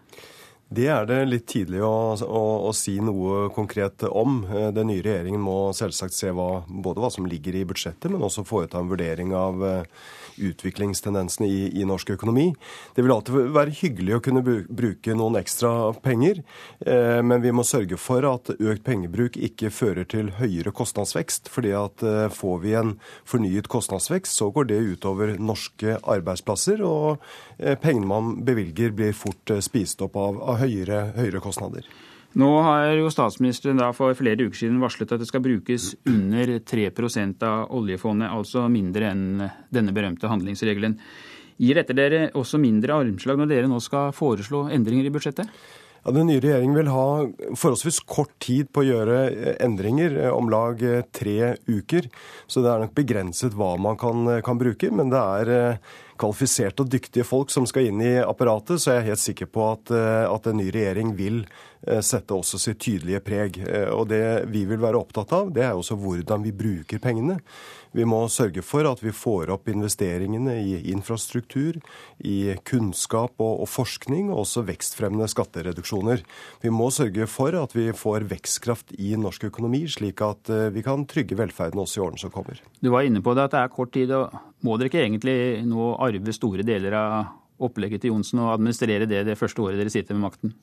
Det 0.71 0.87
er 0.87 1.11
det 1.11 1.19
litt 1.27 1.49
tidlig 1.51 1.83
å, 1.83 2.15
å, 2.15 2.45
å, 2.69 2.71
si 2.79 2.95
noe 3.03 3.49
konkret 3.59 4.07
om. 4.07 4.45
Den 4.71 4.93
nye 4.93 5.03
regjeringen 5.03 5.43
må 5.43 5.59
selvsagt 5.75 6.15
se 6.15 6.31
hva, 6.31 6.61
både 6.71 7.03
hva 7.03 7.11
som 7.11 7.27
ligger 7.27 7.59
i 7.59 7.67
budsjettet, 7.67 8.07
men 8.07 8.23
også 8.23 8.47
foreta 8.47 8.79
en 8.79 8.93
vurdering 8.93 9.35
av 9.35 9.67
utviklingstendensene 10.41 11.49
i, 11.49 11.61
i, 11.81 11.87
norsk 11.89 12.15
økonomi. 12.17 12.51
Det 12.97 13.05
vil 13.05 13.15
alltid 13.15 13.53
være 13.55 13.75
hyggelig 13.81 14.17
å 14.17 14.23
kunne 14.25 14.43
bruke 14.45 15.17
noen 15.17 15.39
ekstra 15.41 15.93
penger, 16.05 16.43
eh, 16.87 17.21
men 17.23 17.45
vi 17.45 17.55
må 17.55 17.65
sørge 17.67 17.99
for 18.01 18.27
at 18.29 18.53
økt 18.57 18.85
pengebruk 18.87 19.39
ikke 19.39 19.73
fører 19.75 20.09
til 20.09 20.33
høyere 20.41 20.75
kostnadsvekst. 20.75 21.49
fordi 21.49 21.73
at 21.77 22.03
eh, 22.03 22.29
får 22.29 22.61
vi 22.65 22.77
en 22.79 22.95
fornyet 23.25 23.69
kostnadsvekst, 23.69 24.37
så 24.37 24.51
går 24.51 24.71
det 24.71 24.83
utover 24.95 25.37
norske 25.39 25.99
arbeidsplasser, 26.03 26.83
og 26.85 27.19
eh, 27.59 27.77
pengene 27.81 28.11
man 28.11 28.37
bevilger 28.45 28.95
blir 28.97 29.17
fort 29.17 29.57
spist 29.61 30.03
opp 30.03 30.17
av, 30.17 30.41
av 30.43 30.63
høyere, 30.65 31.11
høyere 31.17 31.43
kostnader. 31.45 31.87
Nå 32.39 32.49
har 32.63 32.93
jo 32.95 33.11
statsministeren 33.11 33.81
da 33.81 33.89
for 33.97 34.15
flere 34.15 34.47
uker 34.47 34.55
siden 34.61 34.79
varslet 34.83 35.17
at 35.17 35.23
det 35.23 35.27
skal 35.27 35.43
brukes 35.43 35.91
under 36.07 36.53
3% 36.63 37.43
av 37.47 37.73
oljefondet, 37.75 38.31
altså 38.31 38.69
mindre 38.71 39.11
enn 39.11 39.27
denne 39.75 39.95
berømte 39.97 40.31
handlingsregelen. 40.31 40.95
Gir 41.61 41.77
dette 41.77 41.97
dere 41.97 42.29
også 42.39 42.61
mindre 42.63 43.01
armslag 43.03 43.41
når 43.41 43.51
dere 43.51 43.71
nå 43.71 43.83
skal 43.83 44.15
foreslå 44.17 44.69
endringer 44.73 45.11
i 45.11 45.13
budsjettet? 45.13 45.51
Ja, 46.01 46.13
Den 46.17 46.31
nye 46.31 46.41
regjeringen 46.41 46.77
vil 46.79 46.89
ha 46.89 47.07
forholdsvis 47.61 48.01
kort 48.09 48.33
tid 48.41 48.71
på 48.73 48.81
å 48.81 48.87
gjøre 48.89 49.17
eh, 49.29 49.57
endringer, 49.67 50.15
eh, 50.17 50.33
om 50.33 50.49
lag 50.49 50.81
eh, 50.81 51.03
tre 51.13 51.57
uker. 51.69 52.09
Så 52.49 52.63
det 52.65 52.71
er 52.73 52.87
nok 52.87 52.95
begrenset 52.97 53.57
hva 53.59 53.75
man 53.77 53.99
kan, 54.01 54.25
kan 54.47 54.61
bruke. 54.61 54.89
Men 54.89 55.13
det 55.13 55.21
er 55.21 55.77
kvalifiserte 56.21 56.87
og 56.87 56.95
dyktige 56.95 57.27
folk 57.29 57.53
som 57.53 57.69
skal 57.69 57.91
inn 57.91 58.01
i 58.05 58.15
apparatet, 58.25 58.81
så 58.81 58.95
jeg 58.95 59.03
er 59.03 59.11
helt 59.11 59.23
sikker 59.23 59.49
på 59.53 59.67
at, 59.75 59.93
at 60.29 60.49
en 60.51 60.59
ny 60.61 60.67
regjering 60.73 61.15
vil 61.17 61.43
sette 62.05 62.37
også 62.37 62.59
sitt 62.61 62.81
tydelige 62.83 63.23
preg. 63.25 63.61
Og 63.95 64.09
det 64.11 64.23
vi 64.53 64.67
vil 64.69 64.83
være 64.83 65.01
opptatt 65.01 65.33
av, 65.33 65.53
det 65.55 65.65
er 65.65 65.77
også 65.79 65.97
hvordan 66.01 66.45
vi 66.45 66.53
bruker 66.53 67.01
pengene. 67.03 67.39
Vi 67.97 68.05
må 68.07 68.21
sørge 68.31 68.63
for 68.63 68.87
at 68.87 69.01
vi 69.03 69.11
får 69.15 69.51
opp 69.51 69.69
investeringene 69.71 70.55
i 70.63 70.93
infrastruktur, 70.93 71.81
i 72.23 72.55
kunnskap 72.69 73.35
og, 73.43 73.65
og 73.65 73.69
forskning, 73.71 74.29
og 74.31 74.45
også 74.45 74.63
vekstfremmende 74.69 75.27
skattereduksjoner. 75.31 76.23
Vi 76.63 76.71
må 76.75 76.91
sørge 76.95 77.27
for 77.31 77.57
at 77.59 77.75
vi 77.75 77.89
får 77.97 78.29
vekstkraft 78.31 78.95
i 78.99 79.17
norsk 79.19 79.49
økonomi, 79.51 79.83
slik 79.91 80.23
at 80.23 80.53
uh, 80.53 80.69
vi 80.75 80.85
kan 80.87 81.03
trygge 81.11 81.39
velferden 81.39 81.83
også 81.83 81.99
i 81.99 82.05
årene 82.07 82.23
som 82.23 82.35
kommer. 82.35 82.63
Du 82.79 82.93
var 82.95 83.09
inne 83.09 83.25
på 83.25 83.35
det 83.35 83.49
at 83.49 83.57
det 83.57 83.65
er 83.65 83.75
kort 83.75 83.95
tid. 83.97 84.15
og 84.15 84.39
Må 84.67 84.79
dere 84.79 84.93
ikke 84.93 85.03
egentlig 85.03 85.39
nå 85.67 85.95
arve 85.99 86.37
store 86.37 86.67
deler 86.67 86.95
av 86.95 87.37
opplegget 87.61 88.05
til 88.05 88.15
Johnsen 88.15 88.41
og 88.41 88.55
administrere 88.55 89.09
det 89.11 89.27
det 89.27 89.39
første 89.39 89.61
året 89.67 89.81
dere 89.81 89.93
sitter 89.93 90.17
med 90.17 90.31
makten? 90.31 90.55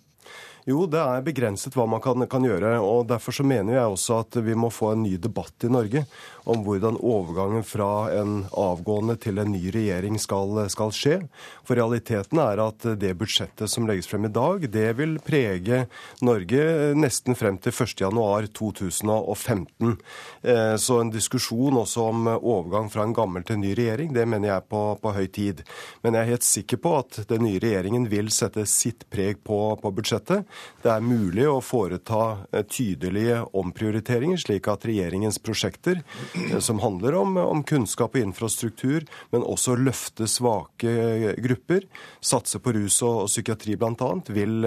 Jo, 0.67 0.81
det 0.83 0.99
er 0.99 1.21
begrenset 1.23 1.77
hva 1.77 1.85
man 1.87 2.01
kan, 2.03 2.19
kan, 2.27 2.43
gjøre. 2.43 2.73
og 2.83 3.05
Derfor 3.07 3.31
så 3.31 3.43
mener 3.47 3.77
jeg 3.77 3.87
også 3.87 4.17
at 4.25 4.35
vi 4.43 4.51
må 4.51 4.67
få 4.67 4.91
en 4.91 5.05
ny 5.05 5.13
debatt 5.15 5.63
i 5.63 5.71
Norge 5.71 6.03
om 6.47 6.63
hvordan 6.63 6.95
overgangen 7.03 7.65
fra 7.67 8.07
en 8.15 8.45
avgående 8.51 9.17
til 9.23 9.37
en 9.39 9.51
ny 9.51 9.71
regjering 9.71 10.19
skal, 10.19 10.69
skal 10.71 10.91
skje. 10.95 11.27
For 11.67 11.75
realiteten 11.79 12.39
er 12.43 12.57
at 12.63 12.83
det 12.99 13.19
budsjettet 13.19 13.69
som 13.71 13.87
legges 13.87 14.07
frem 14.11 14.25
i 14.27 14.35
dag, 14.35 14.71
det 14.71 14.97
vil 14.99 15.19
prege 15.23 15.87
Norge 16.19 16.93
nesten 16.99 17.35
frem 17.39 17.57
til 17.63 17.71
1.1.2015. 17.71 19.95
Eh, 20.43 20.75
så 20.75 20.99
en 20.99 21.15
diskusjon 21.15 21.77
også 21.79 22.01
om 22.11 22.27
overgang 22.37 22.89
fra 22.91 23.03
en 23.07 23.15
gammel 23.15 23.43
til 23.47 23.55
en 23.55 23.63
ny 23.63 23.71
regjering, 23.71 24.11
det 24.15 24.27
mener 24.27 24.47
jeg 24.51 24.59
er 24.59 24.67
på, 24.67 24.99
på 24.99 25.15
høy 25.15 25.27
tid. 25.31 25.63
Men 26.03 26.15
jeg 26.15 26.21
er 26.25 26.33
helt 26.35 26.47
sikker 26.47 26.77
på 26.83 26.91
at 26.99 27.23
den 27.31 27.41
nye 27.47 27.63
regjeringen 27.63 28.11
vil 28.11 28.27
sette 28.35 28.67
sitt 28.67 29.07
preg 29.11 29.39
på, 29.47 29.79
på 29.79 29.91
budsjettet. 29.95 30.43
Det 30.83 30.91
er 30.93 31.03
mulig 31.03 31.45
å 31.49 31.57
foreta 31.65 32.21
eh, 32.51 32.63
tydelige 32.69 33.41
omprioriteringer, 33.57 34.39
slik 34.41 34.69
at 34.71 34.85
regjeringens 34.87 35.39
prosjekter, 35.43 36.03
eh, 36.37 36.59
som 36.63 36.81
handler 36.83 37.17
om, 37.19 37.37
om 37.41 37.63
kunnskap 37.67 38.15
og 38.15 38.23
infrastruktur, 38.23 39.07
men 39.33 39.45
også 39.45 39.77
løfte 39.79 40.29
svake 40.31 40.93
eh, 40.93 41.27
grupper, 41.43 41.87
satse 42.21 42.61
på 42.63 42.75
rus 42.77 43.01
og, 43.01 43.23
og 43.25 43.31
psykiatri 43.31 43.77
bl.a., 43.79 44.09
vil 44.31 44.65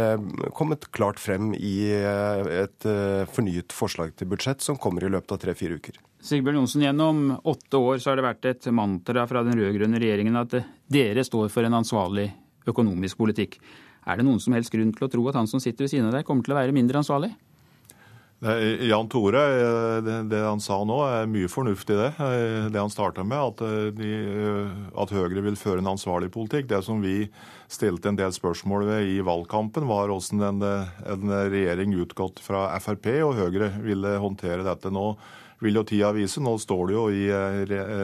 komme 0.56 0.78
klart 0.90 1.20
frem 1.20 1.52
i 1.54 1.90
et 1.92 2.86
fornyet 3.34 3.74
forslag 3.74 4.14
til 4.18 4.28
budsjett 4.30 4.62
som 4.64 4.78
kommer 4.80 5.04
i 5.04 5.10
løpet 5.12 5.34
av 5.34 5.40
tre-fire 5.42 5.78
uker. 5.80 5.98
Sigbjørn 6.24 6.60
Johnsen, 6.60 6.84
Gjennom 6.84 7.20
åtte 7.48 7.80
år 7.80 8.00
så 8.00 8.10
har 8.10 8.20
det 8.20 8.26
vært 8.26 8.48
et 8.50 8.66
mantra 8.76 9.24
fra 9.28 9.44
den 9.46 9.56
rød-grønne 9.56 10.00
regjeringen 10.00 10.36
at 10.40 10.58
dere 10.92 11.24
står 11.24 11.48
for 11.52 11.66
en 11.66 11.78
ansvarlig 11.80 12.28
økonomisk 12.68 13.20
politikk. 13.20 13.56
Er 14.11 14.19
det 14.19 14.27
noen 14.27 14.43
som 14.43 14.57
helst 14.57 14.73
grunn 14.74 14.91
til 14.97 15.07
å 15.07 15.12
tro 15.12 15.28
at 15.31 15.39
han 15.39 15.51
som 15.51 15.62
sitter 15.62 15.87
ved 15.87 15.95
siden 15.95 16.11
av 16.11 16.19
deg, 16.19 16.27
kommer 16.27 16.47
til 16.47 16.57
å 16.57 16.59
være 16.59 16.74
mindre 16.74 16.99
ansvarlig? 17.03 17.31
Jan 18.41 19.09
Tore, 19.12 19.37
eh, 19.37 20.23
det, 20.24 20.39
han 20.41 20.62
sa 20.65 20.78
nå, 20.89 20.97
er 21.05 21.27
mye 21.28 21.49
fornuft 21.53 21.91
i 21.93 21.97
det. 21.99 22.09
Eh, 22.24 22.69
det 22.73 22.81
han 22.81 22.93
starta 22.93 23.20
med, 23.20 23.37
at, 23.37 23.61
eh, 23.61 23.91
de, 23.93 24.12
at, 24.97 25.12
Høyre 25.12 25.43
vil 25.45 25.59
føre 25.61 25.82
en 25.82 25.91
ansvarlig 25.93 26.31
politikk. 26.32 26.70
Det 26.70 26.81
som 26.87 27.03
vi 27.05 27.28
stilte 27.69 28.09
en 28.09 28.16
del 28.16 28.32
spørsmål 28.32 28.87
ved 28.89 29.11
i 29.12 29.19
valgkampen, 29.27 29.85
var 29.91 30.09
hvordan 30.09 30.47
en, 30.49 30.65
en 31.05 31.35
regjering 31.53 31.93
utgått 32.01 32.41
fra 32.41 32.65
Frp 32.81 33.11
og 33.27 33.37
Høyre 33.43 33.74
ville 33.85 34.16
håndtere 34.24 34.65
dette. 34.65 34.89
Nå 34.89 35.12
vil 35.61 35.77
jo 35.77 35.85
tida 35.85 36.15
vise. 36.16 36.41
Nå 36.41 36.57
står 36.65 36.89
det 36.89 36.97
jo 36.97 37.07
i 37.12 37.28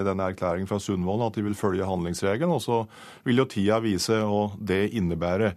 denne 0.04 0.28
erklæringen 0.28 0.68
fra 0.68 0.76
Sundvolden 0.76 1.30
at 1.30 1.40
de 1.40 1.48
vil 1.48 1.56
følge 1.56 1.88
handlingsregelen. 1.88 2.52
Og 2.52 2.60
så 2.60 2.82
vil 3.24 3.40
jo 3.40 3.48
tida 3.48 3.80
vise 3.80 4.20
hva 4.20 4.50
det 4.60 4.90
innebærer. 5.00 5.56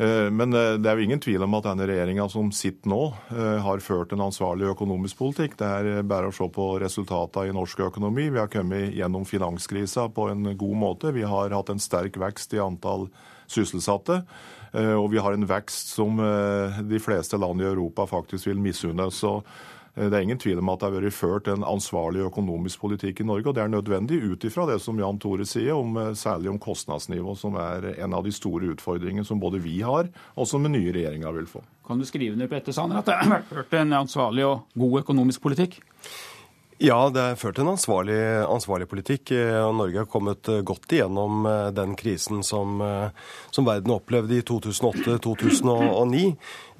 Eh, 0.00 0.30
men 0.32 0.54
eh, 0.56 0.78
det 0.80 0.88
er 0.88 0.96
jo 0.96 1.04
ingen 1.04 1.20
tvil 1.20 1.42
om 1.44 1.54
at 1.58 1.66
denne 1.66 1.84
regjeringa 1.90 2.24
som 2.32 2.48
sitter 2.56 2.88
nå, 2.88 3.00
eh, 3.34 3.58
har 3.60 3.82
ført 3.84 4.14
en 4.14 4.22
ansvarlig 4.24 4.70
økonomisk 4.72 5.18
politikk. 5.18 5.58
Det 5.60 5.66
er 5.68 6.06
bare 6.08 6.30
å 6.30 6.32
se 6.34 6.46
på 6.48 6.68
resultatene 6.80 7.50
i 7.50 7.56
norsk 7.56 7.82
økonomi. 7.90 8.30
Vi 8.32 8.40
har 8.40 8.48
kommet 8.52 8.94
gjennom 8.96 9.26
finanskrisa 9.28 10.08
på 10.16 10.30
en 10.32 10.54
god 10.56 10.78
måte. 10.80 11.12
Vi 11.12 11.26
har 11.28 11.52
hatt 11.52 11.74
en 11.74 11.82
sterk 11.82 12.16
vekst 12.22 12.56
i 12.56 12.62
antall 12.64 13.10
sysselsatte. 13.50 14.22
Og 14.70 15.08
vi 15.10 15.18
har 15.18 15.34
en 15.34 15.48
vekst 15.50 15.88
som 15.96 16.20
de 16.86 16.98
fleste 17.02 17.34
land 17.42 17.58
i 17.58 17.66
Europa 17.66 18.04
faktisk 18.06 18.46
vil 18.46 18.60
misunne. 18.62 19.08
Det 19.94 20.14
er 20.14 20.22
ingen 20.22 20.38
tvil 20.38 20.60
om 20.62 20.70
at 20.70 20.80
det 20.80 20.88
har 20.88 20.94
vært 21.00 21.16
ført 21.16 21.48
en 21.50 21.66
ansvarlig 21.66 22.22
økonomisk 22.28 22.84
politikk 22.84 23.22
i 23.22 23.26
Norge, 23.26 23.50
og 23.50 23.56
det 23.56 23.64
er 23.64 23.72
nødvendig 23.72 24.20
ut 24.22 24.46
ifra 24.46 24.68
det 24.70 24.78
som 24.84 24.98
Jan 25.00 25.18
Tore 25.20 25.46
sier, 25.48 25.74
om, 25.74 25.96
eh, 25.98 26.12
særlig 26.14 26.52
om 26.52 26.60
kostnadsnivå, 26.62 27.36
som 27.36 27.58
er 27.58 27.96
en 27.98 28.14
av 28.14 28.24
de 28.24 28.32
store 28.32 28.70
utfordringene 28.74 29.26
som 29.26 29.40
både 29.40 29.60
vi 29.60 29.80
har, 29.80 30.08
og 30.36 30.46
som 30.46 30.62
den 30.62 30.72
nye 30.78 30.92
regjeringa 30.94 31.34
vil 31.34 31.46
få. 31.50 31.64
Kan 31.86 31.98
du 31.98 32.06
skrive 32.06 32.32
under 32.32 32.46
på 32.46 32.54
dette, 32.54 32.72
Sanner, 32.72 32.98
at 32.98 33.06
det 33.06 33.18
har 33.18 33.40
vært 33.40 33.50
ført 33.50 33.74
en 33.80 33.92
ansvarlig 34.04 34.46
og 34.46 34.62
god 34.78 35.02
økonomisk 35.02 35.42
politikk? 35.42 35.80
Ja, 36.80 37.10
det 37.12 37.20
er 37.20 37.36
ført 37.36 37.58
en 37.60 37.68
ansvarlig, 37.74 38.16
ansvarlig, 38.48 38.86
politikk. 38.88 39.34
Eh, 39.36 39.58
og 39.60 39.74
Norge 39.76 40.00
har 40.00 40.08
kommet 40.08 40.48
godt 40.64 40.94
igjennom 40.96 41.44
den 41.76 41.92
krisen 42.00 42.40
som, 42.46 42.80
som 43.52 43.68
verden 43.68 43.92
opplevde 43.92 44.38
i 44.38 44.44
2008-2009. 44.48 46.24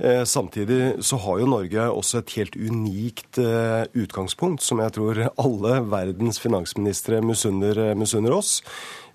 Eh, 0.03 0.25
samtidig 0.25 1.05
så 1.05 1.17
har 1.17 1.41
jo 1.41 1.49
Norge 1.51 1.85
også 1.93 2.23
et 2.23 2.33
helt 2.39 2.57
unikt 2.57 3.39
eh, 3.43 3.85
utgangspunkt, 3.93 4.65
som 4.65 4.81
jeg 4.81 4.95
tror 4.97 5.21
alle 5.29 5.75
verdens 5.93 6.41
finansministre 6.41 7.21
misunner, 7.21 8.33
oss. 8.33 8.63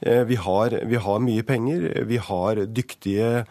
Eh, 0.05 0.21
vi 0.29 0.37
har, 0.37 0.75
vi 0.85 0.99
har, 1.01 1.23
mye 1.23 1.43
penger, 1.47 1.87
vi 2.05 2.19
har 2.21 2.61
dyktige 2.69 3.47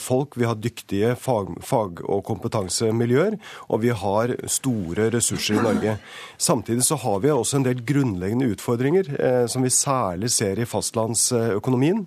folk, 0.00 0.36
vi 0.36 0.48
har 0.48 0.58
dyktige 0.60 1.14
fag, 1.20 1.54
fag, 1.64 2.02
og 2.04 2.24
kompetansemiljøer, 2.28 3.38
og 3.70 3.82
vi 3.84 3.92
har 3.94 4.34
store 4.50 5.10
ressurser 5.14 5.60
i 5.60 5.64
Norge. 5.64 5.96
Samtidig 6.38 6.84
så 6.86 6.98
har 7.00 7.20
vi 7.24 7.32
også 7.32 7.60
en 7.60 7.68
del 7.68 7.82
grunnleggende 7.86 8.50
utfordringer 8.54 9.10
som 9.50 9.64
vi 9.64 9.72
særlig 9.72 10.30
ser 10.34 10.60
i 10.60 10.68
fastlandsøkonomien, 10.68 12.04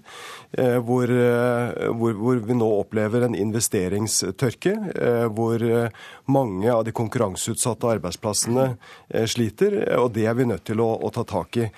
hvor, 0.85 1.11
hvor, 1.95 2.17
hvor 2.19 2.41
vi 2.45 2.57
nå 2.57 2.69
opplever 2.81 3.25
en 3.25 3.37
investeringstørke 3.37 4.73
eh, 4.95 5.25
hvor 5.33 5.63
eh, 5.63 5.89
mange 6.29 6.71
av 6.71 6.83
de 6.85 6.93
konkurranseutsatte 6.95 7.89
arbeidsplassene 7.95 8.65
eh, 9.09 9.25
sliter. 9.29 9.75
Og 9.99 10.11
det 10.15 10.27
er 10.29 10.37
vi 10.37 10.47
nødt 10.49 10.65
til 10.69 10.81
å, 10.83 10.89
å, 10.97 11.11
ta 11.13 11.25
tak 11.27 11.59
i. 11.59 11.69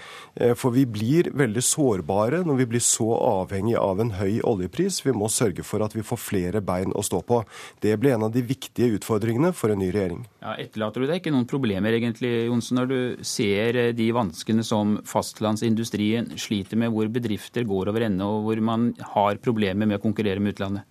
For 0.57 0.73
vi 0.75 0.85
blir 0.87 1.31
veldig 1.35 1.63
sårbare 1.65 2.41
når 2.47 2.61
vi 2.61 2.67
blir 2.73 2.83
så 2.83 3.09
avhengig 3.17 3.75
av 3.79 3.99
en 4.01 4.13
høy 4.15 4.39
oljepris. 4.47 5.01
Vi 5.05 5.15
må 5.15 5.29
sørge 5.31 5.65
for 5.67 5.83
at 5.83 5.90
vi 5.95 6.05
får 6.05 6.19
flere 6.21 6.61
bein 6.65 6.93
å 6.95 7.03
stå 7.05 7.21
på. 7.27 7.41
Det 7.83 7.93
blir 8.01 8.15
en 8.15 8.27
av 8.27 8.33
de 8.33 8.43
viktige 8.45 8.97
utfordringene 8.97 9.53
for 9.57 9.73
en 9.73 9.81
ny 9.81 9.89
regjering. 9.93 10.23
Ja, 10.43 10.55
etterlater 10.61 11.03
du 11.03 11.09
deg 11.09 11.21
ikke 11.21 11.33
noen 11.33 11.49
problemer 11.49 11.97
egentlig, 11.97 12.31
Johnsen, 12.47 12.79
når 12.79 12.91
du 12.91 13.25
ser 13.27 13.81
de 13.97 14.07
vanskene 14.15 14.65
som 14.67 14.97
fastlandsindustrien 15.07 16.33
sliter 16.41 16.79
med, 16.79 16.93
hvor 16.95 17.11
bedrifter 17.11 17.67
går 17.67 17.91
over 17.91 18.07
ende 18.07 18.27
og 18.27 18.47
hvor 18.47 18.63
man 18.71 18.91
har 19.15 19.41
problemer 19.43 19.89
med 19.89 19.99
å 19.99 20.03
konkurrere 20.03 20.43
med 20.43 20.55
utlandet? 20.55 20.87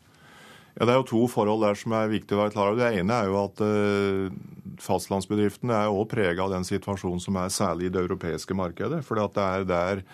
Ja, 0.79 0.87
Det 0.87 0.93
er 0.93 1.01
jo 1.01 1.09
to 1.11 1.27
forhold 1.29 1.65
der 1.65 1.79
som 1.79 1.93
er 1.93 2.13
viktig 2.13 2.37
å 2.37 2.45
være 2.45 2.55
klar 2.55 2.71
over. 2.71 2.81
Det 2.81 3.01
ene 3.03 3.17
er 3.17 3.29
jo 3.29 3.39
at 3.43 3.61
uh, 3.61 4.31
fastlandsbedriftene 4.81 5.77
er 5.77 5.91
også 5.91 6.13
prega 6.15 6.47
av 6.47 6.55
den 6.55 6.67
situasjonen 6.67 7.23
som 7.23 7.37
er 7.41 7.53
særlig 7.53 7.89
i 7.89 7.95
det 7.95 8.05
europeiske 8.05 8.57
markedet. 8.57 9.03
For 9.05 9.19
det 9.19 9.45
er 9.45 9.67
der 9.69 10.05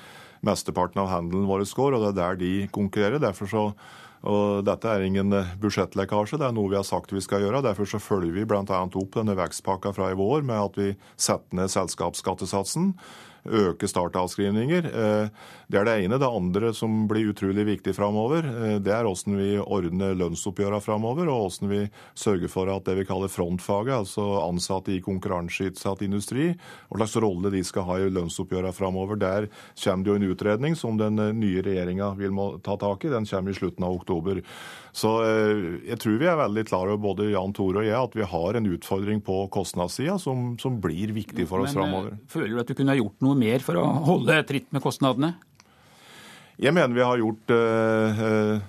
mesteparten 0.46 1.02
av 1.02 1.10
handelen 1.12 1.46
vår 1.48 1.66
går, 1.76 1.96
og 1.96 2.02
det 2.02 2.10
er 2.10 2.18
der 2.18 2.40
de 2.40 2.52
konkurrerer. 2.72 3.22
Derfor 3.22 3.50
så, 3.50 3.64
og 4.26 4.64
Dette 4.66 4.90
er 4.90 5.04
ingen 5.06 5.30
budsjettlekkasje, 5.62 6.40
det 6.40 6.48
er 6.48 6.56
noe 6.56 6.72
vi 6.72 6.78
har 6.78 6.86
sagt 6.86 7.14
vi 7.14 7.22
skal 7.22 7.44
gjøre. 7.44 7.62
Derfor 7.64 7.88
så 7.88 8.02
følger 8.02 8.34
vi 8.34 8.46
bl.a. 8.48 8.64
opp 8.66 9.14
denne 9.14 9.36
vekstpakka 9.38 9.94
fra 9.96 10.10
i 10.10 10.18
vår 10.18 10.42
med 10.46 10.58
at 10.58 10.80
vi 10.80 10.90
setter 11.14 11.60
ned 11.60 11.72
selskapsskattesatsen 11.72 12.92
øke 13.46 13.88
startavskrivninger. 13.88 14.88
Eh, 15.66 15.72
det 15.72 15.78
er 15.78 15.84
det 15.84 16.04
ene. 16.04 16.18
Det 16.18 16.26
andre 16.26 16.72
som 16.74 17.06
blir 17.08 17.32
utrolig 17.32 17.66
viktig 17.66 17.94
framover, 17.94 18.44
eh, 18.44 18.78
det 18.78 18.92
er 18.92 19.04
hvordan 19.04 19.36
vi 19.36 19.58
ordner 19.58 20.14
lønnsoppgjørene 20.14 20.80
framover, 20.80 21.28
og 21.28 21.50
hvordan 21.50 21.70
vi 21.70 21.90
sørger 22.14 22.48
for 22.48 22.70
at 22.70 22.84
det 22.84 22.96
vi 22.96 23.04
kaller 23.04 23.28
frontfaget, 23.28 23.94
altså 23.94 24.46
ansatte 24.46 24.92
i 24.94 25.00
konkurranseutsatt 25.00 26.02
industri, 26.02 26.54
hva 26.88 27.02
slags 27.02 27.16
rolle 27.22 27.50
de 27.50 27.62
skal 27.64 27.84
ha 27.84 27.98
i 27.98 28.10
lønnsoppgjørene 28.10 28.72
framover. 28.72 29.16
Der 29.16 29.48
kommer 29.82 30.04
det 30.04 30.10
jo 30.10 30.16
en 30.16 30.30
utredning 30.30 30.76
som 30.76 30.96
den 30.98 31.18
eh, 31.18 31.34
nye 31.34 31.62
regjeringa 31.62 32.14
vil 32.16 32.30
må 32.30 32.58
ta 32.62 32.76
tak 32.76 33.04
i. 33.04 33.12
Den 33.12 33.26
kommer 33.26 33.50
i 33.50 33.58
slutten 33.58 33.84
av 33.84 33.96
oktober. 33.96 34.42
Så 34.96 35.10
jeg 35.84 35.98
tror 36.00 36.14
vi 36.16 36.24
er 36.24 36.38
veldig 36.40 36.62
klar 36.70 36.88
over, 36.88 36.96
både 36.96 37.26
Jan 37.28 37.52
Tore 37.52 37.82
og 37.82 37.84
jeg, 37.84 37.96
at 38.00 38.14
vi 38.16 38.24
har 38.24 38.56
en 38.56 38.68
utfordring 38.70 39.20
på 39.20 39.42
kostnadssida 39.52 40.14
som, 40.16 40.54
som, 40.56 40.78
blir 40.80 41.12
viktig 41.12 41.44
for 41.50 41.66
oss 41.66 41.76
framover. 41.76 42.16
Føler 42.32 42.54
du 42.54 42.62
at 42.62 42.70
du 42.70 42.72
kunne 42.78 42.94
ha 42.94 42.96
gjort 42.96 43.20
noe 43.20 43.36
mer 43.36 43.60
for 43.60 43.76
å 43.76 43.84
holde 44.08 44.38
tritt 44.48 44.72
med 44.72 44.80
kostnadene? 44.84 45.34
Jeg 46.56 46.72
mener 46.72 46.96
vi 46.96 47.04
har 47.04 47.20
gjort 47.20 47.52
uh, 47.52 48.60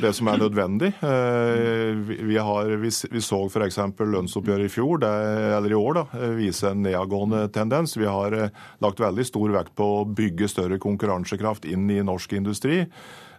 det 0.00 0.12
som 0.16 0.28
er 0.30 0.40
nødvendig. 0.40 0.92
Eh, 1.04 1.92
vi, 2.24 2.36
har, 2.38 2.70
vi, 2.80 2.90
så 3.20 3.40
f.eks. 3.48 3.78
lønnsoppgjøret 3.98 4.68
i 4.68 4.72
fjor, 4.72 5.04
eller 5.04 5.72
i 5.72 5.76
år, 5.76 5.98
da, 5.98 6.28
vise 6.38 6.70
en 6.70 6.84
nedadgående 6.84 7.44
tendens. 7.52 7.96
Vi 7.98 8.08
har 8.08 8.36
eh, 8.36 8.62
lagt 8.84 9.02
veldig 9.02 9.26
stor 9.28 9.52
vekt 9.58 9.74
på 9.78 9.88
å 9.98 10.06
bygge 10.08 10.48
større 10.50 10.80
konkurransekraft 10.82 11.68
inn 11.68 11.90
i 11.92 12.00
norsk 12.04 12.32
industri. 12.38 12.82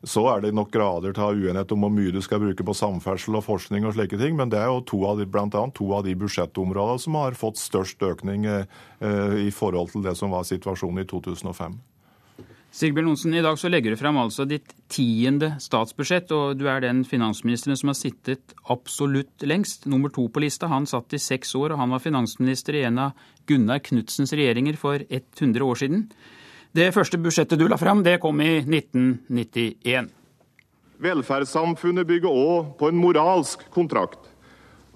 Så 0.03 0.25
er 0.27 0.43
det 0.43 0.51
nok 0.55 0.73
grader 0.73 1.15
til 1.15 1.23
å 1.23 1.30
ha 1.30 1.38
uenighet 1.38 1.71
om 1.73 1.85
hvor 1.85 1.93
mye 1.95 2.11
du 2.11 2.19
skal 2.21 2.41
bruke 2.43 2.65
på 2.67 2.75
samferdsel 2.75 3.39
og 3.39 3.45
forskning 3.45 3.88
og 3.88 3.95
slike 3.95 4.19
ting, 4.19 4.35
men 4.35 4.51
det 4.51 4.59
er 4.59 4.67
jo 4.67 4.84
to 4.89 4.99
av 5.07 5.21
de, 5.21 5.30
blant 5.30 5.55
annet 5.55 5.77
to 5.80 5.88
av 5.95 6.03
de 6.05 6.17
budsjettområdene 6.19 7.05
som 7.05 7.17
har 7.21 7.39
fått 7.39 7.61
størst 7.61 8.03
økning 8.03 8.45
eh, 8.51 8.67
i 9.47 9.49
forhold 9.55 9.95
til 9.95 10.03
det 10.05 10.17
som 10.19 10.35
var 10.35 10.45
situasjonen 10.49 11.05
i 11.05 11.09
2005. 11.09 11.80
Sigbjørn 12.73 13.11
Johnsen, 13.11 13.35
i 13.37 13.41
dag 13.45 13.57
så 13.61 13.69
legger 13.69 13.93
du 13.93 13.99
frem 13.99 14.15
altså 14.17 14.47
ditt 14.49 14.71
tiende 14.89 15.51
statsbudsjett, 15.61 16.31
og 16.33 16.55
du 16.57 16.63
er 16.65 16.81
den 16.81 17.03
finansministeren 17.05 17.77
som 17.77 17.91
har 17.91 17.97
sittet 17.99 18.55
absolutt 18.73 19.45
lengst. 19.45 19.85
Nummer 19.85 20.09
to 20.09 20.25
på 20.33 20.41
lista. 20.41 20.65
Han 20.71 20.87
satt 20.89 21.13
i 21.13 21.19
seks 21.21 21.53
år, 21.59 21.75
og 21.75 21.83
han 21.83 21.93
var 21.93 22.01
finansminister 22.01 22.79
i 22.79 22.81
en 22.87 22.97
av 23.03 23.27
Gunnar 23.45 23.83
Knudsens 23.85 24.33
regjeringer 24.33 24.79
for 24.81 25.05
100 25.05 25.61
år 25.67 25.81
siden. 25.83 26.07
Det 26.73 26.89
første 26.95 27.21
budsjettet 27.21 27.61
du 27.61 27.67
la 27.69 27.77
frem, 27.77 28.01
det 28.01 28.17
kom 28.23 28.41
i 28.41 28.55
1991. 28.63 30.09
Velferdssamfunnet 31.05 32.09
bygger 32.09 32.33
òg 32.33 32.73
på 32.81 32.89
en 32.89 32.97
moralsk 32.97 33.69
kontrakt. 33.75 34.31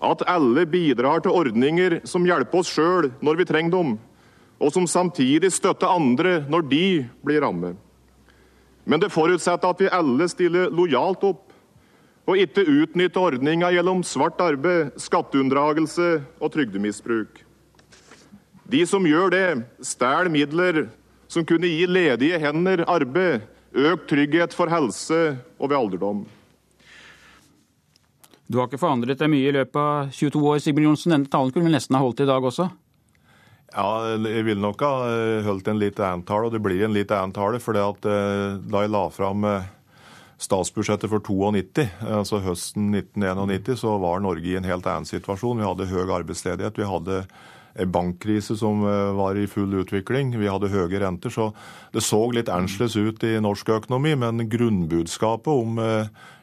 At 0.02 0.26
alle 0.26 0.66
bidrar 0.66 1.22
til 1.22 1.38
ordninger 1.38 2.00
som 2.10 2.26
hjelper 2.26 2.66
oss 2.66 2.74
sjøl 2.74 3.12
når 3.22 3.44
vi 3.44 3.52
trenger 3.54 3.78
dem 3.78 3.98
og 4.58 4.74
som 4.74 4.88
samtidig 4.90 5.52
støtter 5.54 5.92
andre 5.92 6.40
når 6.50 6.66
de 6.70 6.86
blir 7.26 7.44
rammet. 7.44 7.78
Men 8.88 9.02
det 9.04 9.12
forutsetter 9.12 9.70
at 9.70 9.82
vi 9.84 9.92
alle 9.92 10.30
stiller 10.32 10.72
lojalt 10.74 11.26
opp, 11.28 11.44
og 12.28 12.40
ikke 12.40 12.66
utnytter 12.68 13.24
ordninga 13.24 13.70
gjennom 13.72 14.02
svart 14.04 14.40
arbeid, 14.44 14.96
skatteunndragelse 15.00 16.18
og 16.44 16.52
trygdemisbruk. 16.52 17.44
De 18.68 18.82
som 18.88 19.06
gjør 19.08 19.32
det, 19.32 19.46
stjeler 19.80 20.32
midler 20.32 20.82
som 21.32 21.46
kunne 21.48 21.70
gi 21.72 21.86
ledige 21.88 22.40
hender 22.42 22.84
arbeid, 22.88 23.46
økt 23.72 24.10
trygghet 24.12 24.56
for 24.56 24.72
helse 24.72 25.38
og 25.60 25.70
ved 25.70 25.78
alderdom. 25.78 26.26
Du 28.48 28.60
har 28.60 28.68
ikke 28.68 28.80
forandret 28.80 29.20
deg 29.20 29.32
mye 29.32 29.48
i 29.50 29.56
løpet 29.56 29.80
av 29.80 30.12
22 30.16 30.44
år, 30.48 30.60
Sigbjørn 30.64 30.90
Johnsen. 30.90 31.16
Denne 31.16 31.32
talen 31.32 31.52
kunne 31.52 31.68
vi 31.68 31.74
nesten 31.76 31.96
ha 31.98 32.04
holdt 32.04 32.24
i 32.24 32.28
dag 32.28 32.44
også? 32.48 32.70
Ja, 33.76 34.16
jeg 34.16 34.46
vil 34.48 34.62
nok 34.64 34.80
ha 34.86 34.92
eh, 35.12 35.46
holdt 35.46 35.68
en 35.68 35.82
litt 35.82 36.00
annen 36.00 36.24
tale, 36.28 36.48
og 36.48 36.56
det 36.56 36.62
blir 36.64 36.86
en 36.86 36.96
litt 36.96 37.12
annen 37.12 37.36
tale. 37.36 37.60
For 37.60 37.76
eh, 37.76 38.56
da 38.64 38.84
jeg 38.84 38.94
la 38.94 39.04
fram 39.12 39.44
eh, 39.44 39.68
statsbudsjettet 40.40 41.12
for 41.12 41.20
92, 41.26 41.84
altså 42.08 42.40
høsten 42.46 42.94
1991, 42.96 43.76
så 43.82 43.98
var 44.00 44.24
Norge 44.24 44.48
i 44.48 44.56
en 44.60 44.68
helt 44.68 44.88
annen 44.88 45.10
situasjon. 45.10 45.60
Vi 45.60 45.68
hadde 45.68 45.90
høy 45.92 46.06
arbeidsledighet. 46.06 46.80
Vi 46.80 46.88
hadde 46.88 47.26
en 47.78 47.92
bankkrise 47.94 48.56
som 48.58 48.82
var 49.18 49.38
i 49.38 49.46
full 49.50 49.76
utvikling. 49.84 50.32
Vi 50.40 50.50
hadde 50.50 50.72
høye 50.72 51.02
renter. 51.04 51.34
Så 51.34 51.52
det 51.94 52.06
så 52.06 52.24
litt 52.34 52.50
annerledes 52.50 52.96
ut 52.96 53.26
i 53.28 53.36
norsk 53.44 53.70
økonomi. 53.76 54.16
Men 54.18 54.48
grunnbudskapet 54.50 55.52
om 55.52 55.78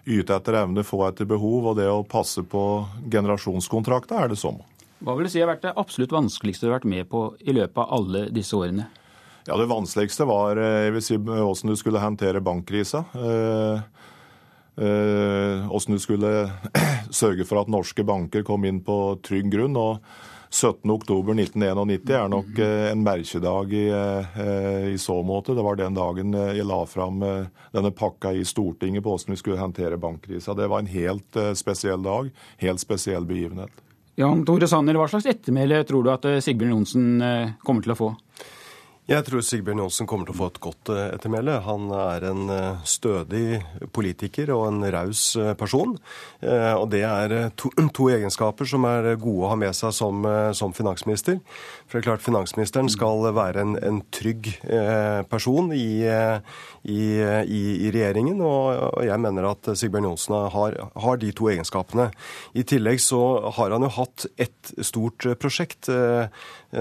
yte 0.04 0.36
etter 0.36 0.60
evne, 0.60 0.84
få 0.86 1.06
etter 1.08 1.26
behov 1.26 1.72
og 1.72 1.80
det 1.80 1.88
å 1.90 2.04
passe 2.06 2.44
på 2.46 2.84
generasjonskontrakter 3.10 4.26
er 4.26 4.34
det 4.34 4.38
samme. 4.42 4.66
Hva 5.04 5.12
vil 5.18 5.26
du 5.26 5.32
si 5.34 5.42
har 5.42 5.50
vært 5.50 5.66
det 5.66 5.74
absolutt 5.76 6.14
vanskeligste 6.14 6.64
du 6.64 6.70
har 6.70 6.78
vært 6.78 6.88
med 6.88 7.08
på 7.12 7.26
i 7.44 7.52
løpet 7.52 7.76
av 7.82 7.90
alle 7.92 8.28
disse 8.32 8.56
årene? 8.56 8.88
Ja, 9.44 9.58
Det 9.60 9.68
vanskeligste 9.68 10.24
var 10.24 10.56
eh, 10.56 10.86
jeg 10.86 10.94
vil 10.94 11.04
si, 11.04 11.16
hvordan 11.20 11.72
du 11.74 11.76
skulle 11.76 12.00
håndtere 12.00 12.40
bankkrisa. 12.40 13.02
Eh, 13.12 13.82
eh, 14.80 15.66
hvordan 15.68 15.98
du 15.98 16.00
skulle 16.00 16.30
sørge 17.20 17.44
for 17.44 17.60
at 17.60 17.72
norske 17.72 18.06
banker 18.08 18.46
kom 18.48 18.64
inn 18.64 18.80
på 18.86 19.18
trygg 19.20 19.52
grunn. 19.52 19.76
og 19.76 20.00
17.10.1991 20.54 22.12
er 22.14 22.28
nok 22.30 22.58
en 22.62 23.00
merkedag 23.02 23.72
i, 23.74 23.88
i, 24.92 24.98
så 25.02 25.16
måte. 25.26 25.50
Det 25.58 25.64
var 25.66 25.80
den 25.80 25.96
dagen 25.98 26.30
jeg 26.30 26.68
la 26.68 26.78
fram 26.86 27.24
denne 27.74 27.90
pakka 27.90 28.30
i 28.38 28.44
Stortinget 28.46 29.02
på 29.02 29.16
hvordan 29.16 29.34
vi 29.34 29.40
skulle 29.40 29.58
håndtere 29.58 29.98
bankkrisa. 29.98 30.54
Det 30.54 30.68
var 30.70 30.84
en 30.84 30.92
helt 30.92 31.40
spesiell 31.58 32.06
dag, 32.06 32.30
helt 32.62 32.84
spesiell 32.84 33.26
begivenhet. 33.26 33.82
Jan 34.14 34.44
Tore 34.46 34.68
Sanner, 34.70 34.94
hva 34.94 35.08
slags 35.10 35.26
ettermæle 35.26 35.80
tror 35.88 36.04
du 36.06 36.12
at 36.12 36.26
eh, 36.30 36.42
Sigbjørn 36.42 36.76
Johnsen 36.76 37.06
eh, 37.24 37.54
kommer 37.66 37.82
til 37.82 37.94
å 37.94 37.98
få? 37.98 38.10
Jeg 39.10 39.26
tror 39.26 39.42
Sigbjørn 39.44 39.82
Johnsen 39.82 40.06
kommer 40.08 40.28
til 40.28 40.36
å 40.36 40.38
få 40.38 40.46
et 40.52 40.60
godt 40.62 40.92
eh, 40.94 41.08
ettermæle. 41.16 41.56
Han 41.66 41.90
er 41.98 42.28
en 42.30 42.52
stødig 42.86 43.58
politiker 43.92 44.52
og 44.54 44.68
en 44.68 44.86
raus 44.94 45.24
person. 45.58 45.96
Og 46.46 46.86
det 46.94 47.02
er 47.08 47.34
to, 47.58 47.72
to, 47.96 48.06
egenskaper 48.14 48.70
som 48.70 48.86
er 48.86 49.10
gode 49.18 49.48
å 49.48 49.50
ha 49.50 49.58
med 49.58 49.74
seg 49.74 49.92
som, 49.98 50.22
som, 50.54 50.72
finansminister. 50.78 51.42
For 51.88 51.98
det 51.98 52.02
er 52.02 52.08
klart 52.08 52.24
Finansministeren 52.24 52.90
skal 52.92 53.28
være 53.36 53.62
en, 53.62 53.76
en 53.78 54.00
trygg 54.14 54.50
person 55.30 55.70
i, 55.76 56.02
i, 56.04 57.00
i, 57.20 57.62
i 57.86 57.90
regjeringen, 57.94 58.40
og, 58.44 59.02
jeg 59.04 59.20
mener 59.20 59.50
at 59.50 59.70
Sigbjørn 59.78 60.08
Johnsen 60.08 60.36
har, 60.54 60.78
har, 61.04 61.20
de 61.20 61.30
to 61.36 61.50
egenskapene. 61.52 62.08
I 62.56 62.64
tillegg 62.66 63.02
så 63.04 63.20
har 63.56 63.74
han 63.76 63.86
jo 63.86 63.92
hatt 63.98 64.26
et 64.40 64.74
stort 64.82 65.28
prosjekt 65.40 65.90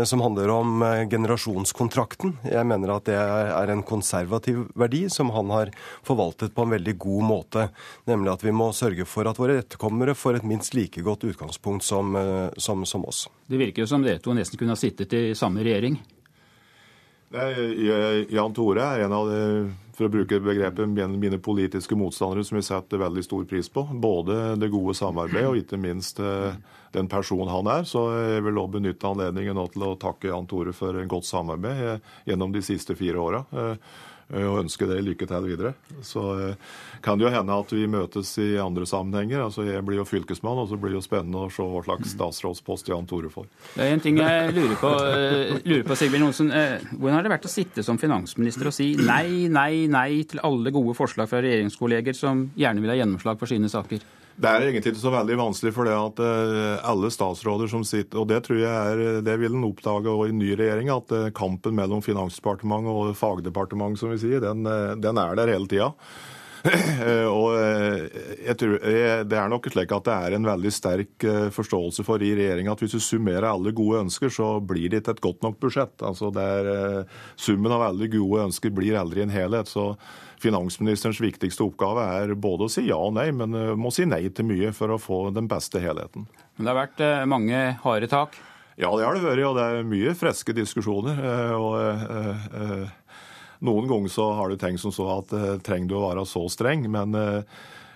som 0.09 0.23
handler 0.25 0.49
om 0.49 0.85
generasjonskontrakten. 1.11 2.37
Jeg 2.49 2.65
mener 2.69 2.95
at 2.95 3.07
det 3.09 3.19
er 3.19 3.73
en 3.73 3.83
konservativ 3.85 4.65
verdi 4.79 5.05
som 5.13 5.29
han 5.35 5.51
har 5.53 5.73
forvaltet 6.05 6.55
på 6.55 6.65
en 6.65 6.73
veldig 6.73 6.95
god 6.97 7.23
måte. 7.27 7.67
Nemlig 8.09 8.33
at 8.33 8.43
vi 8.45 8.53
må 8.55 8.71
sørge 8.75 9.05
for 9.09 9.27
at 9.29 9.39
våre 9.39 9.59
etterkommere 9.61 10.15
får 10.17 10.39
et 10.39 10.47
minst 10.47 10.75
like 10.77 11.01
godt 11.05 11.25
utgangspunkt 11.29 11.85
som, 11.85 12.15
eh, 12.15 12.49
som, 12.57 12.85
som 12.85 13.05
oss. 13.05 13.27
Det 13.47 13.59
virker 13.59 13.83
jo 13.83 13.89
som 13.89 14.03
dere 14.05 14.21
to 14.23 14.33
nesten 14.35 14.59
kunne 14.59 14.75
ha 14.75 14.79
sittet 14.79 15.02
i 15.11 15.35
samme 15.35 15.65
regjering. 15.65 15.99
Jan 18.29 18.53
Tore 18.53 18.83
er 18.85 19.03
en 19.07 19.13
av 19.17 19.29
de, 19.29 19.39
for 19.97 20.05
å 20.05 20.13
bruke 20.13 20.37
begrepet, 20.37 20.85
mine 21.17 21.39
politiske 21.41 21.97
motstandere 21.97 22.45
som 22.45 22.59
vi 22.59 22.65
setter 22.65 23.01
veldig 23.01 23.23
stor 23.25 23.47
pris 23.49 23.69
på. 23.73 23.87
Både 23.89 24.53
det 24.61 24.69
gode 24.73 24.93
samarbeidet 24.97 25.49
og 25.49 25.57
ikke 25.63 25.81
minst 25.81 26.21
eh, 26.21 26.53
den 26.93 27.09
personen 27.09 27.49
han 27.49 27.69
er. 27.73 27.89
Så 27.89 28.05
jeg 28.13 28.45
vil 28.45 28.61
også 28.61 28.75
benytte 28.77 29.09
anledningen 29.09 29.63
til 29.73 29.87
å 29.89 29.95
takke 29.97 30.29
Jan 30.29 30.49
Tore 30.49 30.75
for 30.77 30.99
en 31.01 31.09
godt 31.09 31.29
samarbeid 31.29 31.85
eh, 31.87 32.11
gjennom 32.29 32.53
de 32.53 32.61
siste 32.65 32.97
fire 32.99 33.21
åra. 33.21 33.45
Eh, 34.33 34.45
og 34.49 34.63
ønske 34.63 34.87
dere 34.89 35.03
lykke 35.05 35.27
til 35.29 35.45
videre. 35.45 35.73
Så 36.05 36.23
kan 37.03 37.19
det 37.19 37.27
jo 37.27 37.33
hende 37.33 37.57
at 37.59 37.73
vi 37.73 37.85
møtes 37.89 38.31
i 38.41 38.55
andre 38.61 38.87
sammenhenger. 38.89 39.43
Altså 39.45 39.65
Jeg 39.67 39.83
blir 39.85 40.01
jo 40.01 40.07
fylkesmann, 40.07 40.63
og 40.63 40.71
så 40.71 40.79
blir 40.79 40.93
det 40.93 41.01
jo 41.01 41.05
spennende 41.05 41.45
å 41.45 41.51
se 41.53 41.65
hva 41.67 41.83
slags 41.85 42.15
statsrådspost 42.15 42.89
Jan 42.89 43.07
Tore 43.09 43.29
får. 43.33 43.47
Det 43.75 43.85
er 43.85 43.93
en 43.93 44.03
ting 44.03 44.17
jeg 44.21 44.55
lurer 44.55 44.79
på, 44.81 44.91
lurer 45.67 45.85
på 45.87 45.99
Sigbjørn 45.99 46.27
Johnsen. 46.27 46.51
Hvordan 46.95 47.17
har 47.19 47.27
det 47.27 47.33
vært 47.35 47.47
å 47.49 47.53
sitte 47.53 47.85
som 47.85 47.99
finansminister 48.01 48.71
og 48.71 48.75
si 48.75 48.93
nei, 48.99 49.45
nei, 49.51 49.85
nei 49.91 50.23
til 50.29 50.41
alle 50.45 50.73
gode 50.73 50.97
forslag 50.97 51.29
fra 51.31 51.43
regjeringskolleger 51.43 52.17
som 52.17 52.47
gjerne 52.57 52.83
vil 52.83 52.93
ha 52.93 52.99
gjennomslag 53.03 53.41
for 53.41 53.51
sine 53.51 53.71
saker? 53.71 54.03
Det 54.33 54.49
er 54.49 54.63
egentlig 54.65 54.95
ikke 54.95 54.97
så 55.03 55.11
veldig 55.13 55.35
vanskelig, 55.37 55.71
for 55.75 55.85
det 55.85 55.93
at 55.93 56.21
eh, 56.25 56.85
alle 56.89 57.11
statsråder 57.13 57.69
som 57.69 57.83
sitter 57.85 58.23
Og 58.23 58.29
det 58.31 58.39
tror 58.47 58.57
jeg 58.57 58.71
er, 58.73 59.19
det 59.25 59.35
vil 59.41 59.53
en 59.53 59.67
oppdage 59.67 60.15
i 60.25 60.33
ny 60.33 60.55
regjering, 60.57 60.89
at 60.93 61.13
eh, 61.13 61.29
kampen 61.37 61.77
mellom 61.77 62.01
Finansdepartementet 62.05 62.89
og 62.89 63.13
fagdepartementet, 63.19 64.01
som 64.01 64.13
vi 64.13 64.21
sier, 64.23 64.41
den, 64.41 64.65
eh, 64.65 64.95
den 64.97 65.21
er 65.21 65.37
der 65.37 65.53
hele 65.53 65.69
tida. 65.69 65.91
Og 66.63 67.49
jeg 68.39 68.55
tror, 68.59 68.77
Det 69.27 69.35
er 69.35 69.49
nok 69.51 69.67
slik 69.67 69.91
at 69.91 70.05
det 70.07 70.13
er 70.15 70.35
en 70.37 70.47
veldig 70.47 70.71
sterk 70.71 71.25
forståelse 71.51 72.05
for 72.07 72.23
i 72.23 72.31
regjeringa 72.37 72.71
at 72.71 72.83
hvis 72.83 72.95
du 72.95 73.03
summerer 73.03 73.49
alle 73.49 73.73
gode 73.75 74.05
ønsker, 74.05 74.31
så 74.31 74.55
blir 74.63 74.87
det 74.91 75.01
ikke 75.01 75.17
et 75.17 75.23
godt 75.25 75.43
nok 75.43 75.59
budsjett. 75.59 75.97
Altså 75.99 76.31
det 76.31 76.43
er, 76.43 77.03
Summen 77.35 77.75
av 77.75 77.83
alle 77.89 78.07
gode 78.11 78.47
ønsker 78.47 78.71
blir 78.71 78.95
aldri 78.99 79.25
en 79.25 79.33
helhet. 79.33 79.67
så 79.67 79.91
Finansministerens 80.43 81.21
viktigste 81.23 81.63
oppgave 81.63 82.03
er 82.17 82.33
både 82.39 82.67
å 82.67 82.71
si 82.71 82.87
ja 82.89 82.97
og 82.99 83.13
nei, 83.15 83.29
men 83.35 83.55
eh, 83.55 83.75
må 83.79 83.93
si 83.95 84.07
nei 84.09 84.25
til 84.35 84.49
mye 84.49 84.73
for 84.75 84.91
å 84.91 84.99
få 84.99 85.27
den 85.35 85.47
beste 85.51 85.79
helheten. 85.83 86.27
Men 86.57 86.65
det 86.65 86.73
har 86.73 86.79
vært 86.81 87.03
eh, 87.05 87.27
mange 87.29 87.61
harde 87.83 88.09
tak? 88.11 88.35
Ja, 88.75 88.89
det 88.97 89.05
har 89.05 89.15
det 89.15 89.23
vært. 89.23 89.43
Og 89.47 89.55
det 89.59 89.67
er 89.69 89.87
mye 89.87 90.15
friske 90.17 90.55
diskusjoner. 90.57 91.21
Eh, 91.29 91.53
og 91.55 91.77
noen 93.63 93.87
ganger 93.89 94.11
så 94.11 94.29
har 94.37 94.51
du 94.51 94.59
tenkt 94.59 94.83
som 94.83 94.93
så 94.93 95.07
at 95.19 95.31
trenger 95.65 95.89
du 95.89 95.95
å 95.97 96.05
være 96.07 96.27
så 96.29 96.45
streng, 96.51 96.85
men 96.91 97.15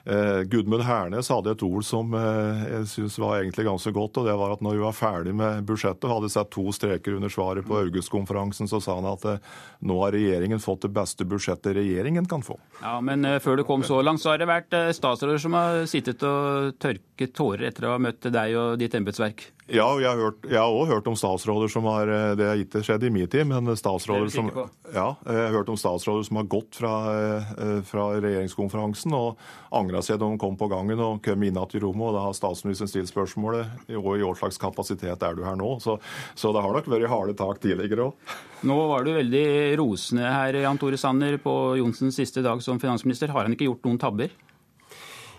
Eh, 0.07 0.41
Gudmund 0.41 0.83
Hernes 0.83 1.27
hadde 1.29 1.51
et 1.51 1.63
ord 1.67 1.83
som 1.83 2.13
eh, 2.15 2.61
jeg 2.71 2.85
syns 2.87 3.17
var 3.19 3.41
egentlig 3.41 3.65
ganske 3.67 3.91
godt, 3.91 4.19
og 4.21 4.29
det 4.29 4.35
var 4.39 4.53
at 4.55 4.61
når 4.63 4.77
vi 4.77 4.83
var 4.85 4.95
ferdig 4.95 5.33
med 5.35 5.65
budsjettet, 5.67 6.05
og 6.07 6.21
hadde 6.21 6.29
sett 6.31 6.51
to 6.55 6.63
streker 6.71 7.17
under 7.17 7.33
svaret 7.33 7.67
på 7.67 7.75
August-konferansen, 7.81 8.69
så 8.71 8.79
sa 8.83 8.95
han 9.01 9.09
at 9.09 9.25
eh, 9.27 9.43
nå 9.83 9.97
har 9.99 10.15
regjeringen 10.15 10.63
fått 10.63 10.85
det 10.87 10.93
beste 10.95 11.27
budsjettet 11.27 11.75
regjeringen 11.75 12.29
kan 12.31 12.45
få. 12.45 12.55
Ja, 12.79 12.95
Men 13.03 13.27
før 13.43 13.59
du 13.59 13.65
kom 13.67 13.83
så 13.83 13.99
langt, 13.99 14.23
så 14.23 14.31
har 14.31 14.39
det 14.39 14.47
vært 14.47 14.79
statsråder 14.95 15.43
som 15.43 15.59
har 15.59 15.83
sittet 15.91 16.23
og 16.23 16.79
tørket 16.79 17.35
tårer 17.35 17.67
etter 17.67 17.89
å 17.89 17.97
ha 17.97 18.01
møtt 18.07 18.31
deg 18.31 18.55
og 18.55 18.79
ditt 18.79 18.95
embetsverk? 18.95 19.49
Ja, 19.67 19.87
jeg 19.99 20.07
har, 20.07 20.19
hørt, 20.21 20.45
jeg 20.47 20.55
har 20.55 20.71
også 20.71 20.93
hørt 20.93 21.07
om 21.11 21.15
statsråder 21.19 21.71
som 21.71 21.87
har 21.91 22.07
eh, 22.07 22.29
Det 22.39 22.45
har 22.47 22.61
ikke 22.61 22.81
skjedd 22.87 23.03
i 23.03 23.11
min 23.11 23.27
tid, 23.27 23.43
men 23.49 23.67
statsråder 23.75 24.31
som 24.31 24.47
Ja, 24.93 25.09
jeg 25.27 25.41
har 25.41 25.55
hørt 25.57 25.71
om 25.73 25.79
statsråder 25.79 26.23
som 26.23 26.39
har 26.39 26.47
gått 26.47 26.77
fra, 26.79 26.93
eh, 27.11 27.81
fra 27.87 28.05
regjeringskonferansen 28.15 29.15
og 29.17 29.41
angra 29.75 29.99
seg 30.05 30.21
da 30.21 30.29
de 30.31 30.39
kom 30.39 30.55
på 30.59 30.69
gangen 30.71 31.03
og 31.03 31.19
kom 31.25 31.43
inn 31.43 31.59
igjen 31.59 31.75
i 31.75 31.83
rommet. 31.83 32.07
og 32.07 32.15
Da 32.15 32.23
har 32.29 32.37
statsministeren 32.37 32.93
stilt 32.93 33.11
spørsmålet 33.11 33.91
og 33.91 34.09
i 34.15 34.23
hva 34.23 34.33
slags 34.39 34.61
kapasitet 34.61 35.27
er 35.27 35.35
du 35.35 35.43
her 35.43 35.59
nå? 35.59 35.73
Så, 35.83 35.97
så 36.37 36.53
det 36.55 36.63
har 36.63 36.79
nok 36.79 36.87
vært 36.87 37.11
harde 37.11 37.35
tak 37.35 37.59
tidligere 37.59 38.07
òg. 38.07 38.35
Nå 38.67 38.77
var 38.89 39.03
du 39.03 39.11
veldig 39.17 39.47
rosende 39.77 40.31
her, 40.31 40.55
Jan 40.63 40.79
Tore 40.79 40.97
Sanner, 40.97 41.35
på 41.43 41.75
Johnsens 41.81 42.15
siste 42.15 42.41
dag 42.45 42.63
som 42.63 42.79
finansminister. 42.79 43.35
Har 43.35 43.45
han 43.45 43.57
ikke 43.57 43.67
gjort 43.67 43.83
noen 43.85 43.99
tabber? 43.99 44.31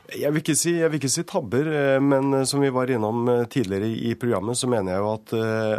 Jeg 0.08 0.32
vil, 0.32 0.40
si, 0.56 0.70
jeg 0.78 0.88
vil, 0.88 0.96
ikke 1.02 1.10
si, 1.12 1.22
tabber, 1.28 1.66
eh, 1.68 1.98
men 2.00 2.32
eh, 2.38 2.44
som 2.48 2.62
vi 2.64 2.70
var 2.72 2.88
innom 2.88 3.26
eh, 3.28 3.42
tidligere 3.52 3.90
i 4.08 4.14
programmet, 4.16 4.56
så 4.56 4.68
mener 4.72 4.94
jeg 4.94 5.02
jo 5.02 5.08
at, 5.12 5.32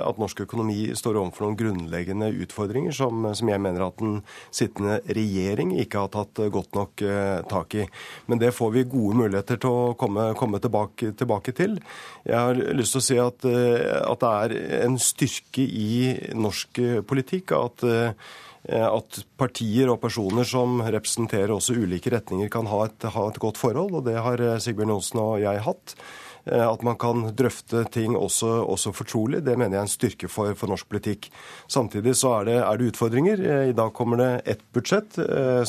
at 0.05 0.19
norsk 0.21 0.43
økonomi 0.43 0.75
står 0.93 1.17
overfor 1.17 1.47
noen 1.47 1.55
grunnleggende 1.57 2.27
utfordringer 2.45 2.93
som, 2.93 3.25
som, 3.33 3.49
jeg 3.49 3.63
mener 3.63 3.87
at 3.87 3.97
den 3.97 4.19
sittende 4.53 4.99
regjering 5.17 5.71
ikke 5.81 6.03
har 6.03 6.11
tatt 6.13 6.43
godt 6.53 6.77
nok 6.77 7.03
tak 7.49 7.73
i. 7.79 7.87
Men 8.29 8.41
det 8.43 8.51
får 8.53 8.75
vi 8.75 8.83
gode 8.91 9.17
muligheter 9.23 9.57
til 9.63 9.73
å 9.73 9.95
komme, 9.97 10.27
komme 10.37 10.61
tilbake, 10.61 11.09
tilbake, 11.17 11.55
til. 11.57 11.79
Jeg 12.27 12.37
har 12.37 12.61
lyst 12.77 12.93
til 12.93 13.01
å 13.01 13.07
si 13.07 13.17
at, 13.23 13.47
at 13.49 14.21
det 14.21 14.35
er 14.43 14.83
en 14.83 14.99
styrke 15.01 15.65
i 15.65 16.13
norsk 16.37 16.83
politikk 17.09 17.55
at 17.57 17.87
at 18.67 19.21
partier 19.39 19.89
og 19.89 20.01
personer 20.03 20.47
som 20.47 20.81
representerer 20.83 21.53
også 21.55 21.77
ulike 21.79 22.11
retninger, 22.11 22.49
kan 22.51 22.67
ha 22.69 22.85
et, 22.87 23.05
ha 23.15 23.27
et 23.29 23.39
godt 23.41 23.59
forhold, 23.59 23.95
og 23.95 24.07
det 24.09 24.17
har 24.19 24.41
eh, 24.43 24.57
Sigbjørn 24.61 24.97
Johnsen 24.97 25.21
og 25.23 25.37
jeg 25.43 25.63
hatt. 25.65 25.95
Eh, 26.45 26.65
at 26.65 26.83
man 26.83 26.97
kan 26.99 27.29
drøfte 27.37 27.85
ting 27.93 28.17
også, 28.17 28.49
også 28.67 28.91
fortrolig, 28.95 29.41
det 29.45 29.55
mener 29.57 29.77
jeg 29.77 29.81
er 29.81 29.87
en 29.87 29.93
styrke 29.93 30.31
for, 30.31 30.55
for 30.59 30.71
norsk 30.71 30.89
politikk. 30.91 31.29
Samtidig 31.71 32.15
så 32.19 32.33
er 32.39 32.49
det, 32.49 32.57
er 32.63 32.79
det, 32.79 32.89
utfordringer. 32.93 33.45
I 33.69 33.77
dag 33.77 33.93
kommer 33.95 34.19
det 34.19 34.31
ett 34.55 34.65
budsjett 34.75 35.19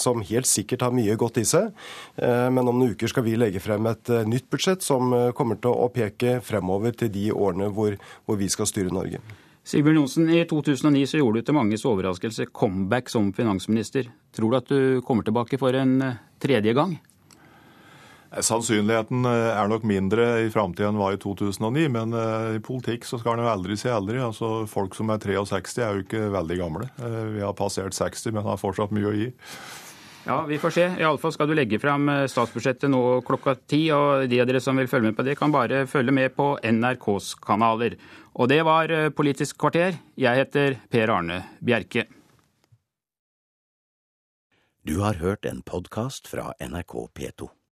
som 0.00 0.24
helt 0.26 0.48
sikkert 0.48 0.86
har 0.86 0.94
mye 0.94 1.18
godt 1.20 1.40
i 1.42 1.46
seg. 1.48 1.74
Men 2.16 2.64
om 2.64 2.78
noen 2.78 2.94
uker 2.94 3.10
skal 3.10 3.26
vi 3.26 3.36
legge 3.38 3.62
frem 3.62 3.86
et 3.90 4.12
nytt 4.30 4.48
budsjett 4.52 4.84
som 4.86 5.12
kommer 5.36 5.60
til 5.60 5.74
å 5.74 5.90
peke 5.92 6.38
fremover 6.44 6.96
til 6.96 7.12
de 7.12 7.28
årene 7.34 7.70
hvor, 7.74 7.98
hvor 8.24 8.40
vi 8.40 8.48
skal 8.52 8.70
styre 8.70 8.94
Norge. 8.94 9.20
Sigbjørn 9.70 10.00
Johnsen, 10.00 10.30
i 10.34 10.40
2009 10.50 11.04
så 11.06 11.20
gjorde 11.20 11.38
du 11.38 11.46
til 11.46 11.54
manges 11.54 11.84
overraskelse 11.86 12.48
comeback 12.50 13.10
som 13.12 13.28
finansminister. 13.30 14.08
Tror 14.34 14.50
du 14.50 14.56
at 14.58 14.72
du 14.72 14.80
kommer 15.06 15.22
tilbake 15.22 15.60
for 15.62 15.76
en 15.78 15.92
eh, 16.02 16.16
tredje 16.42 16.74
gang? 16.74 16.96
Eh, 18.32 18.42
sannsynligheten 18.42 19.28
eh, 19.30 19.50
er 19.52 19.70
nok 19.70 19.86
mindre 19.86 20.26
i 20.42 20.48
framtida 20.50 20.88
enn 20.90 20.98
var 20.98 21.14
i 21.14 21.20
2009, 21.22 21.86
men 21.94 22.16
i 22.56 22.58
politikk 22.66 23.06
så 23.06 23.20
skal 23.20 23.38
en 23.38 23.44
jo 23.44 23.52
aldri 23.52 23.78
si 23.78 23.92
aldri. 23.94 24.18
Altså, 24.18 24.66
folk 24.70 24.98
som 24.98 25.14
er 25.14 25.22
63 25.22 25.78
er 25.86 25.94
jo 25.94 26.02
ikke 26.02 26.24
veldig 26.34 26.58
gamle. 26.64 26.90
Vi 27.36 27.46
har 27.46 27.54
passert 27.54 27.94
60, 27.94 28.34
men 28.34 28.50
har 28.50 28.58
fortsatt 28.58 28.90
mye 28.96 29.12
å 29.12 29.14
gi. 29.14 29.30
Ja, 30.26 30.42
vi 30.44 30.58
får 30.58 30.70
se. 30.70 30.86
Iallfall 31.00 31.32
skal 31.32 31.48
du 31.48 31.54
legge 31.56 31.78
fram 31.80 32.10
statsbudsjettet 32.28 32.92
nå 32.92 33.02
klokka 33.26 33.54
ti. 33.70 33.86
Og 33.94 34.28
de 34.28 34.40
av 34.42 34.48
dere 34.50 34.60
som 34.60 34.76
vil 34.76 34.88
følge 34.90 35.10
med 35.10 35.16
på 35.18 35.24
det, 35.26 35.36
kan 35.40 35.52
bare 35.54 35.86
følge 35.88 36.12
med 36.14 36.34
på 36.36 36.52
NRKs 36.60 37.34
kanaler. 37.40 37.96
Og 38.36 38.50
det 38.52 38.60
var 38.68 38.92
eh, 38.92 39.08
Politisk 39.10 39.58
kvarter. 39.58 39.96
Jeg 40.20 40.42
heter 40.42 40.76
Per 40.92 41.14
Arne 41.16 41.42
Bjerke. 41.64 42.06
Du 44.84 45.00
har 45.00 45.20
hørt 45.20 45.44
en 45.44 45.62
podkast 45.62 46.28
fra 46.28 46.52
NRK 46.60 46.94
P2. 47.16 47.50